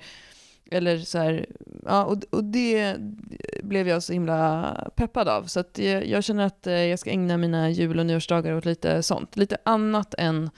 eller 0.71 0.97
så 0.97 1.17
här, 1.17 1.45
ja, 1.85 2.03
och, 2.03 2.23
och 2.29 2.43
det 2.43 2.95
blev 3.63 3.87
jag 3.87 4.03
så 4.03 4.13
himla 4.13 4.91
peppad 4.95 5.27
av. 5.27 5.43
Så 5.43 5.59
att 5.59 5.77
jag, 5.77 6.07
jag 6.07 6.23
känner 6.23 6.45
att 6.45 6.67
eh, 6.67 6.73
jag 6.73 6.99
ska 6.99 7.09
ägna 7.09 7.37
mina 7.37 7.69
jul 7.69 7.99
och 7.99 8.05
nyårsdagar 8.05 8.53
åt 8.53 8.65
lite 8.65 9.03
sånt. 9.03 9.37
Lite 9.37 9.57
annat 9.63 10.15
än 10.17 10.49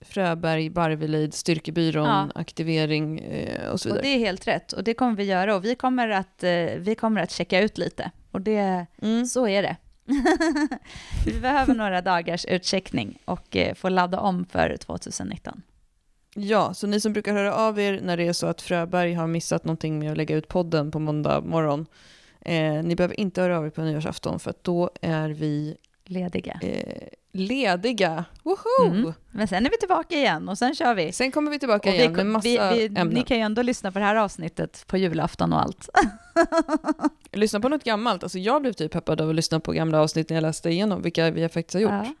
Fröberg, 0.00 0.70
Barvelid, 0.70 1.34
Styrkebyrån, 1.34 2.06
ja. 2.06 2.28
aktivering 2.34 3.18
eh, 3.18 3.70
och 3.70 3.80
så 3.80 3.88
vidare. 3.88 3.98
Och 3.98 4.04
det 4.04 4.14
är 4.14 4.18
helt 4.18 4.46
rätt 4.46 4.72
och 4.72 4.84
det 4.84 4.94
kommer 4.94 5.16
vi 5.16 5.24
göra 5.24 5.56
och 5.56 5.64
vi 5.64 5.74
kommer 5.74 6.08
att, 6.08 6.44
eh, 6.44 6.50
vi 6.78 6.94
kommer 6.94 7.22
att 7.22 7.30
checka 7.30 7.60
ut 7.60 7.78
lite 7.78 8.10
och 8.30 8.40
det, 8.40 8.86
mm. 9.02 9.26
så 9.26 9.48
är 9.48 9.62
det. 9.62 9.76
vi 11.26 11.40
behöver 11.40 11.74
några 11.74 12.00
dagars 12.00 12.44
utcheckning 12.44 13.18
och 13.24 13.56
eh, 13.56 13.74
få 13.74 13.88
ladda 13.88 14.20
om 14.20 14.44
för 14.44 14.76
2019. 14.76 15.62
Ja, 16.34 16.74
så 16.74 16.86
ni 16.86 17.00
som 17.00 17.12
brukar 17.12 17.32
höra 17.32 17.54
av 17.54 17.80
er 17.80 18.00
när 18.02 18.16
det 18.16 18.26
är 18.26 18.32
så 18.32 18.46
att 18.46 18.62
Fröberg 18.62 19.14
har 19.14 19.26
missat 19.26 19.64
någonting 19.64 19.98
med 19.98 20.10
att 20.10 20.16
lägga 20.16 20.36
ut 20.36 20.48
podden 20.48 20.90
på 20.90 20.98
måndag 20.98 21.40
morgon, 21.40 21.86
eh, 22.40 22.72
ni 22.72 22.96
behöver 22.96 23.20
inte 23.20 23.42
höra 23.42 23.58
av 23.58 23.66
er 23.66 23.70
på 23.70 23.80
nyårsafton 23.80 24.40
för 24.40 24.50
att 24.50 24.64
då 24.64 24.90
är 25.00 25.28
vi 25.28 25.76
lediga. 26.04 26.60
Eh, 26.62 27.08
lediga. 27.32 28.24
Woho! 28.42 28.86
Mm. 28.86 29.12
Men 29.30 29.48
sen 29.48 29.66
är 29.66 29.70
vi 29.70 29.78
tillbaka 29.78 30.14
igen 30.14 30.48
och 30.48 30.58
sen 30.58 30.74
kör 30.74 30.94
vi. 30.94 31.12
Sen 31.12 31.32
kommer 31.32 31.50
vi 31.50 31.58
tillbaka 31.58 31.90
vi, 31.90 31.96
igen 31.96 32.12
med 32.12 32.26
massa 32.26 32.48
vi, 32.48 32.58
vi, 32.58 32.86
ämnen. 32.86 33.08
Ni 33.08 33.22
kan 33.22 33.36
ju 33.36 33.42
ändå 33.42 33.62
lyssna 33.62 33.92
på 33.92 33.98
det 33.98 34.04
här 34.04 34.16
avsnittet 34.16 34.84
på 34.86 34.96
julafton 34.96 35.52
och 35.52 35.60
allt. 35.60 35.88
lyssna 37.32 37.60
på 37.60 37.68
något 37.68 37.84
gammalt. 37.84 38.22
Alltså 38.22 38.38
jag 38.38 38.62
blev 38.62 38.72
typ 38.72 38.92
peppad 38.92 39.20
av 39.20 39.28
att 39.28 39.34
lyssna 39.34 39.60
på 39.60 39.72
gamla 39.72 40.00
avsnitt 40.00 40.28
när 40.28 40.36
jag 40.36 40.42
läste 40.42 40.70
igenom 40.70 41.02
vilka 41.02 41.30
vi 41.30 41.48
faktiskt 41.48 41.74
har 41.74 41.80
gjort. 41.80 41.90
Ja, 41.90 42.14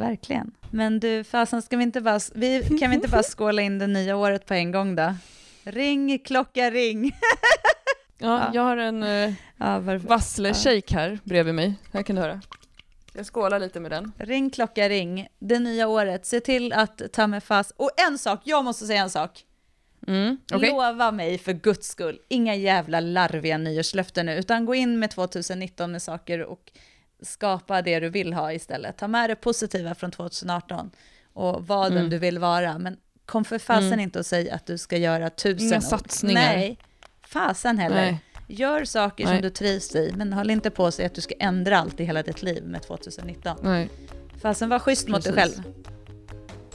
verkligen. 0.00 0.50
Men 0.70 1.00
du, 1.00 1.24
fasen, 1.24 1.62
ska 1.62 1.76
vi 1.76 1.82
inte 1.82 2.00
bara, 2.00 2.20
vi, 2.34 2.78
kan 2.80 2.90
vi 2.90 2.96
inte 2.96 3.08
bara 3.08 3.22
skåla 3.36 3.62
in 3.62 3.78
det 3.78 3.86
nya 3.86 4.16
året 4.16 4.46
på 4.46 4.54
en 4.54 4.72
gång 4.72 4.96
då? 4.96 5.14
Ring, 5.64 6.18
klocka, 6.18 6.70
ring. 6.70 7.12
Ja, 8.20 8.50
jag 8.54 8.62
har 8.62 8.76
en 8.76 9.02
uh, 9.02 9.34
ja, 9.56 9.80
vassle-shake 9.80 10.94
här 10.94 11.18
bredvid 11.24 11.54
mig. 11.54 11.74
Här 11.92 12.02
kan 12.02 12.16
du 12.16 12.22
höra. 12.22 12.40
Jag 13.12 13.26
skålar 13.26 13.60
lite 13.60 13.80
med 13.80 13.90
den. 13.90 14.12
Ring 14.16 14.50
klocka 14.50 14.88
ring, 14.88 15.28
det 15.38 15.58
nya 15.58 15.88
året. 15.88 16.26
Se 16.26 16.40
till 16.40 16.72
att 16.72 17.02
ta 17.12 17.26
med 17.26 17.44
fast. 17.44 17.70
Och 17.76 17.90
en 18.08 18.18
sak, 18.18 18.40
jag 18.44 18.64
måste 18.64 18.86
säga 18.86 19.02
en 19.02 19.10
sak. 19.10 19.44
Mm, 20.06 20.38
okay. 20.54 20.70
Lova 20.70 21.10
mig 21.10 21.38
för 21.38 21.52
guds 21.52 21.88
skull, 21.88 22.18
inga 22.28 22.54
jävla 22.54 23.00
larviga 23.00 23.58
nyårslöften 23.58 24.26
nu, 24.26 24.38
utan 24.38 24.64
gå 24.64 24.74
in 24.74 24.98
med 24.98 25.10
2019 25.10 25.92
med 25.92 26.02
saker 26.02 26.42
och 26.42 26.72
skapa 27.22 27.82
det 27.82 28.00
du 28.00 28.08
vill 28.08 28.32
ha 28.32 28.52
istället. 28.52 28.96
Ta 28.96 29.08
med 29.08 29.30
det 29.30 29.36
positiva 29.36 29.94
från 29.94 30.10
2018 30.10 30.90
och 31.32 31.66
var 31.66 31.86
mm. 31.86 31.98
den 31.98 32.10
du 32.10 32.18
vill 32.18 32.38
vara, 32.38 32.78
men 32.78 32.96
kom 33.26 33.44
för 33.44 33.58
fasen 33.58 33.86
mm. 33.86 34.00
inte 34.00 34.18
och 34.18 34.26
säg 34.26 34.50
att 34.50 34.66
du 34.66 34.78
ska 34.78 34.96
göra 34.96 35.30
tusen 35.30 35.66
Inga 35.66 35.80
satsningar. 35.80 36.56
Nej, 36.56 36.78
fasen 37.22 37.78
heller. 37.78 37.96
Nej. 37.96 38.20
Gör 38.50 38.84
saker 38.84 39.24
Nej. 39.24 39.34
som 39.34 39.42
du 39.42 39.50
trivs 39.50 39.94
i, 39.94 40.12
men 40.16 40.32
håll 40.32 40.50
inte 40.50 40.70
på 40.70 40.90
sig 40.90 41.06
att 41.06 41.14
du 41.14 41.20
ska 41.20 41.34
ändra 41.38 41.78
allt 41.78 42.00
i 42.00 42.04
hela 42.04 42.22
ditt 42.22 42.42
liv 42.42 42.64
med 42.64 42.82
2019. 42.82 43.56
Nej. 43.62 43.90
Fasen 44.42 44.68
var 44.68 44.78
schysst 44.78 45.06
Precis. 45.06 45.12
mot 45.12 45.24
dig 45.24 45.32
själv. 45.32 45.62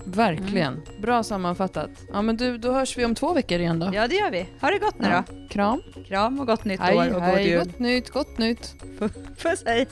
Verkligen. 0.06 0.74
Mm. 0.74 1.02
Bra 1.02 1.24
sammanfattat. 1.24 1.90
Ja 2.14 2.22
men 2.22 2.38
du, 2.38 2.58
då 2.58 2.72
hörs 2.72 2.98
vi 2.98 3.06
om 3.06 3.16
två 3.16 3.34
veckor 3.34 3.60
igen 3.60 3.80
då. 3.80 3.92
Ja 3.94 4.08
det 4.08 4.16
gör 4.16 4.32
vi. 4.32 4.46
Ha 4.62 4.70
det 4.70 4.78
gott 4.78 5.00
nu 5.00 5.08
ja. 5.08 5.24
då. 5.28 5.48
Kram. 5.50 5.82
Kram 6.08 6.40
och 6.40 6.48
gott 6.48 6.66
nytt 6.66 6.80
hej, 6.80 6.98
år 6.98 7.16
och 7.16 7.22
hej, 7.22 7.36
god 7.36 7.52
jul. 7.52 7.60
Gott 7.66 7.80
nytt, 7.80 8.10
gott 8.10 8.38
nytt. 8.38 8.76
Puss 9.38 9.64
hej. 9.66 9.88